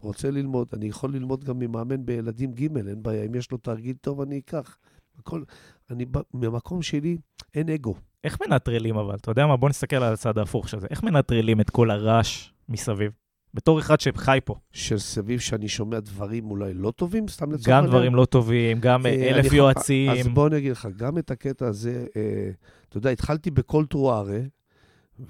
רוצה 0.00 0.30
ללמוד, 0.30 0.68
אני 0.72 0.86
יכול 0.86 1.12
ללמוד 1.12 1.44
גם 1.44 1.58
ממאמן 1.58 2.06
בילדים 2.06 2.52
ג', 2.52 2.76
אין 2.76 3.02
בעיה, 3.02 3.24
אם 3.24 3.34
יש 3.34 3.50
לו 3.50 3.58
תרגיל 3.58 3.96
טוב, 4.00 4.20
אני 4.20 4.38
אקח. 4.38 4.78
הכל, 5.18 5.42
אני, 5.90 6.04
ממקום 6.34 6.82
שלי 6.82 7.16
אין 7.54 7.68
אגו. 7.68 7.94
איך 8.24 8.38
מנטרלים 8.48 8.96
אבל? 8.96 9.14
אתה 9.14 9.30
יודע 9.30 9.46
מה? 9.46 9.56
בוא 9.56 9.68
נסתכל 9.68 9.96
על 9.96 10.12
הצד 10.12 10.38
ההפוך 10.38 10.68
של 10.68 10.80
זה. 10.80 10.86
איך 10.90 11.02
מנטרלים 11.02 11.60
את 11.60 11.70
כל 11.70 11.90
הרעש 11.90 12.50
מסביב? 12.68 13.12
בתור 13.54 13.78
אחד 13.80 14.00
שחי 14.00 14.38
פה. 14.44 14.54
של 14.72 14.98
סביב 14.98 15.40
שאני 15.40 15.68
שומע 15.68 16.00
דברים 16.00 16.50
אולי 16.50 16.74
לא 16.74 16.90
טובים, 16.90 17.28
סתם 17.28 17.52
לצורך 17.52 17.68
גם 17.68 17.74
העניין? 17.74 17.90
דברים 17.90 18.14
לא 18.14 18.24
טובים, 18.24 18.80
גם 18.80 19.06
אה, 19.06 19.30
אלף 19.30 19.46
אני- 19.48 19.56
יועצים. 19.56 20.10
אז 20.10 20.28
בוא 20.28 20.46
אני 20.48 20.56
אגיד 20.58 20.72
לך, 20.72 20.88
גם 20.96 21.18
את 21.18 21.30
הקטע 21.30 21.66
הזה, 21.66 22.06
אה, 22.16 22.50
אתה 22.88 22.96
יודע, 22.98 23.10
התחלתי 23.10 23.50
בקול 23.50 23.86
טרוארה, 23.86 24.38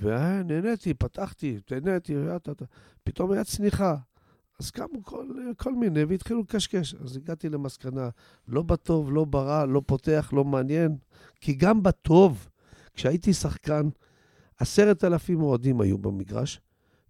ונהניתי, 0.01 0.95
פתחתי, 0.95 1.59
נהניתי, 1.85 2.13
יאטה, 2.13 2.53
פתאום 3.05 3.33
היה 3.33 3.45
צניחה. 3.45 3.97
אז 4.61 4.71
קמו 4.71 5.05
כל, 5.05 5.27
כל 5.57 5.75
מיני 5.75 6.05
והתחילו 6.05 6.41
לקשקש. 6.41 6.95
אז 6.95 7.17
הגעתי 7.17 7.49
למסקנה, 7.49 8.09
לא 8.49 8.63
בטוב, 8.63 9.13
לא 9.13 9.25
ברע, 9.25 9.67
לא 9.67 9.83
פותח, 9.87 10.31
לא 10.33 10.45
מעניין. 10.45 10.97
כי 11.41 11.53
גם 11.53 11.83
בטוב, 11.83 12.49
כשהייתי 12.95 13.33
שחקן, 13.33 13.89
עשרת 14.59 15.05
אלפים 15.05 15.43
אוהדים 15.43 15.81
היו 15.81 15.99
במגרש, 15.99 16.61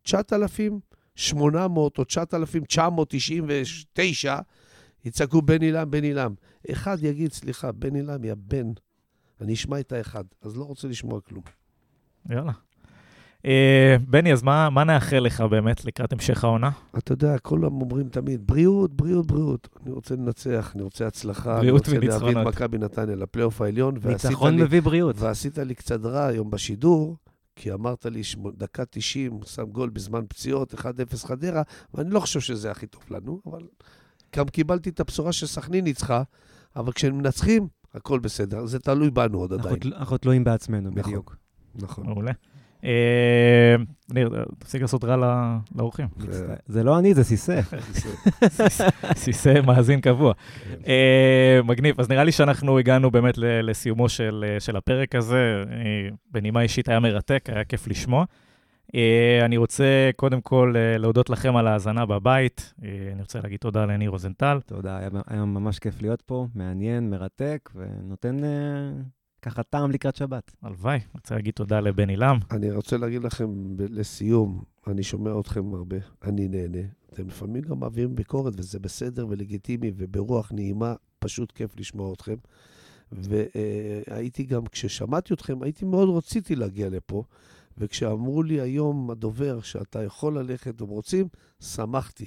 9,800 0.03 1.99
או 1.99 2.05
9,999 2.05 4.39
יצעקו 5.05 5.43
בן 5.43 5.63
עילם, 5.63 5.91
בן 5.91 6.05
עילם. 6.05 6.35
אחד 6.71 6.97
יגיד, 7.03 7.33
סליחה, 7.33 7.73
בן 7.73 7.95
עילם, 7.95 8.25
יא 8.25 8.35
בן. 8.39 8.67
אני 9.41 9.55
אשמע 9.55 9.81
את 9.81 9.93
האחד, 9.93 10.25
אז 10.43 10.57
לא 10.57 10.65
רוצה 10.65 10.89
לשמוע 10.89 11.21
כלום. 11.21 11.45
יאללה. 12.31 12.53
אה, 13.45 13.97
בני, 14.09 14.33
אז 14.33 14.43
מה, 14.43 14.71
מה 14.71 14.85
נאחל 14.85 15.19
לך 15.19 15.41
באמת 15.41 15.85
לקראת 15.85 16.13
המשך 16.13 16.45
העונה? 16.45 16.71
אתה 16.99 17.13
יודע, 17.13 17.39
כולם 17.39 17.81
אומרים 17.81 18.09
תמיד, 18.09 18.47
בריאות, 18.47 18.93
בריאות, 18.95 19.27
בריאות. 19.27 19.69
אני 19.83 19.91
רוצה 19.93 20.15
לנצח, 20.17 20.73
אני 20.75 20.83
רוצה 20.83 21.07
הצלחה, 21.07 21.61
אני 21.61 21.71
רוצה 21.71 21.93
להביא 21.93 22.09
את 22.09 22.23
וניצחונות. 22.23 22.47
מכבי 22.55 22.79
נתניה 22.79 23.17
לפלייאוף 23.17 23.61
העליון, 23.61 23.95
ניצחון 24.05 24.57
מביא 24.57 24.83
בריאות. 24.83 25.17
ועשית 25.19 25.59
לי 25.59 25.75
קצת 25.75 26.05
רע 26.05 26.27
היום 26.27 26.51
בשידור, 26.51 27.17
כי 27.57 27.73
אמרת 27.73 28.07
לי, 28.07 28.21
דקה 28.57 28.85
90, 28.91 29.41
שם 29.47 29.63
גול 29.65 29.89
בזמן 29.89 30.21
פציעות, 30.29 30.75
1-0 30.75 30.85
חדרה, 31.27 31.63
ואני 31.95 32.11
לא 32.11 32.21
חושב 32.21 32.41
שזה 32.41 32.71
הכי 32.71 32.87
טוב 32.87 33.03
לנו, 33.11 33.41
אבל 33.47 33.61
גם 34.37 34.49
קיבלתי 34.49 34.91
את 34.91 35.01
הבשורה 35.01 35.33
שסכנין 35.33 35.85
ניצחה, 35.85 36.23
אבל 36.77 36.93
כשהם 36.93 37.19
מנצחים, 37.19 37.69
הכל 37.95 38.19
בסדר. 38.19 38.67
זה 38.67 38.79
תלוי 38.79 39.11
בנו 39.11 39.39
עוד 39.39 39.53
אנחנו 39.53 39.69
עדיין. 39.69 39.81
תל- 39.81 39.95
אנחנו 39.95 40.17
תלויים 40.17 40.45
בעצמנו, 40.45 40.91
נכון. 40.91 41.03
בדיוק. 41.03 41.37
נכון. 41.75 42.07
מעולה. 42.07 42.33
אה, 42.85 43.75
ניר, 44.15 44.31
תפסיק 44.59 44.83
לעשות 44.83 45.05
רע 45.05 45.17
לאורחים. 45.75 46.07
זה 46.67 46.83
לא 46.85 46.99
אני, 46.99 47.15
זה 47.15 47.25
סיסא. 47.25 47.61
סיסא 49.25 49.55
מאזין 49.67 50.01
קבוע. 50.01 50.33
אה, 50.87 51.61
מגניב, 51.65 52.01
אז 52.01 52.09
נראה 52.11 52.25
לי 52.25 52.33
שאנחנו 52.33 52.79
הגענו 52.79 53.11
באמת 53.11 53.35
לסיומו 53.39 54.09
של, 54.09 54.45
אה, 54.49 54.61
של 54.61 54.77
הפרק 54.77 55.15
הזה. 55.15 55.65
בנימה 56.31 56.63
אישית 56.63 56.89
היה 56.89 57.01
מרתק, 57.01 57.49
היה 57.53 57.65
כיף 57.65 57.89
לשמוע. 57.89 58.25
אני 59.45 59.57
רוצה 59.57 60.11
קודם 60.17 60.41
כל 60.41 60.75
להודות 60.99 61.31
לכם 61.31 61.57
על 61.57 61.67
ההאזנה 61.67 62.07
בבית. 62.07 62.75
אני 63.13 63.21
רוצה 63.21 63.41
להגיד 63.41 63.59
תודה 63.59 63.85
לניר 63.87 64.11
רוזנטל. 64.11 64.59
תודה, 64.67 64.99
היה- 64.99 65.45
ממש 65.45 65.79
כיף 65.79 66.03
להיות 66.03 66.23
פה, 66.23 66.47
מעניין, 66.55 67.11
מרתק, 67.11 67.71
ונותן 67.75 68.37
ככה 69.43 69.63
טעם 69.63 69.91
לקראת 69.91 70.17
שבת. 70.17 70.55
הלוואי. 70.63 70.97
אני 70.97 71.05
רוצה 71.15 71.35
להגיד 71.35 71.55
תודה 71.55 71.81
לבן 71.81 72.09
עילם. 72.09 72.39
אני 72.51 72.71
רוצה 72.71 72.97
להגיד 72.97 73.25
לכם 73.25 73.77
ב- 73.77 73.87
לסיום, 73.91 74.63
אני 74.87 75.03
שומע 75.03 75.41
אתכם 75.41 75.75
הרבה, 75.75 75.97
אני 76.25 76.49
נהנה. 76.49 76.79
אתם 77.13 77.27
לפעמים 77.29 77.63
גם 77.63 77.81
מעבירים 77.81 78.15
ביקורת, 78.15 78.53
וזה 78.57 78.79
בסדר 78.79 79.27
ולגיטימי, 79.29 79.93
וברוח 79.97 80.53
נעימה, 80.53 80.95
פשוט 81.19 81.53
כיף 81.53 81.71
לשמוע 81.79 82.13
אתכם. 82.13 82.35
והייתי 83.13 84.45
גם, 84.45 84.67
כששמעתי 84.67 85.35
אתכם, 85.35 85.63
הייתי 85.63 85.85
מאוד 85.85 86.09
רציתי 86.17 86.57
להגיע 86.57 86.89
לפה, 86.91 87.23
וכשאמרו 87.79 88.43
לי 88.43 88.61
היום 88.61 89.11
הדובר 89.11 89.61
שאתה 89.61 90.03
יכול 90.03 90.39
ללכת, 90.39 90.83
אם 90.83 90.87
רוצים, 90.87 91.29
שמחתי. 91.61 92.27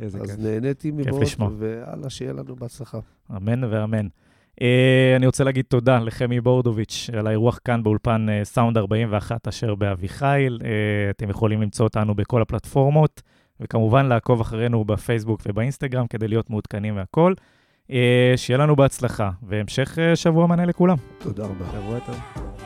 איזה 0.00 0.18
אז 0.18 0.30
כיף. 0.30 0.38
נהניתי 0.38 0.90
מאוד, 0.90 1.22
לשמוע. 1.22 1.50
ויאללה, 1.58 2.10
שיהיה 2.10 2.32
לנו 2.32 2.56
בהצלחה. 2.56 2.98
אמן 3.36 3.64
ואמן. 3.64 4.06
Uh, 4.54 5.16
אני 5.16 5.26
רוצה 5.26 5.44
להגיד 5.44 5.64
תודה 5.68 5.98
לחמי 5.98 6.40
בורדוביץ' 6.40 7.10
על 7.18 7.26
האירוח 7.26 7.58
כאן 7.64 7.82
באולפן 7.82 8.26
uh, 8.28 8.44
סאונד 8.44 8.78
41 8.78 9.48
אשר 9.48 9.74
באביחיל. 9.74 10.58
Uh, 10.60 10.64
אתם 11.10 11.30
יכולים 11.30 11.62
למצוא 11.62 11.86
אותנו 11.86 12.14
בכל 12.14 12.42
הפלטפורמות, 12.42 13.22
וכמובן 13.60 14.06
לעקוב 14.06 14.40
אחרינו 14.40 14.84
בפייסבוק 14.84 15.40
ובאינסטגרם 15.46 16.06
כדי 16.06 16.28
להיות 16.28 16.50
מעודכנים 16.50 16.96
והכול. 16.96 17.34
שיהיה 18.36 18.58
לנו 18.58 18.76
בהצלחה, 18.76 19.30
והמשך 19.42 19.98
שבוע 20.14 20.46
מלא 20.46 20.64
לכולם. 20.64 20.96
תודה 21.18 21.44
רבה. 21.44 21.64
שבוע 21.72 21.98
טוב. 21.98 22.63